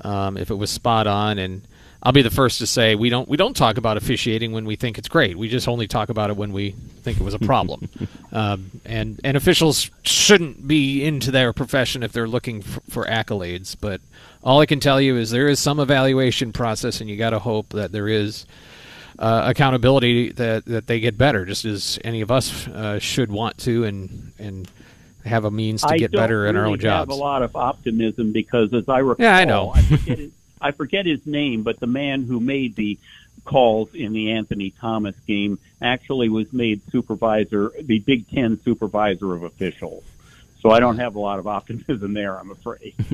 um, 0.00 0.36
if 0.36 0.50
it 0.50 0.54
was 0.54 0.70
spot 0.70 1.06
on, 1.06 1.38
and 1.38 1.66
I'll 2.04 2.12
be 2.12 2.22
the 2.22 2.30
first 2.30 2.58
to 2.58 2.66
say 2.66 2.94
we 2.94 3.08
don't 3.08 3.28
we 3.28 3.36
don't 3.38 3.56
talk 3.56 3.78
about 3.78 3.96
officiating 3.96 4.52
when 4.52 4.66
we 4.66 4.76
think 4.76 4.98
it's 4.98 5.08
great. 5.08 5.38
We 5.38 5.48
just 5.48 5.66
only 5.66 5.86
talk 5.86 6.10
about 6.10 6.28
it 6.28 6.36
when 6.36 6.52
we 6.52 6.72
think 7.02 7.18
it 7.18 7.24
was 7.24 7.32
a 7.32 7.38
problem. 7.38 7.88
um, 8.32 8.70
and 8.84 9.18
and 9.24 9.36
officials 9.36 9.90
shouldn't 10.02 10.68
be 10.68 11.02
into 11.02 11.30
their 11.30 11.52
profession 11.54 12.02
if 12.02 12.12
they're 12.12 12.28
looking 12.28 12.60
for, 12.60 12.80
for 12.90 13.04
accolades. 13.04 13.74
But 13.80 14.02
all 14.42 14.60
I 14.60 14.66
can 14.66 14.80
tell 14.80 15.00
you 15.00 15.16
is 15.16 15.30
there 15.30 15.48
is 15.48 15.58
some 15.58 15.80
evaluation 15.80 16.52
process, 16.52 17.00
and 17.00 17.08
you 17.08 17.16
got 17.16 17.30
to 17.30 17.38
hope 17.38 17.70
that 17.70 17.92
there 17.92 18.08
is. 18.08 18.46
Uh, 19.16 19.44
accountability 19.46 20.32
that 20.32 20.64
that 20.64 20.88
they 20.88 20.98
get 20.98 21.16
better, 21.16 21.44
just 21.44 21.64
as 21.64 22.00
any 22.02 22.20
of 22.20 22.32
us 22.32 22.66
uh, 22.66 22.98
should 22.98 23.30
want 23.30 23.56
to, 23.56 23.84
and 23.84 24.32
and 24.40 24.68
have 25.24 25.44
a 25.44 25.52
means 25.52 25.82
to 25.82 25.88
I 25.88 25.98
get 25.98 26.10
better 26.10 26.40
really 26.40 26.50
in 26.50 26.56
our 26.56 26.66
own 26.66 26.80
jobs. 26.80 27.10
I 27.10 27.12
have 27.12 27.20
a 27.20 27.22
lot 27.22 27.42
of 27.44 27.54
optimism 27.54 28.32
because, 28.32 28.74
as 28.74 28.88
I 28.88 28.98
recall, 28.98 29.24
Yeah, 29.24 29.36
I 29.36 29.44
know. 29.44 29.70
I 29.72 29.82
forget 29.82 30.18
his, 30.18 30.32
I 30.64 30.70
forget 30.70 31.04
his 31.04 31.26
name, 31.26 31.62
but 31.62 31.78
the 31.78 31.86
man 31.86 32.22
who 32.24 32.40
made 32.40 32.74
the 32.74 32.98
calls 33.44 33.94
in 33.94 34.14
the 34.14 34.32
Anthony 34.32 34.70
Thomas 34.70 35.14
game 35.26 35.58
actually 35.82 36.30
was 36.30 36.50
made 36.54 36.80
supervisor, 36.90 37.70
the 37.82 37.98
Big 37.98 38.30
Ten 38.30 38.58
supervisor 38.62 39.34
of 39.34 39.42
officials. 39.42 40.02
So 40.60 40.70
I 40.70 40.80
don't 40.80 40.98
have 40.98 41.16
a 41.16 41.20
lot 41.20 41.38
of 41.38 41.46
optimism 41.46 42.14
there, 42.14 42.38
I'm 42.38 42.50
afraid. 42.50 42.94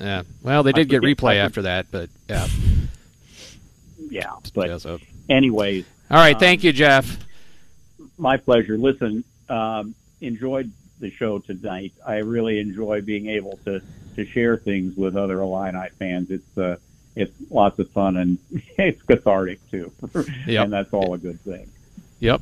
Yeah. 0.00 0.22
Well, 0.42 0.64
they 0.64 0.72
did 0.72 0.88
get 0.88 1.02
replay 1.02 1.36
after 1.36 1.62
that, 1.62 1.86
but 1.92 2.10
yeah. 2.28 2.48
Yeah, 4.10 4.32
but 4.52 4.68
Yeah, 4.68 4.78
so- 4.78 4.98
anyways. 5.28 5.84
All 6.10 6.16
right. 6.16 6.34
um, 6.34 6.40
Thank 6.40 6.64
you, 6.64 6.72
Jeff. 6.72 7.18
My 8.18 8.36
pleasure. 8.36 8.76
Listen, 8.76 9.22
um, 9.48 9.94
enjoyed 10.20 10.72
the 10.98 11.10
show 11.12 11.38
tonight. 11.38 11.92
I 12.04 12.16
really 12.16 12.58
enjoy 12.58 13.02
being 13.02 13.28
able 13.28 13.58
to 13.64 13.80
to 14.16 14.24
share 14.26 14.56
things 14.56 14.96
with 14.96 15.16
other 15.16 15.40
Illini 15.40 15.88
fans. 15.98 16.30
It's 16.30 16.58
uh, 16.58 16.76
it's 17.16 17.32
lots 17.50 17.78
of 17.78 17.90
fun 17.90 18.16
and 18.16 18.38
it's 18.78 19.02
cathartic 19.02 19.58
too, 19.70 19.92
Yep. 20.46 20.64
and 20.64 20.72
that's 20.72 20.92
all 20.92 21.14
a 21.14 21.18
good 21.18 21.40
thing. 21.40 21.68
Yep. 22.20 22.40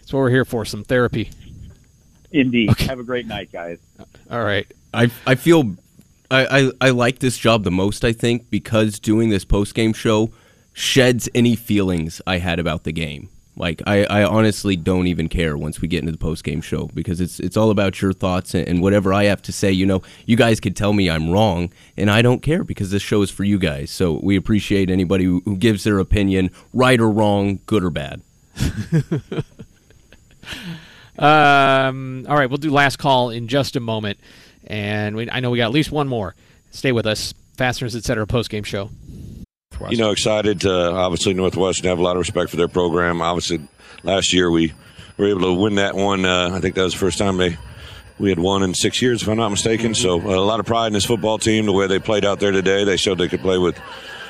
That's 0.00 0.12
what 0.12 0.20
we're 0.20 0.30
here 0.30 0.44
for. 0.44 0.64
Some 0.64 0.84
therapy. 0.84 1.30
Indeed. 2.32 2.76
Have 2.80 2.98
a 3.00 3.04
great 3.04 3.26
night, 3.26 3.50
guys. 3.52 3.78
All 4.30 4.44
right. 4.44 4.66
I 4.92 5.10
I 5.26 5.34
feel 5.36 5.76
I, 6.30 6.46
I, 6.80 6.88
I 6.88 6.90
like 6.90 7.20
this 7.20 7.38
job 7.38 7.64
the 7.64 7.70
most. 7.70 8.04
I 8.04 8.12
think 8.12 8.50
because 8.50 8.98
doing 8.98 9.30
this 9.30 9.44
post 9.44 9.74
game 9.74 9.92
show 9.92 10.30
sheds 10.72 11.28
any 11.34 11.56
feelings 11.56 12.20
I 12.26 12.38
had 12.38 12.58
about 12.58 12.84
the 12.84 12.92
game. 12.92 13.28
Like 13.56 13.82
I, 13.86 14.04
I 14.04 14.24
honestly 14.24 14.76
don't 14.76 15.06
even 15.06 15.28
care 15.28 15.56
once 15.56 15.80
we 15.80 15.88
get 15.88 16.00
into 16.00 16.12
the 16.12 16.18
post 16.18 16.44
game 16.44 16.60
show 16.60 16.90
because 16.92 17.20
it's 17.20 17.40
it's 17.40 17.56
all 17.56 17.70
about 17.70 18.02
your 18.02 18.12
thoughts 18.12 18.54
and, 18.54 18.68
and 18.68 18.82
whatever 18.82 19.12
I 19.14 19.24
have 19.24 19.42
to 19.42 19.52
say. 19.52 19.72
You 19.72 19.86
know, 19.86 20.02
you 20.26 20.36
guys 20.36 20.60
could 20.60 20.76
tell 20.76 20.92
me 20.92 21.08
I'm 21.08 21.30
wrong, 21.30 21.72
and 21.96 22.10
I 22.10 22.22
don't 22.22 22.42
care 22.42 22.64
because 22.64 22.90
this 22.90 23.02
show 23.02 23.22
is 23.22 23.30
for 23.30 23.44
you 23.44 23.58
guys. 23.58 23.90
So 23.90 24.20
we 24.22 24.36
appreciate 24.36 24.90
anybody 24.90 25.24
who, 25.24 25.42
who 25.44 25.56
gives 25.56 25.84
their 25.84 25.98
opinion, 25.98 26.50
right 26.72 27.00
or 27.00 27.10
wrong, 27.10 27.60
good 27.66 27.82
or 27.82 27.90
bad. 27.90 28.22
Um, 31.18 32.26
all 32.28 32.36
right, 32.36 32.48
we'll 32.48 32.58
do 32.58 32.70
last 32.70 32.96
call 32.98 33.30
in 33.30 33.48
just 33.48 33.76
a 33.76 33.80
moment, 33.80 34.18
and 34.66 35.16
we, 35.16 35.30
I 35.30 35.40
know 35.40 35.50
we 35.50 35.58
got 35.58 35.66
at 35.66 35.72
least 35.72 35.90
one 35.90 36.08
more. 36.08 36.34
Stay 36.70 36.92
with 36.92 37.06
us. 37.06 37.32
Fasteners 37.56 37.96
Etc. 37.96 38.26
post 38.26 38.50
game 38.50 38.64
show. 38.64 38.90
You 39.90 39.98
know, 39.98 40.10
excited 40.10 40.62
to 40.62 40.72
obviously 40.72 41.34
Northwestern 41.34 41.88
have 41.88 41.98
a 41.98 42.02
lot 42.02 42.16
of 42.16 42.20
respect 42.20 42.50
for 42.50 42.56
their 42.56 42.68
program. 42.68 43.20
Obviously, 43.20 43.60
last 44.02 44.32
year 44.32 44.50
we 44.50 44.72
were 45.16 45.26
able 45.26 45.42
to 45.42 45.52
win 45.54 45.76
that 45.76 45.94
one. 45.94 46.24
Uh, 46.24 46.50
I 46.52 46.60
think 46.60 46.74
that 46.74 46.82
was 46.82 46.92
the 46.92 46.98
first 46.98 47.18
time 47.18 47.36
they 47.36 47.56
we 48.18 48.30
had 48.30 48.38
won 48.38 48.62
in 48.62 48.74
six 48.74 49.02
years, 49.02 49.22
if 49.22 49.28
I'm 49.28 49.36
not 49.36 49.50
mistaken. 49.50 49.94
So 49.94 50.20
uh, 50.20 50.34
a 50.34 50.40
lot 50.40 50.60
of 50.60 50.66
pride 50.66 50.88
in 50.88 50.92
this 50.94 51.04
football 51.04 51.38
team. 51.38 51.66
The 51.66 51.72
way 51.72 51.86
they 51.86 51.98
played 51.98 52.24
out 52.24 52.40
there 52.40 52.50
today, 52.50 52.84
they 52.84 52.96
showed 52.96 53.18
they 53.18 53.28
could 53.28 53.40
play 53.40 53.58
with 53.58 53.78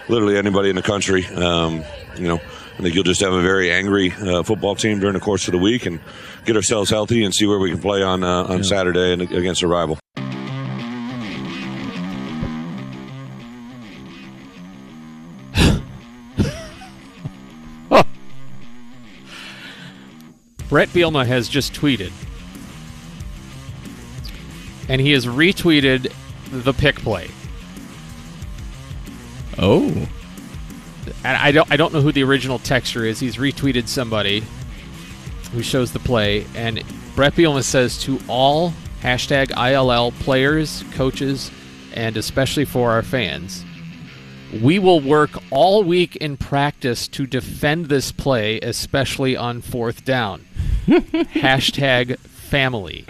literally 0.09 0.37
anybody 0.37 0.71
in 0.71 0.77
the 0.77 0.83
country. 0.83 1.25
Um, 1.27 1.85
you 2.17 2.27
know, 2.27 2.37
I 2.37 2.83
think 2.83 2.95
you'll 2.95 3.05
just 3.05 3.21
have 3.21 3.33
a 3.33 3.43
very 3.43 3.71
angry 3.71 4.13
uh, 4.13 4.43
football 4.43 4.75
team 4.75 4.99
during 4.99 5.15
the 5.15 5.21
course 5.21 5.47
of 5.49 5.53
the 5.53 5.59
week 5.59 5.87
and 5.87 6.01
get 6.45 6.57
ourselves 6.57 6.91
healthy 6.91 7.25
and 7.25 7.35
see 7.35 7.47
where 7.47 7.59
we 7.59 7.71
can 7.71 7.81
play 7.81 8.03
on 8.03 8.25
uh, 8.25 8.45
on 8.45 8.65
Saturday 8.65 9.13
and 9.13 9.23
against 9.23 9.63
a 9.63 9.69
rival. 9.69 9.99
Brett 20.77 20.91
Bielema 20.91 21.25
has 21.25 21.49
just 21.49 21.73
tweeted, 21.73 22.13
and 24.91 25.01
he 25.01 25.13
has 25.13 25.25
retweeted 25.25 26.13
the 26.51 26.75
pick 26.75 26.97
play. 26.97 27.31
Oh. 29.57 29.87
And 31.25 31.39
I 31.39 31.51
don't 31.51 31.73
I 31.73 31.79
don't 31.79 31.95
know 31.95 32.03
who 32.03 32.13
the 32.13 32.25
original 32.25 32.59
texture 32.59 33.07
is. 33.07 33.19
He's 33.19 33.37
retweeted 33.37 33.89
somebody 33.89 34.45
who 35.53 35.63
shows 35.63 35.93
the 35.93 35.99
play, 35.99 36.45
and 36.55 36.83
Brett 37.15 37.33
Bielema 37.33 37.65
says 37.65 37.97
to 38.03 38.21
all 38.29 38.75
hashtag 39.01 39.53
ILL 39.57 40.13
players, 40.13 40.85
coaches, 40.93 41.51
and 41.95 42.19
especially 42.19 42.67
for 42.67 42.91
our 42.91 43.03
fans, 43.03 43.65
we 44.61 44.79
will 44.79 45.01
work 45.01 45.31
all 45.51 45.83
week 45.83 46.17
in 46.17 46.37
practice 46.37 47.09
to 47.09 47.27
defend 47.27 47.87
this 47.87 48.13
play, 48.13 48.61
especially 48.61 49.35
on 49.39 49.63
fourth 49.63 50.05
down. 50.05 50.45
hashtag 50.87 52.19
family. 52.19 53.07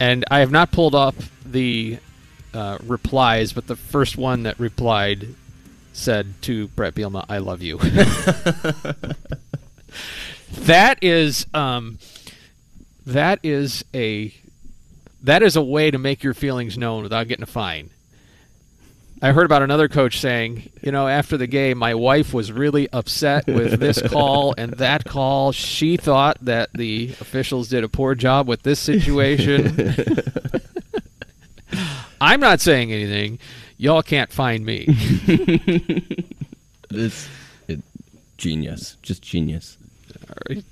And 0.00 0.24
I 0.30 0.40
have 0.40 0.50
not 0.50 0.72
pulled 0.72 0.94
up 0.94 1.14
the 1.44 1.98
uh, 2.52 2.78
replies, 2.84 3.52
but 3.52 3.66
the 3.66 3.76
first 3.76 4.16
one 4.16 4.44
that 4.44 4.58
replied 4.58 5.28
said 5.92 6.34
to 6.42 6.68
Brett 6.68 6.94
Bielema, 6.94 7.24
"I 7.28 7.38
love 7.38 7.62
you." 7.62 7.78
that 10.52 10.98
is 11.02 11.46
um, 11.54 11.98
that 13.06 13.38
is 13.42 13.84
a 13.94 14.34
that 15.22 15.42
is 15.42 15.56
a 15.56 15.62
way 15.62 15.90
to 15.90 15.98
make 15.98 16.22
your 16.22 16.34
feelings 16.34 16.76
known 16.76 17.02
without 17.02 17.28
getting 17.28 17.42
a 17.42 17.46
fine. 17.46 17.90
I 19.22 19.32
heard 19.32 19.46
about 19.46 19.62
another 19.62 19.88
coach 19.88 20.20
saying, 20.20 20.70
you 20.82 20.92
know, 20.92 21.08
after 21.08 21.36
the 21.36 21.46
game, 21.46 21.78
my 21.78 21.94
wife 21.94 22.34
was 22.34 22.52
really 22.52 22.88
upset 22.92 23.46
with 23.46 23.80
this 23.80 24.02
call 24.10 24.54
and 24.58 24.72
that 24.74 25.04
call. 25.04 25.52
She 25.52 25.96
thought 25.96 26.38
that 26.42 26.70
the 26.74 27.10
officials 27.20 27.68
did 27.68 27.84
a 27.84 27.88
poor 27.88 28.14
job 28.14 28.48
with 28.48 28.62
this 28.62 28.80
situation. 28.80 30.20
I'm 32.20 32.40
not 32.40 32.60
saying 32.60 32.92
anything. 32.92 33.38
Y'all 33.78 34.02
can't 34.02 34.32
find 34.32 34.64
me. 34.64 34.86
It's 36.96 37.28
it, 37.66 37.80
genius, 38.38 38.96
just 39.02 39.20
genius. 39.20 39.76
All 40.28 40.36
right. 40.48 40.64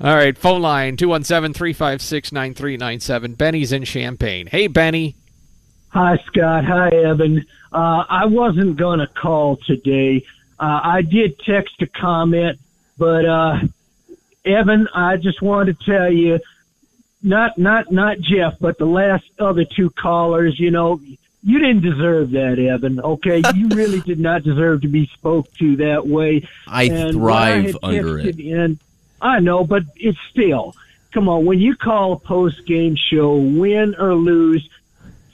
All 0.00 0.14
right, 0.14 0.38
phone 0.38 0.62
line 0.62 0.96
217 0.96 1.52
356 1.52 2.32
9397. 2.32 3.34
Benny's 3.34 3.72
in 3.72 3.84
Champaign. 3.84 4.46
Hey, 4.46 4.68
Benny. 4.68 5.16
Hi, 5.90 6.18
Scott. 6.26 6.64
Hi, 6.64 6.88
Evan. 6.90 7.46
Uh, 7.72 8.04
I 8.08 8.26
wasn't 8.26 8.76
going 8.76 8.98
to 9.00 9.06
call 9.06 9.56
today. 9.56 10.24
Uh, 10.60 10.80
I 10.82 11.02
did 11.02 11.38
text 11.40 11.80
a 11.80 11.86
comment, 11.86 12.58
but 12.98 13.24
uh, 13.24 13.58
Evan, 14.44 14.88
I 14.94 15.16
just 15.16 15.40
wanted 15.40 15.78
to 15.78 15.84
tell 15.84 16.12
you, 16.12 16.40
not 17.22 17.58
not 17.58 17.90
not 17.90 18.20
Jeff, 18.20 18.58
but 18.60 18.78
the 18.78 18.86
last 18.86 19.24
other 19.38 19.64
two 19.64 19.90
callers. 19.90 20.58
You 20.58 20.70
know, 20.70 21.00
you 21.42 21.58
didn't 21.58 21.80
deserve 21.82 22.30
that, 22.32 22.58
Evan. 22.58 23.00
Okay, 23.00 23.42
you 23.54 23.68
really 23.74 24.00
did 24.00 24.20
not 24.20 24.42
deserve 24.42 24.82
to 24.82 24.88
be 24.88 25.06
spoke 25.06 25.52
to 25.54 25.76
that 25.76 26.06
way. 26.06 26.46
I 26.66 26.84
And 26.84 27.20
when 27.20 27.34
I 27.34 27.62
thrive 27.72 27.76
under 27.82 28.18
it. 28.18 28.38
in, 28.38 28.78
I 29.20 29.40
know, 29.40 29.64
but 29.64 29.84
it's 29.96 30.18
still. 30.30 30.74
Come 31.12 31.28
on, 31.28 31.46
when 31.46 31.58
you 31.58 31.74
call 31.74 32.12
a 32.12 32.18
post 32.18 32.66
game 32.66 32.94
show, 32.94 33.36
win 33.36 33.94
or 33.98 34.14
lose, 34.14 34.68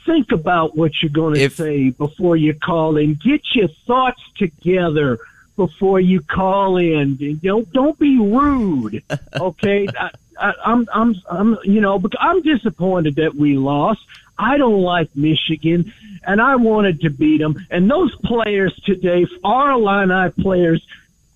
think 0.04 0.32
about 0.32 0.76
what 0.76 0.92
you're 1.02 1.10
going 1.10 1.34
to 1.34 1.50
say 1.50 1.90
before 1.90 2.36
you 2.36 2.54
call 2.54 2.96
in. 2.96 3.14
Get 3.14 3.42
your 3.54 3.68
thoughts 3.86 4.22
together 4.36 5.18
before 5.56 6.00
you 6.00 6.20
call 6.20 6.76
in. 6.76 7.38
Don't 7.42 7.70
don't 7.72 7.98
be 7.98 8.18
rude. 8.18 9.02
Okay, 9.34 9.88
I, 9.98 10.10
I, 10.38 10.52
I'm 10.64 10.88
I'm 10.92 11.14
I'm 11.28 11.58
you 11.64 11.80
know 11.80 12.00
I'm 12.20 12.40
disappointed 12.42 13.16
that 13.16 13.34
we 13.34 13.56
lost. 13.56 14.00
I 14.38 14.58
don't 14.58 14.80
like 14.80 15.14
Michigan, 15.16 15.92
and 16.24 16.40
I 16.40 16.56
wanted 16.56 17.00
to 17.02 17.10
beat 17.10 17.38
them. 17.38 17.66
And 17.70 17.90
those 17.90 18.14
players 18.24 18.74
today, 18.84 19.26
our 19.42 19.72
Illini 19.72 20.30
players, 20.30 20.86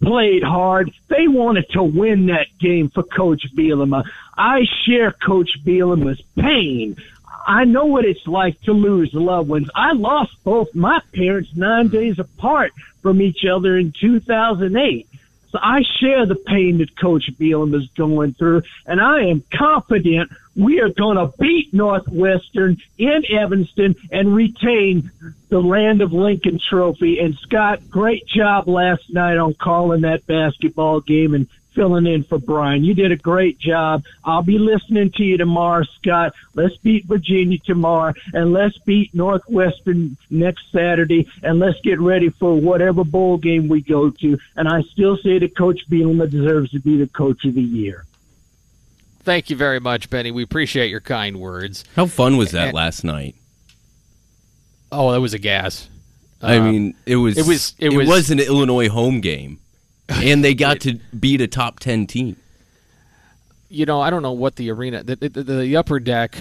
played 0.01 0.43
hard. 0.43 0.93
They 1.09 1.29
wanted 1.29 1.69
to 1.71 1.83
win 1.83 2.27
that 2.27 2.47
game 2.59 2.89
for 2.91 3.03
Coach 3.03 3.45
Bielema. 3.55 4.09
I 4.37 4.65
share 4.85 5.13
Coach 5.13 5.51
Bielema's 5.65 6.23
pain. 6.37 6.97
I 7.47 7.65
know 7.65 7.87
what 7.87 8.05
it's 8.05 8.27
like 8.27 8.61
to 8.63 8.73
lose 8.73 9.13
loved 9.15 9.49
ones. 9.49 9.69
I 9.75 9.93
lost 9.93 10.33
both 10.45 10.75
my 10.75 11.01
parents 11.15 11.51
nine 11.55 11.89
days 11.89 12.19
apart 12.19 12.73
from 13.03 13.23
each 13.23 13.45
other 13.45 13.77
in 13.77 13.93
2008. 13.93 15.09
So 15.51 15.59
I 15.63 15.81
share 15.99 16.27
the 16.27 16.35
pain 16.35 16.79
that 16.79 16.99
Coach 16.99 17.31
Bielema 17.39 17.77
is 17.77 17.89
going 17.97 18.35
through, 18.35 18.63
and 18.85 19.01
I 19.01 19.23
am 19.29 19.43
confident 19.51 20.31
we 20.55 20.81
are 20.81 20.91
going 20.91 21.17
to 21.17 21.33
beat 21.39 21.73
Northwestern 21.73 22.79
in 22.99 23.23
Evanston 23.31 23.95
and 24.11 24.35
retain 24.35 25.11
the 25.49 25.61
Land 25.61 26.03
of 26.03 26.13
Lincoln 26.13 26.59
trophy. 26.59 27.21
And 27.21 27.35
Scott, 27.37 27.89
great 27.89 28.27
job 28.27 28.69
last 28.69 29.05
night 29.09 29.39
on 29.39 29.55
calling 29.55 30.03
that 30.03 30.27
basketball 30.27 31.01
game 31.01 31.33
and 31.33 31.47
filling 31.79 32.09
in 32.09 32.25
for 32.25 32.39
Brian. 32.41 32.83
You 32.83 32.93
did 32.93 33.13
a 33.13 33.17
great 33.17 33.57
job. 33.61 34.03
I'll 34.25 34.43
be 34.43 34.59
listening 34.59 35.13
to 35.13 35.23
you 35.23 35.37
tomorrow, 35.37 35.85
Scott. 35.85 36.35
Let's 36.55 36.77
beat 36.79 37.05
Virginia 37.05 37.57
tomorrow 37.61 38.15
and 38.35 38.53
let's 38.53 38.77
beat 38.79 39.15
Northwestern 39.15 40.17
next 40.29 40.73
Saturday 40.73 41.29
and 41.41 41.61
let's 41.61 41.81
get 41.83 42.01
ready 42.01 42.31
for 42.31 42.57
whatever 42.61 43.05
bowl 43.05 43.37
game 43.39 43.69
we 43.69 43.81
go 43.81 44.11
to. 44.11 44.37
And 44.57 44.67
I 44.67 44.83
still 44.83 45.17
say 45.19 45.39
that 45.39 45.57
Coach 45.57 45.89
Bielema 45.89 46.29
deserves 46.29 46.73
to 46.73 46.81
be 46.81 46.97
the 46.97 47.07
coach 47.07 47.45
of 47.45 47.55
the 47.55 47.63
year. 47.63 48.05
Thank 49.23 49.49
you 49.49 49.55
very 49.55 49.79
much, 49.79 50.11
Benny. 50.11 50.33
We 50.33 50.43
appreciate 50.43 50.91
your 50.91 51.01
kind 51.01 51.39
words. 51.39 51.85
How 51.95 52.07
fun 52.07 52.37
was 52.39 52.51
that 52.51 52.69
And- 52.69 52.75
last 52.75 53.05
night? 53.05 53.37
Oh, 54.91 55.13
that 55.13 55.21
was 55.21 55.33
a 55.33 55.39
gas. 55.39 55.89
I 56.43 56.57
Um, 56.57 56.65
mean, 56.71 56.95
it 57.07 57.17
was 57.17 57.39
it 57.39 57.47
was 57.47 57.75
it 57.79 57.93
was 57.95 58.31
an 58.31 58.41
Illinois 58.41 58.89
home 58.89 59.21
game, 59.21 59.59
and 60.23 60.43
they 60.45 60.55
got 60.55 60.81
to 60.81 60.95
beat 61.19 61.41
a 61.41 61.47
top 61.47 61.81
ten 61.81 62.07
team. 62.07 62.37
you 63.69 63.85
know, 63.87 64.01
I 64.01 64.11
don't 64.11 64.23
know 64.23 64.33
what 64.33 64.57
the 64.57 64.71
arena, 64.71 65.03
the, 65.03 65.17
the, 65.17 65.43
the 65.43 65.77
upper 65.77 66.01
deck 66.01 66.37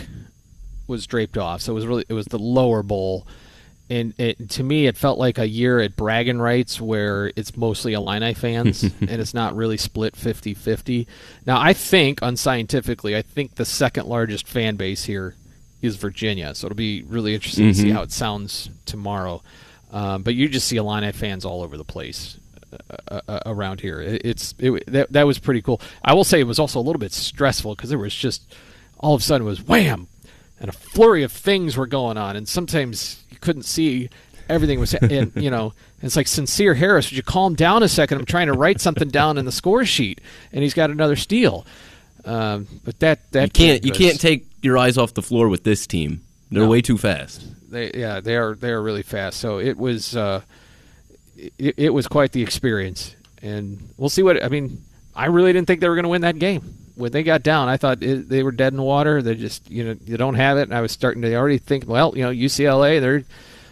was 0.87 1.05
draped 1.05 1.37
off, 1.37 1.61
so 1.61 1.73
it 1.73 1.75
was 1.75 1.85
really 1.85 2.05
it 2.07 2.13
was 2.13 2.27
the 2.27 2.39
lower 2.39 2.81
bowl, 2.83 3.27
and 3.89 4.13
it, 4.17 4.49
to 4.51 4.63
me, 4.63 4.87
it 4.87 4.95
felt 4.95 5.19
like 5.19 5.37
a 5.37 5.47
year 5.47 5.79
at 5.79 5.95
Bragging 5.97 6.39
Rights 6.39 6.79
where 6.79 7.31
it's 7.35 7.57
mostly 7.57 7.93
Illini 7.93 8.33
fans 8.33 8.83
and 9.01 9.09
it's 9.09 9.33
not 9.33 9.55
really 9.55 9.77
split 9.77 10.13
50-50. 10.15 11.07
Now, 11.45 11.59
I 11.59 11.73
think 11.73 12.19
unscientifically, 12.21 13.15
I 13.17 13.21
think 13.21 13.55
the 13.55 13.65
second 13.65 14.07
largest 14.07 14.47
fan 14.47 14.75
base 14.77 15.03
here 15.03 15.35
is 15.81 15.95
Virginia, 15.97 16.55
so 16.55 16.67
it'll 16.67 16.75
be 16.77 17.03
really 17.03 17.33
interesting 17.35 17.67
to 17.67 17.73
see 17.73 17.89
Mhm. 17.89 17.93
how 17.93 18.01
it 18.03 18.11
sounds 18.13 18.69
tomorrow. 18.85 19.43
Um, 19.91 20.23
but 20.23 20.35
you 20.35 20.49
just 20.49 20.67
see 20.67 20.77
Illini 20.77 21.11
fans 21.11 21.43
all 21.45 21.61
over 21.63 21.77
the 21.77 21.83
place 21.85 22.37
uh, 23.09 23.21
uh, 23.27 23.39
around 23.45 23.81
here. 23.81 24.01
It, 24.01 24.21
it's 24.25 24.53
it, 24.59 24.83
that 24.91 25.11
that 25.13 25.27
was 25.27 25.39
pretty 25.39 25.61
cool. 25.61 25.81
I 26.03 26.13
will 26.13 26.23
say 26.23 26.39
it 26.39 26.47
was 26.47 26.59
also 26.59 26.79
a 26.79 26.81
little 26.81 26.99
bit 26.99 27.11
stressful 27.11 27.75
because 27.75 27.89
there 27.89 27.99
was 27.99 28.13
just 28.15 28.43
all 28.99 29.13
of 29.15 29.21
a 29.21 29.23
sudden 29.23 29.45
it 29.45 29.49
was 29.49 29.61
wham, 29.65 30.07
and 30.59 30.69
a 30.69 30.73
flurry 30.73 31.23
of 31.23 31.31
things 31.31 31.77
were 31.77 31.87
going 31.87 32.17
on, 32.17 32.35
and 32.35 32.47
sometimes 32.47 33.23
you 33.29 33.37
couldn't 33.39 33.63
see 33.63 34.09
everything 34.49 34.79
was. 34.79 34.93
And 34.93 35.31
you 35.35 35.49
know, 35.49 35.73
it's 36.01 36.15
like 36.15 36.27
Sencire 36.27 36.75
Harris. 36.75 37.09
Would 37.11 37.17
you 37.17 37.23
calm 37.23 37.55
down 37.55 37.83
a 37.83 37.87
second? 37.87 38.19
I'm 38.19 38.25
trying 38.25 38.47
to 38.47 38.53
write 38.53 38.81
something 38.81 39.09
down 39.09 39.37
in 39.37 39.45
the 39.45 39.51
score 39.51 39.85
sheet, 39.85 40.21
and 40.51 40.63
he's 40.63 40.73
got 40.73 40.89
another 40.89 41.15
steal. 41.15 41.65
Um, 42.25 42.67
but 42.83 42.99
that 42.99 43.31
that 43.31 43.43
You 43.43 43.49
can't 43.67 43.85
you 43.85 43.91
can't 43.91 44.19
take 44.19 44.45
your 44.61 44.77
eyes 44.77 44.97
off 44.97 45.13
the 45.13 45.21
floor 45.21 45.47
with 45.47 45.63
this 45.63 45.87
team. 45.87 46.23
They're 46.51 46.63
No. 46.63 46.69
way 46.69 46.81
too 46.81 46.97
fast. 46.97 47.43
They 47.71 47.91
yeah, 47.93 48.19
they 48.21 48.35
are 48.35 48.55
they 48.55 48.71
are 48.71 48.81
really 48.81 49.03
fast. 49.03 49.39
So 49.39 49.59
it 49.59 49.77
was 49.77 50.15
uh, 50.15 50.41
it, 51.37 51.75
it 51.77 51.89
was 51.93 52.07
quite 52.07 52.31
the 52.31 52.41
experience, 52.41 53.15
and 53.41 53.89
we'll 53.97 54.09
see 54.09 54.23
what 54.23 54.43
I 54.43 54.49
mean. 54.49 54.83
I 55.15 55.25
really 55.27 55.53
didn't 55.53 55.67
think 55.67 55.81
they 55.81 55.89
were 55.89 55.95
going 55.95 56.03
to 56.03 56.09
win 56.09 56.21
that 56.21 56.39
game. 56.39 56.75
When 56.95 57.11
they 57.11 57.23
got 57.23 57.43
down, 57.43 57.69
I 57.69 57.77
thought 57.77 58.01
it, 58.01 58.27
they 58.27 58.41
were 58.43 58.51
dead 58.51 58.73
in 58.73 58.77
the 58.77 58.83
water. 58.83 59.21
They 59.21 59.35
just 59.35 59.69
you 59.69 59.83
know 59.83 59.95
you 60.05 60.17
don't 60.17 60.35
have 60.35 60.57
it, 60.57 60.63
and 60.63 60.73
I 60.73 60.81
was 60.81 60.91
starting 60.91 61.21
to 61.21 61.35
already 61.35 61.57
think, 61.59 61.87
well, 61.87 62.13
you 62.15 62.23
know, 62.23 62.31
UCLA 62.31 62.99
they're 62.99 63.23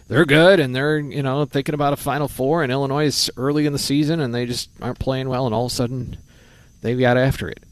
they're 0.07 0.25
good, 0.25 0.59
and 0.59 0.75
they're 0.75 0.99
you 0.99 1.23
know 1.23 1.45
thinking 1.45 1.73
about 1.73 1.93
a 1.93 1.97
Final 1.97 2.27
Four, 2.27 2.61
and 2.63 2.71
Illinois 2.71 3.05
is 3.05 3.31
early 3.37 3.65
in 3.65 3.73
the 3.73 3.79
season, 3.79 4.19
and 4.19 4.33
they 4.33 4.45
just 4.45 4.69
aren't 4.81 4.99
playing 4.99 5.27
well, 5.29 5.45
and 5.45 5.55
all 5.55 5.65
of 5.65 5.71
a 5.71 5.75
sudden 5.75 6.17
they 6.81 6.95
got 6.95 7.17
after 7.17 7.49
it. 7.49 7.63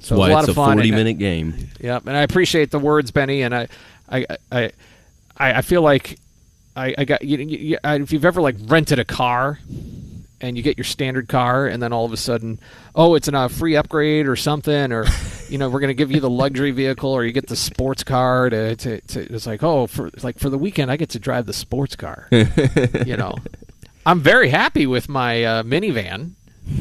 So 0.00 0.14
it 0.16 0.28
a 0.30 0.32
lot 0.32 0.40
it's 0.40 0.48
of 0.50 0.52
a 0.52 0.54
fun. 0.56 0.72
and- 0.72 0.80
uh, 0.80 0.82
forty-minute 0.82 1.18
game. 1.18 1.68
yeah, 1.80 1.98
and 2.04 2.16
I 2.16 2.22
appreciate 2.22 2.70
the 2.70 2.78
words, 2.78 3.10
Benny, 3.10 3.42
and 3.42 3.54
I, 3.54 3.68
I, 4.08 4.26
I, 4.52 4.62
I, 5.36 5.52
I 5.54 5.62
feel 5.62 5.82
like 5.82 6.18
I, 6.80 6.94
I 6.98 7.04
got 7.04 7.22
you, 7.22 7.38
you, 7.38 7.78
I- 7.84 7.96
if 7.96 8.12
you've 8.12 8.24
ever 8.24 8.40
like 8.40 8.56
rented 8.66 8.98
a 8.98 9.04
car, 9.04 9.58
and 10.42 10.56
you 10.56 10.62
get 10.62 10.78
your 10.78 10.84
standard 10.86 11.28
car, 11.28 11.66
and 11.66 11.82
then 11.82 11.92
all 11.92 12.06
of 12.06 12.12
a 12.12 12.16
sudden, 12.16 12.58
oh, 12.94 13.14
it's 13.14 13.28
a 13.28 13.48
free 13.50 13.76
upgrade 13.76 14.26
or 14.26 14.36
something, 14.36 14.90
or 14.92 15.04
you 15.50 15.58
know, 15.58 15.68
we're 15.68 15.80
going 15.80 15.88
to 15.88 15.94
give 15.94 16.10
you 16.10 16.20
the 16.20 16.30
luxury 16.30 16.70
vehicle, 16.70 17.10
or 17.10 17.24
you 17.24 17.32
get 17.32 17.46
the 17.48 17.56
sports 17.56 18.02
car 18.02 18.48
to, 18.48 18.74
to, 18.76 19.00
to 19.02 19.34
it's 19.34 19.46
like, 19.46 19.62
oh, 19.62 19.86
for 19.86 20.10
like 20.22 20.38
for 20.38 20.48
the 20.48 20.56
weekend, 20.58 20.90
I 20.90 20.96
get 20.96 21.10
to 21.10 21.18
drive 21.18 21.46
the 21.46 21.52
sports 21.52 21.94
car. 21.96 22.26
you 22.32 23.16
know, 23.16 23.34
I'm 24.06 24.20
very 24.20 24.48
happy 24.48 24.86
with 24.86 25.08
my 25.08 25.44
uh, 25.44 25.62
minivan. 25.62 26.32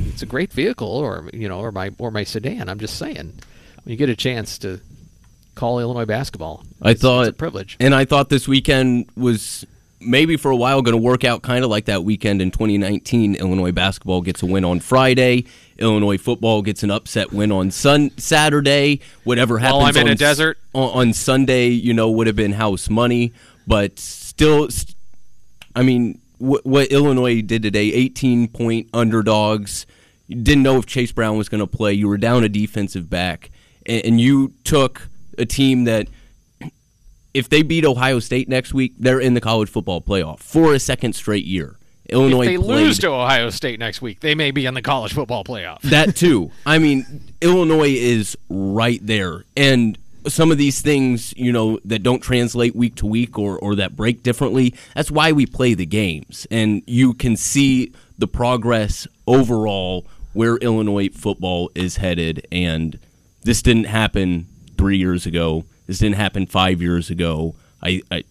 It's 0.07 0.21
a 0.21 0.25
great 0.27 0.53
vehicle, 0.53 0.87
or 0.87 1.29
you 1.33 1.49
know, 1.49 1.59
or 1.59 1.71
my 1.73 1.91
or 1.97 2.11
my 2.11 2.23
sedan. 2.23 2.69
I'm 2.69 2.79
just 2.79 2.97
saying, 2.97 3.15
when 3.83 3.91
you 3.91 3.97
get 3.97 4.09
a 4.09 4.15
chance 4.15 4.57
to 4.59 4.79
call 5.55 5.79
Illinois 5.79 6.05
basketball, 6.05 6.63
I 6.81 6.93
thought 6.93 7.21
it's 7.27 7.31
a 7.31 7.33
privilege. 7.33 7.75
and 7.81 7.93
I 7.93 8.05
thought 8.05 8.29
this 8.29 8.47
weekend 8.47 9.09
was 9.17 9.65
maybe 10.01 10.37
for 10.37 10.51
a 10.51 10.55
while 10.55 10.81
going 10.81 10.95
to 10.95 11.01
work 11.01 11.23
out 11.23 11.41
kind 11.41 11.63
of 11.63 11.69
like 11.69 11.85
that 11.85 12.03
weekend 12.03 12.41
in 12.41 12.51
2019. 12.51 13.35
Illinois 13.35 13.71
basketball 13.71 14.21
gets 14.21 14.41
a 14.41 14.45
win 14.45 14.63
on 14.65 14.79
Friday. 14.79 15.45
Illinois 15.77 16.17
football 16.17 16.61
gets 16.61 16.83
an 16.83 16.91
upset 16.91 17.31
win 17.31 17.51
on 17.51 17.71
Sun 17.71 18.17
Saturday. 18.17 19.01
Whatever 19.23 19.57
happens 19.57 19.77
While 19.77 19.85
I'm 19.87 19.97
in 19.97 20.07
on 20.07 20.13
a 20.13 20.15
desert? 20.15 20.57
on, 20.73 21.07
on 21.07 21.13
Sunday, 21.13 21.67
you 21.69 21.93
know, 21.93 22.09
would 22.11 22.27
have 22.27 22.35
been 22.35 22.53
house 22.53 22.89
money. 22.89 23.33
But 23.67 23.99
still, 23.99 24.69
st- 24.69 24.95
I 25.75 25.83
mean, 25.83 26.19
wh- 26.37 26.65
what 26.65 26.87
Illinois 26.91 27.41
did 27.41 27.61
today, 27.63 27.91
18 27.93 28.47
point 28.49 28.87
underdogs. 28.93 29.85
You 30.27 30.35
didn't 30.35 30.63
know 30.63 30.77
if 30.77 30.85
Chase 30.85 31.11
Brown 31.11 31.37
was 31.37 31.49
going 31.49 31.59
to 31.59 31.67
play. 31.67 31.93
You 31.93 32.07
were 32.07 32.17
down 32.17 32.43
a 32.43 32.49
defensive 32.49 33.09
back, 33.09 33.51
and, 33.85 34.05
and 34.05 34.21
you 34.21 34.53
took 34.63 35.07
a 35.37 35.45
team 35.45 35.85
that, 35.85 36.07
if 37.33 37.49
they 37.49 37.61
beat 37.61 37.85
Ohio 37.85 38.19
State 38.19 38.49
next 38.49 38.73
week, 38.73 38.93
they're 38.97 39.19
in 39.19 39.33
the 39.33 39.41
college 39.41 39.69
football 39.69 40.01
playoff 40.01 40.39
for 40.39 40.73
a 40.73 40.79
second 40.79 41.13
straight 41.13 41.45
year. 41.45 41.75
Illinois 42.09 42.41
if 42.41 42.47
they 42.47 42.57
played 42.57 42.67
lose 42.67 42.99
to 42.99 43.09
Ohio 43.09 43.49
State 43.49 43.79
next 43.79 44.01
week, 44.01 44.19
they 44.19 44.33
may 44.33 44.51
be 44.51 44.65
in 44.65 44.73
the 44.73 44.81
college 44.81 45.13
football 45.13 45.43
playoff. 45.43 45.81
that 45.81 46.15
too. 46.15 46.51
I 46.65 46.79
mean, 46.79 47.05
Illinois 47.41 47.93
is 47.93 48.37
right 48.49 48.99
there, 49.05 49.45
and 49.55 49.97
some 50.27 50.51
of 50.51 50.57
these 50.57 50.81
things, 50.81 51.33
you 51.37 51.51
know, 51.51 51.79
that 51.85 52.03
don't 52.03 52.21
translate 52.21 52.75
week 52.75 52.95
to 52.95 53.05
week 53.05 53.37
or 53.37 53.57
or 53.59 53.75
that 53.75 53.95
break 53.95 54.23
differently. 54.23 54.73
That's 54.95 55.11
why 55.11 55.31
we 55.31 55.45
play 55.45 55.75
the 55.75 55.85
games, 55.85 56.47
and 56.49 56.81
you 56.87 57.13
can 57.13 57.35
see 57.35 57.93
the 58.17 58.27
progress 58.27 59.07
overall 59.27 60.05
where 60.33 60.57
Illinois 60.57 61.09
football 61.09 61.71
is 61.75 61.97
headed. 61.97 62.45
And 62.51 62.99
this 63.43 63.61
didn't 63.61 63.85
happen 63.85 64.47
three 64.77 64.97
years 64.97 65.25
ago. 65.25 65.65
This 65.89 65.97
didn't 65.97 66.17
happen 66.17 66.45
five 66.45 66.83
years 66.83 67.09
ago. 67.09 67.55
I, 67.81 68.03
I 68.11 68.23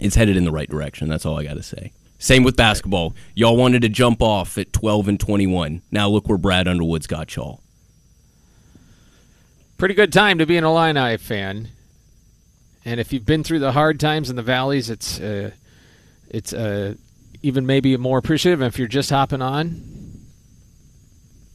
it's 0.00 0.16
headed 0.16 0.36
in 0.36 0.42
the 0.42 0.50
right 0.50 0.68
direction. 0.68 1.08
That's 1.08 1.24
all 1.24 1.38
I 1.38 1.44
got 1.44 1.54
to 1.54 1.62
say. 1.62 1.92
Same 2.18 2.42
with 2.42 2.56
basketball. 2.56 3.14
Y'all 3.32 3.56
wanted 3.56 3.82
to 3.82 3.88
jump 3.88 4.20
off 4.20 4.58
at 4.58 4.72
12 4.72 5.06
and 5.06 5.20
21. 5.20 5.82
Now 5.92 6.08
look 6.08 6.28
where 6.28 6.36
Brad 6.36 6.66
Underwood's 6.66 7.06
got 7.06 7.36
y'all. 7.36 7.60
Pretty 9.78 9.94
good 9.94 10.12
time 10.12 10.38
to 10.38 10.46
be 10.46 10.56
an 10.56 10.64
Illini 10.64 11.16
fan. 11.16 11.68
And 12.84 12.98
if 12.98 13.12
you've 13.12 13.24
been 13.24 13.44
through 13.44 13.60
the 13.60 13.70
hard 13.70 14.00
times 14.00 14.28
in 14.28 14.34
the 14.34 14.42
valleys, 14.42 14.90
it's 14.90 15.20
uh, 15.20 15.52
it's 16.28 16.52
uh, 16.52 16.94
even 17.40 17.66
maybe 17.66 17.96
more 17.98 18.18
appreciative. 18.18 18.62
And 18.62 18.66
if 18.66 18.80
you're 18.80 18.88
just 18.88 19.10
hopping 19.10 19.42
on, 19.42 19.80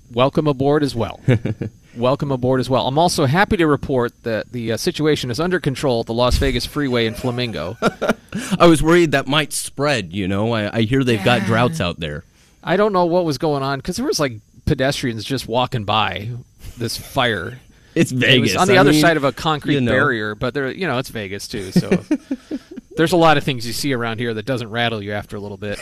welcome 0.10 0.48
aboard 0.48 0.82
as 0.82 0.96
well. 0.96 1.20
welcome 1.98 2.32
aboard 2.32 2.60
as 2.60 2.70
well. 2.70 2.88
I'm 2.88 2.98
also 2.98 3.26
happy 3.26 3.58
to 3.58 3.68
report 3.68 4.24
that 4.24 4.52
the 4.52 4.74
uh, 4.74 4.78
situation 4.78 5.32
is 5.32 5.40
under 5.40 5.60
control 5.60 6.02
at 6.02 6.06
the 6.06 6.14
Las 6.14 6.38
Vegas 6.38 6.66
Freeway 6.66 7.06
in 7.06 7.14
Flamingo. 7.14 7.78
I 8.60 8.68
was 8.68 8.82
worried 8.84 9.12
that 9.12 9.28
might 9.28 9.54
spread, 9.54 10.14
you 10.14 10.28
know. 10.28 10.54
I, 10.54 10.78
I 10.78 10.82
hear 10.82 11.04
they've 11.04 11.24
got 11.24 11.44
droughts 11.44 11.80
out 11.80 12.00
there. 12.00 12.24
I 12.64 12.78
don't 12.78 12.94
know 12.94 13.06
what 13.06 13.26
was 13.26 13.38
going 13.38 13.64
on 13.64 13.80
because 13.80 13.96
there 13.98 14.06
was 14.06 14.20
like 14.20 14.34
pedestrians 14.66 15.24
just 15.24 15.48
walking 15.48 15.86
by 15.86 16.32
this 16.78 16.98
fire. 16.98 17.60
It's 17.94 18.12
It 18.12 18.16
was 18.16 18.24
Vegas. 18.24 18.56
on 18.58 18.68
the 18.68 18.76
I 18.76 18.80
other 18.80 18.92
mean, 18.92 19.02
side 19.02 19.16
of 19.18 19.24
a 19.24 19.32
concrete 19.32 19.76
you 19.76 19.82
know. 19.82 19.92
barrier, 19.92 20.36
but 20.36 20.54
there, 20.54 20.70
you 20.72 20.86
know, 20.88 20.98
it's 20.98 21.10
Vegas 21.10 21.48
too. 21.48 21.72
So 21.72 21.90
there's 22.98 23.14
a 23.14 23.18
lot 23.18 23.38
of 23.38 23.44
things 23.44 23.66
you 23.66 23.72
see 23.74 23.94
around 23.94 24.20
here 24.20 24.34
that 24.34 24.46
doesn't 24.46 24.70
rattle 24.70 25.02
you 25.02 25.14
after 25.14 25.38
a 25.38 25.40
little 25.40 25.58
bit. 25.58 25.80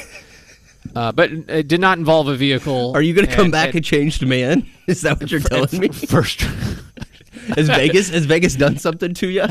Uh, 0.95 1.11
but 1.11 1.32
it 1.32 1.68
did 1.68 1.80
not 1.82 1.98
involve 1.98 2.28
a 2.28 2.36
vehicle. 2.36 2.91
Are 2.95 3.02
you 3.02 3.14
going 3.14 3.28
to 3.28 3.36
come 3.36 3.52
back 3.52 3.70
and- 3.70 3.78
a 3.78 3.82
changed 3.82 4.26
man? 4.26 4.65
Is 4.88 5.02
that 5.02 5.20
what 5.20 5.32
you're 5.32 5.40
telling 5.40 5.80
me? 5.80 5.88
First, 6.07 6.41
has 7.56 7.68
Vegas 7.80 8.10
has 8.10 8.26
Vegas 8.26 8.56
done 8.56 8.78
something 8.78 9.14
to 9.15 9.28
you? 9.30 9.44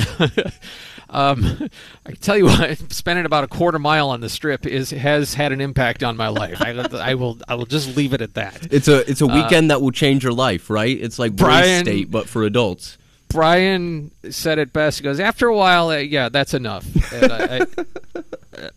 Um, 1.10 1.69
I 2.06 2.12
can 2.12 2.20
tell 2.20 2.39
you 2.39 2.47
what, 2.47 2.90
spending 2.93 3.27
about 3.27 3.44
a 3.44 3.47
quarter 3.48 3.78
mile 3.78 4.09
on 4.10 4.20
the 4.20 4.28
strip 4.31 4.66
is 4.66 4.90
has 4.90 5.35
had 5.35 5.52
an 5.52 5.60
impact 5.60 6.02
on 6.02 6.16
my 6.16 6.28
life. 6.28 6.60
I, 6.62 6.70
I 6.70 7.14
will 7.14 7.39
I 7.48 7.55
will 7.55 7.66
just 7.66 7.97
leave 7.97 8.14
it 8.14 8.23
at 8.23 8.35
that. 8.35 8.69
It's 8.73 8.89
a 8.89 9.09
it's 9.10 9.20
a 9.20 9.27
Uh, 9.27 9.35
weekend 9.35 9.70
that 9.70 9.82
will 9.82 9.90
change 9.90 10.23
your 10.24 10.32
life, 10.32 10.70
right? 10.70 10.97
It's 10.98 11.19
like 11.19 11.35
Brian- 11.36 11.85
State, 11.85 12.10
but 12.10 12.28
for 12.28 12.44
adults. 12.44 12.97
Brian 13.28 14.10
said 14.31 14.59
it 14.59 14.73
best. 14.74 14.98
He 14.98 15.05
goes, 15.05 15.19
after 15.19 15.47
a 15.48 15.56
while, 15.56 15.89
uh, 15.89 15.97
yeah, 15.97 16.28
that's 16.28 16.52
enough. 16.52 16.85
And 17.14 17.32
I, 17.32 17.66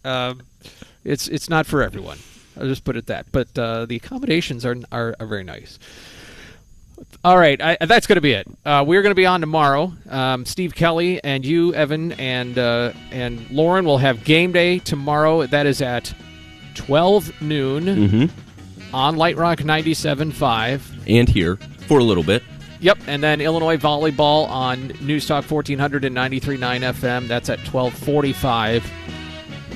I, 0.06 0.30
um, 0.30 0.42
it's 1.04 1.28
it's 1.28 1.50
not 1.50 1.66
for 1.66 1.84
everyone. 1.84 2.18
I'll 2.60 2.68
just 2.68 2.84
put 2.84 2.96
it 2.98 3.08
that. 3.08 3.26
But 3.32 3.58
uh, 3.58 3.86
the 3.86 3.96
accommodations 3.98 4.66
are, 4.66 4.76
are 4.92 5.16
are 5.20 5.28
very 5.28 5.44
nice. 5.44 5.78
All 7.26 7.38
right, 7.38 7.60
I, 7.62 7.78
that's 7.86 8.08
going 8.08 8.16
to 8.16 8.22
be 8.22 8.32
it. 8.32 8.48
Uh, 8.66 8.84
we're 8.88 9.02
going 9.02 9.12
to 9.12 9.16
be 9.16 9.26
on 9.26 9.42
tomorrow. 9.42 9.92
Um, 10.10 10.46
Steve 10.46 10.74
Kelly 10.76 11.22
and 11.24 11.46
you, 11.46 11.74
Evan, 11.74 12.14
and 12.14 12.58
uh, 12.58 12.94
and 13.12 13.50
Lauren 13.52 13.84
will 13.84 13.98
have 13.98 14.24
game 14.24 14.52
day 14.54 14.80
tomorrow. 14.80 15.46
That 15.46 15.66
is 15.66 15.82
at 15.82 16.14
twelve 16.76 17.42
noon 17.42 17.86
Mm-hmm. 17.86 18.96
on 18.96 19.18
Light 19.18 19.36
Rock 19.38 19.60
97.5. 19.60 20.82
And 21.08 21.28
here 21.28 21.58
for 21.88 22.00
a 22.00 22.04
little 22.04 22.24
bit. 22.24 22.44
Yep, 22.80 23.00
and 23.08 23.24
then 23.24 23.42
Illinois 23.42 23.78
volleyball 23.78 24.48
on 24.50 24.90
News 25.02 25.26
Talk 25.26 25.50
1400 25.50 26.06
and 26.06 26.16
93.9 26.16 26.60
FM. 26.60 27.28
That's 27.28 27.50
at 27.50 27.60
1245. 27.60 28.86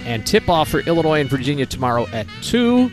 And 0.06 0.26
tip-off 0.26 0.70
for 0.70 0.80
Illinois 0.80 1.22
and 1.22 1.30
Virginia 1.30 1.66
tomorrow 1.66 2.08
at 2.08 2.28
2. 2.42 2.92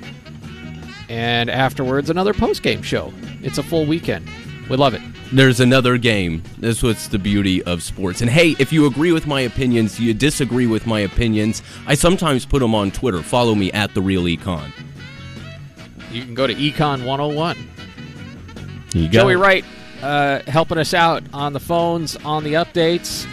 And 1.08 1.48
afterwards, 1.48 2.10
another 2.10 2.34
post-game 2.34 2.82
show. 2.82 3.12
It's 3.42 3.58
a 3.58 3.62
full 3.62 3.86
weekend. 3.86 4.28
We 4.68 4.76
love 4.76 4.94
it. 4.94 5.02
there's 5.32 5.60
another 5.60 5.96
game. 5.98 6.42
That's 6.58 6.82
what's 6.82 7.08
the 7.08 7.18
beauty 7.18 7.62
of 7.62 7.82
sports. 7.82 8.20
And 8.20 8.30
hey, 8.30 8.56
if 8.58 8.72
you 8.72 8.86
agree 8.86 9.12
with 9.12 9.26
my 9.26 9.40
opinions, 9.42 9.98
you 10.00 10.12
disagree 10.12 10.66
with 10.66 10.86
my 10.86 11.00
opinions, 11.00 11.62
I 11.86 11.94
sometimes 11.94 12.44
put 12.44 12.60
them 12.60 12.74
on 12.74 12.90
Twitter. 12.90 13.22
Follow 13.22 13.54
me 13.54 13.70
at 13.72 13.94
the 13.94 14.02
real 14.02 14.24
econ. 14.24 14.72
You 16.10 16.24
can 16.24 16.34
go 16.34 16.46
to 16.46 16.54
Econ 16.54 17.04
101. 17.04 17.56
You 18.94 19.08
Joey. 19.08 19.36
Wright 19.36 19.64
uh, 20.02 20.40
helping 20.46 20.78
us 20.78 20.94
out 20.94 21.22
on 21.32 21.52
the 21.52 21.60
phones, 21.60 22.16
on 22.16 22.44
the 22.44 22.54
updates. 22.54 23.26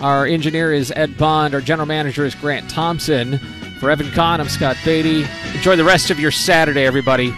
Our 0.00 0.26
engineer 0.26 0.72
is 0.72 0.92
Ed 0.94 1.18
Bond. 1.18 1.54
Our 1.54 1.60
general 1.60 1.86
manager 1.86 2.24
is 2.24 2.34
Grant 2.34 2.70
Thompson. 2.70 3.38
For 3.80 3.90
Evan 3.90 4.10
Kahn, 4.12 4.40
I'm 4.40 4.48
Scott 4.48 4.76
Beatty. 4.84 5.24
Enjoy 5.54 5.74
the 5.74 5.84
rest 5.84 6.10
of 6.10 6.20
your 6.20 6.30
Saturday, 6.30 6.84
everybody. 6.84 7.34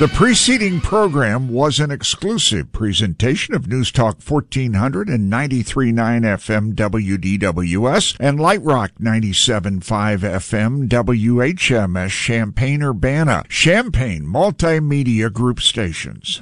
The 0.00 0.08
preceding 0.08 0.80
program 0.80 1.48
was 1.48 1.78
an 1.78 1.90
exclusive 1.90 2.72
presentation 2.72 3.54
of 3.54 3.68
News 3.68 3.92
Talk 3.92 4.18
1400 4.26 5.10
and 5.10 5.30
93.9 5.30 5.92
FM 5.92 6.72
WDWS 6.72 8.16
and 8.18 8.40
Light 8.40 8.62
Rock 8.62 8.92
97.5 8.98 9.80
FM 10.20 10.88
WHMS 10.88 12.08
Champaign 12.08 12.82
Urbana, 12.82 13.44
Champaign 13.50 14.24
Multimedia 14.24 15.30
Group 15.30 15.60
Stations. 15.60 16.38